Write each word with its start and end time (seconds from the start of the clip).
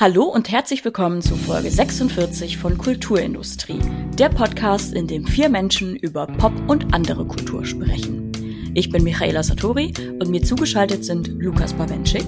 Hallo 0.00 0.24
und 0.24 0.50
herzlich 0.50 0.82
willkommen 0.82 1.20
zu 1.20 1.36
Folge 1.36 1.70
46 1.70 2.56
von 2.56 2.78
Kulturindustrie, 2.78 3.80
der 4.14 4.30
Podcast, 4.30 4.94
in 4.94 5.06
dem 5.06 5.26
vier 5.26 5.50
Menschen 5.50 5.94
über 5.94 6.26
Pop 6.26 6.54
und 6.68 6.94
andere 6.94 7.26
Kultur 7.26 7.66
sprechen. 7.66 8.32
Ich 8.72 8.88
bin 8.88 9.04
Michaela 9.04 9.42
Satori 9.42 9.92
und 10.18 10.30
mir 10.30 10.42
zugeschaltet 10.42 11.04
sind 11.04 11.28
Lukas 11.28 11.74
Bawenschik. 11.74 12.24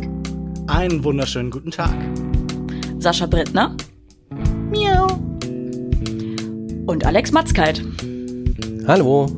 Einen 0.66 1.02
wunderschönen 1.02 1.50
guten 1.50 1.70
Tag. 1.70 1.94
Sascha 2.98 3.24
Brittner. 3.24 3.74
Miau. 4.68 5.06
Und 6.84 7.06
Alex 7.06 7.32
Matzkeit. 7.32 7.82
Hallo. 8.86 9.28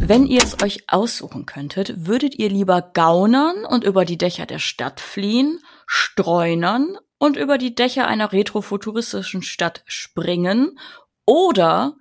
Wenn 0.00 0.26
ihr 0.26 0.42
es 0.42 0.62
euch 0.62 0.84
aussuchen 0.86 1.44
könntet, 1.44 2.06
würdet 2.06 2.38
ihr 2.38 2.48
lieber 2.48 2.80
gaunern 2.80 3.66
und 3.68 3.84
über 3.84 4.06
die 4.06 4.16
Dächer 4.16 4.46
der 4.46 4.60
Stadt 4.60 5.00
fliehen 5.00 5.60
streunern 5.86 6.96
und 7.18 7.36
über 7.36 7.58
die 7.58 7.74
Dächer 7.74 8.06
einer 8.06 8.32
retrofuturistischen 8.32 9.42
Stadt 9.42 9.82
springen 9.86 10.78
oder 11.24 11.96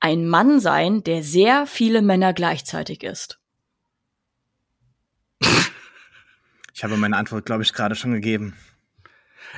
ein 0.00 0.28
Mann 0.28 0.60
sein, 0.60 1.02
der 1.02 1.22
sehr 1.22 1.66
viele 1.66 2.02
Männer 2.02 2.32
gleichzeitig 2.32 3.02
ist? 3.02 3.40
Ich 6.74 6.84
habe 6.84 6.96
meine 6.96 7.16
Antwort, 7.16 7.44
glaube 7.44 7.62
ich, 7.64 7.72
gerade 7.72 7.96
schon 7.96 8.12
gegeben. 8.12 8.56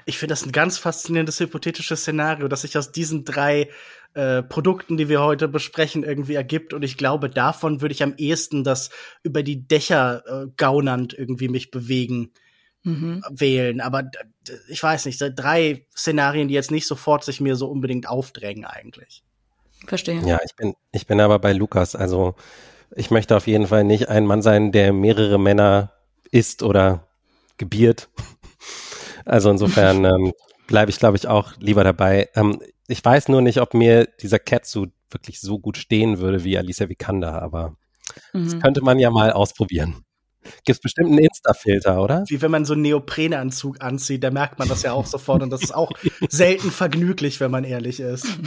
Ich 0.07 0.18
finde 0.18 0.32
das 0.32 0.46
ein 0.46 0.52
ganz 0.52 0.79
faszinierendes 0.79 1.41
hypothetisches 1.41 2.01
Szenario, 2.01 2.48
das 2.48 2.62
sich 2.62 2.79
aus 2.79 2.93
diesen 2.93 3.24
drei 3.24 3.68
äh, 4.15 4.43
Produkten, 4.43 4.96
die 4.96 5.09
wir 5.09 5.21
heute 5.21 5.48
besprechen, 5.48 6.05
irgendwie 6.05 6.34
ergibt. 6.34 6.73
Und 6.73 6.82
ich 6.82 6.96
glaube, 6.96 7.29
davon 7.29 7.80
würde 7.80 7.93
ich 7.93 8.02
am 8.02 8.15
ehesten 8.16 8.65
das 8.65 8.91
über 9.23 9.43
die 9.43 9.66
Dächer 9.66 10.23
äh, 10.27 10.46
gaunernd 10.57 11.12
irgendwie 11.12 11.49
mich 11.49 11.71
bewegen 11.71 12.32
mhm. 12.83 13.23
wählen. 13.31 13.81
Aber 13.81 14.11
ich 14.69 14.83
weiß 14.83 15.07
nicht, 15.07 15.23
drei 15.37 15.87
Szenarien, 15.97 16.49
die 16.49 16.55
jetzt 16.55 16.71
nicht 16.71 16.87
sofort 16.87 17.25
sich 17.25 17.41
mir 17.41 17.57
so 17.57 17.69
unbedingt 17.69 18.09
aufdrängen 18.09 18.65
eigentlich. 18.65 19.23
Verstehe. 19.87 20.21
Ja, 20.27 20.39
ich 20.45 20.55
bin, 20.57 20.75
ich 20.93 21.07
bin 21.07 21.21
aber 21.21 21.39
bei 21.39 21.53
Lukas. 21.53 21.95
Also 21.95 22.35
ich 22.95 23.11
möchte 23.11 23.37
auf 23.37 23.47
jeden 23.47 23.67
Fall 23.67 23.85
nicht 23.85 24.09
ein 24.09 24.27
Mann 24.27 24.43
sein, 24.43 24.73
der 24.73 24.93
mehrere 24.93 25.39
Männer 25.39 25.93
isst 26.31 26.63
oder 26.63 27.09
gebiert. 27.57 28.09
Also 29.27 29.51
insofern 29.51 30.05
ähm, 30.07 30.33
bleibe 30.67 30.91
ich, 30.91 30.99
glaube 30.99 31.17
ich, 31.17 31.29
auch 31.29 31.53
lieber 31.59 31.85
dabei. 31.85 32.31
Ähm, 32.35 32.59
ich 32.89 33.05
weiß 33.05 33.29
nur 33.29 33.43
nicht, 33.43 33.61
ob 33.61 33.75
mir 33.75 34.07
dieser 34.07 34.39
Catsuit 34.39 34.91
wirklich 35.11 35.41
so 35.41 35.59
gut 35.59 35.77
stehen 35.77 36.19
würde 36.19 36.43
wie 36.43 36.57
Alicia 36.57 36.89
Vikander, 36.89 37.41
aber 37.43 37.77
mhm. 38.33 38.45
das 38.45 38.59
könnte 38.61 38.81
man 38.81 38.99
ja 38.99 39.11
mal 39.11 39.31
ausprobieren. 39.31 40.05
Gibt 40.43 40.77
es 40.77 40.80
bestimmt 40.80 41.09
einen 41.09 41.19
Insta-Filter, 41.19 42.02
oder? 42.02 42.24
Wie 42.29 42.41
wenn 42.41 42.51
man 42.51 42.65
so 42.65 42.73
einen 42.73 42.83
Neoprenanzug 42.83 43.83
anzieht, 43.83 44.24
da 44.24 44.30
merkt 44.30 44.59
man 44.59 44.69
das 44.69 44.83
ja 44.83 44.93
auch 44.93 45.07
sofort 45.07 45.43
und 45.43 45.51
das 45.51 45.63
ist 45.63 45.74
auch 45.74 45.93
selten 46.29 46.71
vergnüglich, 46.71 47.41
wenn 47.41 47.51
man 47.51 47.65
ehrlich 47.65 48.01
ist. 48.01 48.27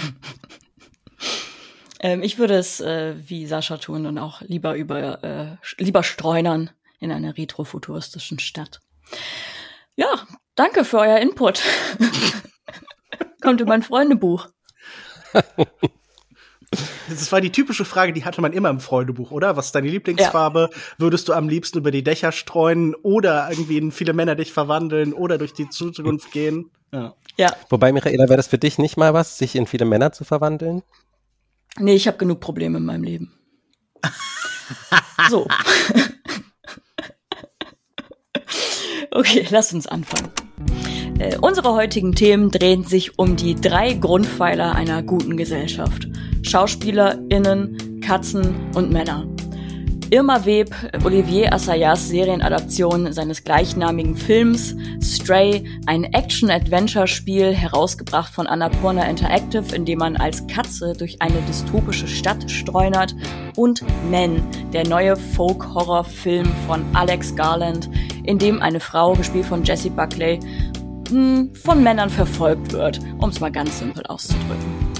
Ähm, 2.03 2.21
ich 2.21 2.37
würde 2.37 2.55
es 2.55 2.81
äh, 2.81 3.15
wie 3.29 3.47
Sascha 3.47 3.77
tun 3.77 4.05
und 4.05 4.17
auch 4.17 4.41
lieber 4.41 4.75
über 4.75 5.23
äh, 5.23 5.81
lieber 5.81 6.03
streunern 6.03 6.69
in 6.99 7.13
einer 7.13 7.37
retrofuturistischen 7.37 8.39
Stadt. 8.39 8.81
Ja, 9.95 10.27
danke 10.55 10.83
für 10.83 10.99
euer 10.99 11.19
Input. 11.19 11.63
Kommt 13.41 13.61
in 13.61 13.69
mein 13.69 13.83
Freundebuch. 13.83 14.49
Das 17.09 17.31
war 17.31 17.41
die 17.41 17.51
typische 17.51 17.85
Frage, 17.85 18.13
die 18.13 18.25
hatte 18.25 18.41
man 18.41 18.53
immer 18.53 18.69
im 18.69 18.79
Freundebuch, 18.79 19.31
oder? 19.31 19.55
Was 19.57 19.67
ist 19.67 19.75
deine 19.75 19.89
Lieblingsfarbe? 19.89 20.69
Ja. 20.71 20.79
Würdest 20.97 21.27
du 21.27 21.33
am 21.33 21.49
liebsten 21.49 21.79
über 21.79 21.91
die 21.91 22.03
Dächer 22.03 22.31
streuen 22.31 22.95
oder 22.95 23.47
irgendwie 23.49 23.77
in 23.77 23.91
viele 23.91 24.13
Männer 24.13 24.35
dich 24.35 24.53
verwandeln 24.53 25.13
oder 25.13 25.37
durch 25.37 25.53
die 25.53 25.69
Zukunft 25.69 26.31
gehen? 26.31 26.71
Ja. 26.91 27.13
ja. 27.37 27.55
Wobei, 27.69 27.91
Michaela, 27.91 28.25
wäre 28.25 28.37
das 28.37 28.47
für 28.47 28.57
dich 28.57 28.77
nicht 28.77 28.97
mal 28.97 29.13
was, 29.13 29.37
sich 29.37 29.55
in 29.55 29.67
viele 29.67 29.85
Männer 29.85 30.11
zu 30.11 30.23
verwandeln? 30.23 30.83
Nee, 31.77 31.95
ich 31.95 32.07
habe 32.07 32.17
genug 32.17 32.39
Probleme 32.39 32.77
in 32.77 32.85
meinem 32.85 33.03
Leben. 33.03 33.33
so. 35.29 35.47
okay, 39.13 39.45
lass 39.51 39.73
uns 39.73 39.87
anfangen. 39.87 40.29
Äh, 41.19 41.37
unsere 41.41 41.73
heutigen 41.73 42.13
Themen 42.13 42.49
drehen 42.49 42.83
sich 42.83 43.17
um 43.19 43.35
die 43.35 43.55
drei 43.55 43.93
Grundpfeiler 43.93 44.75
einer 44.75 45.03
guten 45.03 45.37
Gesellschaft. 45.37 46.07
SchauspielerInnen, 46.41 48.01
Katzen 48.01 48.55
und 48.75 48.91
Männer. 48.91 49.25
Irma 50.13 50.45
Web, 50.45 50.69
Olivier 51.03 51.51
Assayas 51.51 52.07
Serienadaption 52.07 53.11
seines 53.13 53.43
gleichnamigen 53.43 54.15
Films 54.15 54.75
Stray, 55.01 55.63
ein 55.87 56.03
Action-Adventure-Spiel, 56.03 57.51
herausgebracht 57.51 58.31
von 58.31 58.45
Annapurna 58.45 59.09
Interactive, 59.09 59.75
in 59.75 59.85
dem 59.85 59.97
man 59.97 60.15
als 60.15 60.45
Katze 60.45 60.93
durch 60.93 61.19
eine 61.19 61.41
dystopische 61.47 62.07
Stadt 62.07 62.51
streunert, 62.51 63.15
und 63.55 63.83
Men, 64.11 64.43
der 64.71 64.87
neue 64.87 65.15
Folk-Horror-Film 65.15 66.47
von 66.67 66.85
Alex 66.93 67.35
Garland, 67.35 67.89
in 68.23 68.39
dem 68.39 68.61
eine 68.61 68.79
Frau, 68.79 69.13
gespielt 69.13 69.45
von 69.45 69.63
Jessie 69.63 69.89
Buckley, 69.89 70.39
hm, 71.09 71.53
von 71.55 71.83
Männern 71.83 72.09
verfolgt 72.09 72.73
wird, 72.73 72.99
um 73.19 73.29
es 73.29 73.39
mal 73.39 73.51
ganz 73.51 73.79
simpel 73.79 74.05
auszudrücken. 74.07 74.93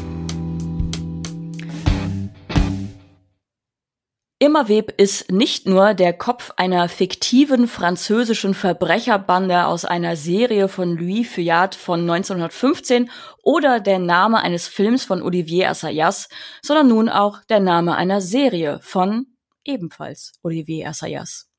Immerweb 4.43 4.93
ist 4.97 5.31
nicht 5.31 5.67
nur 5.67 5.93
der 5.93 6.11
Kopf 6.11 6.51
einer 6.57 6.89
fiktiven 6.89 7.65
französischen 7.65 8.53
Verbrecherbande 8.53 9.67
aus 9.67 9.85
einer 9.85 10.17
Serie 10.17 10.67
von 10.67 10.97
Louis 10.97 11.33
Feuillade 11.33 11.77
von 11.77 12.01
1915 12.01 13.09
oder 13.41 13.79
der 13.79 13.99
Name 13.99 14.41
eines 14.41 14.67
Films 14.67 15.05
von 15.05 15.21
Olivier 15.21 15.69
Assayas, 15.69 16.27
sondern 16.61 16.89
nun 16.89 17.07
auch 17.07 17.39
der 17.45 17.61
Name 17.61 17.95
einer 17.95 18.19
Serie 18.19 18.79
von 18.81 19.27
ebenfalls 19.63 20.33
Olivier 20.43 20.89
Assayas. 20.89 21.52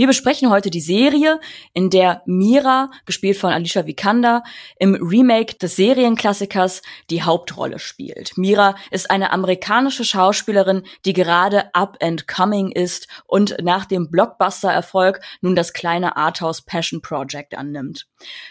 Wir 0.00 0.06
besprechen 0.06 0.48
heute 0.48 0.70
die 0.70 0.80
Serie, 0.80 1.40
in 1.72 1.90
der 1.90 2.22
Mira, 2.24 2.88
gespielt 3.04 3.36
von 3.36 3.50
Alicia 3.50 3.84
Vikander, 3.84 4.44
im 4.78 4.94
Remake 4.94 5.56
des 5.56 5.74
Serienklassikers 5.74 6.82
die 7.10 7.24
Hauptrolle 7.24 7.80
spielt. 7.80 8.38
Mira 8.38 8.76
ist 8.92 9.10
eine 9.10 9.32
amerikanische 9.32 10.04
Schauspielerin, 10.04 10.84
die 11.04 11.14
gerade 11.14 11.74
up 11.74 11.96
and 12.00 12.28
coming 12.28 12.70
ist 12.70 13.08
und 13.26 13.56
nach 13.60 13.86
dem 13.86 14.08
Blockbuster-Erfolg 14.08 15.18
nun 15.40 15.56
das 15.56 15.72
kleine 15.72 16.16
Arthouse 16.16 16.62
Passion 16.62 17.02
Project 17.02 17.58
annimmt. 17.58 18.06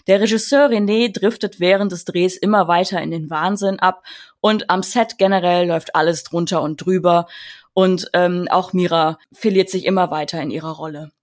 Der 0.07 0.19
Regisseur 0.19 0.67
René 0.67 1.17
driftet 1.17 1.61
während 1.61 1.93
des 1.93 2.03
Drehs 2.03 2.35
immer 2.35 2.67
weiter 2.67 3.01
in 3.01 3.09
den 3.09 3.29
Wahnsinn 3.29 3.79
ab 3.79 4.03
und 4.41 4.69
am 4.69 4.83
Set 4.83 5.17
generell 5.17 5.69
läuft 5.69 5.95
alles 5.95 6.25
drunter 6.25 6.61
und 6.61 6.75
drüber 6.75 7.25
und 7.73 8.09
ähm, 8.11 8.49
auch 8.51 8.73
Mira 8.73 9.17
verliert 9.31 9.69
sich 9.69 9.85
immer 9.85 10.11
weiter 10.11 10.41
in 10.41 10.51
ihrer 10.51 10.71
Rolle. 10.71 11.13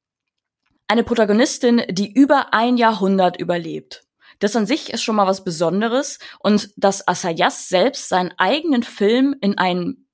Eine 0.86 1.04
Protagonistin, 1.04 1.82
die 1.88 2.12
über 2.12 2.52
ein 2.52 2.76
Jahrhundert 2.76 3.38
überlebt. 3.40 4.04
Das 4.38 4.56
an 4.56 4.66
sich 4.66 4.92
ist 4.92 5.02
schon 5.02 5.16
mal 5.16 5.26
was 5.26 5.44
Besonderes 5.44 6.18
und 6.40 6.70
dass 6.76 7.06
Asayas 7.06 7.68
selbst 7.68 8.08
seinen 8.08 8.32
eigenen 8.36 8.82
Film 8.82 9.34
in 9.40 9.56
einen 9.56 10.08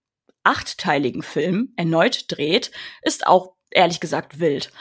achtteiligen 0.44 1.22
Film 1.22 1.72
erneut 1.76 2.26
dreht, 2.28 2.70
ist 3.02 3.26
auch 3.26 3.54
ehrlich 3.70 4.00
gesagt 4.00 4.38
wild. 4.40 4.72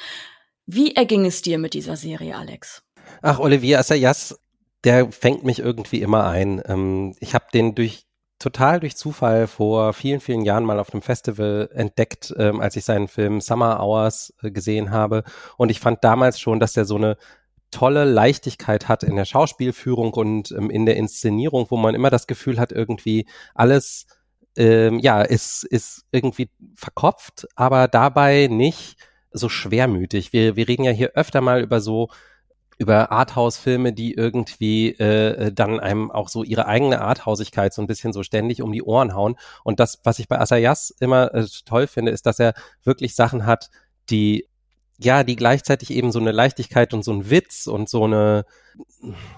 Wie 0.65 0.95
erging 0.95 1.25
es 1.25 1.41
dir 1.41 1.57
mit 1.57 1.73
dieser 1.73 1.95
Serie, 1.95 2.37
Alex? 2.37 2.83
Ach, 3.21 3.39
Olivier 3.39 3.79
Assayas, 3.79 4.39
der 4.83 5.11
fängt 5.11 5.43
mich 5.43 5.59
irgendwie 5.59 6.01
immer 6.01 6.27
ein. 6.27 6.61
Ähm, 6.65 7.15
ich 7.19 7.33
habe 7.33 7.45
den 7.53 7.75
durch 7.75 8.05
total 8.39 8.79
durch 8.79 8.95
Zufall 8.95 9.47
vor 9.47 9.93
vielen, 9.93 10.21
vielen 10.21 10.43
Jahren 10.43 10.63
mal 10.63 10.79
auf 10.79 10.93
einem 10.93 11.01
Festival 11.01 11.69
entdeckt, 11.73 12.33
ähm, 12.37 12.61
als 12.61 12.75
ich 12.75 12.85
seinen 12.85 13.07
Film 13.07 13.41
Summer 13.41 13.79
Hours 13.81 14.33
äh, 14.41 14.49
gesehen 14.49 14.91
habe. 14.91 15.23
Und 15.57 15.69
ich 15.69 15.79
fand 15.79 16.03
damals 16.03 16.39
schon, 16.39 16.59
dass 16.59 16.75
er 16.77 16.85
so 16.85 16.95
eine 16.95 17.17
tolle 17.71 18.05
Leichtigkeit 18.05 18.87
hat 18.87 19.03
in 19.03 19.15
der 19.15 19.25
Schauspielführung 19.25 20.13
und 20.13 20.51
ähm, 20.51 20.69
in 20.69 20.85
der 20.85 20.97
Inszenierung, 20.97 21.67
wo 21.69 21.77
man 21.77 21.93
immer 21.93 22.09
das 22.09 22.25
Gefühl 22.25 22.59
hat, 22.59 22.71
irgendwie 22.71 23.27
alles 23.53 24.07
ähm, 24.57 24.99
ja, 24.99 25.21
ist, 25.21 25.63
ist 25.63 26.05
irgendwie 26.11 26.49
verkopft, 26.75 27.47
aber 27.55 27.87
dabei 27.87 28.47
nicht 28.49 28.97
so 29.31 29.49
schwermütig. 29.49 30.33
Wir, 30.33 30.55
wir 30.55 30.67
reden 30.67 30.83
ja 30.83 30.91
hier 30.91 31.11
öfter 31.13 31.41
mal 31.41 31.61
über 31.61 31.81
so 31.81 32.09
über 32.79 33.11
Arthouse-Filme, 33.11 33.91
die 33.91 34.13
irgendwie 34.13 34.91
äh, 34.91 35.51
dann 35.51 35.79
einem 35.79 36.09
auch 36.09 36.29
so 36.29 36.43
ihre 36.43 36.65
eigene 36.65 37.01
Arthausigkeit 37.01 37.73
so 37.73 37.81
ein 37.81 37.87
bisschen 37.87 38.13
so 38.13 38.23
ständig 38.23 38.61
um 38.61 38.71
die 38.71 38.81
Ohren 38.81 39.13
hauen. 39.13 39.35
Und 39.63 39.81
das, 39.81 39.99
was 40.05 40.17
ich 40.17 40.29
bei 40.29 40.39
Asayas 40.39 40.89
immer 40.99 41.33
äh, 41.35 41.45
toll 41.65 41.87
finde, 41.87 42.11
ist, 42.11 42.25
dass 42.25 42.39
er 42.39 42.53
wirklich 42.83 43.15
Sachen 43.15 43.45
hat, 43.45 43.69
die 44.09 44.47
ja, 45.01 45.23
die 45.23 45.37
gleichzeitig 45.37 45.91
eben 45.91 46.11
so 46.11 46.19
eine 46.19 46.33
Leichtigkeit 46.33 46.93
und 46.93 47.03
so 47.03 47.13
ein 47.13 47.29
Witz 47.29 47.67
und 47.67 47.87
so 47.87 48.03
eine, 48.03 48.45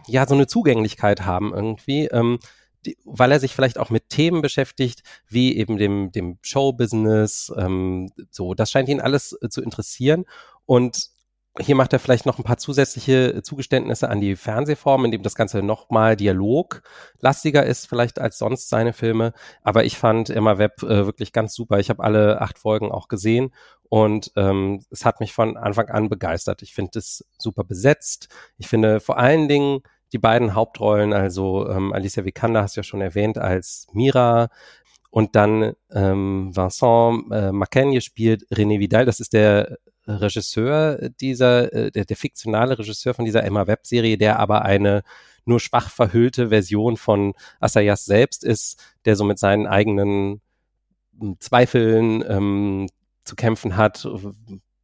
ja, 0.08 0.28
so 0.28 0.34
eine 0.34 0.48
Zugänglichkeit 0.48 1.22
haben 1.22 1.54
irgendwie, 1.54 2.08
ähm, 2.08 2.40
weil 3.06 3.32
er 3.32 3.40
sich 3.40 3.54
vielleicht 3.54 3.78
auch 3.78 3.92
mit 3.92 4.10
Themen 4.10 4.42
beschäftigt, 4.42 5.04
wie 5.28 5.56
eben 5.56 5.78
dem, 5.78 6.12
dem 6.12 6.40
Showbusiness, 6.42 7.54
ähm, 7.56 8.12
so, 8.32 8.56
das 8.56 8.72
scheint 8.72 8.90
ihn 8.90 9.02
alles 9.02 9.38
äh, 9.40 9.50
zu 9.50 9.62
interessieren 9.62 10.26
und 10.66 11.12
hier 11.60 11.76
macht 11.76 11.92
er 11.92 12.00
vielleicht 12.00 12.26
noch 12.26 12.40
ein 12.40 12.46
paar 12.46 12.58
zusätzliche 12.58 13.42
Zugeständnisse 13.44 14.10
an 14.10 14.22
die 14.22 14.38
Fernsehform, 14.38 15.04
indem 15.06 15.22
das 15.22 15.36
Ganze 15.36 15.62
nochmal 15.62 16.16
dialoglastiger 16.16 17.66
ist, 17.66 17.88
vielleicht 17.88 18.20
als 18.20 18.38
sonst 18.38 18.70
seine 18.70 18.94
Filme. 18.94 19.34
Aber 19.62 19.84
ich 19.84 19.98
fand 19.98 20.30
Emma 20.30 20.58
Webb 20.58 20.84
äh, 20.84 21.06
wirklich 21.06 21.34
ganz 21.34 21.54
super. 21.54 21.80
Ich 21.80 21.90
habe 21.90 22.04
alle 22.04 22.40
acht 22.40 22.58
Folgen 22.58 22.92
auch 22.92 23.10
gesehen 23.10 23.54
und 23.90 24.32
ähm, 24.38 24.86
es 24.92 25.04
hat 25.04 25.20
mich 25.20 25.34
von 25.34 25.58
Anfang 25.58 25.90
an 25.90 26.08
begeistert. 26.08 26.62
Ich 26.62 26.74
finde 26.74 27.00
es 27.00 27.26
super 27.38 27.66
besetzt. 27.66 28.30
Ich 28.58 28.70
finde 28.70 29.02
vor 29.02 29.18
allen 29.18 29.50
Dingen 29.50 29.82
die 30.14 30.20
beiden 30.20 30.56
Hauptrollen, 30.56 31.14
also 31.14 31.70
ähm, 31.70 31.94
Alicia 31.94 32.26
Vikander 32.26 32.64
hast 32.64 32.76
du 32.76 32.80
ja 32.80 32.84
schon 32.84 33.02
erwähnt 33.02 33.38
als 33.38 33.88
Mira, 33.94 34.50
und 35.12 35.36
dann 35.36 35.74
ähm, 35.92 36.56
Vincent 36.56 37.32
äh, 37.32 37.52
Macaigne 37.52 38.02
spielt 38.02 38.48
René 38.48 38.80
Vidal, 38.80 39.06
das 39.06 39.20
ist 39.20 39.34
der 39.34 39.78
Regisseur 40.08 41.10
dieser, 41.20 41.72
äh, 41.74 41.92
der, 41.92 42.06
der 42.06 42.18
fiktionale 42.18 42.80
Regisseur 42.80 43.14
von 43.14 43.26
dieser 43.26 43.44
Emma 43.44 43.68
Web-Serie, 43.68 44.18
der 44.18 44.40
aber 44.40 44.64
eine 44.64 45.04
nur 45.46 45.60
schwach 45.60 45.90
verhüllte 45.90 46.50
Version 46.50 46.96
von 46.96 47.34
Asayas 47.60 48.06
selbst 48.06 48.44
ist, 48.46 48.82
der 49.06 49.18
so 49.18 49.26
mit 49.26 49.38
seinen 49.38 49.68
eigenen 49.68 50.42
hm, 51.20 51.36
Zweifeln 51.40 52.24
ähm, 52.28 52.88
zu 53.26 53.36
kämpfen 53.36 53.76
hat, 53.76 54.08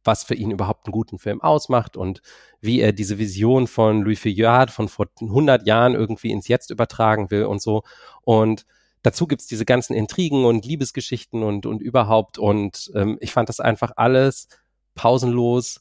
was 0.04 0.24
für 0.24 0.34
ihn 0.34 0.50
überhaupt 0.50 0.86
einen 0.86 0.92
guten 0.92 1.18
Film 1.18 1.40
ausmacht 1.40 1.96
und 1.96 2.20
wie 2.60 2.80
er 2.80 2.92
diese 2.92 3.18
Vision 3.18 3.66
von 3.66 4.02
Louis 4.02 4.20
Feuillard 4.20 4.70
von 4.70 4.88
vor 4.88 5.06
100 5.20 5.66
Jahren 5.66 5.94
irgendwie 5.94 6.32
ins 6.32 6.48
Jetzt 6.48 6.70
übertragen 6.70 7.30
will 7.30 7.44
und 7.44 7.62
so. 7.62 7.82
Und 8.22 8.66
dazu 9.02 9.26
gibt's 9.26 9.46
diese 9.46 9.64
ganzen 9.64 9.94
Intrigen 9.94 10.44
und 10.44 10.64
Liebesgeschichten 10.64 11.42
und, 11.42 11.66
und 11.66 11.82
überhaupt. 11.82 12.38
Und 12.38 12.90
ähm, 12.94 13.18
ich 13.20 13.32
fand 13.32 13.48
das 13.48 13.60
einfach 13.60 13.92
alles 13.96 14.48
pausenlos, 14.94 15.80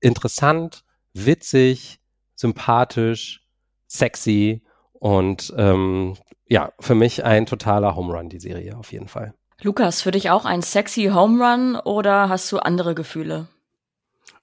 interessant, 0.00 0.84
witzig, 1.14 2.00
sympathisch, 2.34 3.42
sexy 3.86 4.62
und 4.92 5.52
ähm, 5.56 6.16
ja, 6.48 6.72
für 6.80 6.94
mich 6.94 7.24
ein 7.24 7.46
totaler 7.46 7.96
Home 7.96 8.12
Run, 8.12 8.28
die 8.28 8.40
Serie 8.40 8.76
auf 8.76 8.92
jeden 8.92 9.08
Fall. 9.08 9.34
Lukas, 9.62 10.02
für 10.02 10.10
dich 10.10 10.30
auch 10.30 10.44
ein 10.44 10.60
sexy 10.60 11.10
Home 11.14 11.42
Run 11.42 11.76
oder 11.76 12.28
hast 12.28 12.50
du 12.52 12.58
andere 12.58 12.94
Gefühle? 12.94 13.48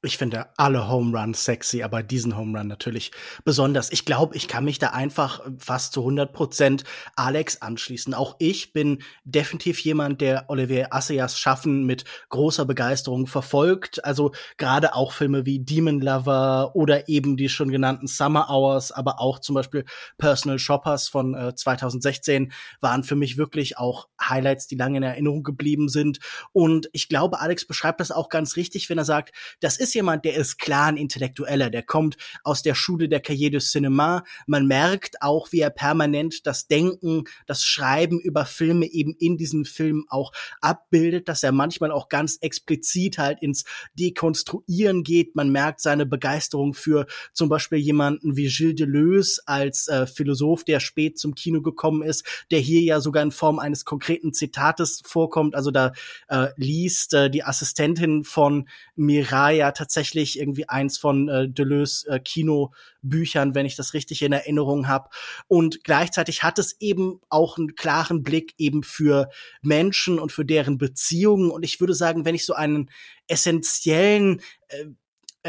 Ich 0.01 0.17
finde 0.17 0.47
alle 0.55 0.87
Home 0.87 1.19
Runs 1.19 1.43
sexy, 1.43 1.83
aber 1.83 2.03
diesen 2.03 2.37
Home 2.37 2.57
Run 2.57 2.67
natürlich 2.67 3.11
besonders. 3.43 3.91
Ich 3.91 4.05
glaube, 4.05 4.33
ich 4.37 4.47
kann 4.47 4.63
mich 4.63 4.79
da 4.79 4.91
einfach 4.91 5.41
fast 5.57 5.91
zu 5.91 5.99
100 5.99 6.31
Prozent 6.31 6.85
Alex 7.17 7.61
anschließen. 7.61 8.13
Auch 8.13 8.37
ich 8.39 8.71
bin 8.71 9.01
definitiv 9.25 9.77
jemand, 9.81 10.21
der 10.21 10.45
Olivier 10.47 10.93
Assayas 10.93 11.37
Schaffen 11.37 11.85
mit 11.85 12.05
großer 12.29 12.63
Begeisterung 12.63 13.27
verfolgt. 13.27 14.05
Also 14.05 14.31
gerade 14.55 14.95
auch 14.95 15.11
Filme 15.11 15.45
wie 15.45 15.59
Demon 15.59 15.99
Lover 15.99 16.71
oder 16.75 17.09
eben 17.09 17.35
die 17.35 17.49
schon 17.49 17.69
genannten 17.69 18.07
Summer 18.07 18.49
Hours, 18.49 18.93
aber 18.93 19.19
auch 19.19 19.39
zum 19.39 19.55
Beispiel 19.55 19.83
Personal 20.17 20.59
Shoppers 20.59 21.09
von 21.09 21.35
äh, 21.35 21.53
2016 21.53 22.53
waren 22.79 23.03
für 23.03 23.17
mich 23.17 23.35
wirklich 23.35 23.77
auch 23.77 24.07
Highlights, 24.21 24.67
die 24.67 24.75
lange 24.75 24.95
in 24.95 25.03
Erinnerung 25.03 25.43
geblieben 25.43 25.89
sind. 25.89 26.19
Und 26.53 26.89
ich 26.93 27.09
glaube, 27.09 27.41
Alex 27.41 27.67
beschreibt 27.67 27.99
das 27.99 28.11
auch 28.11 28.29
ganz 28.29 28.55
richtig, 28.55 28.89
wenn 28.89 28.97
er 28.97 29.03
sagt, 29.03 29.33
das 29.59 29.75
ist 29.75 29.88
ist 29.89 29.95
jemand, 29.95 30.23
der 30.23 30.35
ist 30.35 30.59
klar 30.59 30.87
ein 30.87 30.97
Intellektueller, 30.97 31.71
der 31.71 31.81
kommt 31.81 32.15
aus 32.43 32.61
der 32.61 32.75
Schule 32.75 33.09
der 33.09 33.21
Cahiers 33.21 33.49
du 33.49 33.57
Cinéma. 33.57 34.23
Man 34.45 34.67
merkt 34.67 35.21
auch, 35.23 35.51
wie 35.51 35.61
er 35.61 35.71
permanent 35.71 36.45
das 36.45 36.67
Denken, 36.67 37.23
das 37.47 37.63
Schreiben 37.63 38.19
über 38.19 38.45
Filme 38.45 38.85
eben 38.85 39.15
in 39.17 39.37
diesen 39.37 39.65
Filmen 39.65 40.05
auch 40.09 40.31
abbildet, 40.61 41.27
dass 41.27 41.41
er 41.41 41.51
manchmal 41.51 41.91
auch 41.91 42.07
ganz 42.07 42.37
explizit 42.41 43.17
halt 43.17 43.41
ins 43.41 43.65
Dekonstruieren 43.95 45.03
geht. 45.03 45.35
Man 45.35 45.49
merkt 45.49 45.81
seine 45.81 46.05
Begeisterung 46.05 46.75
für 46.75 47.07
zum 47.33 47.49
Beispiel 47.49 47.79
jemanden 47.79 48.37
wie 48.37 48.47
Gilles 48.47 48.75
Deleuze 48.75 49.41
als 49.47 49.87
äh, 49.87 50.05
Philosoph, 50.05 50.63
der 50.65 50.79
spät 50.79 51.17
zum 51.17 51.33
Kino 51.33 51.61
gekommen 51.61 52.03
ist, 52.03 52.23
der 52.51 52.59
hier 52.59 52.81
ja 52.81 53.01
sogar 53.01 53.23
in 53.23 53.31
Form 53.31 53.57
eines 53.57 53.85
konkreten 53.85 54.33
Zitates 54.33 55.01
vorkommt. 55.03 55.55
Also 55.55 55.71
da 55.71 55.93
äh, 56.27 56.49
liest 56.57 57.15
äh, 57.15 57.31
die 57.31 57.43
Assistentin 57.43 58.23
von 58.23 58.69
Miraya 58.95 59.71
tatsächlich 59.79 60.37
irgendwie 60.37 60.67
eins 60.67 60.97
von 60.97 61.29
äh, 61.29 61.49
Deleuze 61.49 62.09
äh, 62.09 62.19
Kinobüchern, 62.19 63.55
wenn 63.55 63.65
ich 63.65 63.77
das 63.77 63.93
richtig 63.93 64.21
in 64.21 64.33
Erinnerung 64.33 64.89
habe. 64.89 65.09
Und 65.47 65.85
gleichzeitig 65.85 66.43
hat 66.43 66.59
es 66.59 66.75
eben 66.81 67.21
auch 67.29 67.57
einen 67.57 67.75
klaren 67.75 68.21
Blick 68.21 68.53
eben 68.57 68.83
für 68.83 69.29
Menschen 69.61 70.19
und 70.19 70.33
für 70.33 70.43
deren 70.43 70.77
Beziehungen. 70.77 71.49
Und 71.49 71.63
ich 71.63 71.79
würde 71.79 71.93
sagen, 71.93 72.25
wenn 72.25 72.35
ich 72.35 72.45
so 72.45 72.53
einen 72.53 72.91
essentiellen 73.27 74.41
äh, 74.67 74.85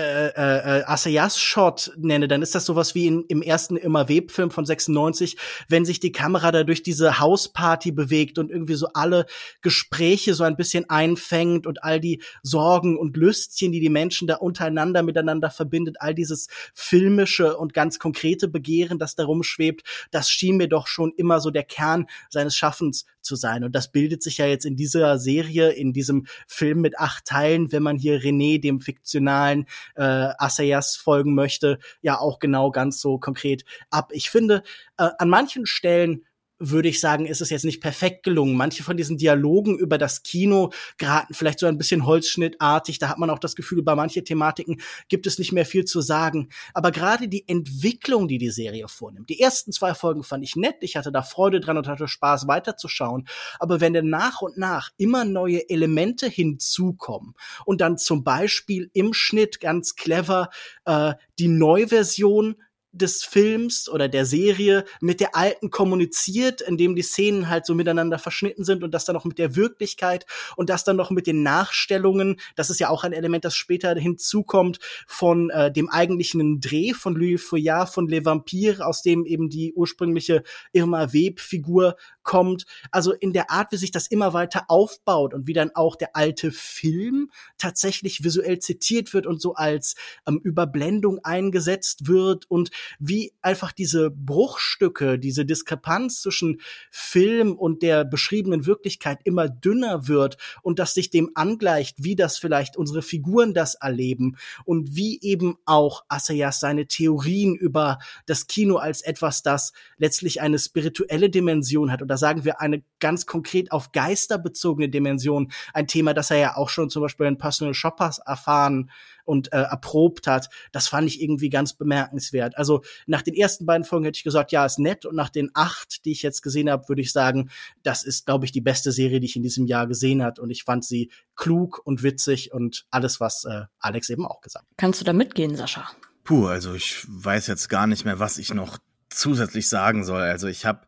äh, 0.00 0.78
äh, 0.80 0.84
Assayas-Shot 0.84 1.92
nenne, 1.96 2.28
dann 2.28 2.42
ist 2.42 2.54
das 2.54 2.64
sowas 2.64 2.94
wie 2.94 3.06
in, 3.06 3.24
im 3.28 3.42
ersten 3.42 3.76
Immer 3.76 4.08
Web-Film 4.08 4.50
von 4.50 4.64
96, 4.64 5.36
wenn 5.68 5.84
sich 5.84 6.00
die 6.00 6.12
Kamera 6.12 6.52
da 6.52 6.64
durch 6.64 6.82
diese 6.82 7.18
Hausparty 7.18 7.92
bewegt 7.92 8.38
und 8.38 8.50
irgendwie 8.50 8.74
so 8.74 8.88
alle 8.94 9.26
Gespräche 9.62 10.34
so 10.34 10.44
ein 10.44 10.56
bisschen 10.56 10.88
einfängt 10.90 11.66
und 11.66 11.84
all 11.84 12.00
die 12.00 12.22
Sorgen 12.42 12.98
und 12.98 13.16
Lüstchen, 13.16 13.72
die 13.72 13.80
die 13.80 13.88
Menschen 13.88 14.28
da 14.28 14.36
untereinander 14.36 15.02
miteinander 15.02 15.50
verbindet, 15.50 15.96
all 16.00 16.14
dieses 16.14 16.48
filmische 16.74 17.56
und 17.56 17.74
ganz 17.74 17.98
konkrete 17.98 18.48
Begehren, 18.48 18.98
das 18.98 19.14
da 19.14 19.24
rumschwebt, 19.24 19.82
das 20.10 20.30
schien 20.30 20.56
mir 20.56 20.68
doch 20.68 20.86
schon 20.86 21.12
immer 21.16 21.40
so 21.40 21.50
der 21.50 21.64
Kern 21.64 22.06
seines 22.28 22.56
Schaffens 22.56 23.06
zu 23.22 23.36
sein. 23.36 23.64
Und 23.64 23.74
das 23.74 23.92
bildet 23.92 24.22
sich 24.22 24.38
ja 24.38 24.46
jetzt 24.46 24.64
in 24.64 24.76
dieser 24.76 25.18
Serie, 25.18 25.70
in 25.70 25.92
diesem 25.92 26.26
Film 26.46 26.80
mit 26.80 26.98
acht 26.98 27.24
Teilen, 27.24 27.72
wenn 27.72 27.82
man 27.82 27.96
hier 27.96 28.20
René, 28.20 28.60
dem 28.60 28.80
fiktionalen 28.80 29.66
äh, 29.96 30.02
Assayas 30.38 30.96
folgen 30.96 31.34
möchte, 31.34 31.78
ja 32.02 32.18
auch 32.18 32.38
genau 32.38 32.70
ganz 32.70 33.00
so 33.00 33.18
konkret 33.18 33.64
ab. 33.90 34.10
Ich 34.12 34.30
finde, 34.30 34.62
äh, 34.98 35.10
an 35.18 35.28
manchen 35.28 35.66
Stellen 35.66 36.24
würde 36.60 36.88
ich 36.88 37.00
sagen, 37.00 37.26
ist 37.26 37.40
es 37.40 37.50
jetzt 37.50 37.64
nicht 37.64 37.80
perfekt 37.80 38.22
gelungen. 38.22 38.54
Manche 38.54 38.82
von 38.82 38.96
diesen 38.96 39.16
Dialogen 39.16 39.78
über 39.78 39.98
das 39.98 40.22
Kino 40.22 40.70
geraten 40.98 41.34
vielleicht 41.34 41.58
so 41.58 41.66
ein 41.66 41.78
bisschen 41.78 42.04
holzschnittartig. 42.04 42.98
Da 42.98 43.08
hat 43.08 43.18
man 43.18 43.30
auch 43.30 43.38
das 43.38 43.56
Gefühl, 43.56 43.78
über 43.78 43.96
manche 43.96 44.22
Thematiken 44.22 44.80
gibt 45.08 45.26
es 45.26 45.38
nicht 45.38 45.52
mehr 45.52 45.64
viel 45.64 45.86
zu 45.86 46.02
sagen. 46.02 46.50
Aber 46.74 46.92
gerade 46.92 47.28
die 47.28 47.48
Entwicklung, 47.48 48.28
die 48.28 48.38
die 48.38 48.50
Serie 48.50 48.86
vornimmt, 48.88 49.30
die 49.30 49.40
ersten 49.40 49.72
zwei 49.72 49.94
Folgen 49.94 50.22
fand 50.22 50.44
ich 50.44 50.54
nett. 50.54 50.76
Ich 50.80 50.96
hatte 50.96 51.10
da 51.10 51.22
Freude 51.22 51.60
dran 51.60 51.78
und 51.78 51.88
hatte 51.88 52.06
Spaß 52.06 52.46
weiterzuschauen. 52.46 53.26
Aber 53.58 53.80
wenn 53.80 53.94
dann 53.94 54.10
nach 54.10 54.42
und 54.42 54.58
nach 54.58 54.90
immer 54.98 55.24
neue 55.24 55.68
Elemente 55.70 56.28
hinzukommen 56.28 57.34
und 57.64 57.80
dann 57.80 57.96
zum 57.96 58.22
Beispiel 58.22 58.90
im 58.92 59.14
Schnitt 59.14 59.60
ganz 59.60 59.96
clever 59.96 60.50
äh, 60.84 61.14
die 61.38 61.48
Neuversion 61.48 62.56
des 62.92 63.22
Films 63.22 63.88
oder 63.88 64.08
der 64.08 64.26
Serie 64.26 64.84
mit 65.00 65.20
der 65.20 65.36
alten 65.36 65.70
kommuniziert, 65.70 66.60
indem 66.60 66.96
die 66.96 67.02
Szenen 67.02 67.48
halt 67.48 67.64
so 67.64 67.74
miteinander 67.74 68.18
verschnitten 68.18 68.64
sind 68.64 68.82
und 68.82 68.92
das 68.92 69.04
dann 69.04 69.14
noch 69.14 69.24
mit 69.24 69.38
der 69.38 69.54
Wirklichkeit 69.54 70.26
und 70.56 70.70
das 70.70 70.84
dann 70.84 70.96
noch 70.96 71.10
mit 71.10 71.26
den 71.26 71.42
Nachstellungen. 71.42 72.40
Das 72.56 72.70
ist 72.70 72.80
ja 72.80 72.88
auch 72.88 73.04
ein 73.04 73.12
Element, 73.12 73.44
das 73.44 73.54
später 73.54 73.94
hinzukommt 73.94 74.78
von 75.06 75.50
äh, 75.50 75.72
dem 75.72 75.88
eigentlichen 75.88 76.60
Dreh 76.60 76.92
von 76.92 77.14
Louis 77.14 77.42
Feuillard 77.42 77.90
von 77.90 78.08
Les 78.08 78.24
Vampires, 78.24 78.80
aus 78.80 79.02
dem 79.02 79.24
eben 79.24 79.48
die 79.50 79.72
ursprüngliche 79.74 80.42
Irma 80.72 81.12
Web-Figur 81.12 81.96
kommt. 82.22 82.64
Also 82.90 83.12
in 83.12 83.32
der 83.32 83.50
Art, 83.50 83.72
wie 83.72 83.76
sich 83.76 83.92
das 83.92 84.06
immer 84.08 84.32
weiter 84.32 84.64
aufbaut 84.68 85.34
und 85.34 85.46
wie 85.46 85.52
dann 85.52 85.70
auch 85.74 85.96
der 85.96 86.16
alte 86.16 86.50
Film 86.50 87.30
tatsächlich 87.58 88.24
visuell 88.24 88.58
zitiert 88.58 89.14
wird 89.14 89.26
und 89.26 89.40
so 89.40 89.54
als 89.54 89.94
ähm, 90.26 90.40
Überblendung 90.42 91.20
eingesetzt 91.22 92.08
wird 92.08 92.50
und 92.50 92.70
wie 92.98 93.32
einfach 93.42 93.72
diese 93.72 94.10
Bruchstücke, 94.10 95.18
diese 95.18 95.44
Diskrepanz 95.44 96.22
zwischen 96.22 96.60
Film 96.90 97.56
und 97.56 97.82
der 97.82 98.04
beschriebenen 98.04 98.66
Wirklichkeit 98.66 99.20
immer 99.24 99.48
dünner 99.48 100.08
wird 100.08 100.36
und 100.62 100.78
das 100.78 100.94
sich 100.94 101.10
dem 101.10 101.30
angleicht, 101.34 102.02
wie 102.02 102.16
das 102.16 102.38
vielleicht 102.38 102.76
unsere 102.76 103.02
Figuren 103.02 103.54
das 103.54 103.74
erleben 103.74 104.36
und 104.64 104.96
wie 104.96 105.20
eben 105.22 105.56
auch 105.64 106.04
Assayas 106.08 106.60
seine 106.60 106.86
Theorien 106.86 107.54
über 107.54 107.98
das 108.26 108.46
Kino 108.46 108.76
als 108.76 109.02
etwas, 109.02 109.42
das 109.42 109.72
letztlich 109.96 110.40
eine 110.40 110.58
spirituelle 110.58 111.30
Dimension 111.30 111.90
hat. 111.90 112.02
Da 112.06 112.16
sagen 112.16 112.44
wir 112.44 112.60
eine 112.60 112.82
ganz 112.98 113.26
konkret 113.26 113.72
auf 113.72 113.92
Geister 113.92 114.38
bezogene 114.38 114.88
Dimension. 114.88 115.50
Ein 115.72 115.86
Thema, 115.86 116.14
das 116.14 116.30
er 116.30 116.38
ja 116.38 116.56
auch 116.56 116.68
schon 116.68 116.90
zum 116.90 117.02
Beispiel 117.02 117.26
in 117.26 117.38
Personal 117.38 117.74
Shoppers 117.74 118.18
erfahren 118.18 118.90
und 119.30 119.52
äh, 119.52 119.62
erprobt 119.62 120.26
hat, 120.26 120.50
das 120.72 120.88
fand 120.88 121.06
ich 121.06 121.22
irgendwie 121.22 121.48
ganz 121.48 121.72
bemerkenswert. 121.74 122.58
Also 122.58 122.82
nach 123.06 123.22
den 123.22 123.34
ersten 123.34 123.64
beiden 123.64 123.84
Folgen 123.84 124.04
hätte 124.04 124.16
ich 124.16 124.24
gesagt, 124.24 124.50
ja, 124.50 124.66
ist 124.66 124.80
nett. 124.80 125.06
Und 125.06 125.14
nach 125.14 125.30
den 125.30 125.50
acht, 125.54 126.04
die 126.04 126.10
ich 126.10 126.22
jetzt 126.22 126.42
gesehen 126.42 126.68
habe, 126.68 126.88
würde 126.88 127.00
ich 127.00 127.12
sagen, 127.12 127.50
das 127.84 128.02
ist, 128.02 128.26
glaube 128.26 128.44
ich, 128.44 128.52
die 128.52 128.60
beste 128.60 128.90
Serie, 128.90 129.20
die 129.20 129.26
ich 129.26 129.36
in 129.36 129.42
diesem 129.42 129.66
Jahr 129.66 129.86
gesehen 129.86 130.22
hat. 130.22 130.40
Und 130.40 130.50
ich 130.50 130.64
fand 130.64 130.84
sie 130.84 131.10
klug 131.36 131.80
und 131.84 132.02
witzig 132.02 132.52
und 132.52 132.86
alles, 132.90 133.20
was 133.20 133.44
äh, 133.44 133.62
Alex 133.78 134.10
eben 134.10 134.26
auch 134.26 134.40
gesagt 134.40 134.66
hat. 134.68 134.76
Kannst 134.76 135.00
du 135.00 135.04
da 135.04 135.12
mitgehen, 135.12 135.54
Sascha? 135.56 135.88
Puh, 136.24 136.46
also 136.46 136.74
ich 136.74 137.06
weiß 137.08 137.46
jetzt 137.46 137.68
gar 137.68 137.86
nicht 137.86 138.04
mehr, 138.04 138.18
was 138.18 138.38
ich 138.38 138.52
noch 138.52 138.78
zusätzlich 139.10 139.68
sagen 139.68 140.04
soll. 140.04 140.22
Also 140.22 140.48
ich 140.48 140.66
habe 140.66 140.80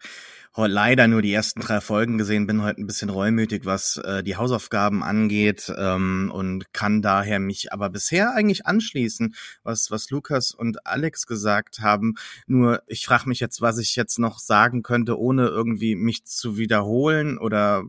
leider 0.57 1.09
nur 1.09 1.23
die 1.23 1.33
ersten 1.33 1.61
drei 1.61 1.81
Folgen 1.81 2.19
gesehen, 2.19 2.47
bin 2.47 2.63
heute 2.63 2.81
ein 2.81 2.87
bisschen 2.87 3.11
reumütig, 3.11 3.65
was 3.65 3.97
äh, 3.97 4.23
die 4.23 4.37
Hausaufgaben 4.37 5.03
angeht 5.03 5.73
ähm, 5.77 6.31
und 6.33 6.73
kann 6.73 7.01
daher 7.01 7.41
mich 7.41 7.73
aber 7.73 7.89
bisher 7.91 8.35
eigentlich 8.35 8.67
anschließen, 8.67 9.35
was 9.63 9.91
was 9.91 10.11
Lukas 10.11 10.53
und 10.53 10.87
Alex 10.87 11.27
gesagt 11.27 11.81
haben. 11.81 12.15
Nur 12.47 12.83
ich 12.87 13.07
frage 13.07 13.29
mich 13.29 13.41
jetzt, 13.41 13.61
was 13.63 13.79
ich 13.79 13.97
jetzt 13.97 14.19
noch 14.19 14.39
sagen 14.39 14.83
könnte, 14.83 15.19
ohne 15.19 15.47
irgendwie 15.49 15.97
mich 15.97 16.25
zu 16.25 16.59
wiederholen 16.59 17.39
oder 17.39 17.85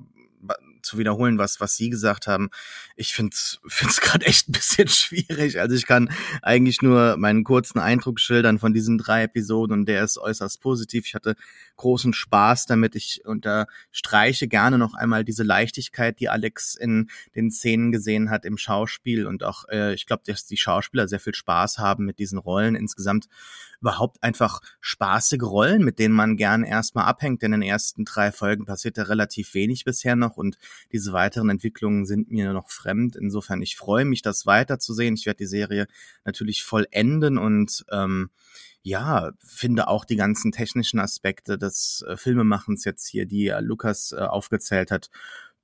zu 0.83 0.97
wiederholen, 0.97 1.37
was, 1.37 1.59
was 1.59 1.75
Sie 1.75 1.89
gesagt 1.89 2.27
haben. 2.27 2.49
Ich 2.95 3.13
finde 3.13 3.33
es 3.33 3.59
gerade 4.01 4.25
echt 4.25 4.49
ein 4.49 4.51
bisschen 4.51 4.87
schwierig. 4.87 5.59
Also 5.59 5.75
ich 5.75 5.87
kann 5.87 6.09
eigentlich 6.41 6.81
nur 6.81 7.17
meinen 7.17 7.43
kurzen 7.43 7.79
Eindruck 7.79 8.19
schildern 8.19 8.59
von 8.59 8.73
diesen 8.73 8.97
drei 8.97 9.23
Episoden 9.23 9.79
und 9.79 9.85
der 9.85 10.03
ist 10.03 10.17
äußerst 10.17 10.61
positiv. 10.61 11.05
Ich 11.07 11.15
hatte 11.15 11.35
großen 11.77 12.13
Spaß 12.13 12.65
damit. 12.65 12.95
Ich 12.95 13.21
unterstreiche 13.25 14.47
gerne 14.47 14.77
noch 14.77 14.93
einmal 14.93 15.23
diese 15.23 15.43
Leichtigkeit, 15.43 16.19
die 16.19 16.29
Alex 16.29 16.75
in 16.75 17.09
den 17.35 17.49
Szenen 17.49 17.91
gesehen 17.91 18.29
hat 18.29 18.45
im 18.45 18.57
Schauspiel 18.57 19.25
und 19.25 19.43
auch, 19.43 19.65
äh, 19.69 19.93
ich 19.93 20.05
glaube, 20.05 20.23
dass 20.25 20.45
die 20.45 20.57
Schauspieler 20.57 21.07
sehr 21.07 21.19
viel 21.19 21.35
Spaß 21.35 21.79
haben 21.79 22.05
mit 22.05 22.19
diesen 22.19 22.37
Rollen 22.37 22.75
insgesamt 22.75 23.27
überhaupt 23.83 24.23
einfach 24.23 24.61
spaßige 24.79 25.41
Rollen, 25.41 25.83
mit 25.83 25.99
denen 25.99 26.15
man 26.15 26.37
gern 26.37 26.63
erstmal 26.63 27.03
abhängt. 27.03 27.41
Denn 27.41 27.51
in 27.51 27.59
den 27.59 27.69
ersten 27.69 28.05
drei 28.05 28.31
Folgen 28.31 28.65
passiert 28.65 28.97
ja 28.97 29.03
relativ 29.03 29.53
wenig 29.53 29.83
bisher 29.83 30.15
noch 30.15 30.37
und 30.37 30.57
diese 30.91 31.13
weiteren 31.13 31.49
Entwicklungen 31.49 32.05
sind 32.05 32.31
mir 32.31 32.53
noch 32.53 32.69
fremd. 32.69 33.15
Insofern, 33.15 33.61
ich 33.61 33.75
freue 33.75 34.05
mich, 34.05 34.21
das 34.21 34.45
weiterzusehen. 34.45 35.15
Ich 35.15 35.25
werde 35.25 35.37
die 35.37 35.45
Serie 35.45 35.87
natürlich 36.25 36.63
vollenden 36.63 37.37
und 37.37 37.85
ähm, 37.91 38.29
ja, 38.83 39.31
finde 39.39 39.87
auch 39.87 40.03
die 40.03 40.17
ganzen 40.17 40.51
technischen 40.51 40.99
Aspekte 40.99 41.57
des 41.57 42.03
äh, 42.07 42.17
Filmemachens 42.17 42.83
jetzt 42.83 43.07
hier, 43.07 43.25
die 43.25 43.47
äh, 43.47 43.61
Lukas 43.61 44.11
äh, 44.11 44.17
aufgezählt 44.17 44.91
hat, 44.91 45.09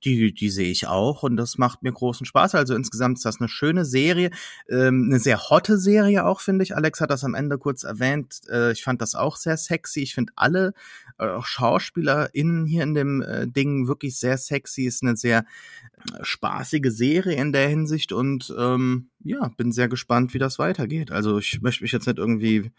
die, 0.04 0.32
die 0.32 0.50
sehe 0.50 0.70
ich 0.70 0.86
auch 0.86 1.22
und 1.22 1.36
das 1.36 1.58
macht 1.58 1.82
mir 1.82 1.92
großen 1.92 2.26
Spaß. 2.26 2.54
Also 2.54 2.74
insgesamt 2.74 3.18
ist 3.18 3.24
das 3.24 3.40
eine 3.40 3.48
schöne 3.48 3.84
Serie, 3.84 4.30
ähm, 4.68 5.08
eine 5.10 5.18
sehr 5.18 5.50
hotte 5.50 5.78
Serie 5.78 6.24
auch, 6.24 6.40
finde 6.40 6.62
ich. 6.62 6.76
Alex 6.76 7.00
hat 7.00 7.10
das 7.10 7.24
am 7.24 7.34
Ende 7.34 7.58
kurz 7.58 7.84
erwähnt. 7.84 8.40
Äh, 8.50 8.72
ich 8.72 8.82
fand 8.82 9.02
das 9.02 9.14
auch 9.14 9.36
sehr 9.36 9.56
sexy. 9.56 10.00
Ich 10.00 10.14
finde 10.14 10.32
alle 10.36 10.72
äh, 11.18 11.40
SchauspielerInnen 11.40 12.66
hier 12.66 12.82
in 12.82 12.94
dem 12.94 13.22
äh, 13.22 13.46
Ding 13.46 13.86
wirklich 13.88 14.18
sehr 14.18 14.38
sexy. 14.38 14.84
Ist 14.84 15.02
eine 15.02 15.16
sehr 15.16 15.44
äh, 16.12 16.22
spaßige 16.22 16.90
Serie 16.90 17.36
in 17.36 17.52
der 17.52 17.68
Hinsicht 17.68 18.12
und 18.12 18.52
ähm, 18.58 19.09
ja, 19.22 19.48
bin 19.56 19.72
sehr 19.72 19.88
gespannt, 19.88 20.34
wie 20.34 20.38
das 20.38 20.58
weitergeht. 20.58 21.10
Also 21.10 21.38
ich 21.38 21.60
möchte 21.60 21.82
mich 21.82 21.92
jetzt 21.92 22.06
nicht 22.06 22.18
irgendwie, 22.18 22.70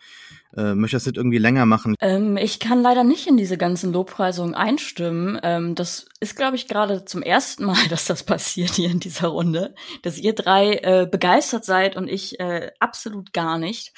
äh, 0.56 0.74
möchte 0.74 0.96
das 0.96 1.06
nicht 1.06 1.18
irgendwie 1.18 1.38
länger 1.38 1.66
machen. 1.66 1.96
Ähm, 2.00 2.38
ich 2.38 2.60
kann 2.60 2.82
leider 2.82 3.04
nicht 3.04 3.28
in 3.28 3.38
diese 3.38 3.58
ganzen 3.58 3.94
Lobpreisungen 3.94 4.56
einstimmen. 4.56 5.40
Ähm, 5.44 5.76
das 5.76 6.08
ist, 6.20 6.36
glaube 6.36 6.56
ich, 6.56 6.68
gerade 6.68 7.06
zum 7.06 7.22
ersten 7.22 7.66
Mal, 7.66 7.76
dass 7.90 8.06
das 8.06 8.24
passiert 8.24 8.72
hier 8.72 8.90
in 8.90 9.00
dieser 9.00 9.28
Runde, 9.28 9.76
dass 10.02 10.18
ihr 10.18 10.34
drei 10.34 10.76
äh, 10.76 11.08
begeistert 11.10 11.66
seid 11.66 11.96
und 11.96 12.08
ich 12.08 12.40
äh, 12.40 12.72
absolut 12.80 13.34
gar 13.34 13.58
nicht. 13.58 13.94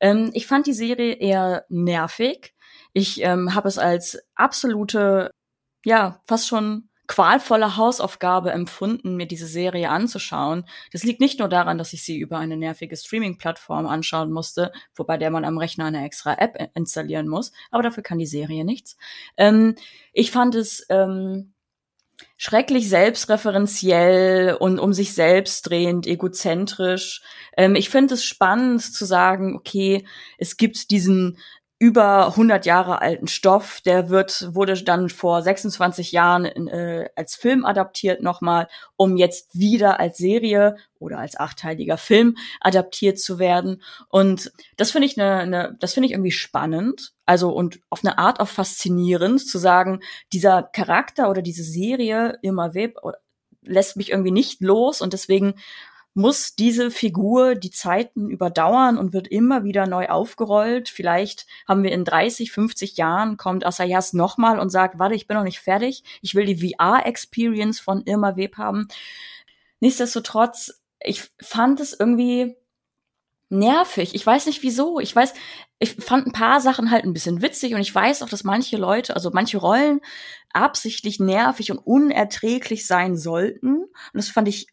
Ähm, 0.00 0.30
ich 0.34 0.46
fand 0.46 0.66
die 0.66 0.72
Serie 0.72 1.14
eher 1.14 1.64
nervig. 1.68 2.54
Ich 2.94 3.22
ähm, 3.22 3.54
habe 3.54 3.68
es 3.68 3.78
als 3.78 4.18
absolute, 4.34 5.30
ja, 5.84 6.20
fast 6.26 6.48
schon 6.48 6.88
qualvolle 7.12 7.76
Hausaufgabe 7.76 8.52
empfunden, 8.52 9.16
mir 9.16 9.26
diese 9.26 9.46
Serie 9.46 9.90
anzuschauen. 9.90 10.64
Das 10.92 11.02
liegt 11.02 11.20
nicht 11.20 11.40
nur 11.40 11.48
daran, 11.50 11.76
dass 11.76 11.92
ich 11.92 12.02
sie 12.02 12.16
über 12.16 12.38
eine 12.38 12.56
nervige 12.56 12.96
Streaming-Plattform 12.96 13.86
anschauen 13.86 14.32
musste, 14.32 14.72
wobei 14.96 15.18
der 15.18 15.30
man 15.30 15.44
am 15.44 15.58
Rechner 15.58 15.84
eine 15.84 16.06
extra 16.06 16.32
App 16.38 16.70
installieren 16.74 17.28
muss, 17.28 17.52
aber 17.70 17.82
dafür 17.82 18.02
kann 18.02 18.16
die 18.16 18.24
Serie 18.24 18.64
nichts. 18.64 18.96
Ähm, 19.36 19.74
ich 20.14 20.30
fand 20.30 20.54
es 20.54 20.86
ähm, 20.88 21.52
schrecklich 22.38 22.88
selbstreferenziell 22.88 24.56
und 24.58 24.78
um 24.78 24.94
sich 24.94 25.12
selbst 25.12 25.68
drehend, 25.68 26.06
egozentrisch. 26.06 27.20
Ähm, 27.58 27.74
ich 27.74 27.90
finde 27.90 28.14
es 28.14 28.24
spannend 28.24 28.80
zu 28.80 29.04
sagen, 29.04 29.54
okay, 29.54 30.06
es 30.38 30.56
gibt 30.56 30.90
diesen 30.90 31.36
über 31.82 32.28
100 32.28 32.64
Jahre 32.64 33.02
alten 33.02 33.26
Stoff. 33.26 33.80
Der 33.80 34.08
wird, 34.08 34.54
wurde 34.54 34.80
dann 34.84 35.08
vor 35.08 35.42
26 35.42 36.12
Jahren 36.12 36.44
äh, 36.44 37.08
als 37.16 37.34
Film 37.34 37.64
adaptiert 37.64 38.22
nochmal, 38.22 38.68
um 38.94 39.16
jetzt 39.16 39.58
wieder 39.58 39.98
als 39.98 40.16
Serie 40.16 40.76
oder 41.00 41.18
als 41.18 41.36
achteiliger 41.36 41.98
Film 41.98 42.36
adaptiert 42.60 43.18
zu 43.18 43.40
werden. 43.40 43.82
Und 44.08 44.52
das 44.76 44.92
finde 44.92 45.06
ich 45.06 45.20
eine, 45.20 45.44
ne, 45.44 45.76
das 45.80 45.94
finde 45.94 46.06
ich 46.06 46.12
irgendwie 46.12 46.30
spannend. 46.30 47.14
Also 47.26 47.50
und 47.50 47.80
auf 47.90 48.04
eine 48.04 48.16
Art 48.16 48.38
auch 48.38 48.46
faszinierend 48.46 49.44
zu 49.44 49.58
sagen, 49.58 50.04
dieser 50.32 50.62
Charakter 50.62 51.30
oder 51.30 51.42
diese 51.42 51.64
Serie 51.64 52.38
immer 52.42 52.74
Web 52.74 52.94
lässt 53.62 53.96
mich 53.96 54.12
irgendwie 54.12 54.30
nicht 54.30 54.60
los 54.60 55.00
und 55.00 55.14
deswegen 55.14 55.54
muss 56.14 56.54
diese 56.54 56.90
Figur 56.90 57.54
die 57.54 57.70
Zeiten 57.70 58.28
überdauern 58.28 58.98
und 58.98 59.12
wird 59.12 59.28
immer 59.28 59.64
wieder 59.64 59.86
neu 59.86 60.08
aufgerollt. 60.08 60.88
Vielleicht 60.88 61.46
haben 61.66 61.82
wir 61.82 61.92
in 61.92 62.04
30, 62.04 62.52
50 62.52 62.96
Jahren 62.96 63.36
kommt 63.36 63.64
Asayas 63.64 64.12
nochmal 64.12 64.58
und 64.58 64.70
sagt, 64.70 64.98
warte, 64.98 65.14
ich 65.14 65.26
bin 65.26 65.36
noch 65.36 65.44
nicht 65.44 65.60
fertig. 65.60 66.04
Ich 66.20 66.34
will 66.34 66.44
die 66.44 66.72
VR-Experience 66.72 67.80
von 67.80 68.02
Irma 68.04 68.36
Web 68.36 68.58
haben. 68.58 68.88
Nichtsdestotrotz, 69.80 70.82
ich 71.00 71.30
fand 71.40 71.80
es 71.80 71.98
irgendwie 71.98 72.56
nervig. 73.48 74.14
Ich 74.14 74.26
weiß 74.26 74.46
nicht 74.46 74.62
wieso. 74.62 74.98
Ich 74.98 75.14
weiß, 75.14 75.34
ich 75.78 75.96
fand 75.96 76.26
ein 76.26 76.32
paar 76.32 76.60
Sachen 76.60 76.90
halt 76.90 77.04
ein 77.04 77.12
bisschen 77.12 77.42
witzig 77.42 77.74
und 77.74 77.80
ich 77.80 77.94
weiß 77.94 78.22
auch, 78.22 78.28
dass 78.28 78.44
manche 78.44 78.76
Leute, 78.76 79.14
also 79.14 79.30
manche 79.32 79.58
Rollen 79.58 80.00
absichtlich 80.52 81.20
nervig 81.20 81.70
und 81.70 81.78
unerträglich 81.78 82.86
sein 82.86 83.16
sollten. 83.16 83.82
Und 83.82 83.92
das 84.14 84.28
fand 84.28 84.48
ich 84.48 84.68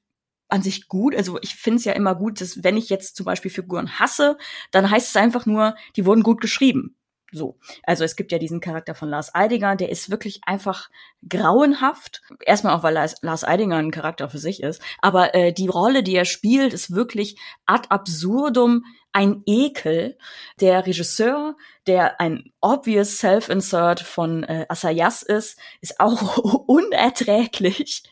an 0.50 0.62
sich 0.62 0.88
gut. 0.88 1.16
Also 1.16 1.40
ich 1.42 1.56
finde 1.56 1.78
es 1.78 1.86
ja 1.86 1.94
immer 1.94 2.16
gut, 2.16 2.42
dass 2.42 2.64
wenn 2.64 2.78
ich 2.78 2.90
jetzt 2.90 3.16
zum 3.16 3.26
Beispiel 3.26 3.52
Figuren 3.52 4.00
hasse, 4.00 4.38
dann 4.72 4.90
heißt 4.90 5.10
es 5.10 5.16
einfach 5.16 5.46
nur, 5.46 5.76
die 5.96 6.06
wurden 6.06 6.24
gut 6.24 6.42
geschrieben. 6.42 6.96
So. 7.32 7.60
Also 7.84 8.04
es 8.04 8.16
gibt 8.16 8.32
ja 8.32 8.40
diesen 8.40 8.60
Charakter 8.60 8.96
von 8.96 9.10
Lars 9.10 9.34
Eidinger, 9.36 9.76
der 9.76 9.90
ist 9.90 10.10
wirklich 10.10 10.42
einfach 10.46 10.90
grauenhaft. 11.28 12.22
Erstmal 12.44 12.76
auch, 12.76 12.84
weil 12.84 12.96
Lars, 12.96 13.18
Lars 13.22 13.44
Eidinger 13.44 13.78
ein 13.78 13.92
Charakter 13.92 14.30
für 14.30 14.40
sich 14.40 14.64
ist. 14.64 14.82
Aber 15.00 15.36
äh, 15.36 15.54
die 15.54 15.68
Rolle, 15.68 16.02
die 16.02 16.16
er 16.16 16.26
spielt, 16.26 16.74
ist 16.74 16.94
wirklich 16.94 17.38
ad 17.66 17.88
absurdum 17.90 18.84
ein 19.12 19.44
Ekel. 19.46 20.18
Der 20.60 20.86
Regisseur, 20.86 21.56
der 21.88 22.20
ein 22.20 22.52
obvious 22.62 23.18
Self-Insert 23.18 24.00
von 24.00 24.44
äh, 24.44 24.66
Asayas 24.70 25.24
ist, 25.24 25.60
ist 25.82 26.00
auch 26.00 26.38
unerträglich. 26.68 28.04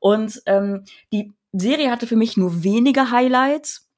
Und 0.00 0.42
ähm, 0.46 0.84
die 1.12 1.32
Serie 1.60 1.90
hatte 1.90 2.06
für 2.06 2.16
mich 2.16 2.36
nur 2.36 2.64
wenige 2.64 3.10
Highlights. 3.10 3.88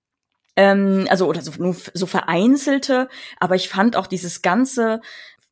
Ähm, 0.57 1.07
also, 1.11 1.27
oder 1.27 1.43
so, 1.43 1.53
nur 1.59 1.77
so 1.93 2.07
vereinzelte, 2.07 3.09
aber 3.39 3.57
ich 3.57 3.69
fand 3.69 3.97
auch 3.97 4.07
dieses 4.07 4.43
ganze 4.43 5.01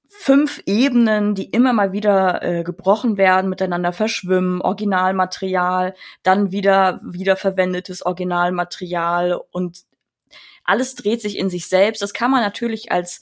fünf 0.08 0.62
Ebenen, 0.64 1.34
die 1.34 1.50
immer 1.50 1.72
mal 1.72 1.92
wieder 1.92 2.42
äh, 2.42 2.62
gebrochen 2.62 3.16
werden, 3.16 3.50
miteinander 3.50 3.92
verschwimmen, 3.92 4.62
Originalmaterial, 4.62 5.94
dann 6.22 6.52
wieder 6.52 7.00
wiederverwendetes 7.02 8.06
Originalmaterial 8.06 9.38
und 9.50 9.84
alles 10.62 10.94
dreht 10.94 11.20
sich 11.20 11.36
in 11.36 11.50
sich 11.50 11.68
selbst. 11.68 12.00
Das 12.00 12.14
kann 12.14 12.30
man 12.30 12.40
natürlich 12.40 12.92
als 12.92 13.20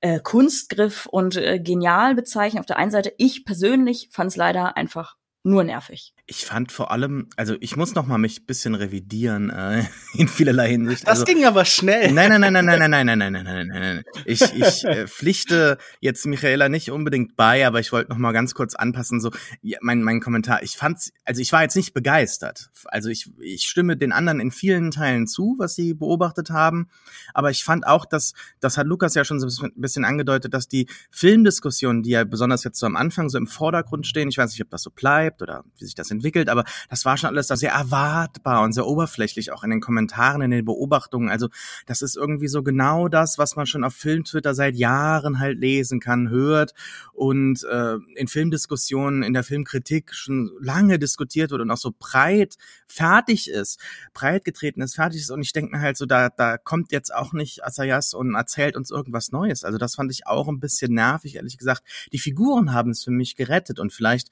äh, 0.00 0.20
Kunstgriff 0.20 1.06
und 1.06 1.36
äh, 1.36 1.60
genial 1.60 2.14
bezeichnen 2.14 2.60
auf 2.60 2.66
der 2.66 2.76
einen 2.76 2.90
Seite. 2.90 3.14
Ich 3.16 3.44
persönlich 3.44 4.08
fand 4.10 4.32
es 4.32 4.36
leider 4.36 4.76
einfach 4.76 5.16
nur 5.44 5.64
nervig. 5.64 6.12
Ich 6.26 6.46
fand 6.46 6.70
vor 6.70 6.92
allem, 6.92 7.28
also 7.36 7.56
ich 7.58 7.76
muss 7.76 7.96
noch 7.96 8.06
mal 8.06 8.16
mich 8.16 8.46
bisschen 8.46 8.76
revidieren 8.76 9.50
äh, 9.50 9.84
in 10.14 10.28
vielerlei 10.28 10.70
Hinsicht. 10.70 11.02
Das 11.02 11.20
also, 11.20 11.24
ging 11.24 11.44
aber 11.44 11.64
schnell. 11.64 12.12
Nein, 12.12 12.28
nein, 12.28 12.40
nein, 12.40 12.52
nein, 12.52 12.64
nein, 12.64 12.78
nein, 12.78 13.06
nein, 13.06 13.18
nein, 13.18 13.32
nein, 13.32 13.44
nein, 13.44 13.66
nein, 13.66 13.80
nein. 13.80 14.04
Ich, 14.24 14.40
ich 14.40 14.84
äh, 14.84 15.08
pflichte 15.08 15.78
jetzt 15.98 16.24
Michaela 16.24 16.68
nicht 16.68 16.92
unbedingt 16.92 17.34
bei, 17.34 17.66
aber 17.66 17.80
ich 17.80 17.90
wollte 17.90 18.12
noch 18.12 18.18
mal 18.18 18.30
ganz 18.30 18.54
kurz 18.54 18.76
anpassen. 18.76 19.20
So, 19.20 19.32
ja, 19.62 19.78
mein 19.82 20.04
mein 20.04 20.20
Kommentar. 20.20 20.62
Ich 20.62 20.76
fand's, 20.76 21.12
also 21.24 21.40
ich 21.40 21.50
war 21.50 21.62
jetzt 21.62 21.74
nicht 21.74 21.92
begeistert. 21.92 22.70
Also 22.84 23.08
ich 23.08 23.28
ich 23.40 23.64
stimme 23.64 23.96
den 23.96 24.12
anderen 24.12 24.38
in 24.38 24.52
vielen 24.52 24.92
Teilen 24.92 25.26
zu, 25.26 25.56
was 25.58 25.74
sie 25.74 25.92
beobachtet 25.92 26.50
haben, 26.50 26.88
aber 27.34 27.50
ich 27.50 27.64
fand 27.64 27.84
auch, 27.84 28.06
dass 28.06 28.34
das 28.60 28.78
hat 28.78 28.86
Lukas 28.86 29.14
ja 29.14 29.24
schon 29.24 29.40
so 29.40 29.64
ein 29.64 29.72
bisschen 29.74 30.04
angedeutet, 30.04 30.54
dass 30.54 30.68
die 30.68 30.86
Filmdiskussionen, 31.10 32.04
die 32.04 32.10
ja 32.10 32.22
besonders 32.22 32.62
jetzt 32.62 32.78
so 32.78 32.86
am 32.86 32.94
Anfang 32.94 33.28
so 33.28 33.38
im 33.38 33.48
Vordergrund 33.48 34.06
stehen, 34.06 34.28
ich 34.28 34.38
weiß 34.38 34.52
nicht, 34.52 34.62
ob 34.62 34.70
das 34.70 34.82
so 34.82 34.90
bleibt 34.90 35.42
oder 35.42 35.64
wie 35.78 35.84
sich 35.84 35.96
das 35.96 36.11
entwickelt, 36.12 36.48
aber 36.48 36.64
das 36.88 37.04
war 37.04 37.16
schon 37.16 37.30
alles 37.30 37.48
sehr 37.48 37.72
erwartbar 37.72 38.62
und 38.62 38.72
sehr 38.72 38.86
oberflächlich, 38.86 39.50
auch 39.52 39.64
in 39.64 39.70
den 39.70 39.80
Kommentaren, 39.80 40.42
in 40.42 40.50
den 40.50 40.64
Beobachtungen. 40.64 41.28
Also 41.28 41.48
das 41.86 42.02
ist 42.02 42.16
irgendwie 42.16 42.48
so 42.48 42.62
genau 42.62 43.08
das, 43.08 43.38
was 43.38 43.56
man 43.56 43.66
schon 43.66 43.84
auf 43.84 43.94
Filmtwitter 43.94 44.54
seit 44.54 44.76
Jahren 44.76 45.40
halt 45.40 45.58
lesen 45.58 46.00
kann, 46.00 46.30
hört 46.30 46.74
und 47.12 47.64
äh, 47.64 47.96
in 48.14 48.28
Filmdiskussionen, 48.28 49.22
in 49.22 49.32
der 49.32 49.44
Filmkritik 49.44 50.14
schon 50.14 50.50
lange 50.60 50.98
diskutiert 50.98 51.50
wird 51.50 51.60
und 51.60 51.70
auch 51.70 51.76
so 51.76 51.92
breit 51.98 52.56
fertig 52.86 53.48
ist, 53.48 53.80
breit 54.12 54.44
getreten 54.44 54.82
ist, 54.82 54.94
fertig 54.94 55.20
ist. 55.20 55.30
Und 55.30 55.42
ich 55.42 55.52
denke 55.52 55.76
mir 55.76 55.80
halt 55.80 55.96
so, 55.96 56.06
da, 56.06 56.28
da 56.28 56.58
kommt 56.58 56.92
jetzt 56.92 57.14
auch 57.14 57.32
nicht 57.32 57.64
Asayas 57.64 58.14
und 58.14 58.34
erzählt 58.34 58.76
uns 58.76 58.90
irgendwas 58.90 59.32
Neues. 59.32 59.64
Also 59.64 59.78
das 59.78 59.94
fand 59.94 60.10
ich 60.12 60.26
auch 60.26 60.48
ein 60.48 60.60
bisschen 60.60 60.92
nervig, 60.94 61.36
ehrlich 61.36 61.58
gesagt. 61.58 61.82
Die 62.12 62.18
Figuren 62.18 62.72
haben 62.72 62.90
es 62.90 63.04
für 63.04 63.10
mich 63.10 63.36
gerettet 63.36 63.78
und 63.78 63.92
vielleicht, 63.92 64.30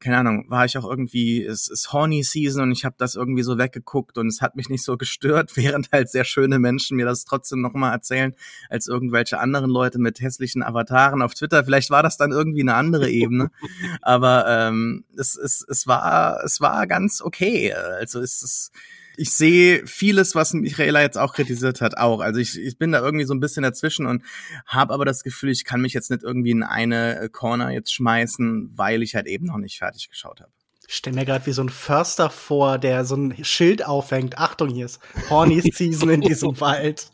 keine 0.00 0.18
Ahnung, 0.18 0.46
war 0.48 0.64
ich 0.64 0.76
auch 0.78 0.88
irgendwie, 0.88 1.44
es 1.44 1.68
ist 1.68 1.92
Horny 1.92 2.22
Season 2.22 2.62
und 2.62 2.72
ich 2.72 2.84
habe 2.84 2.94
das 2.98 3.14
irgendwie 3.14 3.42
so 3.42 3.58
weggeguckt 3.58 4.16
und 4.16 4.28
es 4.28 4.40
hat 4.40 4.56
mich 4.56 4.70
nicht 4.70 4.82
so 4.82 4.96
gestört, 4.96 5.52
während 5.56 5.92
halt 5.92 6.08
sehr 6.08 6.24
schöne 6.24 6.58
Menschen 6.58 6.96
mir 6.96 7.06
das 7.06 7.24
trotzdem 7.24 7.60
nochmal 7.60 7.92
erzählen, 7.92 8.34
als 8.70 8.86
irgendwelche 8.86 9.38
anderen 9.38 9.70
Leute 9.70 9.98
mit 9.98 10.20
hässlichen 10.20 10.62
Avataren 10.62 11.22
auf 11.22 11.34
Twitter. 11.34 11.64
Vielleicht 11.64 11.90
war 11.90 12.02
das 12.02 12.16
dann 12.16 12.32
irgendwie 12.32 12.62
eine 12.62 12.74
andere 12.74 13.10
Ebene. 13.10 13.50
Aber 14.02 14.46
ähm, 14.48 15.04
es, 15.16 15.36
es, 15.36 15.64
es 15.68 15.86
war, 15.86 16.42
es 16.44 16.60
war 16.60 16.86
ganz 16.86 17.20
okay. 17.20 17.72
Also 17.74 18.20
es 18.20 18.42
ist 18.42 18.72
ich 19.20 19.32
sehe 19.32 19.86
vieles, 19.86 20.34
was 20.34 20.54
Michaela 20.54 21.02
jetzt 21.02 21.18
auch 21.18 21.34
kritisiert 21.34 21.82
hat, 21.82 21.98
auch. 21.98 22.20
Also 22.20 22.40
ich, 22.40 22.58
ich 22.58 22.78
bin 22.78 22.92
da 22.92 23.00
irgendwie 23.00 23.26
so 23.26 23.34
ein 23.34 23.40
bisschen 23.40 23.62
dazwischen 23.62 24.06
und 24.06 24.22
habe 24.64 24.94
aber 24.94 25.04
das 25.04 25.22
Gefühl, 25.22 25.50
ich 25.50 25.66
kann 25.66 25.82
mich 25.82 25.92
jetzt 25.92 26.10
nicht 26.10 26.22
irgendwie 26.22 26.52
in 26.52 26.62
eine 26.62 27.28
Corner 27.30 27.70
jetzt 27.70 27.92
schmeißen, 27.92 28.70
weil 28.74 29.02
ich 29.02 29.14
halt 29.14 29.26
eben 29.26 29.44
noch 29.44 29.58
nicht 29.58 29.76
fertig 29.76 30.08
geschaut 30.08 30.40
habe. 30.40 30.50
Ich 30.88 30.94
stelle 30.94 31.16
mir 31.16 31.26
gerade 31.26 31.44
wie 31.44 31.52
so 31.52 31.62
ein 31.62 31.68
Förster 31.68 32.30
vor, 32.30 32.78
der 32.78 33.04
so 33.04 33.14
ein 33.14 33.44
Schild 33.44 33.84
aufhängt. 33.84 34.38
Achtung, 34.38 34.70
hier 34.70 34.86
ist 34.86 35.00
Horny 35.28 35.60
Season 35.70 36.08
in 36.08 36.22
diesem 36.22 36.58
Wald. 36.58 37.10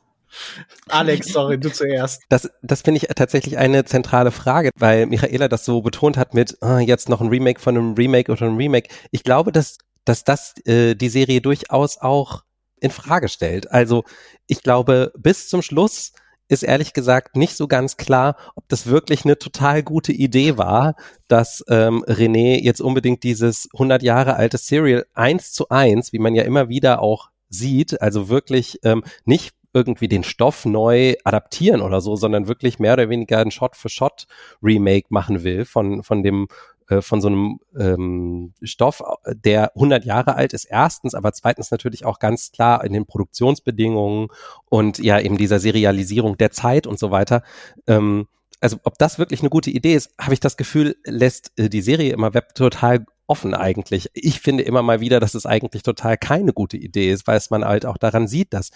Alex, 0.89 1.33
sorry, 1.33 1.59
du 1.59 1.73
zuerst. 1.73 2.23
Das, 2.29 2.49
das 2.63 2.83
finde 2.83 2.99
ich 2.99 3.09
tatsächlich 3.17 3.59
eine 3.59 3.85
zentrale 3.85 4.31
Frage, 4.31 4.71
weil 4.79 5.07
Michaela 5.07 5.49
das 5.49 5.65
so 5.65 5.83
betont 5.83 6.17
hat 6.17 6.35
mit 6.35 6.57
oh, 6.61 6.79
jetzt 6.79 7.09
noch 7.09 7.21
ein 7.21 7.29
Remake 7.29 7.61
von 7.61 7.77
einem 7.77 7.95
Remake 7.95 8.31
oder 8.31 8.43
einem 8.43 8.57
Remake. 8.57 8.89
Ich 9.11 9.25
glaube, 9.25 9.51
dass 9.51 9.79
dass 10.07 10.25
das 10.25 10.55
äh, 10.65 10.95
die 10.95 11.11
Serie 11.11 11.43
durchaus 11.43 11.99
auch 11.99 12.45
in 12.81 12.91
Frage 12.91 13.29
stellt. 13.29 13.71
Also 13.71 14.05
ich 14.47 14.63
glaube, 14.63 15.13
bis 15.19 15.49
zum 15.49 15.61
Schluss 15.61 16.13
ist 16.49 16.63
ehrlich 16.63 16.93
gesagt 16.93 17.37
nicht 17.37 17.57
so 17.57 17.67
ganz 17.67 17.97
klar, 17.97 18.37
ob 18.55 18.69
das 18.69 18.87
wirklich 18.87 19.25
eine 19.25 19.39
total 19.39 19.83
gute 19.83 20.13
Idee 20.13 20.57
war, 20.57 20.95
dass 21.29 21.65
ähm, 21.69 22.05
René 22.05 22.63
jetzt 22.63 22.81
unbedingt 22.81 23.25
dieses 23.25 23.69
100 23.75 24.03
Jahre 24.03 24.37
alte 24.37 24.57
Serial 24.59 25.07
eins 25.15 25.53
zu 25.53 25.69
eins, 25.69 26.13
wie 26.13 26.21
man 26.21 26.35
ja 26.35 26.45
immer 26.45 26.69
wieder 26.69 27.03
auch 27.03 27.31
sieht, 27.49 28.01
also 28.01 28.29
wirklich 28.29 28.79
ähm, 28.85 29.03
nicht 29.25 29.55
irgendwie 29.73 30.09
den 30.09 30.25
Stoff 30.25 30.65
neu 30.65 31.17
adaptieren 31.25 31.83
oder 31.83 32.01
so, 32.01 32.17
sondern 32.17 32.49
wirklich 32.49 32.79
mehr 32.79 32.95
oder 32.95 33.11
weniger 33.11 33.39
ein 33.39 33.51
Shot-für-Shot-Remake 33.51 35.09
machen 35.11 35.45
will 35.45 35.65
von, 35.67 36.03
von 36.03 36.23
dem 36.23 36.49
äh, 36.89 37.03
von 37.03 37.21
so 37.21 37.29
einem 37.29 37.59
ähm, 37.79 38.55
Stoff, 38.63 39.03
der 39.27 39.75
100 39.75 40.05
Jahre 40.05 40.37
alt 40.37 40.53
ist, 40.53 40.65
erstens, 40.65 41.15
aber 41.15 41.33
zweitens 41.33 41.71
natürlich 41.71 42.05
auch 42.05 42.19
ganz 42.19 42.53
klar 42.53 42.85
in 42.85 42.93
den 42.93 43.07
Produktionsbedingungen 43.07 44.29
und 44.69 44.99
ja 44.99 45.21
eben 45.21 45.39
dieser 45.39 45.59
Serialisierung 45.59 46.37
der 46.37 46.51
Zeit 46.51 46.87
und 46.87 46.99
so 46.99 47.11
weiter. 47.11 47.43
Ähm, 47.87 48.29
also 48.61 48.79
ob 48.85 48.99
das 48.99 49.19
wirklich 49.19 49.41
eine 49.41 49.51
gute 49.51 49.71
Idee 49.71 49.95
ist, 49.95 50.11
habe 50.19 50.35
ich 50.35 50.41
das 50.41 50.57
Gefühl, 50.57 50.97
lässt 51.05 51.53
äh, 51.59 51.69
die 51.69 51.83
Serie 51.83 52.13
immer 52.13 52.35
Web 52.35 52.55
total 52.55 53.05
offen 53.27 53.55
eigentlich. 53.55 54.11
Ich 54.15 54.41
finde 54.41 54.63
immer 54.63 54.83
mal 54.83 55.01
wieder, 55.01 55.21
dass 55.21 55.35
es 55.35 55.47
eigentlich 55.47 55.83
total 55.83 56.17
keine 56.17 56.53
gute 56.53 56.77
Idee 56.77 57.11
ist, 57.11 57.27
weil 57.27 57.37
es 57.37 57.51
man 57.51 57.65
halt 57.65 57.85
auch 57.85 57.99
daran 57.99 58.29
sieht, 58.29 58.53
dass 58.55 58.71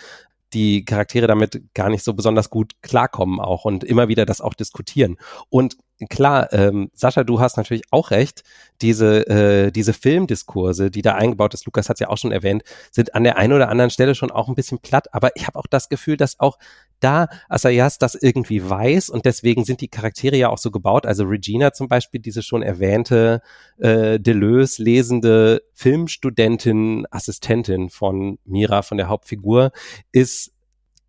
die 0.53 0.85
Charaktere 0.85 1.29
damit 1.29 1.63
gar 1.75 1.89
nicht 1.89 2.03
so 2.03 2.15
besonders 2.15 2.51
gut 2.51 2.73
klarkommen 2.83 3.41
auch 3.41 3.65
und 3.65 3.85
immer 3.85 4.09
wieder 4.09 4.27
das 4.27 4.41
auch 4.41 4.55
diskutieren. 4.55 5.17
Und 5.49 5.77
klar, 6.09 6.53
ähm, 6.53 6.91
Sascha, 6.95 7.25
du 7.25 7.41
hast 7.41 7.57
natürlich 7.57 7.85
auch 7.91 8.11
recht, 8.11 8.43
diese, 8.81 9.27
äh, 9.29 9.71
diese 9.71 9.93
Filmdiskurse, 9.93 10.91
die 10.91 11.03
da 11.03 11.15
eingebaut 11.15 11.55
ist, 11.55 11.67
Lukas 11.67 11.89
hat 11.89 11.97
es 11.97 12.01
ja 12.01 12.09
auch 12.09 12.17
schon 12.17 12.33
erwähnt, 12.33 12.63
sind 12.91 13.15
an 13.15 13.25
der 13.25 13.37
einen 13.37 13.53
oder 13.53 13.69
anderen 13.69 13.91
Stelle 13.91 14.15
schon 14.15 14.31
auch 14.31 14.49
ein 14.49 14.55
bisschen 14.55 14.79
platt, 14.79 15.13
aber 15.13 15.37
ich 15.37 15.47
habe 15.47 15.59
auch 15.59 15.67
das 15.67 15.89
Gefühl, 15.89 16.17
dass 16.17 16.41
auch 16.41 16.59
da 17.01 17.29
Asayas 17.49 17.99
das 17.99 18.15
irgendwie 18.15 18.69
weiß 18.69 19.11
und 19.11 19.25
deswegen 19.25 19.65
sind 19.65 19.81
die 19.81 19.89
Charaktere 19.89 20.37
ja 20.37 20.49
auch 20.51 20.59
so 20.59 20.71
gebaut. 20.71 21.07
Also 21.07 21.25
Regina 21.25 21.73
zum 21.73 21.89
Beispiel, 21.89 22.21
diese 22.21 22.43
schon 22.43 22.63
erwähnte 22.63 23.43
äh, 23.79 24.19
Deleuze 24.21 24.83
lesende 24.83 25.63
Filmstudentin, 25.75 27.07
Assistentin 27.11 27.91
von 27.91 28.39
Mira, 28.45 28.83
von 28.83 28.99
der 28.99 29.09
Hauptfigur, 29.09 29.73
ist 30.13 30.53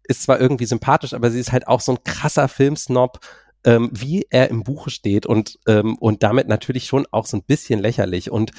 ist 0.04 0.23
zwar 0.23 0.41
irgendwie 0.41 0.65
sympathisch, 0.65 1.13
aber 1.13 1.32
sie 1.32 1.39
ist 1.39 1.51
halt 1.51 1.67
auch 1.67 1.80
so 1.80 1.93
ein 1.93 2.04
krasser 2.04 2.47
Filmsnob, 2.47 3.19
ähm, 3.63 3.89
wie 3.93 4.26
er 4.30 4.50
im 4.50 4.63
Buche 4.63 4.89
steht 4.89 5.26
und, 5.26 5.60
ähm, 5.67 5.97
und 5.97 6.24
damit 6.24 6.47
natürlich 6.47 6.86
schon 6.86 7.06
auch 7.12 7.26
so 7.26 7.38
ein 7.38 7.43
bisschen 7.43 7.80
lächerlich. 7.80 8.32
Und 8.32 8.52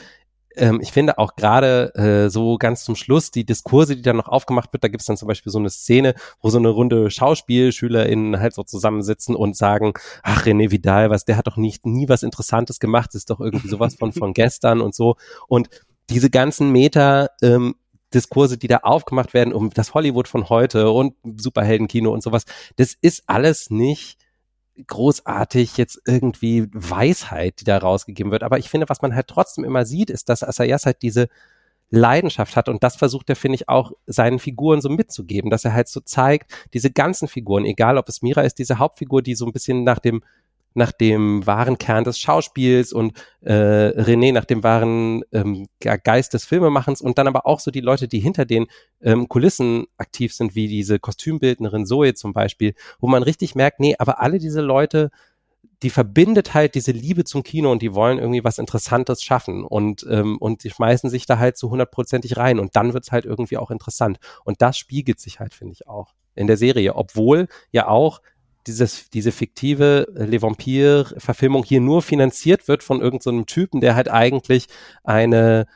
ähm, 0.57 0.81
ich 0.83 0.93
finde 0.93 1.19
auch 1.19 1.35
gerade 1.35 1.95
äh, 1.95 2.31
so 2.31 2.59
ganz 2.59 2.85
zum 2.85 2.97
Schluss 2.97 3.31
die 3.31 3.45
Diskurse, 3.45 3.97
die 3.97 4.03
dann 4.03 4.17
noch 4.17 4.29
aufgemacht 4.29 4.73
wird, 4.73 4.85
da 4.85 4.89
gibt 4.89 5.01
es 5.01 5.07
dann 5.07 5.17
zum 5.17 5.29
Beispiel 5.29 5.51
so 5.51 5.59
eine 5.59 5.71
Szene, 5.71 6.15
wo 6.41 6.51
so 6.51 6.59
eine 6.59 6.69
Runde 6.69 7.11
SchauspielschülerInnen 7.11 8.39
halt 8.39 8.55
so 8.55 8.63
zusammensitzen 8.63 9.35
und 9.35 9.57
sagen, 9.57 9.93
ach 10.23 10.45
René 10.45 10.71
Vidal, 10.71 11.11
was, 11.11 11.25
der 11.25 11.37
hat 11.37 11.47
doch 11.47 11.57
nicht 11.57 11.87
nie 11.87 12.09
was 12.09 12.23
Interessantes 12.23 12.81
gemacht, 12.81 13.15
ist 13.15 13.31
doch 13.31 13.41
irgendwie 13.41 13.69
sowas 13.69 13.95
von 13.95 14.13
von 14.13 14.35
gestern 14.35 14.81
und 14.81 14.95
so. 14.95 15.17
Und 15.49 15.69
diese 16.11 16.31
ganzen 16.31 16.71
Meter 16.71 17.31
ähm, 17.41 17.75
Diskurse, 18.13 18.59
die 18.59 18.69
da 18.69 18.79
aufgemacht 18.79 19.33
werden 19.33 19.55
um 19.55 19.71
das 19.71 19.95
Hollywood 19.95 20.29
von 20.29 20.49
heute 20.49 20.91
und 20.91 21.15
Superheldenkino 21.37 22.13
und 22.13 22.23
sowas, 22.23 22.45
das 22.77 22.95
ist 23.01 23.25
alles 23.27 23.71
nicht 23.71 24.19
großartig 24.87 25.77
jetzt 25.77 26.01
irgendwie 26.07 26.69
Weisheit, 26.73 27.61
die 27.61 27.65
da 27.65 27.79
rausgegeben 27.79 28.33
wird. 28.33 28.43
Aber 28.43 28.59
ich 28.59 28.69
finde, 28.71 28.89
was 28.89 29.03
man 29.03 29.15
halt 29.15 29.29
trotzdem 29.29 29.65
immer 29.65 29.85
sieht, 29.85 30.11
ist, 30.11 30.29
dass 30.29 30.43
Asayas 30.43 30.87
halt 30.87 31.03
diese 31.03 31.29
Leidenschaft 31.91 32.57
hat 32.57 32.71
und 32.71 32.83
das 32.83 32.97
versucht 32.97 33.29
er, 33.29 33.37
finde 33.37 33.57
ich, 33.57 33.69
auch 33.69 33.93
seinen 34.07 34.39
Figuren 34.39 34.81
so 34.81 34.89
mitzugeben, 34.89 35.51
dass 35.51 35.67
er 35.67 35.75
halt 35.75 35.89
so 35.89 36.01
zeigt, 36.01 36.51
diese 36.73 36.91
ganzen 36.91 37.29
Figuren, 37.29 37.67
egal 37.67 37.99
ob 37.99 38.09
es 38.09 38.23
Mira 38.23 38.41
ist, 38.41 38.59
diese 38.59 38.79
Hauptfigur, 38.79 39.21
die 39.21 39.35
so 39.35 39.45
ein 39.45 39.53
bisschen 39.53 39.85
nach 39.85 39.99
dem 39.99 40.25
nach 40.75 40.93
dem 40.93 41.47
wahren 41.47 41.79
Kern 41.79 42.05
des 42.05 42.19
Schauspiels 42.19 42.93
und 42.93 43.19
äh, 43.41 43.53
René 43.53 44.33
nach 44.33 44.45
dem 44.45 44.63
wahren 44.63 45.23
ähm, 45.33 45.67
Geist 45.81 46.35
des 46.35 46.45
Filmemachens 46.45 47.01
und 47.01 47.19
dann 47.19 47.27
aber 47.27 47.47
auch 47.47 47.61
so 47.61 47.71
die 47.71 47.81
Leute, 47.81 48.09
die 48.09 48.21
hinter 48.21 48.45
den 48.45 48.67
ähm, 49.01 49.29
Kulissen 49.29 49.87
aktiv 49.97 50.35
sind, 50.35 50.55
wie 50.55 50.69
diese 50.69 50.99
Kostümbildnerin 50.99 51.87
Zoe 51.87 52.15
zum 52.15 52.33
Beispiel, 52.33 52.75
wo 53.01 53.09
man 53.09 53.23
richtig 53.23 53.55
merkt, 53.55 53.81
nee, 53.81 53.95
aber 53.99 54.21
alle 54.21 54.39
diese 54.39 54.61
Leute, 54.61 55.11
die 55.83 55.91
verbindet 55.91 56.55
halt 56.55 56.75
diese 56.75 56.93
Liebe 56.93 57.25
zum 57.25 57.43
Kino 57.43 57.71
und 57.73 57.83
die 57.83 57.95
wollen 57.95 58.19
irgendwie 58.19 58.45
was 58.45 58.59
Interessantes 58.59 59.23
schaffen 59.23 59.65
und, 59.65 60.07
ähm, 60.09 60.39
und 60.39 60.65
die 60.65 60.71
schmeißen 60.71 61.11
sich 61.11 61.27
da 61.27 61.39
halt 61.39 61.57
so 61.57 61.71
hundertprozentig 61.71 62.37
rein 62.37 62.61
und 62.61 62.77
dann 62.77 62.95
wird's 62.95 63.11
halt 63.11 63.25
irgendwie 63.25 63.57
auch 63.57 63.71
interessant. 63.71 64.19
Und 64.45 64.63
das 64.63 64.79
spiegelt 64.79 65.19
sich 65.19 65.41
halt, 65.41 65.55
finde 65.55 65.73
ich, 65.73 65.89
auch 65.89 66.15
in 66.35 66.47
der 66.47 66.57
Serie, 66.57 66.95
obwohl 66.95 67.49
ja 67.73 67.89
auch 67.89 68.23
dieses, 68.67 69.11
diese 69.11 69.33
fiktive 69.33 70.07
Le 70.15 70.41
Vampire-Verfilmung 70.41 71.65
hier 71.65 71.81
nur 71.81 72.03
finanziert 72.03 72.69
wird 72.69 72.83
von 72.83 73.01
irgendeinem 73.01 73.41
so 73.41 73.45
Typen, 73.45 73.81
der 73.81 73.95
halt 73.95 74.11
eigentlich 74.11 74.67
eine 75.05 75.67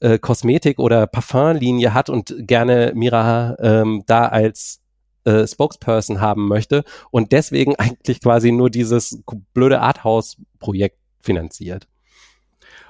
äh, 0.00 0.18
Kosmetik- 0.18 0.78
oder 0.78 1.06
Parfumlinie 1.06 1.94
hat 1.94 2.10
und 2.10 2.34
gerne 2.38 2.92
Mira 2.94 3.56
ähm, 3.60 4.04
da 4.06 4.26
als 4.26 4.80
äh, 5.24 5.46
Spokesperson 5.46 6.20
haben 6.20 6.48
möchte 6.48 6.84
und 7.10 7.32
deswegen 7.32 7.74
eigentlich 7.78 8.20
quasi 8.20 8.52
nur 8.52 8.70
dieses 8.70 9.22
blöde 9.52 9.80
Arthouse-Projekt 9.80 10.98
finanziert. 11.20 11.88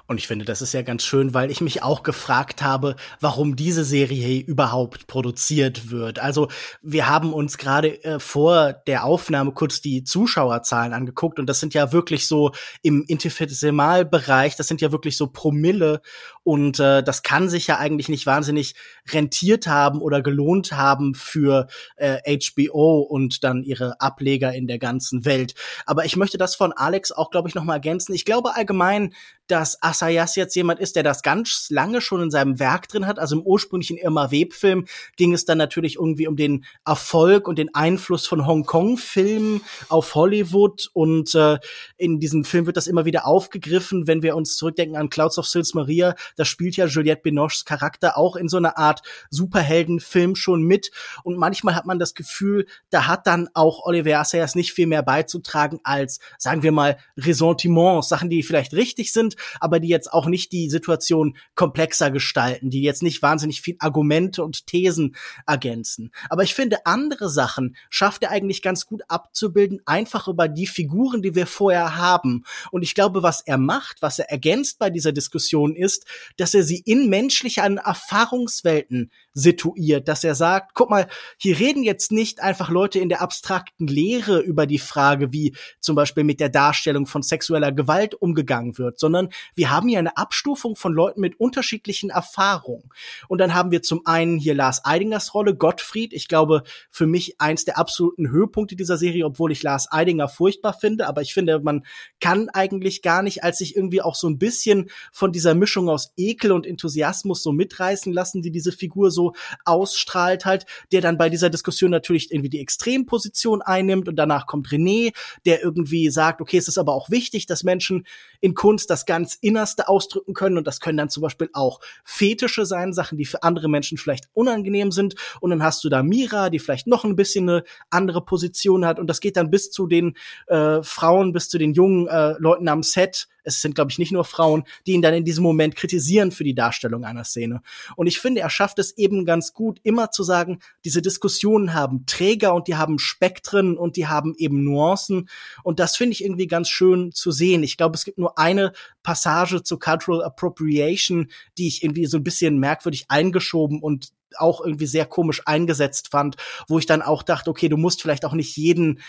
Und 0.07 0.19
ich 0.19 0.29
finde, 0.29 0.45
das 0.45 0.63
ist 0.63 0.73
ja 0.73 0.83
ganz 0.83 1.03
schön, 1.03 1.35
weil 1.35 1.51
ich 1.51 1.61
mich 1.61 1.83
auch 1.83 2.03
gefragt 2.03 2.63
habe, 2.63 2.95
warum 3.21 3.57
diese 3.57 3.85
Serie 3.85 4.41
überhaupt 4.41 5.07
produziert 5.09 5.91
wird. 5.91 6.21
Also 6.21 6.49
wir 6.81 7.09
haben 7.09 7.33
uns 7.33 7.59
gerade 7.59 8.03
äh, 8.05 8.21
vor 8.21 8.73
der 8.73 9.05
Aufnahme 9.05 9.53
kurz 9.53 9.81
die 9.81 10.05
Zuschauerzahlen 10.05 10.93
angeguckt 10.93 11.39
und 11.39 11.47
das 11.47 11.59
sind 11.59 11.75
ja 11.75 11.93
wirklich 11.93 12.29
so 12.29 12.53
im 12.83 13.05
Infinitesimalbereich, 13.09 14.55
das 14.55 14.69
sind 14.69 14.81
ja 14.81 14.93
wirklich 14.93 15.17
so 15.17 15.27
Promille 15.27 16.01
und 16.47 16.79
äh, 16.79 17.03
das 17.03 17.25
kann 17.25 17.49
sich 17.49 17.67
ja 17.67 17.79
eigentlich 17.79 18.09
nicht 18.09 18.25
wahnsinnig 18.25 18.77
rentiert 19.11 19.67
haben 19.67 20.01
oder 20.01 20.23
gelohnt 20.23 20.71
haben 20.71 21.17
für 21.17 21.67
äh, 21.97 22.39
HBO 22.39 23.01
und 23.01 23.43
dann 23.43 23.65
ihre 23.65 24.01
Ableger 24.01 24.55
in 24.55 24.69
der 24.69 24.79
ganzen 24.79 25.25
Welt. 25.25 25.57
Aber 25.87 26.05
ich 26.05 26.15
möchte 26.15 26.39
das 26.39 26.55
von 26.55 26.73
Alex 26.73 27.11
auch, 27.11 27.33
glaube 27.33 27.49
ich, 27.49 27.57
noch 27.57 27.65
mal 27.65 27.75
ergänzen. 27.75 28.15
Ich 28.15 28.25
glaube 28.25 28.55
allgemein, 28.55 29.13
dass 29.49 29.81
Asayas 29.83 30.37
jetzt 30.37 30.55
jemand 30.57 30.81
ist, 30.81 30.97
der 30.97 31.03
das 31.03 31.23
ganz 31.23 31.69
lange 31.71 32.01
schon 32.01 32.23
in 32.23 32.31
seinem 32.31 32.59
Werk 32.59 32.89
drin 32.89 33.07
hat. 33.07 33.19
Also 33.19 33.37
im 33.37 33.43
ursprünglichen 33.43 33.97
Irma 33.97 34.31
Web-Film 34.31 34.87
ging 35.17 35.33
es 35.33 35.45
dann 35.45 35.59
natürlich 35.59 35.97
irgendwie 35.97 36.27
um 36.27 36.37
den 36.37 36.65
Erfolg 36.85 37.49
und 37.49 37.59
den 37.59 37.75
Einfluss 37.75 38.27
von 38.27 38.47
Hongkong-Filmen 38.47 39.63
auf 39.89 40.15
Hollywood. 40.15 40.91
Und 40.93 41.35
äh, 41.35 41.59
in 41.97 42.19
diesem 42.19 42.45
Film 42.45 42.67
wird 42.67 42.77
das 42.77 42.87
immer 42.87 43.05
wieder 43.05 43.27
aufgegriffen, 43.27 44.07
wenn 44.07 44.23
wir 44.23 44.37
uns 44.37 44.57
zurückdenken 44.57 44.97
an 44.97 45.11
Clouds 45.11 45.39
of 45.39 45.47
Sils 45.47 45.75
Maria. 45.75 46.15
Da 46.37 46.45
spielt 46.45 46.77
ja 46.77 46.87
Juliette 46.87 47.23
Binoches 47.23 47.65
Charakter 47.65 48.17
auch 48.17 48.37
in 48.37 48.49
so 48.49 48.57
einer 48.57 48.79
Art 48.79 49.03
Superheldenfilm 49.31 50.37
schon 50.37 50.63
mit. 50.63 50.91
Und 51.25 51.37
manchmal 51.37 51.75
hat 51.75 51.87
man 51.87 51.99
das 51.99 52.15
Gefühl, 52.15 52.67
da 52.91 53.07
hat 53.07 53.27
dann 53.27 53.49
auch 53.55 53.85
Oliver 53.85 54.19
Assayas 54.19 54.55
nicht 54.55 54.73
viel 54.73 54.87
mehr 54.87 55.03
beizutragen 55.03 55.81
als, 55.83 56.21
sagen 56.39 56.63
wir 56.63 56.73
mal, 56.73 56.99
Ressentiments, 57.17 58.09
Sachen, 58.09 58.31
die 58.31 58.43
vielleicht 58.43 58.75
richtig 58.75 59.13
sind, 59.13 59.37
aber 59.61 59.81
die 59.81 59.89
jetzt 59.89 60.13
auch 60.13 60.27
nicht 60.27 60.53
die 60.53 60.71
Situation 60.71 61.37
komplexer 61.55 62.11
gestalten, 62.11 62.71
die 62.71 62.83
jetzt 62.83 63.03
nicht 63.03 63.23
wahnsinnig 63.23 63.61
viel 63.61 63.77
Argumente 63.79 64.45
und 64.45 64.67
Thesen 64.67 65.17
ergänzen. 65.47 66.11
Aber 66.29 66.43
ich 66.43 66.55
finde, 66.55 66.87
andere 66.87 67.29
Sachen 67.29 67.77
schafft 67.91 68.23
er 68.23 68.31
eigentlich 68.31 68.63
ganz 68.63 68.87
gut 68.87 69.03
abzubilden, 69.09 69.81
einfach 69.87 70.29
über 70.29 70.49
die 70.49 70.67
Figuren, 70.67 71.23
die 71.23 71.35
wir 71.35 71.47
vorher 71.47 71.97
haben. 71.97 72.45
Und 72.71 72.83
ich 72.83 72.95
glaube, 72.95 73.23
was 73.23 73.41
er 73.41 73.59
macht, 73.59 74.03
was 74.03 74.19
er 74.19 74.31
ergänzt 74.31 74.79
bei 74.79 74.91
dieser 74.91 75.13
Diskussion 75.13 75.75
ist, 75.75 76.07
dass 76.37 76.55
er 76.55 76.63
sie 76.63 76.83
in 76.85 77.09
menschlichen 77.09 77.79
Erfahrungswelten 77.79 79.11
situiert, 79.33 80.09
dass 80.09 80.25
er 80.25 80.35
sagt, 80.35 80.73
guck 80.75 80.91
mal, 80.91 81.09
hier 81.37 81.59
reden 81.59 81.83
jetzt 81.83 82.11
nicht 82.11 82.41
einfach 82.41 82.71
Leute 82.71 82.99
in 82.99 83.11
der 83.11 83.21
abstrakten 83.21 83.87
Lehre 83.87 84.41
über 84.41 84.67
die 84.67 84.79
Frage, 84.79 85.33
wie 85.33 85.55
zum 85.81 85.95
Beispiel 85.95 86.25
mit 86.25 86.41
der 86.41 86.49
Darstellung 86.49 87.07
von 87.07 87.23
sexueller 87.23 87.71
Gewalt 87.73 88.15
umgegangen 88.15 88.79
wird, 88.79 88.99
sondern 88.99 89.29
wir 89.55 89.71
haben 89.71 89.89
hier 89.89 89.99
eine 89.99 90.17
Abstufung 90.17 90.75
von 90.75 90.93
Leuten 90.93 91.21
mit 91.21 91.39
unterschiedlichen 91.39 92.11
Erfahrungen. 92.11 92.91
Und 93.29 93.39
dann 93.39 93.55
haben 93.55 93.71
wir 93.71 93.83
zum 93.83 94.07
einen 94.07 94.39
hier 94.39 94.55
Lars 94.55 94.85
Eidingers 94.85 95.35
Rolle, 95.35 95.55
Gottfried, 95.55 96.15
ich 96.15 96.29
glaube, 96.29 96.63
für 96.91 97.07
mich 97.07 97.41
eins 97.41 97.65
der 97.67 97.79
absoluten 97.79 98.31
Höhepunkte 98.31 98.75
dieser 98.75 98.97
Serie, 98.97 99.27
obwohl 99.27 99.53
ich 99.53 99.63
Lars 99.63 99.93
Eidinger 99.93 100.29
furchtbar 100.29 100.73
finde, 100.73 101.07
aber 101.07 101.21
ich 101.21 101.35
finde, 101.35 101.61
man 101.61 101.85
kann 102.21 102.49
eigentlich 102.49 103.03
gar 103.03 103.23
nicht, 103.23 103.45
als 103.45 103.59
sich 103.59 103.77
irgendwie 103.77 104.01
auch 104.01 104.15
so 104.15 104.29
ein 104.29 104.39
bisschen 104.39 104.89
von 105.13 105.33
dieser 105.33 105.55
Mischung 105.55 105.91
aus 105.91 106.13
Ekel 106.17 106.53
und 106.53 106.67
Enthusiasmus 106.67 107.43
so 107.43 107.53
mitreißen 107.53 108.13
lassen, 108.13 108.43
die 108.43 108.51
diese 108.51 108.73
Figur 108.73 109.11
so 109.11 109.35
ausstrahlt 109.65 110.45
halt, 110.45 110.67
der 110.93 111.01
dann 111.01 111.19
bei 111.19 111.29
dieser 111.29 111.51
Diskussion 111.51 111.91
natürlich 111.91 112.31
irgendwie 112.31 112.51
die 112.51 112.61
Extremposition 112.61 113.63
einnimmt 113.63 114.09
und 114.09 114.17
danach 114.17 114.47
kommt 114.47 114.69
René, 114.69 115.13
der 115.45 115.63
irgendwie 115.63 116.11
sagt, 116.11 116.41
okay, 116.41 116.59
es 116.59 116.69
ist 116.69 116.79
aber 116.79 116.95
auch 116.95 117.11
wichtig, 117.11 117.47
dass 117.47 117.65
Menschen 117.65 118.07
in 118.41 118.55
Kunst 118.55 118.91
das 118.91 119.07
ganz 119.07 119.37
Innerste 119.41 119.89
ausdrücken 119.89 120.35
können 120.35 120.59
und 120.59 120.67
das 120.67 120.81
können 120.81 120.99
dann 120.99 121.11
zum 121.11 121.23
Beispiel 121.23 121.51
auch 121.53 121.81
Fetische 122.05 122.67
sein, 122.67 122.93
Sachen, 122.93 123.19
die 123.19 123.25
für 123.25 123.43
andere 123.43 123.69
Menschen 123.69 123.99
vielleicht 123.99 124.29
unangenehm 124.35 124.93
sind. 124.93 125.15
Und 125.41 125.51
dann 125.51 125.63
hast 125.63 125.85
du 125.85 125.89
da 125.89 126.03
Mira, 126.03 126.51
die 126.51 126.59
vielleicht 126.59 126.87
noch 126.87 127.05
ein 127.05 127.17
bisschen 127.17 127.49
eine 127.49 127.65
andere 127.91 128.25
Position 128.25 128.87
hat. 128.87 128.99
Und 128.99 129.09
das 129.09 129.21
geht 129.21 129.37
dann 129.37 129.51
bis 129.51 129.71
zu 129.71 129.87
den 129.87 130.17
äh, 130.47 130.83
Frauen, 130.83 131.33
bis 131.33 131.49
zu 131.49 131.59
den 131.59 131.73
jungen 131.73 132.09
äh, 132.09 132.35
Leuten 132.39 132.69
am 132.69 132.83
Set, 132.83 133.29
es 133.47 133.61
sind, 133.61 133.77
glaube 133.77 133.93
ich, 133.93 133.99
nicht 133.99 134.11
nur 134.11 134.25
Frauen, 134.25 134.65
die 134.87 134.93
ihn 134.93 135.03
dann 135.03 135.15
in 135.15 135.25
diesem 135.25 135.45
Moment 135.45 135.77
kritisieren 135.77 135.96
für 136.33 136.45
die 136.45 136.55
Darstellung 136.55 137.05
einer 137.05 137.25
Szene. 137.25 137.61
Und 137.97 138.07
ich 138.07 138.21
finde, 138.21 138.41
er 138.41 138.51
schafft 138.51 138.79
es 138.79 138.97
eben 138.97 139.25
ganz 139.25 139.53
gut, 139.53 139.81
immer 139.83 140.11
zu 140.11 140.23
sagen, 140.23 140.61
diese 140.85 141.03
Diskussionen 141.03 141.75
haben 141.75 142.07
Träger 142.07 142.55
und 142.55 142.69
die 142.69 142.77
haben 142.77 142.99
Spektren 142.99 143.77
und 143.77 143.97
die 143.97 144.07
haben 144.07 144.35
eben 144.37 144.65
Nuancen. 144.65 145.29
Und 145.63 145.81
das 145.81 145.97
finde 145.97 146.13
ich 146.13 146.25
irgendwie 146.25 146.47
ganz 146.47 146.69
schön 146.69 147.13
zu 147.13 147.31
sehen. 147.31 147.63
Ich 147.63 147.77
glaube, 147.77 147.97
es 147.97 148.05
gibt 148.05 148.19
nur 148.19 148.39
eine 148.39 148.73
Passage 149.03 149.63
zu 149.63 149.79
Cultural 149.79 150.25
Appropriation, 150.25 151.29
die 151.59 151.69
ich 151.69 151.83
irgendwie 151.83 152.07
so 152.07 152.17
ein 152.17 152.25
bisschen 152.25 152.59
merkwürdig 152.59 153.07
eingeschoben 153.09 153.81
und 153.81 154.13
auch 154.39 154.61
irgendwie 154.65 154.87
sehr 154.87 155.07
komisch 155.07 155.43
eingesetzt 155.47 156.09
fand, 156.11 156.37
wo 156.69 156.79
ich 156.79 156.87
dann 156.87 157.03
auch 157.03 157.23
dachte, 157.23 157.51
okay, 157.51 157.69
du 157.69 157.77
musst 157.77 158.03
vielleicht 158.03 158.25
auch 158.25 158.33
nicht 158.33 158.57
jeden, 158.57 159.01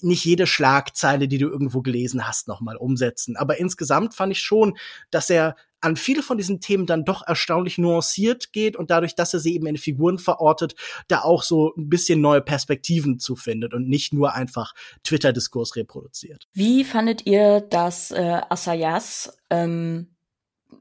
nicht 0.00 0.24
jede 0.24 0.46
Schlagzeile, 0.46 1.28
die 1.28 1.38
du 1.38 1.48
irgendwo 1.48 1.82
gelesen 1.82 2.26
hast, 2.26 2.48
nochmal 2.48 2.76
umsetzen. 2.76 3.36
Aber 3.36 3.58
insgesamt 3.58 4.14
fand 4.14 4.32
ich 4.32 4.40
schon, 4.40 4.76
dass 5.10 5.30
er 5.30 5.56
an 5.80 5.96
viele 5.96 6.22
von 6.22 6.38
diesen 6.38 6.60
Themen 6.60 6.86
dann 6.86 7.04
doch 7.04 7.26
erstaunlich 7.26 7.78
nuanciert 7.78 8.52
geht 8.52 8.76
und 8.76 8.90
dadurch, 8.90 9.14
dass 9.14 9.34
er 9.34 9.40
sie 9.40 9.54
eben 9.54 9.66
in 9.66 9.76
Figuren 9.76 10.18
verortet, 10.18 10.74
da 11.08 11.20
auch 11.20 11.42
so 11.42 11.72
ein 11.76 11.88
bisschen 11.88 12.20
neue 12.20 12.40
Perspektiven 12.40 13.18
zu 13.18 13.36
findet 13.36 13.74
und 13.74 13.88
nicht 13.88 14.12
nur 14.12 14.34
einfach 14.34 14.74
Twitter-Diskurs 15.04 15.76
reproduziert. 15.76 16.48
Wie 16.52 16.84
fandet 16.84 17.26
ihr, 17.26 17.60
dass 17.60 18.10
äh, 18.10 18.40
Asayas 18.48 19.38
ähm 19.50 20.08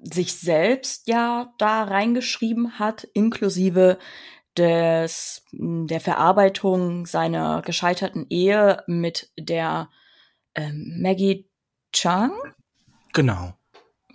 sich 0.01 0.33
selbst 0.33 1.07
ja 1.07 1.53
da 1.57 1.83
reingeschrieben 1.83 2.79
hat, 2.79 3.05
inklusive 3.13 3.97
des, 4.57 5.43
der 5.51 5.99
Verarbeitung 5.99 7.05
seiner 7.05 7.61
gescheiterten 7.61 8.25
Ehe 8.29 8.83
mit 8.87 9.31
der 9.37 9.89
ähm, 10.53 10.97
Maggie 11.01 11.49
Chang. 11.91 12.31
Genau. 13.13 13.53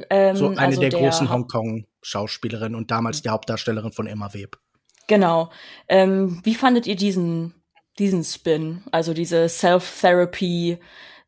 Ähm, 0.08 0.36
so 0.36 0.48
eine 0.48 0.58
also 0.58 0.80
der, 0.80 0.90
der, 0.90 1.00
großen 1.00 1.30
Hongkong-Schauspielerin 1.30 2.74
und 2.74 2.90
damals 2.90 3.22
die 3.22 3.28
Hauptdarstellerin 3.28 3.92
von 3.92 4.06
Emma 4.06 4.32
Web. 4.32 4.58
Genau. 5.06 5.50
Ähm, 5.88 6.40
wie 6.44 6.54
fandet 6.54 6.86
ihr 6.86 6.96
diesen, 6.96 7.54
diesen 7.98 8.24
Spin, 8.24 8.82
also 8.92 9.12
diese 9.12 9.48
Self-Therapy 9.48 10.78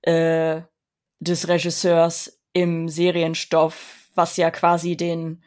äh, 0.03 0.63
des 1.21 1.49
Regisseurs 1.49 2.41
im 2.53 2.89
Serienstoff? 2.89 4.03
was 4.15 4.37
ja 4.37 4.51
quasi 4.51 4.97
den, 4.97 5.43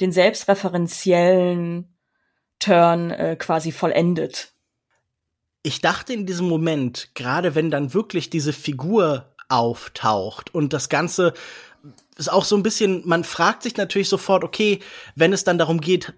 den 0.00 0.12
selbstreferenziellen 0.12 1.96
Turn 2.58 3.10
äh, 3.10 3.36
quasi 3.36 3.72
vollendet. 3.72 4.52
Ich 5.62 5.80
dachte 5.80 6.12
in 6.12 6.26
diesem 6.26 6.48
Moment, 6.48 7.10
gerade 7.14 7.54
wenn 7.54 7.70
dann 7.70 7.92
wirklich 7.92 8.30
diese 8.30 8.52
Figur 8.52 9.34
auftaucht 9.48 10.54
und 10.54 10.72
das 10.72 10.88
Ganze 10.88 11.34
ist 12.16 12.28
auch 12.28 12.44
so 12.44 12.56
ein 12.56 12.62
bisschen, 12.62 13.02
man 13.06 13.24
fragt 13.24 13.62
sich 13.62 13.76
natürlich 13.76 14.08
sofort, 14.08 14.42
okay, 14.42 14.80
wenn 15.14 15.32
es 15.32 15.44
dann 15.44 15.58
darum 15.58 15.80
geht, 15.80 16.14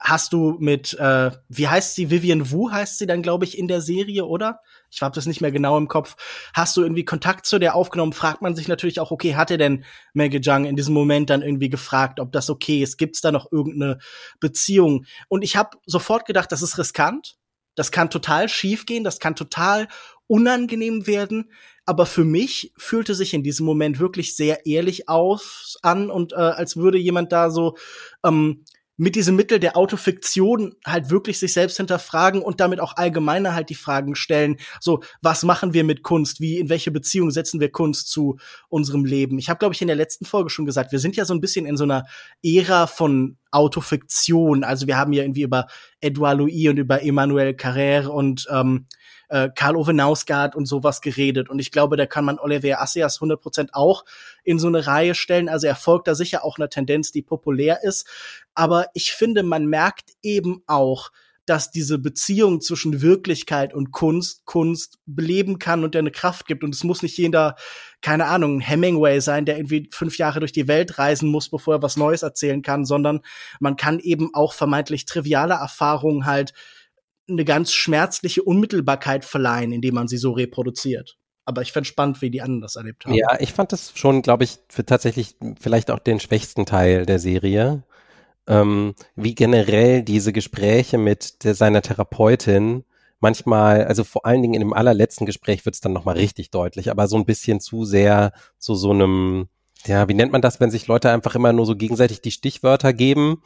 hast 0.00 0.32
du 0.32 0.56
mit, 0.58 0.94
äh, 0.98 1.30
wie 1.48 1.68
heißt 1.68 1.94
sie, 1.94 2.10
Vivian 2.10 2.50
Wu 2.50 2.70
heißt 2.70 2.98
sie 2.98 3.06
dann, 3.06 3.22
glaube 3.22 3.44
ich, 3.44 3.58
in 3.58 3.68
der 3.68 3.80
Serie, 3.80 4.26
oder? 4.26 4.60
Ich 4.90 5.02
habe 5.02 5.14
das 5.14 5.26
nicht 5.26 5.40
mehr 5.40 5.52
genau 5.52 5.76
im 5.76 5.88
Kopf. 5.88 6.16
Hast 6.54 6.76
du 6.76 6.82
irgendwie 6.82 7.04
Kontakt 7.04 7.46
zu 7.46 7.58
der 7.58 7.74
aufgenommen? 7.74 8.12
Fragt 8.12 8.42
man 8.42 8.54
sich 8.54 8.68
natürlich 8.68 9.00
auch, 9.00 9.10
okay, 9.10 9.34
hat 9.34 9.50
er 9.50 9.58
denn 9.58 9.84
Maggie 10.14 10.40
Jung 10.40 10.64
in 10.64 10.76
diesem 10.76 10.94
Moment 10.94 11.30
dann 11.30 11.42
irgendwie 11.42 11.68
gefragt, 11.68 12.20
ob 12.20 12.32
das 12.32 12.48
okay 12.48 12.82
ist? 12.82 12.96
Gibt's 12.96 13.20
da 13.20 13.32
noch 13.32 13.50
irgendeine 13.52 13.98
Beziehung? 14.40 15.04
Und 15.28 15.42
ich 15.42 15.56
habe 15.56 15.76
sofort 15.84 16.26
gedacht, 16.26 16.52
das 16.52 16.62
ist 16.62 16.78
riskant. 16.78 17.36
Das 17.74 17.92
kann 17.92 18.10
total 18.10 18.48
schief 18.48 18.86
gehen, 18.86 19.04
das 19.04 19.20
kann 19.20 19.36
total 19.36 19.86
unangenehm 20.26 21.06
werden. 21.06 21.52
Aber 21.88 22.04
für 22.04 22.24
mich 22.24 22.74
fühlte 22.76 23.14
sich 23.14 23.32
in 23.32 23.42
diesem 23.42 23.64
Moment 23.64 23.98
wirklich 23.98 24.36
sehr 24.36 24.66
ehrlich 24.66 25.08
aus 25.08 25.78
an 25.80 26.10
und 26.10 26.34
äh, 26.34 26.36
als 26.36 26.76
würde 26.76 26.98
jemand 26.98 27.32
da 27.32 27.48
so 27.48 27.78
ähm, 28.22 28.62
mit 28.98 29.14
diesem 29.14 29.36
Mittel 29.36 29.58
der 29.58 29.74
Autofiktion 29.74 30.74
halt 30.84 31.08
wirklich 31.08 31.38
sich 31.38 31.54
selbst 31.54 31.78
hinterfragen 31.78 32.42
und 32.42 32.60
damit 32.60 32.80
auch 32.80 32.98
allgemeiner 32.98 33.54
halt 33.54 33.70
die 33.70 33.74
Fragen 33.74 34.16
stellen. 34.16 34.58
So, 34.80 35.00
was 35.22 35.44
machen 35.44 35.72
wir 35.72 35.82
mit 35.82 36.02
Kunst? 36.02 36.40
Wie, 36.40 36.58
in 36.58 36.68
welche 36.68 36.90
Beziehung 36.90 37.30
setzen 37.30 37.58
wir 37.58 37.72
Kunst 37.72 38.10
zu 38.10 38.36
unserem 38.68 39.06
Leben? 39.06 39.38
Ich 39.38 39.48
habe, 39.48 39.58
glaube 39.58 39.74
ich, 39.74 39.80
in 39.80 39.88
der 39.88 39.96
letzten 39.96 40.26
Folge 40.26 40.50
schon 40.50 40.66
gesagt, 40.66 40.92
wir 40.92 40.98
sind 40.98 41.16
ja 41.16 41.24
so 41.24 41.32
ein 41.32 41.40
bisschen 41.40 41.64
in 41.64 41.78
so 41.78 41.84
einer 41.84 42.04
Ära 42.42 42.86
von 42.86 43.38
Autofiktion. 43.50 44.62
Also 44.62 44.86
wir 44.86 44.98
haben 44.98 45.14
ja 45.14 45.22
irgendwie 45.22 45.42
über 45.42 45.68
Edouard 46.02 46.36
Louis 46.36 46.68
und 46.68 46.76
über 46.76 47.02
Emmanuel 47.02 47.54
Carrère 47.54 48.08
und 48.08 48.46
ähm, 48.50 48.88
äh, 49.28 49.50
Karl 49.54 49.76
Ove 49.76 49.92
Nausgaard 49.92 50.56
und 50.56 50.66
sowas 50.66 51.00
geredet. 51.00 51.48
Und 51.48 51.58
ich 51.58 51.70
glaube, 51.70 51.96
da 51.96 52.06
kann 52.06 52.24
man 52.24 52.38
Olivier 52.38 52.80
Assayas 52.80 53.20
100% 53.20 53.70
auch 53.72 54.04
in 54.44 54.58
so 54.58 54.68
eine 54.68 54.86
Reihe 54.86 55.14
stellen. 55.14 55.48
Also 55.48 55.66
er 55.66 55.76
folgt 55.76 56.08
da 56.08 56.14
sicher 56.14 56.44
auch 56.44 56.58
einer 56.58 56.70
Tendenz, 56.70 57.12
die 57.12 57.22
populär 57.22 57.82
ist. 57.82 58.06
Aber 58.54 58.86
ich 58.94 59.12
finde, 59.12 59.42
man 59.42 59.66
merkt 59.66 60.10
eben 60.22 60.62
auch, 60.66 61.10
dass 61.48 61.70
diese 61.70 61.98
Beziehung 61.98 62.60
zwischen 62.60 63.00
Wirklichkeit 63.00 63.72
und 63.72 63.90
Kunst 63.90 64.44
Kunst 64.44 64.98
beleben 65.06 65.58
kann 65.58 65.82
und 65.82 65.94
der 65.94 66.00
eine 66.00 66.10
Kraft 66.10 66.46
gibt. 66.46 66.62
Und 66.62 66.74
es 66.74 66.84
muss 66.84 67.02
nicht 67.02 67.16
jeder, 67.16 67.56
keine 68.02 68.26
Ahnung, 68.26 68.60
Hemingway 68.60 69.20
sein, 69.20 69.46
der 69.46 69.56
irgendwie 69.56 69.88
fünf 69.90 70.18
Jahre 70.18 70.40
durch 70.40 70.52
die 70.52 70.68
Welt 70.68 70.98
reisen 70.98 71.30
muss, 71.30 71.48
bevor 71.48 71.76
er 71.76 71.82
was 71.82 71.96
Neues 71.96 72.22
erzählen 72.22 72.60
kann, 72.60 72.84
sondern 72.84 73.20
man 73.60 73.76
kann 73.76 73.98
eben 73.98 74.34
auch 74.34 74.52
vermeintlich 74.52 75.06
triviale 75.06 75.54
Erfahrungen 75.54 76.26
halt 76.26 76.52
eine 77.28 77.44
ganz 77.44 77.72
schmerzliche 77.72 78.42
Unmittelbarkeit 78.42 79.24
verleihen, 79.24 79.72
indem 79.72 79.94
man 79.94 80.08
sie 80.08 80.16
so 80.16 80.32
reproduziert. 80.32 81.18
Aber 81.44 81.62
ich 81.62 81.72
fand 81.72 81.86
spannend, 81.86 82.20
wie 82.20 82.30
die 82.30 82.42
anderen 82.42 82.60
das 82.60 82.76
erlebt 82.76 83.06
haben. 83.06 83.14
Ja, 83.14 83.40
ich 83.40 83.52
fand 83.52 83.72
das 83.72 83.92
schon, 83.94 84.22
glaube 84.22 84.44
ich, 84.44 84.58
für 84.68 84.84
tatsächlich 84.84 85.36
vielleicht 85.60 85.90
auch 85.90 85.98
den 85.98 86.20
schwächsten 86.20 86.66
Teil 86.66 87.06
der 87.06 87.18
Serie. 87.18 87.84
Ähm, 88.46 88.94
wie 89.16 89.34
generell 89.34 90.02
diese 90.02 90.32
Gespräche 90.32 90.98
mit 90.98 91.44
der, 91.44 91.54
seiner 91.54 91.82
Therapeutin 91.82 92.84
manchmal, 93.20 93.84
also 93.84 94.04
vor 94.04 94.26
allen 94.26 94.42
Dingen 94.42 94.54
in 94.54 94.60
dem 94.60 94.72
allerletzten 94.72 95.26
Gespräch 95.26 95.64
wird 95.64 95.74
es 95.74 95.80
dann 95.80 95.92
nochmal 95.92 96.16
richtig 96.16 96.50
deutlich, 96.50 96.90
aber 96.90 97.08
so 97.08 97.16
ein 97.16 97.26
bisschen 97.26 97.60
zu 97.60 97.84
sehr 97.84 98.32
zu 98.58 98.74
so 98.74 98.90
einem 98.90 99.48
ja, 99.86 100.08
wie 100.08 100.14
nennt 100.14 100.32
man 100.32 100.42
das, 100.42 100.60
wenn 100.60 100.70
sich 100.70 100.86
Leute 100.86 101.10
einfach 101.10 101.34
immer 101.34 101.52
nur 101.52 101.66
so 101.66 101.76
gegenseitig 101.76 102.20
die 102.20 102.32
Stichwörter 102.32 102.92
geben? 102.92 103.42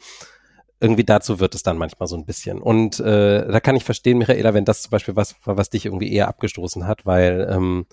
Irgendwie 0.83 1.05
dazu 1.05 1.39
wird 1.39 1.55
es 1.55 1.63
dann 1.63 1.77
manchmal 1.77 2.07
so 2.07 2.17
ein 2.17 2.25
bisschen. 2.25 2.61
Und 2.61 2.99
äh, 2.99 3.47
da 3.47 3.59
kann 3.61 3.77
ich 3.77 3.85
verstehen, 3.85 4.17
Michaela, 4.17 4.53
wenn 4.53 4.65
das 4.65 4.81
zum 4.81 4.91
Beispiel 4.91 5.15
was 5.15 5.35
was 5.45 5.69
dich 5.69 5.85
irgendwie 5.85 6.11
eher 6.11 6.27
abgestoßen 6.27 6.85
hat, 6.85 7.05
weil 7.05 7.47
ähm, 7.49 7.85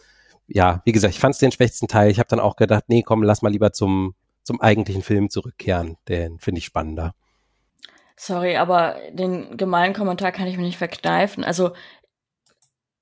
ja, 0.48 0.83
wie 0.85 0.90
gesagt, 0.90 1.14
ich 1.14 1.20
fand 1.20 1.35
es 1.35 1.38
den 1.38 1.53
schwächsten 1.53 1.87
Teil. 1.87 2.11
Ich 2.11 2.18
habe 2.18 2.29
dann 2.29 2.40
auch 2.40 2.57
gedacht, 2.57 2.85
nee, 2.88 3.03
komm, 3.03 3.22
lass 3.22 3.42
mal 3.42 3.53
lieber 3.53 3.72
zum 3.72 4.14
zum 4.42 4.61
eigentlichen 4.61 5.03
Film 5.03 5.31
zurückkehren. 5.31 5.98
Den 6.09 6.40
finde 6.40 6.59
ich 6.59 6.64
spannender. 6.64 7.14
Sorry, 8.16 8.57
aber 8.57 8.96
den 9.12 9.57
gemeinen 9.57 9.94
Kommentar 9.94 10.33
kann 10.33 10.48
ich 10.48 10.57
mir 10.57 10.64
nicht 10.64 10.79
verkneifen. 10.79 11.44
Also 11.44 11.70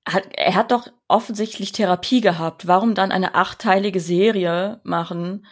hat, 0.07 0.23
er 0.35 0.53
hat 0.53 0.71
doch 0.71 0.87
offensichtlich 1.07 1.71
Therapie 1.71 2.21
gehabt. 2.21 2.67
Warum 2.67 2.93
dann 2.93 3.11
eine 3.11 3.33
achteilige 3.33 3.99
Serie 3.99 4.79
machen 4.83 5.45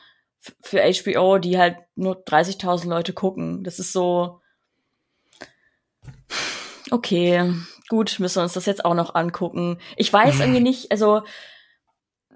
für 0.61 0.81
HBO, 0.81 1.37
die 1.37 1.57
halt 1.57 1.77
nur 1.95 2.23
30.000 2.23 2.87
Leute 2.87 3.13
gucken? 3.13 3.63
Das 3.63 3.79
ist 3.79 3.93
so. 3.93 4.41
Okay, 6.89 7.53
gut, 7.89 8.19
müssen 8.19 8.37
wir 8.37 8.43
uns 8.43 8.53
das 8.53 8.65
jetzt 8.65 8.85
auch 8.85 8.93
noch 8.93 9.15
angucken. 9.15 9.79
Ich 9.97 10.11
weiß 10.11 10.39
irgendwie 10.39 10.61
nicht, 10.61 10.91
also 10.91 11.23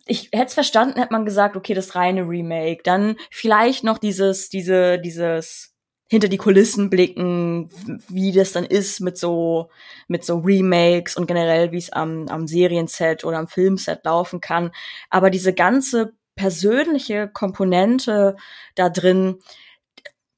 ich 0.05 0.29
hätte 0.33 0.47
es 0.47 0.53
verstanden, 0.53 0.99
hätte 0.99 1.13
man 1.13 1.25
gesagt, 1.25 1.55
okay, 1.55 1.73
das 1.73 1.95
reine 1.95 2.27
Remake. 2.27 2.81
Dann 2.83 3.15
vielleicht 3.29 3.83
noch 3.83 3.97
dieses, 3.97 4.49
diese, 4.49 4.99
dieses 4.99 5.71
hinter 6.11 6.27
die 6.27 6.37
Kulissen 6.37 6.89
blicken, 6.89 7.69
wie 8.09 8.33
das 8.33 8.51
dann 8.51 8.65
ist 8.65 8.99
mit 8.99 9.17
so 9.17 9.69
mit 10.09 10.25
so 10.25 10.39
Remakes 10.39 11.15
und 11.15 11.25
generell 11.25 11.71
wie 11.71 11.77
es 11.77 11.93
am 11.93 12.27
am 12.27 12.47
Serienset 12.47 13.23
oder 13.23 13.37
am 13.37 13.47
Filmset 13.47 14.03
laufen 14.03 14.41
kann, 14.41 14.71
aber 15.09 15.29
diese 15.29 15.53
ganze 15.53 16.11
persönliche 16.35 17.27
Komponente 17.27 18.35
da 18.75 18.89
drin, 18.89 19.39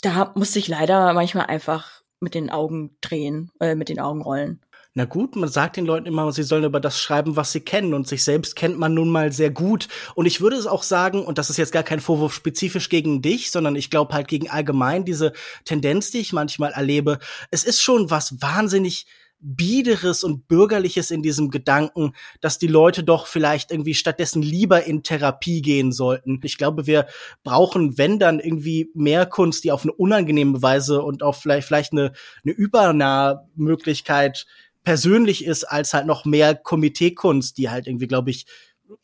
da 0.02 0.34
musste 0.36 0.60
ich 0.60 0.68
leider 0.68 1.14
manchmal 1.14 1.46
einfach 1.46 2.02
mit 2.20 2.36
den 2.36 2.50
Augen 2.50 2.98
drehen, 3.02 3.52
äh, 3.60 3.76
mit 3.76 3.90
den 3.90 4.00
Augen 4.00 4.22
rollen. 4.22 4.62
Na 4.96 5.06
gut, 5.06 5.36
man 5.36 5.50
sagt 5.50 5.78
den 5.78 5.88
Leuten 5.88 6.06
immer, 6.06 6.32
sie 6.32 6.44
sollen 6.44 6.66
über 6.66 6.80
das 6.80 7.00
schreiben, 7.00 7.36
was 7.36 7.52
sie 7.52 7.62
kennen. 7.62 7.96
Und 7.96 8.08
sich 8.08 8.24
selbst 8.24 8.56
kennt 8.56 8.78
man 8.78 8.94
nun 8.94 9.10
mal 9.10 9.32
sehr 9.32 9.50
gut. 9.50 9.88
Und 10.14 10.28
ich 10.28 10.40
würde 10.40 10.56
es 10.56 10.68
auch 10.68 10.84
sagen, 10.84 11.26
und 11.26 11.40
das 11.40 11.50
ist 11.50 11.58
jetzt 11.58 11.72
gar 11.72 11.82
kein 11.82 12.00
Vorwurf 12.00 12.32
spezifisch 12.32 12.90
gegen 12.90 13.24
dich, 13.24 13.50
sondern 13.50 13.76
ich 13.76 13.90
glaube 13.90 14.14
halt 14.14 14.28
gegen 14.28 14.52
allgemein 14.52 15.04
diese 15.04 15.34
Tendenz, 15.66 16.12
die 16.12 16.20
ich 16.20 16.32
manchmal 16.32 16.74
erlebe. 16.74 17.18
Es 17.50 17.64
ist 17.64 17.82
schon 17.82 18.12
was 18.12 18.40
wahnsinnig 18.40 19.08
Biederes 19.44 20.24
und 20.24 20.48
Bürgerliches 20.48 21.12
in 21.12 21.22
diesem 21.22 21.52
Gedanken, 21.52 22.14
dass 22.42 22.58
die 22.58 22.68
Leute 22.68 23.04
doch 23.04 23.28
vielleicht 23.28 23.72
irgendwie 23.72 23.94
stattdessen 23.94 24.42
lieber 24.42 24.86
in 24.86 25.04
Therapie 25.04 25.62
gehen 25.62 25.92
sollten. 25.92 26.40
Ich 26.44 26.58
glaube, 26.58 26.88
wir 26.88 27.08
brauchen, 27.44 27.98
wenn 27.98 28.20
dann 28.20 28.40
irgendwie 28.40 28.90
mehr 28.94 29.26
Kunst, 29.26 29.66
die 29.66 29.72
auf 29.72 29.84
eine 29.84 29.92
unangenehme 29.92 30.62
Weise 30.62 31.02
und 31.02 31.24
auf 31.24 31.42
vielleicht, 31.42 31.68
vielleicht 31.68 31.92
eine, 31.92 32.14
eine 32.44 32.54
übernahe 32.54 33.48
Möglichkeit 33.56 34.46
persönlich 34.84 35.46
ist, 35.46 35.66
als 35.66 35.94
halt 35.94 36.06
noch 36.06 36.26
mehr 36.26 36.56
Komiteekunst, 36.56 37.58
die 37.58 37.70
halt 37.70 37.88
irgendwie, 37.88 38.08
glaube 38.08 38.32
ich, 38.32 38.46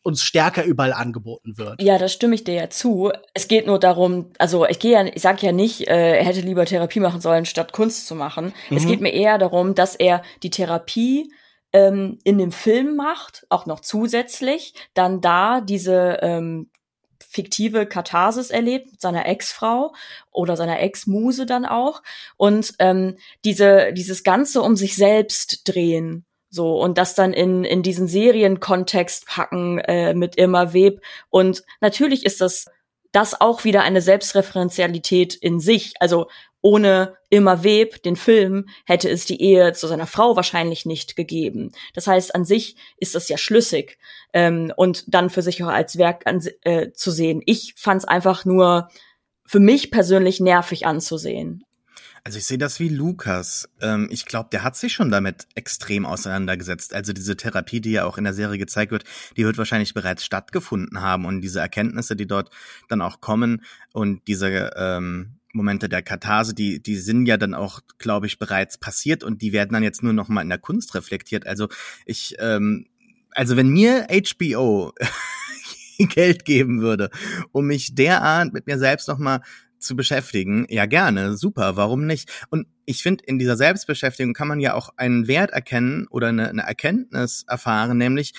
uns 0.02 0.22
stärker 0.22 0.64
überall 0.64 0.92
angeboten 0.92 1.58
wird. 1.58 1.82
Ja, 1.82 1.98
da 1.98 2.08
stimme 2.08 2.34
ich 2.34 2.44
dir 2.44 2.54
ja 2.54 2.70
zu. 2.70 3.10
Es 3.34 3.48
geht 3.48 3.66
nur 3.66 3.78
darum, 3.78 4.32
also 4.38 4.66
ich 4.66 4.78
gehe 4.78 4.92
ja, 4.92 5.04
ich 5.04 5.22
sag 5.22 5.42
ja 5.42 5.52
nicht, 5.52 5.88
äh, 5.88 6.18
er 6.18 6.24
hätte 6.24 6.40
lieber 6.40 6.64
Therapie 6.64 7.00
machen 7.00 7.20
sollen, 7.20 7.44
statt 7.44 7.72
Kunst 7.72 8.06
zu 8.06 8.14
machen. 8.14 8.52
Mhm. 8.68 8.76
Es 8.76 8.86
geht 8.86 9.00
mir 9.00 9.12
eher 9.12 9.38
darum, 9.38 9.74
dass 9.74 9.96
er 9.96 10.22
die 10.42 10.50
Therapie 10.50 11.32
ähm, 11.72 12.18
in 12.24 12.38
dem 12.38 12.52
Film 12.52 12.96
macht, 12.96 13.46
auch 13.48 13.66
noch 13.66 13.80
zusätzlich, 13.80 14.74
dann 14.94 15.20
da 15.20 15.60
diese 15.60 16.18
ähm, 16.22 16.70
fiktive 17.18 17.86
Katharsis 17.86 18.50
erlebt 18.50 18.90
mit 18.92 19.00
seiner 19.00 19.26
Ex-Frau 19.26 19.94
oder 20.30 20.56
seiner 20.56 20.80
Ex-Muse 20.80 21.46
dann 21.46 21.64
auch 21.64 22.02
und 22.36 22.74
ähm, 22.80 23.16
diese 23.44 23.92
dieses 23.92 24.24
ganze 24.24 24.62
um 24.62 24.74
sich 24.74 24.96
selbst 24.96 25.68
drehen 25.68 26.24
so 26.50 26.80
und 26.80 26.98
das 26.98 27.14
dann 27.14 27.32
in 27.32 27.64
in 27.64 27.82
diesen 27.82 28.06
Serienkontext 28.06 29.26
packen 29.26 29.78
äh, 29.78 30.14
mit 30.14 30.36
Irma 30.36 30.72
Web 30.74 31.00
und 31.30 31.62
natürlich 31.80 32.26
ist 32.26 32.40
das 32.40 32.66
das 33.12 33.40
auch 33.40 33.64
wieder 33.64 33.82
eine 33.82 34.02
Selbstreferenzialität 34.02 35.34
in 35.34 35.60
sich. 35.60 35.94
Also 36.00 36.28
ohne 36.62 37.16
Irma 37.30 37.64
Web, 37.64 38.02
den 38.02 38.16
Film, 38.16 38.68
hätte 38.84 39.08
es 39.08 39.24
die 39.24 39.40
Ehe 39.40 39.72
zu 39.72 39.86
seiner 39.86 40.06
Frau 40.06 40.36
wahrscheinlich 40.36 40.84
nicht 40.84 41.16
gegeben. 41.16 41.72
Das 41.94 42.06
heißt, 42.06 42.34
an 42.34 42.44
sich 42.44 42.76
ist 42.98 43.14
das 43.14 43.28
ja 43.28 43.38
schlüssig 43.38 43.98
ähm, 44.32 44.72
und 44.76 45.14
dann 45.14 45.30
für 45.30 45.42
sich 45.42 45.62
auch 45.62 45.68
als 45.68 45.96
Werk 45.96 46.26
an, 46.26 46.46
äh, 46.62 46.92
zu 46.92 47.10
sehen. 47.10 47.42
Ich 47.46 47.74
fand 47.76 48.02
es 48.02 48.08
einfach 48.08 48.44
nur 48.44 48.88
für 49.46 49.60
mich 49.60 49.90
persönlich 49.90 50.38
nervig 50.40 50.86
anzusehen. 50.86 51.64
Also 52.24 52.38
ich 52.38 52.46
sehe 52.46 52.58
das 52.58 52.80
wie 52.80 52.88
Lukas. 52.88 53.68
Ähm, 53.80 54.08
ich 54.10 54.26
glaube, 54.26 54.48
der 54.52 54.62
hat 54.62 54.76
sich 54.76 54.92
schon 54.92 55.10
damit 55.10 55.46
extrem 55.54 56.04
auseinandergesetzt. 56.04 56.94
Also 56.94 57.12
diese 57.12 57.36
Therapie, 57.36 57.80
die 57.80 57.92
ja 57.92 58.04
auch 58.04 58.18
in 58.18 58.24
der 58.24 58.34
Serie 58.34 58.58
gezeigt 58.58 58.92
wird, 58.92 59.04
die 59.36 59.44
wird 59.44 59.58
wahrscheinlich 59.58 59.94
bereits 59.94 60.24
stattgefunden 60.24 61.00
haben 61.00 61.24
und 61.24 61.40
diese 61.40 61.60
Erkenntnisse, 61.60 62.16
die 62.16 62.26
dort 62.26 62.50
dann 62.88 63.00
auch 63.00 63.20
kommen 63.20 63.62
und 63.92 64.26
diese 64.28 64.70
ähm, 64.76 65.40
Momente 65.52 65.88
der 65.88 66.02
Katharse, 66.02 66.54
die, 66.54 66.82
die 66.82 66.96
sind 66.96 67.26
ja 67.26 67.36
dann 67.36 67.54
auch, 67.54 67.80
glaube 67.98 68.26
ich, 68.26 68.38
bereits 68.38 68.78
passiert 68.78 69.24
und 69.24 69.42
die 69.42 69.52
werden 69.52 69.72
dann 69.72 69.82
jetzt 69.82 70.02
nur 70.02 70.12
noch 70.12 70.28
mal 70.28 70.42
in 70.42 70.48
der 70.48 70.58
Kunst 70.58 70.94
reflektiert. 70.94 71.46
Also 71.46 71.68
ich, 72.06 72.36
ähm, 72.38 72.86
also 73.32 73.56
wenn 73.56 73.68
mir 73.68 74.06
HBO 74.10 74.92
Geld 75.98 76.44
geben 76.44 76.80
würde, 76.80 77.10
um 77.52 77.66
mich 77.66 77.94
derart 77.94 78.52
mit 78.52 78.66
mir 78.66 78.78
selbst 78.78 79.08
noch 79.08 79.18
mal 79.18 79.42
zu 79.80 79.96
beschäftigen, 79.96 80.66
ja 80.68 80.86
gerne, 80.86 81.36
super, 81.36 81.76
warum 81.76 82.06
nicht? 82.06 82.30
Und 82.50 82.66
ich 82.84 83.02
finde, 83.02 83.24
in 83.26 83.38
dieser 83.38 83.56
Selbstbeschäftigung 83.56 84.34
kann 84.34 84.48
man 84.48 84.60
ja 84.60 84.74
auch 84.74 84.90
einen 84.96 85.26
Wert 85.26 85.50
erkennen 85.50 86.06
oder 86.10 86.28
eine, 86.28 86.48
eine 86.48 86.62
Erkenntnis 86.62 87.44
erfahren, 87.48 87.98
nämlich 87.98 88.32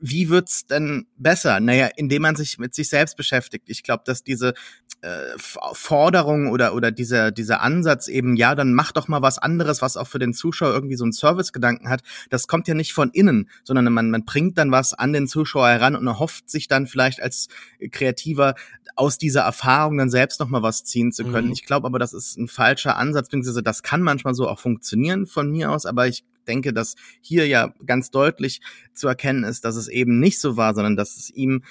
wie 0.00 0.28
wird's 0.28 0.66
denn 0.66 1.06
besser? 1.16 1.60
Naja, 1.60 1.88
indem 1.96 2.22
man 2.22 2.36
sich 2.36 2.58
mit 2.58 2.74
sich 2.74 2.88
selbst 2.88 3.16
beschäftigt. 3.16 3.68
Ich 3.68 3.82
glaube, 3.82 4.02
dass 4.06 4.22
diese 4.22 4.54
äh, 5.02 5.10
Forderung 5.38 6.50
oder 6.50 6.74
oder 6.74 6.90
dieser 6.90 7.30
dieser 7.30 7.60
Ansatz 7.62 8.08
eben, 8.08 8.36
ja, 8.36 8.54
dann 8.54 8.74
mach 8.74 8.92
doch 8.92 9.08
mal 9.08 9.22
was 9.22 9.38
anderes, 9.38 9.82
was 9.82 9.96
auch 9.96 10.06
für 10.06 10.18
den 10.18 10.34
Zuschauer 10.34 10.72
irgendwie 10.72 10.96
so 10.96 11.04
einen 11.04 11.12
Servicegedanken 11.12 11.88
hat. 11.88 12.02
Das 12.30 12.46
kommt 12.46 12.68
ja 12.68 12.74
nicht 12.74 12.92
von 12.92 13.10
innen, 13.10 13.48
sondern 13.64 13.92
man 13.92 14.10
man 14.10 14.24
bringt 14.24 14.58
dann 14.58 14.70
was 14.70 14.94
an 14.94 15.12
den 15.12 15.26
Zuschauer 15.26 15.68
heran 15.68 15.96
und 15.96 16.06
erhofft 16.06 16.50
sich 16.50 16.68
dann 16.68 16.86
vielleicht 16.86 17.22
als 17.22 17.48
Kreativer 17.90 18.54
aus 18.96 19.18
dieser 19.18 19.42
Erfahrung 19.42 19.98
dann 19.98 20.10
selbst 20.10 20.40
noch 20.40 20.48
mal 20.48 20.62
was 20.62 20.84
ziehen 20.84 21.12
zu 21.12 21.24
können. 21.24 21.48
Mhm. 21.48 21.52
Ich 21.52 21.66
glaube 21.66 21.86
aber, 21.86 21.98
das 21.98 22.14
ist 22.14 22.38
ein 22.38 22.48
falscher 22.48 22.96
Ansatz, 22.96 23.26
beziehungsweise 23.28 23.62
das 23.62 23.82
kann 23.82 24.02
manchmal 24.02 24.34
so 24.34 24.48
auch 24.48 24.58
funktionieren 24.58 25.26
von 25.26 25.50
mir 25.50 25.70
aus, 25.70 25.84
aber 25.84 26.06
ich 26.06 26.24
denke, 26.46 26.72
dass 26.72 26.94
hier 27.20 27.46
ja 27.46 27.72
ganz 27.84 28.10
deutlich 28.10 28.60
zu 28.94 29.08
erkennen 29.08 29.44
ist, 29.44 29.64
dass 29.64 29.76
es 29.76 29.88
eben 29.88 30.18
nicht 30.18 30.40
so 30.40 30.56
war, 30.56 30.74
sondern 30.74 30.96
dass 30.96 31.16
es 31.16 31.30
ihm 31.30 31.62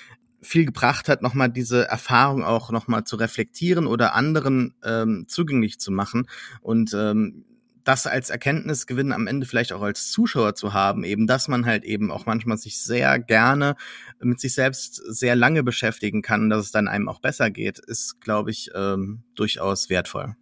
viel 0.41 0.65
gebracht 0.65 1.09
hat, 1.09 1.21
nochmal 1.21 1.49
diese 1.49 1.87
Erfahrung 1.87 2.43
auch 2.43 2.71
nochmal 2.71 3.03
zu 3.03 3.15
reflektieren 3.15 3.87
oder 3.87 4.13
anderen 4.13 4.75
ähm, 4.83 5.25
zugänglich 5.27 5.79
zu 5.79 5.91
machen 5.91 6.27
und 6.61 6.93
ähm, 6.93 7.45
das 7.85 8.07
als 8.07 8.31
Erkenntnisgewinn 8.31 9.11
am 9.11 9.27
Ende 9.27 9.45
vielleicht 9.45 9.71
auch 9.71 9.83
als 9.83 10.11
Zuschauer 10.11 10.55
zu 10.55 10.73
haben, 10.73 11.03
eben, 11.03 11.27
dass 11.27 11.47
man 11.47 11.65
halt 11.65 11.85
eben 11.85 12.11
auch 12.11 12.25
manchmal 12.25 12.57
sich 12.57 12.81
sehr 12.81 13.19
gerne 13.19 13.75
mit 14.19 14.39
sich 14.39 14.53
selbst 14.53 14.95
sehr 14.95 15.35
lange 15.35 15.63
beschäftigen 15.63 16.21
kann, 16.21 16.49
dass 16.49 16.65
es 16.65 16.71
dann 16.71 16.87
einem 16.87 17.07
auch 17.07 17.21
besser 17.21 17.51
geht, 17.51 17.79
ist, 17.79 18.19
glaube 18.19 18.49
ich, 18.49 18.71
ähm, 18.73 19.23
durchaus 19.35 19.89
wertvoll. 19.89 20.35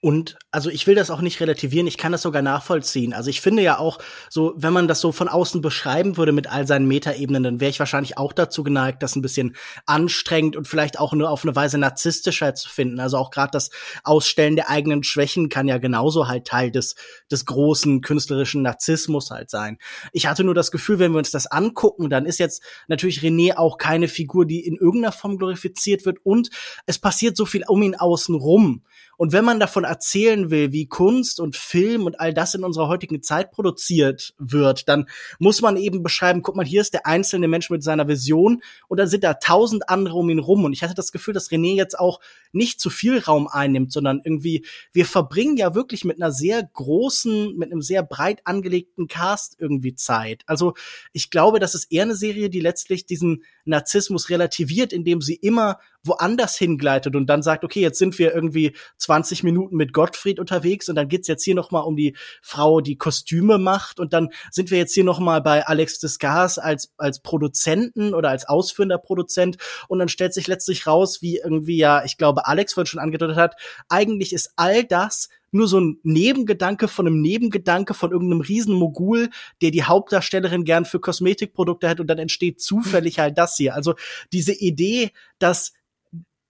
Und 0.00 0.38
also 0.52 0.70
ich 0.70 0.86
will 0.86 0.94
das 0.94 1.10
auch 1.10 1.20
nicht 1.20 1.40
relativieren, 1.40 1.88
ich 1.88 1.96
kann 1.96 2.12
das 2.12 2.22
sogar 2.22 2.40
nachvollziehen. 2.40 3.12
Also 3.12 3.30
ich 3.30 3.40
finde 3.40 3.64
ja 3.64 3.78
auch 3.78 3.98
so, 4.30 4.54
wenn 4.56 4.72
man 4.72 4.86
das 4.86 5.00
so 5.00 5.10
von 5.10 5.26
außen 5.26 5.60
beschreiben 5.60 6.16
würde 6.16 6.30
mit 6.30 6.46
all 6.46 6.68
seinen 6.68 6.86
Metaebenen, 6.86 7.42
dann 7.42 7.60
wäre 7.60 7.70
ich 7.70 7.80
wahrscheinlich 7.80 8.16
auch 8.16 8.32
dazu 8.32 8.62
geneigt, 8.62 9.02
das 9.02 9.16
ein 9.16 9.22
bisschen 9.22 9.56
anstrengend 9.86 10.54
und 10.54 10.68
vielleicht 10.68 11.00
auch 11.00 11.14
nur 11.14 11.28
auf 11.28 11.42
eine 11.42 11.56
Weise 11.56 11.78
narzisstischer 11.78 12.54
zu 12.54 12.68
finden. 12.68 13.00
Also 13.00 13.16
auch 13.16 13.32
gerade 13.32 13.50
das 13.50 13.70
Ausstellen 14.04 14.54
der 14.54 14.70
eigenen 14.70 15.02
Schwächen 15.02 15.48
kann 15.48 15.66
ja 15.66 15.78
genauso 15.78 16.28
halt 16.28 16.46
Teil 16.46 16.70
des 16.70 16.94
des 17.28 17.44
großen 17.44 18.00
künstlerischen 18.00 18.62
Narzissmus 18.62 19.30
halt 19.30 19.50
sein. 19.50 19.78
Ich 20.12 20.28
hatte 20.28 20.44
nur 20.44 20.54
das 20.54 20.70
Gefühl, 20.70 21.00
wenn 21.00 21.10
wir 21.10 21.18
uns 21.18 21.32
das 21.32 21.48
angucken, 21.48 22.08
dann 22.08 22.24
ist 22.24 22.38
jetzt 22.38 22.62
natürlich 22.86 23.18
René 23.20 23.56
auch 23.56 23.78
keine 23.78 24.06
Figur, 24.06 24.46
die 24.46 24.64
in 24.64 24.76
irgendeiner 24.76 25.12
Form 25.12 25.38
glorifiziert 25.38 26.06
wird 26.06 26.18
und 26.22 26.50
es 26.86 27.00
passiert 27.00 27.36
so 27.36 27.46
viel 27.46 27.64
um 27.66 27.82
ihn 27.82 27.96
außen 27.96 28.36
rum 28.36 28.84
und 29.18 29.32
wenn 29.32 29.44
man 29.44 29.58
davon 29.58 29.82
erzählen 29.82 30.48
will, 30.50 30.70
wie 30.70 30.86
Kunst 30.86 31.40
und 31.40 31.56
Film 31.56 32.06
und 32.06 32.20
all 32.20 32.32
das 32.32 32.54
in 32.54 32.62
unserer 32.62 32.86
heutigen 32.86 33.20
Zeit 33.20 33.50
produziert 33.50 34.32
wird, 34.38 34.88
dann 34.88 35.08
muss 35.40 35.60
man 35.60 35.76
eben 35.76 36.04
beschreiben, 36.04 36.40
guck 36.40 36.54
mal, 36.54 36.64
hier 36.64 36.80
ist 36.80 36.94
der 36.94 37.04
einzelne 37.04 37.48
Mensch 37.48 37.68
mit 37.68 37.82
seiner 37.82 38.06
Vision 38.06 38.62
und 38.86 38.98
dann 38.98 39.08
sind 39.08 39.24
da 39.24 39.34
tausend 39.34 39.88
andere 39.88 40.14
um 40.16 40.30
ihn 40.30 40.38
rum. 40.38 40.64
Und 40.64 40.72
ich 40.72 40.84
hatte 40.84 40.94
das 40.94 41.10
Gefühl, 41.10 41.34
dass 41.34 41.50
René 41.50 41.74
jetzt 41.74 41.98
auch 41.98 42.20
nicht 42.52 42.80
zu 42.80 42.90
viel 42.90 43.18
Raum 43.18 43.48
einnimmt, 43.48 43.92
sondern 43.92 44.20
irgendwie, 44.22 44.64
wir 44.92 45.04
verbringen 45.04 45.56
ja 45.56 45.74
wirklich 45.74 46.04
mit 46.04 46.22
einer 46.22 46.30
sehr 46.30 46.62
großen, 46.62 47.56
mit 47.56 47.72
einem 47.72 47.82
sehr 47.82 48.04
breit 48.04 48.42
angelegten 48.44 49.08
Cast 49.08 49.56
irgendwie 49.58 49.96
Zeit. 49.96 50.44
Also 50.46 50.74
ich 51.12 51.30
glaube, 51.30 51.58
das 51.58 51.74
ist 51.74 51.90
eher 51.90 52.04
eine 52.04 52.14
Serie, 52.14 52.50
die 52.50 52.60
letztlich 52.60 53.04
diesen 53.04 53.42
Narzissmus 53.64 54.30
relativiert, 54.30 54.92
indem 54.92 55.20
sie 55.20 55.34
immer 55.34 55.80
woanders 56.08 56.56
hingleitet 56.56 57.14
und 57.14 57.26
dann 57.26 57.42
sagt, 57.42 57.64
okay, 57.64 57.80
jetzt 57.80 57.98
sind 57.98 58.18
wir 58.18 58.34
irgendwie 58.34 58.74
20 58.96 59.44
Minuten 59.44 59.76
mit 59.76 59.92
Gottfried 59.92 60.40
unterwegs 60.40 60.88
und 60.88 60.96
dann 60.96 61.08
geht's 61.08 61.28
jetzt 61.28 61.44
hier 61.44 61.54
noch 61.54 61.70
mal 61.70 61.80
um 61.80 61.96
die 61.96 62.16
Frau, 62.42 62.80
die 62.80 62.96
Kostüme 62.96 63.58
macht 63.58 64.00
und 64.00 64.12
dann 64.12 64.30
sind 64.50 64.70
wir 64.70 64.78
jetzt 64.78 64.94
hier 64.94 65.04
noch 65.04 65.20
mal 65.20 65.40
bei 65.40 65.66
Alex 65.66 65.98
Desgas 65.98 66.58
als 66.58 66.92
als 66.96 67.20
Produzenten 67.20 68.14
oder 68.14 68.30
als 68.30 68.48
ausführender 68.48 68.98
Produzent 68.98 69.58
und 69.88 69.98
dann 69.98 70.08
stellt 70.08 70.34
sich 70.34 70.46
letztlich 70.46 70.86
raus, 70.86 71.22
wie 71.22 71.38
irgendwie 71.38 71.76
ja, 71.76 72.04
ich 72.04 72.16
glaube, 72.16 72.46
Alex 72.46 72.74
vorhin 72.74 72.86
schon 72.86 73.00
angedeutet 73.00 73.36
hat, 73.36 73.54
eigentlich 73.88 74.32
ist 74.32 74.52
all 74.56 74.84
das 74.84 75.28
nur 75.50 75.68
so 75.68 75.80
ein 75.80 75.98
Nebengedanke 76.02 76.88
von 76.88 77.06
einem 77.06 77.20
Nebengedanke 77.20 77.94
von 77.94 78.12
irgendeinem 78.12 78.42
riesen 78.42 78.74
Mogul, 78.74 79.30
der 79.62 79.70
die 79.70 79.84
Hauptdarstellerin 79.84 80.64
gern 80.64 80.84
für 80.84 81.00
Kosmetikprodukte 81.00 81.88
hat 81.88 82.00
und 82.00 82.06
dann 82.08 82.18
entsteht 82.18 82.60
zufällig 82.60 83.18
halt 83.18 83.38
das 83.38 83.56
hier. 83.56 83.74
Also 83.74 83.94
diese 84.32 84.52
Idee, 84.52 85.12
dass 85.38 85.72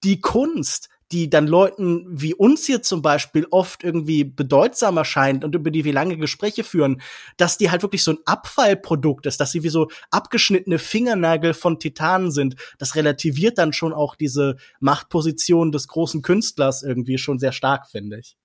die 0.05 0.21
Kunst 0.21 0.89
die 1.11 1.31
dann 1.31 1.47
Leuten 1.47 2.05
wie 2.09 2.35
uns 2.35 2.67
hier 2.67 2.83
zum 2.83 3.01
Beispiel 3.01 3.47
oft 3.51 3.83
irgendwie 3.83 4.25
bedeutsam 4.25 4.99
erscheint 4.99 5.43
und 5.43 5.55
über 5.55 5.71
die 5.71 5.85
wir 5.85 5.93
lange 5.93 6.19
Gespräche 6.19 6.65
führen, 6.65 7.01
dass 7.39 7.57
die 7.57 7.71
halt 7.71 7.83
wirklich 7.83 8.05
so 8.05 8.13
ein 8.13 8.19
Abfallprodukt 8.27 9.25
ist, 9.25 9.41
dass 9.41 9.53
sie 9.53 9.63
wie 9.63 9.71
so 9.71 9.89
abgeschnittene 10.11 10.79
Fingernagel 10.79 11.55
von 11.55 11.79
Titanen 11.79 12.31
sind. 12.31 12.57
Das 12.79 12.95
relativiert 12.95 13.57
dann 13.57 13.73
schon 13.73 13.95
auch 13.95 14.17
diese 14.17 14.57
Machtposition 14.81 15.73
des 15.73 15.89
großen 15.89 16.21
Künstlers 16.21 16.83
irgendwie 16.83 17.17
schon 17.17 17.39
sehr 17.39 17.53
stark, 17.53 17.87
finde 17.89 18.19
ich. 18.19 18.37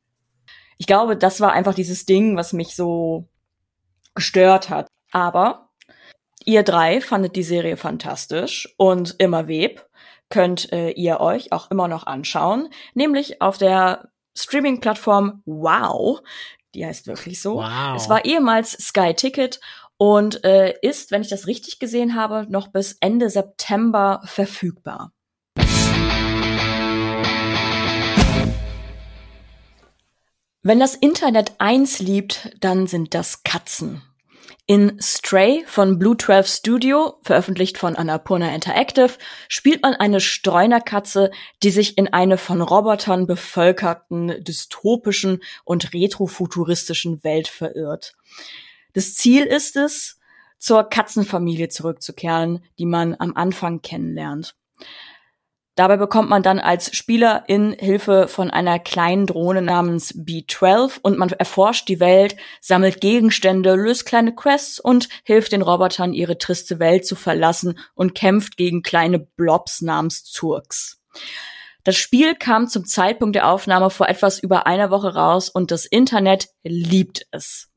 Ich 0.77 0.87
glaube, 0.87 1.17
das 1.17 1.41
war 1.41 1.51
einfach 1.51 1.73
dieses 1.73 2.05
Ding, 2.05 2.37
was 2.37 2.53
mich 2.53 2.75
so 2.75 3.27
gestört 4.15 4.69
hat. 4.69 4.87
Aber 5.11 5.69
ihr 6.45 6.63
drei 6.63 7.01
fandet 7.01 7.35
die 7.35 7.43
Serie 7.43 7.75
fantastisch 7.75 8.73
und 8.77 9.15
immer 9.19 9.47
Web 9.47 9.85
könnt 10.33 10.73
äh, 10.73 10.89
ihr 10.89 11.19
euch 11.19 11.51
auch 11.51 11.69
immer 11.69 11.87
noch 11.87 12.07
anschauen, 12.07 12.69
nämlich 12.95 13.39
auf 13.39 13.59
der 13.59 14.09
Streaming-Plattform 14.35 15.43
Wow. 15.45 16.21
Die 16.73 16.83
heißt 16.83 17.05
wirklich 17.05 17.39
so. 17.39 17.57
Wow. 17.57 17.95
Es 17.95 18.09
war 18.09 18.25
ehemals 18.25 18.71
Sky 18.71 19.13
Ticket 19.13 19.59
und 19.97 20.43
äh, 20.43 20.73
ist, 20.81 21.11
wenn 21.11 21.21
ich 21.21 21.29
das 21.29 21.45
richtig 21.45 21.77
gesehen 21.77 22.15
habe, 22.15 22.47
noch 22.49 22.69
bis 22.69 22.97
Ende 22.99 23.29
September 23.29 24.21
verfügbar. 24.25 25.11
Wenn 30.63 30.79
das 30.79 30.95
Internet 30.95 31.53
eins 31.59 31.99
liebt, 31.99 32.57
dann 32.59 32.87
sind 32.87 33.13
das 33.13 33.43
Katzen. 33.43 34.01
In 34.65 34.97
Stray 35.02 35.65
von 35.67 35.99
Blue 35.99 36.15
12 36.15 36.47
Studio, 36.47 37.15
veröffentlicht 37.21 37.78
von 37.78 37.97
Annapurna 37.97 38.56
Interactive, 38.56 39.17
spielt 39.49 39.82
man 39.82 39.93
eine 39.93 40.21
Streunerkatze, 40.21 41.32
die 41.63 41.69
sich 41.69 41.97
in 41.97 42.08
eine 42.13 42.38
von 42.38 42.62
Robotern 42.62 43.28
bevölkerten, 43.28 44.41
dystopischen 44.41 45.43
und 45.65 45.93
retrofuturistischen 45.93 47.26
Welt 47.26 47.49
verirrt. 47.49 48.15
Das 48.93 49.15
Ziel 49.15 49.43
ist 49.43 49.76
es, 49.76 50.17
zur 50.60 50.86
Katzenfamilie 50.86 51.67
zurückzukehren, 51.67 52.63
die 52.80 52.86
man 52.86 53.15
am 53.19 53.36
Anfang 53.36 53.82
kennenlernt. 53.82 54.56
Dabei 55.75 55.97
bekommt 55.97 56.29
man 56.29 56.43
dann 56.43 56.59
als 56.59 56.95
Spieler 56.95 57.45
in 57.47 57.73
Hilfe 57.73 58.27
von 58.27 58.51
einer 58.51 58.77
kleinen 58.77 59.25
Drohne 59.25 59.63
namens 59.63 60.13
B12 60.13 60.99
und 61.01 61.17
man 61.17 61.29
erforscht 61.29 61.88
die 61.89 61.99
Welt, 61.99 62.36
sammelt 62.62 63.01
Gegenstände, 63.01 63.73
löst 63.73 64.05
kleine 64.05 64.36
Quests 64.36 64.79
und 64.79 65.09
hilft 65.23 65.51
den 65.51 65.63
Robotern, 65.63 66.13
ihre 66.13 66.38
triste 66.38 66.77
Welt 66.77 67.07
zu 67.07 67.15
verlassen 67.15 67.79
und 67.95 68.13
kämpft 68.13 68.55
gegen 68.55 68.83
kleine 68.83 69.17
Blobs 69.17 69.81
namens 69.81 70.23
Zurks. 70.23 71.01
Das 71.83 71.97
Spiel 71.97 72.36
kam 72.36 72.67
zum 72.67 72.86
Zeitpunkt 72.86 73.36
der 73.36 73.49
Aufnahme 73.49 73.89
vor 73.89 74.07
etwas 74.07 74.39
über 74.39 74.67
einer 74.67 74.91
Woche 74.91 75.15
raus 75.15 75.49
und 75.49 75.71
das 75.71 75.86
Internet 75.86 76.49
liebt 76.63 77.25
es. 77.31 77.71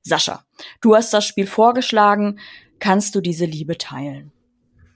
Sascha, 0.00 0.44
du 0.80 0.96
hast 0.96 1.12
das 1.12 1.26
Spiel 1.26 1.46
vorgeschlagen. 1.46 2.40
Kannst 2.80 3.14
du 3.14 3.20
diese 3.20 3.44
Liebe 3.44 3.78
teilen? 3.78 4.32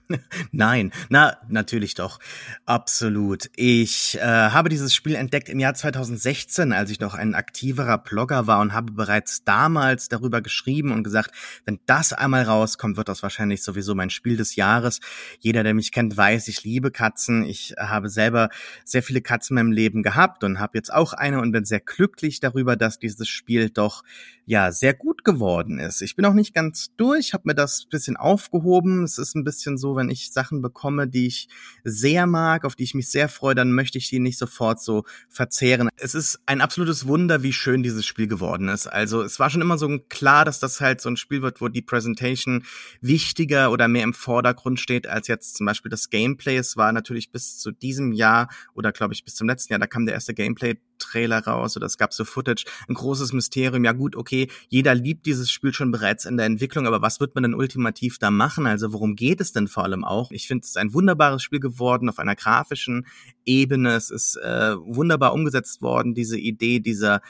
Nein, 0.53 0.92
na, 1.09 1.37
natürlich 1.49 1.95
doch. 1.95 2.19
Absolut. 2.64 3.51
Ich 3.57 4.16
äh, 4.19 4.21
habe 4.21 4.69
dieses 4.69 4.95
Spiel 4.95 5.14
entdeckt 5.14 5.49
im 5.49 5.59
Jahr 5.59 5.75
2016, 5.75 6.73
als 6.73 6.90
ich 6.90 7.01
noch 7.01 7.14
ein 7.14 7.35
aktiverer 7.35 7.99
Blogger 7.99 8.47
war 8.47 8.61
und 8.61 8.73
habe 8.73 8.92
bereits 8.92 9.45
damals 9.45 10.09
darüber 10.09 10.42
geschrieben 10.42 10.92
und 10.92 11.03
gesagt, 11.03 11.33
wenn 11.64 11.81
das 11.87 12.12
einmal 12.12 12.45
rauskommt, 12.45 12.97
wird 12.97 13.09
das 13.09 13.23
wahrscheinlich 13.23 13.62
sowieso 13.62 13.95
mein 13.95 14.11
Spiel 14.11 14.37
des 14.37 14.57
Jahres. 14.57 15.01
Jeder, 15.40 15.64
der 15.64 15.75
mich 15.75 15.92
kennt, 15.92 16.16
weiß, 16.16 16.49
ich 16.49 16.62
liebe 16.62 16.90
Katzen. 16.90 17.45
Ich 17.45 17.75
habe 17.79 18.09
selber 18.09 18.51
sehr 18.85 19.03
viele 19.03 19.23
Katzen 19.23 19.57
in 19.57 19.66
meinem 19.66 19.73
Leben 19.73 20.03
gehabt 20.03 20.45
und 20.45 20.61
habe 20.61 20.79
jetzt 20.79 20.92
auch 20.92 21.12
eine 21.12 21.40
und 21.40 21.53
bin 21.53 21.64
sehr 21.64 21.81
glücklich 21.81 22.40
darüber, 22.40 22.77
dass 22.77 22.99
dieses 22.99 23.29
Spiel 23.29 23.71
doch 23.71 24.03
ja 24.47 24.71
sehr 24.71 24.95
gut 24.95 25.25
geworden 25.25 25.81
ist. 25.81 26.01
Ich 26.03 26.15
bin 26.15 26.25
auch 26.25 26.33
nicht 26.33 26.55
ganz 26.55 26.95
durch, 26.97 27.33
habe 27.33 27.43
mir 27.47 27.55
das 27.55 27.87
bisschen 27.87 28.17
aufgehoben. 28.17 29.03
Es 29.03 29.19
ist 29.19 29.35
ein 29.35 29.43
bisschen 29.43 29.77
so, 29.77 29.97
wenn 29.97 30.09
ich 30.09 30.33
Sachen 30.33 30.63
bekomme, 30.63 31.09
die 31.09 31.27
ich 31.27 31.49
sehr 31.83 32.27
mag, 32.27 32.65
auf 32.65 32.77
die 32.77 32.85
ich 32.85 32.95
mich 32.95 33.11
sehr 33.11 33.29
freue, 33.29 33.57
dann 33.57 33.73
möchte 33.73 33.99
ich 33.99 34.09
die 34.09 34.21
nicht 34.21 34.39
sofort 34.39 34.81
so 34.81 35.03
verzehren. 35.29 35.89
Es 35.97 36.15
ist 36.15 36.39
ein 36.47 36.61
absolutes 36.61 37.09
Wunder, 37.09 37.43
wie 37.43 37.53
schön 37.53 37.83
dieses 37.83 38.07
Spiel 38.07 38.29
geworden 38.29 38.69
ist. 38.69 38.87
Also 38.87 39.23
es 39.23 39.41
war 39.41 39.51
schon 39.51 39.63
immer 39.63 39.79
so 39.79 39.99
klar, 40.09 40.45
dass 40.45 40.61
das 40.61 40.81
halt 40.81 41.01
so 41.01 41.11
ein 41.11 41.17
Spiel 41.17 41.43
wird, 41.43 41.61
wo 41.61 41.67
die 41.67 41.83
Presentation 41.83 42.65
wichtiger 43.01 43.73
oder 43.73 43.89
mehr 43.89 44.05
im 44.05 44.15
Vordergrund 44.15 44.79
steht 44.79 45.09
als 45.09 45.27
jetzt 45.27 45.57
zum 45.57 45.67
Beispiel 45.67 45.91
das 45.91 46.09
Gameplay. 46.09 46.57
Es 46.57 46.77
war 46.77 46.93
natürlich 46.93 47.33
bis 47.33 47.59
zu 47.59 47.73
diesem 47.73 48.13
Jahr 48.13 48.49
oder 48.75 48.93
glaube 48.93 49.13
ich 49.13 49.25
bis 49.25 49.35
zum 49.35 49.49
letzten 49.49 49.73
Jahr, 49.73 49.81
da 49.81 49.89
kam 49.89 50.07
der 50.07 50.15
erste 50.15 50.35
Gameplay 50.35 50.77
Trailer 50.99 51.45
raus 51.45 51.77
oder 51.77 51.87
es 51.87 51.99
gab 51.99 52.13
so 52.13 52.25
Footage, 52.25 52.65
ein 52.89 52.95
großes 52.95 53.33
Mysterium. 53.33 53.85
Ja 53.85 53.93
gut, 53.93 54.17
okay, 54.17 54.36
jeder 54.68 54.94
liebt 54.94 55.27
dieses 55.27 55.51
Spiel 55.51 55.72
schon 55.72 55.90
bereits 55.90 56.25
in 56.25 56.37
der 56.37 56.46
Entwicklung, 56.46 56.87
aber 56.87 57.03
was 57.03 57.20
wird 57.20 57.35
man 57.35 57.42
denn 57.42 57.55
ultimativ 57.55 58.18
da 58.18 58.31
machen? 58.31 58.66
Also 58.66 58.92
worum 58.92 59.16
geht 59.16 59.40
es 59.40 59.53
denn 59.53 59.68
vor 59.68 59.85
allem 59.85 60.05
auch? 60.05 60.31
Ich 60.31 60.46
finde 60.46 60.62
es 60.62 60.70
ist 60.70 60.79
ein 60.79 60.92
wunderbares 60.92 61.42
Spiel 61.42 61.61
geworden 61.61 62.09
auf 62.09 62.18
einer 62.18 62.37
grafischen 62.37 63.07
Ebene. 63.44 63.94
Es 63.94 64.11
ist 64.11 64.37
äh, 64.37 64.77
wunderbar 64.79 65.33
umgesetzt 65.33 65.83
worden, 65.83 66.14
diese 66.14 66.38
Idee 66.38 66.81
dieser 66.81 67.20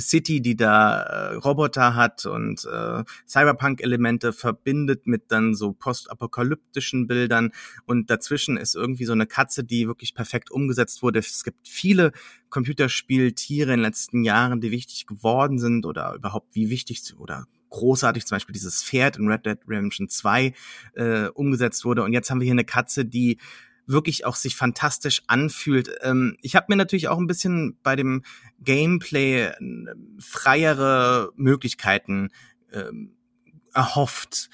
City, 0.00 0.40
die 0.40 0.56
da 0.56 1.02
äh, 1.02 1.34
Roboter 1.34 1.94
hat 1.94 2.26
und 2.26 2.64
äh, 2.64 3.04
Cyberpunk-Elemente 3.26 4.32
verbindet 4.32 5.06
mit 5.06 5.24
dann 5.28 5.54
so 5.54 5.72
postapokalyptischen 5.72 7.06
Bildern 7.06 7.52
und 7.84 8.10
dazwischen 8.10 8.56
ist 8.56 8.74
irgendwie 8.74 9.04
so 9.04 9.12
eine 9.12 9.26
Katze, 9.26 9.64
die 9.64 9.86
wirklich 9.86 10.14
perfekt 10.14 10.50
umgesetzt 10.50 11.02
wurde. 11.02 11.18
Es 11.18 11.44
gibt 11.44 11.68
viele 11.68 12.12
Computerspieltiere 12.50 13.72
in 13.72 13.78
den 13.78 13.84
letzten 13.84 14.24
Jahren, 14.24 14.60
die 14.60 14.70
wichtig 14.70 15.06
geworden 15.06 15.58
sind 15.58 15.86
oder 15.86 16.14
überhaupt 16.14 16.54
wie 16.54 16.70
wichtig 16.70 17.02
oder 17.18 17.46
großartig 17.70 18.24
zum 18.26 18.36
Beispiel 18.36 18.52
dieses 18.52 18.82
Pferd 18.82 19.16
in 19.18 19.28
Red 19.28 19.44
Dead 19.44 19.58
Redemption 19.68 20.08
2 20.08 20.54
äh, 20.94 21.26
umgesetzt 21.28 21.84
wurde 21.84 22.04
und 22.04 22.12
jetzt 22.12 22.30
haben 22.30 22.40
wir 22.40 22.44
hier 22.44 22.52
eine 22.52 22.64
Katze, 22.64 23.04
die 23.04 23.38
wirklich 23.86 24.24
auch 24.24 24.36
sich 24.36 24.56
fantastisch 24.56 25.22
anfühlt. 25.26 25.90
Ähm, 26.02 26.36
ich 26.42 26.56
habe 26.56 26.66
mir 26.68 26.76
natürlich 26.76 27.08
auch 27.08 27.18
ein 27.18 27.26
bisschen 27.26 27.78
bei 27.82 27.96
dem 27.96 28.22
Gameplay 28.60 29.44
äh, 29.44 29.54
freiere 30.18 31.32
Möglichkeiten 31.36 32.30
ähm, 32.72 33.16
erhofft. 33.72 34.50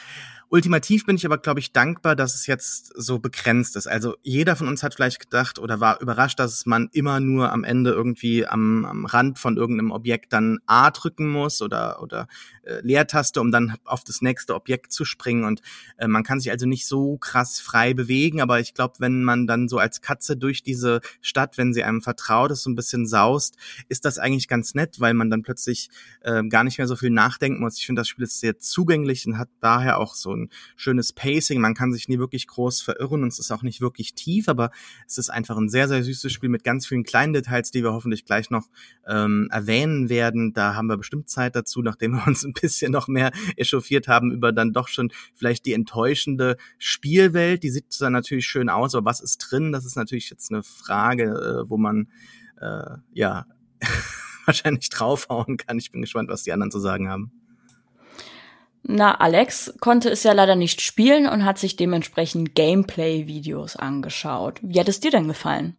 Ultimativ 0.55 1.07
bin 1.07 1.17
ich 1.17 1.25
aber, 1.25 1.39
glaube 1.39 1.61
ich, 1.61 1.73
dankbar, 1.73 2.15
dass 2.15 2.35
es 2.35 2.47
jetzt 2.47 2.93
so 2.95 3.19
begrenzt 3.19 3.75
ist. 3.75 3.87
Also 3.87 4.17
jeder 4.21 4.55
von 4.55 4.69
uns 4.69 4.83
hat 4.83 4.93
vielleicht 4.93 5.19
gedacht 5.19 5.59
oder 5.59 5.81
war 5.81 6.03
überrascht, 6.03 6.39
dass 6.39 6.67
man 6.67 6.91
immer 6.93 7.21
nur 7.21 7.51
am 7.51 7.65
Ende 7.65 7.91
irgendwie 7.91 8.47
am, 8.47 8.85
am 8.85 9.07
Rand 9.07 9.39
von 9.39 9.57
irgendeinem 9.57 9.93
Objekt 9.93 10.35
dann 10.35 10.59
A 10.67 10.91
drücken 10.91 11.31
muss 11.31 11.63
oder, 11.63 12.03
oder 12.03 12.27
äh, 12.65 12.81
Leertaste, 12.83 13.41
um 13.41 13.51
dann 13.51 13.77
auf 13.85 14.05
das 14.05 14.21
nächste 14.21 14.55
Objekt 14.55 14.93
zu 14.93 15.07
springen. 15.07 15.45
Und 15.45 15.63
äh, 15.97 16.07
man 16.07 16.23
kann 16.23 16.39
sich 16.39 16.51
also 16.51 16.67
nicht 16.67 16.87
so 16.87 17.17
krass 17.17 17.59
frei 17.59 17.95
bewegen. 17.95 18.43
Aber 18.43 18.61
ich 18.61 18.75
glaube, 18.75 18.97
wenn 18.99 19.25
man 19.25 19.47
dann 19.47 19.69
so 19.69 19.79
als 19.79 20.03
Katze 20.03 20.37
durch 20.37 20.63
diese 20.63 21.01
Stadt, 21.23 21.57
wenn 21.57 21.73
sie 21.73 21.83
einem 21.83 22.03
vertraut 22.03 22.51
ist, 22.51 22.65
so 22.65 22.69
ein 22.69 22.77
bisschen 22.77 23.07
saust, 23.07 23.57
ist 23.89 24.05
das 24.05 24.19
eigentlich 24.19 24.49
ganz 24.49 24.75
nett, 24.75 25.01
weil 25.01 25.15
man 25.15 25.31
dann 25.31 25.41
plötzlich 25.41 25.89
äh, 26.21 26.45
gar 26.45 26.63
nicht 26.63 26.77
mehr 26.77 26.89
so 26.89 26.97
viel 26.97 27.09
nachdenken 27.09 27.63
muss. 27.63 27.79
Ich 27.79 27.87
finde, 27.87 28.01
das 28.01 28.09
Spiel 28.09 28.25
ist 28.25 28.39
sehr 28.39 28.59
zugänglich 28.59 29.27
und 29.27 29.39
hat 29.39 29.49
daher 29.63 29.99
auch 29.99 30.15
so 30.15 30.42
ein 30.43 30.51
schönes 30.77 31.13
Pacing. 31.13 31.61
Man 31.61 31.75
kann 31.75 31.93
sich 31.93 32.09
nie 32.09 32.19
wirklich 32.19 32.47
groß 32.47 32.83
verirren 32.83 33.23
und 33.23 33.29
es 33.29 33.39
ist 33.39 33.51
auch 33.51 33.63
nicht 33.63 33.81
wirklich 33.81 34.15
tief, 34.15 34.49
aber 34.49 34.71
es 35.07 35.19
ist 35.19 35.31
einfach 35.31 35.57
ein 35.57 35.69
sehr, 35.69 35.89
sehr 35.89 36.03
süßes 36.03 36.33
Spiel 36.33 36.49
mit 36.49 36.65
ganz 36.65 36.87
vielen 36.87 37.05
kleinen 37.05 37.33
Details, 37.33 37.71
die 37.71 37.83
wir 37.83 37.93
hoffentlich 37.93 38.25
gleich 38.25 38.51
noch 38.51 38.69
ähm, 39.07 39.49
erwähnen 39.51 40.09
werden. 40.09 40.53
Da 40.53 40.75
haben 40.75 40.87
wir 40.87 40.97
bestimmt 40.97 41.29
Zeit 41.29 41.57
dazu, 41.57 41.83
nachdem 41.83 42.13
wir 42.17 42.27
uns 42.27 42.45
ein 42.45 42.53
bisschen 42.53 42.93
noch 42.93 43.09
mehr 43.09 43.33
echauffiert 43.57 44.09
haben 44.09 44.33
über 44.33 44.53
dann 44.53 44.73
doch 44.73 44.89
schon 44.89 45.13
vielleicht 45.35 45.67
die 45.67 45.73
enttäuschende 45.73 46.57
Spielwelt. 46.79 47.63
Die 47.63 47.71
sieht 47.71 47.93
zwar 47.93 48.11
natürlich 48.11 48.47
schön 48.47 48.69
aus, 48.69 48.95
aber 48.95 49.05
was 49.05 49.21
ist 49.21 49.39
drin? 49.39 49.73
Das 49.73 49.85
ist 49.85 49.97
natürlich 49.97 50.31
jetzt 50.31 50.51
eine 50.51 50.63
Frage, 50.63 51.65
äh, 51.65 51.71
wo 51.71 51.77
man 51.77 52.09
äh, 52.61 52.97
ja 53.13 53.47
wahrscheinlich 54.47 54.89
draufhauen 54.89 55.57
kann. 55.57 55.79
Ich 55.79 55.91
bin 55.91 56.01
gespannt, 56.01 56.29
was 56.29 56.43
die 56.43 56.53
anderen 56.53 56.71
zu 56.71 56.81
sagen 56.81 57.09
haben. 57.09 57.42
Na, 58.85 59.15
Alex 59.21 59.75
konnte 59.81 60.11
es 60.11 60.25
ja 60.25 60.33
leider 60.33 60.57
nicht 60.57 60.81
spielen 60.81 61.29
und 61.29 61.45
hat 61.45 61.59
sich 61.59 61.77
dementsprechend 61.77 62.55
Gameplay-Videos 62.55 63.77
angeschaut. 63.77 64.59
Wie 64.63 64.81
hat 64.81 64.89
es 64.89 65.01
dir 65.01 65.11
denn 65.11 65.29
gefallen? 65.29 65.77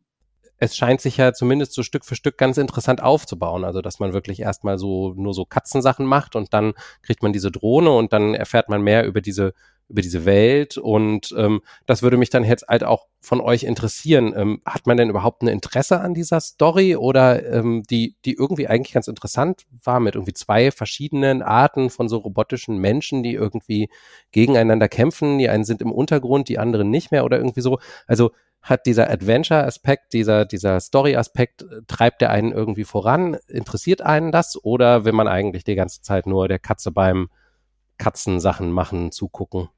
es 0.64 0.78
scheint 0.78 1.02
sich 1.02 1.18
ja 1.18 1.34
zumindest 1.34 1.74
so 1.74 1.84
Stück 1.84 2.06
für 2.06 2.16
Stück 2.16 2.38
ganz 2.38 2.58
interessant 2.58 3.04
aufzubauen. 3.04 3.66
Also, 3.66 3.82
dass 3.82 4.00
man 4.00 4.14
wirklich 4.14 4.40
erstmal 4.40 4.78
so 4.78 5.14
nur 5.16 5.34
so 5.34 5.46
Katzensachen 5.46 6.06
macht 6.06 6.36
und 6.36 6.54
dann 6.54 6.74
kriegt 7.02 7.22
man 7.22 7.34
diese 7.34 7.52
Drohne 7.52 7.92
und 7.92 8.14
dann 8.14 8.34
erfährt 8.34 8.70
man 8.70 8.82
mehr 8.82 9.06
über 9.06 9.22
diese 9.22 9.54
über 9.90 10.02
diese 10.02 10.26
Welt 10.26 10.78
und 10.78 11.34
ähm, 11.38 11.62
das 11.86 12.02
würde 12.02 12.18
mich 12.18 12.30
dann 12.30 12.44
jetzt 12.44 12.68
halt 12.68 12.84
auch 12.84 13.08
von 13.20 13.42
euch 13.42 13.64
interessieren. 13.64 14.34
Ähm, 14.36 14.62
hat 14.66 14.86
man 14.86 14.98
denn 14.98 15.10
überhaupt 15.10 15.44
ein 15.44 15.48
Interesse 15.48 16.02
an 16.02 16.14
dieser 16.14 16.42
Story 16.42 16.96
oder 16.96 17.46
ähm, 17.46 17.84
die, 17.90 18.16
die 18.26 18.34
irgendwie 18.34 18.68
eigentlich 18.68 18.94
ganz 18.94 19.08
interessant 19.08 19.66
war 19.84 20.00
mit 20.00 20.16
irgendwie 20.16 20.34
zwei 20.34 20.72
verschiedenen 20.72 21.42
Arten 21.42 21.90
von 21.90 22.10
so 22.10 22.18
robotischen 22.18 22.78
Menschen, 22.78 23.24
die 23.24 23.34
irgendwie 23.34 23.90
gegeneinander 24.32 24.90
kämpfen. 24.90 25.38
Die 25.38 25.50
einen 25.50 25.64
sind 25.64 25.82
im 25.82 25.92
Untergrund, 25.92 26.50
die 26.50 26.60
anderen 26.60 26.90
nicht 26.90 27.12
mehr 27.12 27.24
oder 27.24 27.38
irgendwie 27.38 27.62
so. 27.62 27.80
Also 28.08 28.32
hat 28.64 28.86
dieser 28.86 29.10
Adventure-Aspekt, 29.10 30.14
dieser, 30.14 30.46
dieser 30.46 30.80
Story-Aspekt, 30.80 31.64
äh, 31.64 31.82
treibt 31.88 32.22
der 32.22 32.32
einen 32.32 32.52
irgendwie 32.52 32.86
voran? 32.86 33.38
Interessiert 33.48 34.02
einen 34.02 34.32
das? 34.32 34.62
Oder 34.64 35.06
will 35.06 35.12
man 35.12 35.28
eigentlich 35.28 35.66
die 35.66 35.76
ganze 35.76 36.02
Zeit 36.02 36.26
nur 36.26 36.48
der 36.48 36.60
Katze 36.60 36.92
beim 36.92 37.30
Katzensachen 38.04 38.70
machen 38.70 39.14
zugucken? 39.14 39.70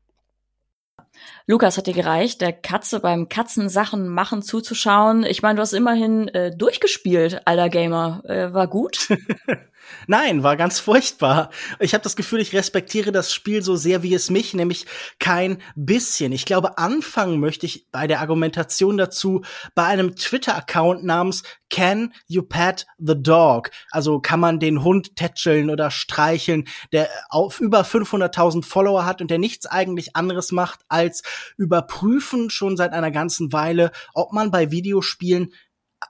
Lukas 1.45 1.77
hat 1.77 1.85
dir 1.85 1.93
gereicht, 1.93 2.41
der 2.41 2.53
Katze 2.53 2.99
beim 2.99 3.29
Katzensachen 3.29 4.07
machen 4.07 4.41
zuzuschauen. 4.41 5.23
Ich 5.23 5.43
meine, 5.43 5.57
du 5.57 5.61
hast 5.61 5.73
immerhin 5.73 6.27
äh, 6.29 6.49
durchgespielt, 6.57 7.45
alter 7.45 7.69
Gamer. 7.69 8.23
Äh, 8.25 8.51
war 8.51 8.67
gut? 8.67 9.09
Nein, 10.07 10.43
war 10.43 10.57
ganz 10.57 10.79
furchtbar. 10.79 11.49
Ich 11.79 11.93
habe 11.93 12.03
das 12.03 12.15
Gefühl, 12.15 12.39
ich 12.39 12.53
respektiere 12.53 13.11
das 13.11 13.33
Spiel 13.33 13.61
so 13.61 13.75
sehr 13.75 14.03
wie 14.03 14.13
es 14.13 14.29
mich, 14.29 14.53
nämlich 14.53 14.85
kein 15.19 15.61
bisschen. 15.75 16.31
Ich 16.31 16.45
glaube, 16.45 16.77
anfangen 16.77 17.39
möchte 17.39 17.65
ich 17.65 17.87
bei 17.91 18.07
der 18.07 18.19
Argumentation 18.19 18.97
dazu 18.97 19.43
bei 19.73 19.85
einem 19.85 20.15
Twitter-Account 20.15 21.03
namens 21.03 21.43
Can 21.69 22.13
You 22.27 22.43
Pet 22.43 22.85
the 22.97 23.15
Dog? 23.17 23.71
Also 23.91 24.19
kann 24.19 24.39
man 24.39 24.59
den 24.59 24.83
Hund 24.83 25.15
tätscheln 25.15 25.69
oder 25.69 25.91
streicheln, 25.91 26.67
der 26.91 27.09
auf 27.29 27.59
über 27.59 27.81
500.000 27.81 28.63
Follower 28.63 29.05
hat 29.05 29.21
und 29.21 29.31
der 29.31 29.39
nichts 29.39 29.65
eigentlich 29.65 30.15
anderes 30.15 30.51
macht, 30.51 30.81
als 30.87 31.23
überprüfen 31.57 32.49
schon 32.49 32.77
seit 32.77 32.93
einer 32.93 33.11
ganzen 33.11 33.51
Weile, 33.51 33.91
ob 34.13 34.31
man 34.31 34.51
bei 34.51 34.71
Videospielen 34.71 35.53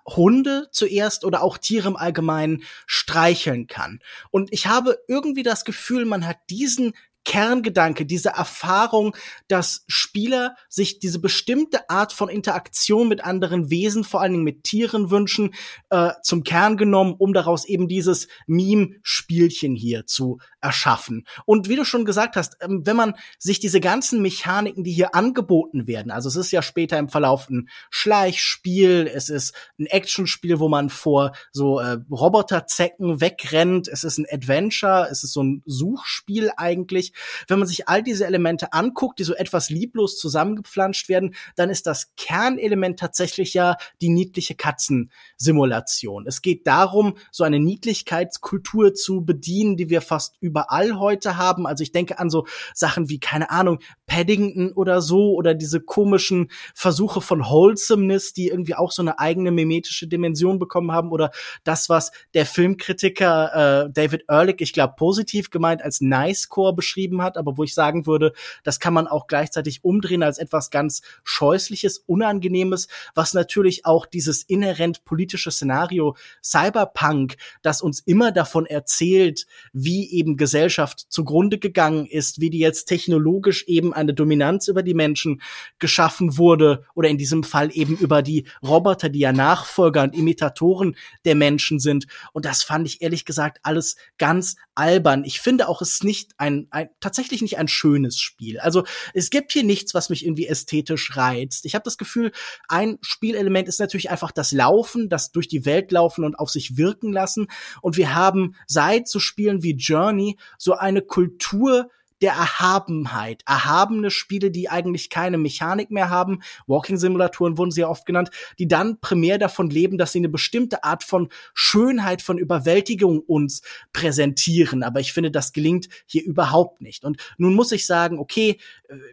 Hunde 0.05 0.67
zuerst 0.71 1.25
oder 1.25 1.41
auch 1.41 1.57
Tiere 1.57 1.87
im 1.87 1.95
Allgemeinen 1.95 2.63
streicheln 2.85 3.67
kann. 3.67 3.99
Und 4.31 4.51
ich 4.53 4.67
habe 4.67 4.97
irgendwie 5.07 5.43
das 5.43 5.65
Gefühl, 5.65 6.05
man 6.05 6.25
hat 6.25 6.37
diesen 6.49 6.93
Kerngedanke, 7.25 8.05
diese 8.05 8.29
Erfahrung, 8.29 9.15
dass 9.47 9.83
Spieler 9.87 10.55
sich 10.69 10.99
diese 10.99 11.19
bestimmte 11.19 11.89
Art 11.89 12.13
von 12.13 12.29
Interaktion 12.29 13.09
mit 13.09 13.25
anderen 13.25 13.69
Wesen, 13.69 14.03
vor 14.03 14.21
allen 14.21 14.33
Dingen 14.33 14.43
mit 14.43 14.63
Tieren 14.63 15.09
wünschen, 15.09 15.53
äh, 15.89 16.11
zum 16.23 16.43
Kern 16.43 16.77
genommen, 16.77 17.15
um 17.17 17.33
daraus 17.33 17.65
eben 17.65 17.87
dieses 17.87 18.27
Meme-Spielchen 18.47 19.75
hier 19.75 20.05
zu 20.05 20.37
erschaffen. 20.61 21.25
Und 21.45 21.67
wie 21.67 21.75
du 21.75 21.83
schon 21.83 22.05
gesagt 22.05 22.35
hast, 22.35 22.57
ähm, 22.61 22.81
wenn 22.85 22.95
man 22.95 23.15
sich 23.39 23.59
diese 23.59 23.79
ganzen 23.79 24.21
Mechaniken, 24.21 24.83
die 24.83 24.91
hier 24.93 25.15
angeboten 25.15 25.87
werden, 25.87 26.11
also 26.11 26.29
es 26.29 26.35
ist 26.35 26.51
ja 26.51 26.61
später 26.61 26.97
im 26.97 27.09
Verlauf 27.09 27.49
ein 27.49 27.69
Schleichspiel, 27.89 29.09
es 29.13 29.29
ist 29.29 29.53
ein 29.79 29.87
Actionspiel, 29.87 30.59
wo 30.59 30.69
man 30.69 30.89
vor 30.89 31.33
so 31.51 31.79
äh, 31.79 31.97
Roboterzecken 32.09 33.19
wegrennt, 33.19 33.87
es 33.87 34.03
ist 34.03 34.19
ein 34.19 34.27
Adventure, 34.31 35.07
es 35.09 35.23
ist 35.23 35.33
so 35.33 35.43
ein 35.43 35.63
Suchspiel 35.65 36.51
eigentlich 36.55 37.13
wenn 37.47 37.59
man 37.59 37.67
sich 37.67 37.87
all 37.87 38.03
diese 38.03 38.25
Elemente 38.25 38.73
anguckt, 38.73 39.19
die 39.19 39.23
so 39.23 39.33
etwas 39.33 39.69
lieblos 39.69 40.17
zusammengepflanscht 40.17 41.09
werden, 41.09 41.35
dann 41.55 41.69
ist 41.69 41.87
das 41.87 42.13
Kernelement 42.15 42.99
tatsächlich 42.99 43.53
ja 43.53 43.77
die 44.01 44.09
niedliche 44.09 44.55
Katzensimulation. 44.55 46.25
Es 46.27 46.41
geht 46.41 46.67
darum, 46.67 47.17
so 47.31 47.43
eine 47.43 47.59
Niedlichkeitskultur 47.59 48.93
zu 48.93 49.25
bedienen, 49.25 49.77
die 49.77 49.89
wir 49.89 50.01
fast 50.01 50.35
überall 50.39 50.99
heute 50.99 51.37
haben. 51.37 51.67
Also 51.67 51.83
ich 51.83 51.91
denke 51.91 52.19
an 52.19 52.29
so 52.29 52.45
Sachen 52.73 53.09
wie, 53.09 53.19
keine 53.19 53.49
Ahnung, 53.49 53.79
Paddington 54.07 54.71
oder 54.73 55.01
so 55.01 55.33
oder 55.33 55.53
diese 55.53 55.81
komischen 55.81 56.49
Versuche 56.73 57.21
von 57.21 57.41
Wholesomeness, 57.41 58.33
die 58.33 58.47
irgendwie 58.47 58.75
auch 58.75 58.91
so 58.91 59.01
eine 59.01 59.19
eigene 59.19 59.51
mimetische 59.51 60.07
Dimension 60.07 60.59
bekommen 60.59 60.91
haben 60.91 61.11
oder 61.11 61.31
das, 61.63 61.89
was 61.89 62.11
der 62.33 62.45
Filmkritiker 62.45 63.85
äh, 63.85 63.91
David 63.91 64.25
Ehrlich, 64.29 64.61
ich 64.61 64.73
glaube, 64.73 64.95
positiv 64.97 65.49
gemeint 65.49 65.81
als 65.81 66.01
Nice 66.01 66.49
Core 66.49 66.73
beschrieben 66.73 67.04
beschrieben 67.05 67.21
hat, 67.21 67.37
aber 67.37 67.57
wo 67.57 67.63
ich 67.63 67.73
sagen 67.73 68.05
würde, 68.05 68.33
das 68.63 68.79
kann 68.79 68.93
man 68.93 69.07
auch 69.07 69.27
gleichzeitig 69.27 69.83
umdrehen 69.83 70.23
als 70.23 70.37
etwas 70.37 70.69
ganz 70.69 71.01
Scheußliches, 71.23 71.99
Unangenehmes, 72.07 72.87
was 73.13 73.33
natürlich 73.33 73.85
auch 73.85 74.05
dieses 74.05 74.43
inhärent 74.43 75.05
politische 75.05 75.51
Szenario 75.51 76.15
Cyberpunk, 76.43 77.37
das 77.61 77.81
uns 77.81 77.99
immer 77.99 78.31
davon 78.31 78.65
erzählt, 78.65 79.45
wie 79.73 80.11
eben 80.11 80.37
Gesellschaft 80.37 81.05
zugrunde 81.09 81.59
gegangen 81.59 82.05
ist, 82.05 82.41
wie 82.41 82.49
die 82.49 82.59
jetzt 82.59 82.85
technologisch 82.85 83.63
eben 83.67 83.93
eine 83.93 84.13
Dominanz 84.13 84.67
über 84.67 84.83
die 84.83 84.93
Menschen 84.93 85.41
geschaffen 85.79 86.37
wurde 86.37 86.85
oder 86.95 87.09
in 87.09 87.17
diesem 87.17 87.43
Fall 87.43 87.69
eben 87.71 87.97
über 87.97 88.21
die 88.21 88.47
Roboter, 88.63 89.09
die 89.09 89.19
ja 89.19 89.31
Nachfolger 89.31 90.03
und 90.03 90.15
Imitatoren 90.15 90.95
der 91.23 91.35
Menschen 91.35 91.79
sind. 91.79 92.07
Und 92.33 92.45
das 92.45 92.63
fand 92.63 92.87
ich 92.87 93.01
ehrlich 93.01 93.25
gesagt 93.25 93.59
alles 93.63 93.95
ganz 94.17 94.55
albern. 94.75 95.23
Ich 95.23 95.39
finde 95.39 95.67
auch, 95.67 95.81
es 95.81 95.95
ist 95.95 96.03
nicht 96.03 96.31
ein, 96.37 96.67
ein 96.69 96.89
tatsächlich 96.99 97.41
nicht 97.41 97.57
ein 97.57 97.67
schönes 97.67 98.17
Spiel. 98.19 98.59
Also 98.59 98.83
es 99.13 99.29
gibt 99.29 99.51
hier 99.51 99.63
nichts, 99.63 99.93
was 99.93 100.09
mich 100.09 100.25
irgendwie 100.25 100.47
ästhetisch 100.47 101.15
reizt. 101.15 101.65
Ich 101.65 101.75
habe 101.75 101.83
das 101.83 101.97
Gefühl, 101.97 102.31
ein 102.67 102.97
Spielelement 103.01 103.67
ist 103.67 103.79
natürlich 103.79 104.09
einfach 104.09 104.31
das 104.31 104.51
Laufen, 104.51 105.09
das 105.09 105.31
durch 105.31 105.47
die 105.47 105.65
Welt 105.65 105.91
laufen 105.91 106.23
und 106.23 106.35
auf 106.35 106.49
sich 106.49 106.77
wirken 106.77 107.11
lassen. 107.11 107.47
Und 107.81 107.97
wir 107.97 108.15
haben 108.15 108.55
seit 108.67 109.07
so 109.07 109.19
Spielen 109.19 109.63
wie 109.63 109.75
Journey 109.75 110.37
so 110.57 110.73
eine 110.73 111.01
Kultur 111.01 111.89
der 112.21 112.33
Erhabenheit. 112.33 113.43
Erhabene 113.45 114.11
Spiele, 114.11 114.51
die 114.51 114.69
eigentlich 114.69 115.09
keine 115.09 115.37
Mechanik 115.37 115.91
mehr 115.91 116.09
haben, 116.09 116.41
Walking-Simulatoren 116.67 117.57
wurden 117.57 117.71
sehr 117.71 117.89
oft 117.89 118.05
genannt, 118.05 118.29
die 118.59 118.67
dann 118.67 118.99
primär 118.99 119.37
davon 119.37 119.69
leben, 119.69 119.97
dass 119.97 120.11
sie 120.11 120.19
eine 120.19 120.29
bestimmte 120.29 120.83
Art 120.83 121.03
von 121.03 121.29
Schönheit, 121.53 122.21
von 122.21 122.37
Überwältigung 122.37 123.19
uns 123.19 123.61
präsentieren. 123.93 124.83
Aber 124.83 124.99
ich 124.99 125.13
finde, 125.13 125.31
das 125.31 125.53
gelingt 125.53 125.89
hier 126.05 126.23
überhaupt 126.23 126.81
nicht. 126.81 127.03
Und 127.03 127.17
nun 127.37 127.53
muss 127.53 127.71
ich 127.71 127.85
sagen, 127.85 128.19
okay, 128.19 128.57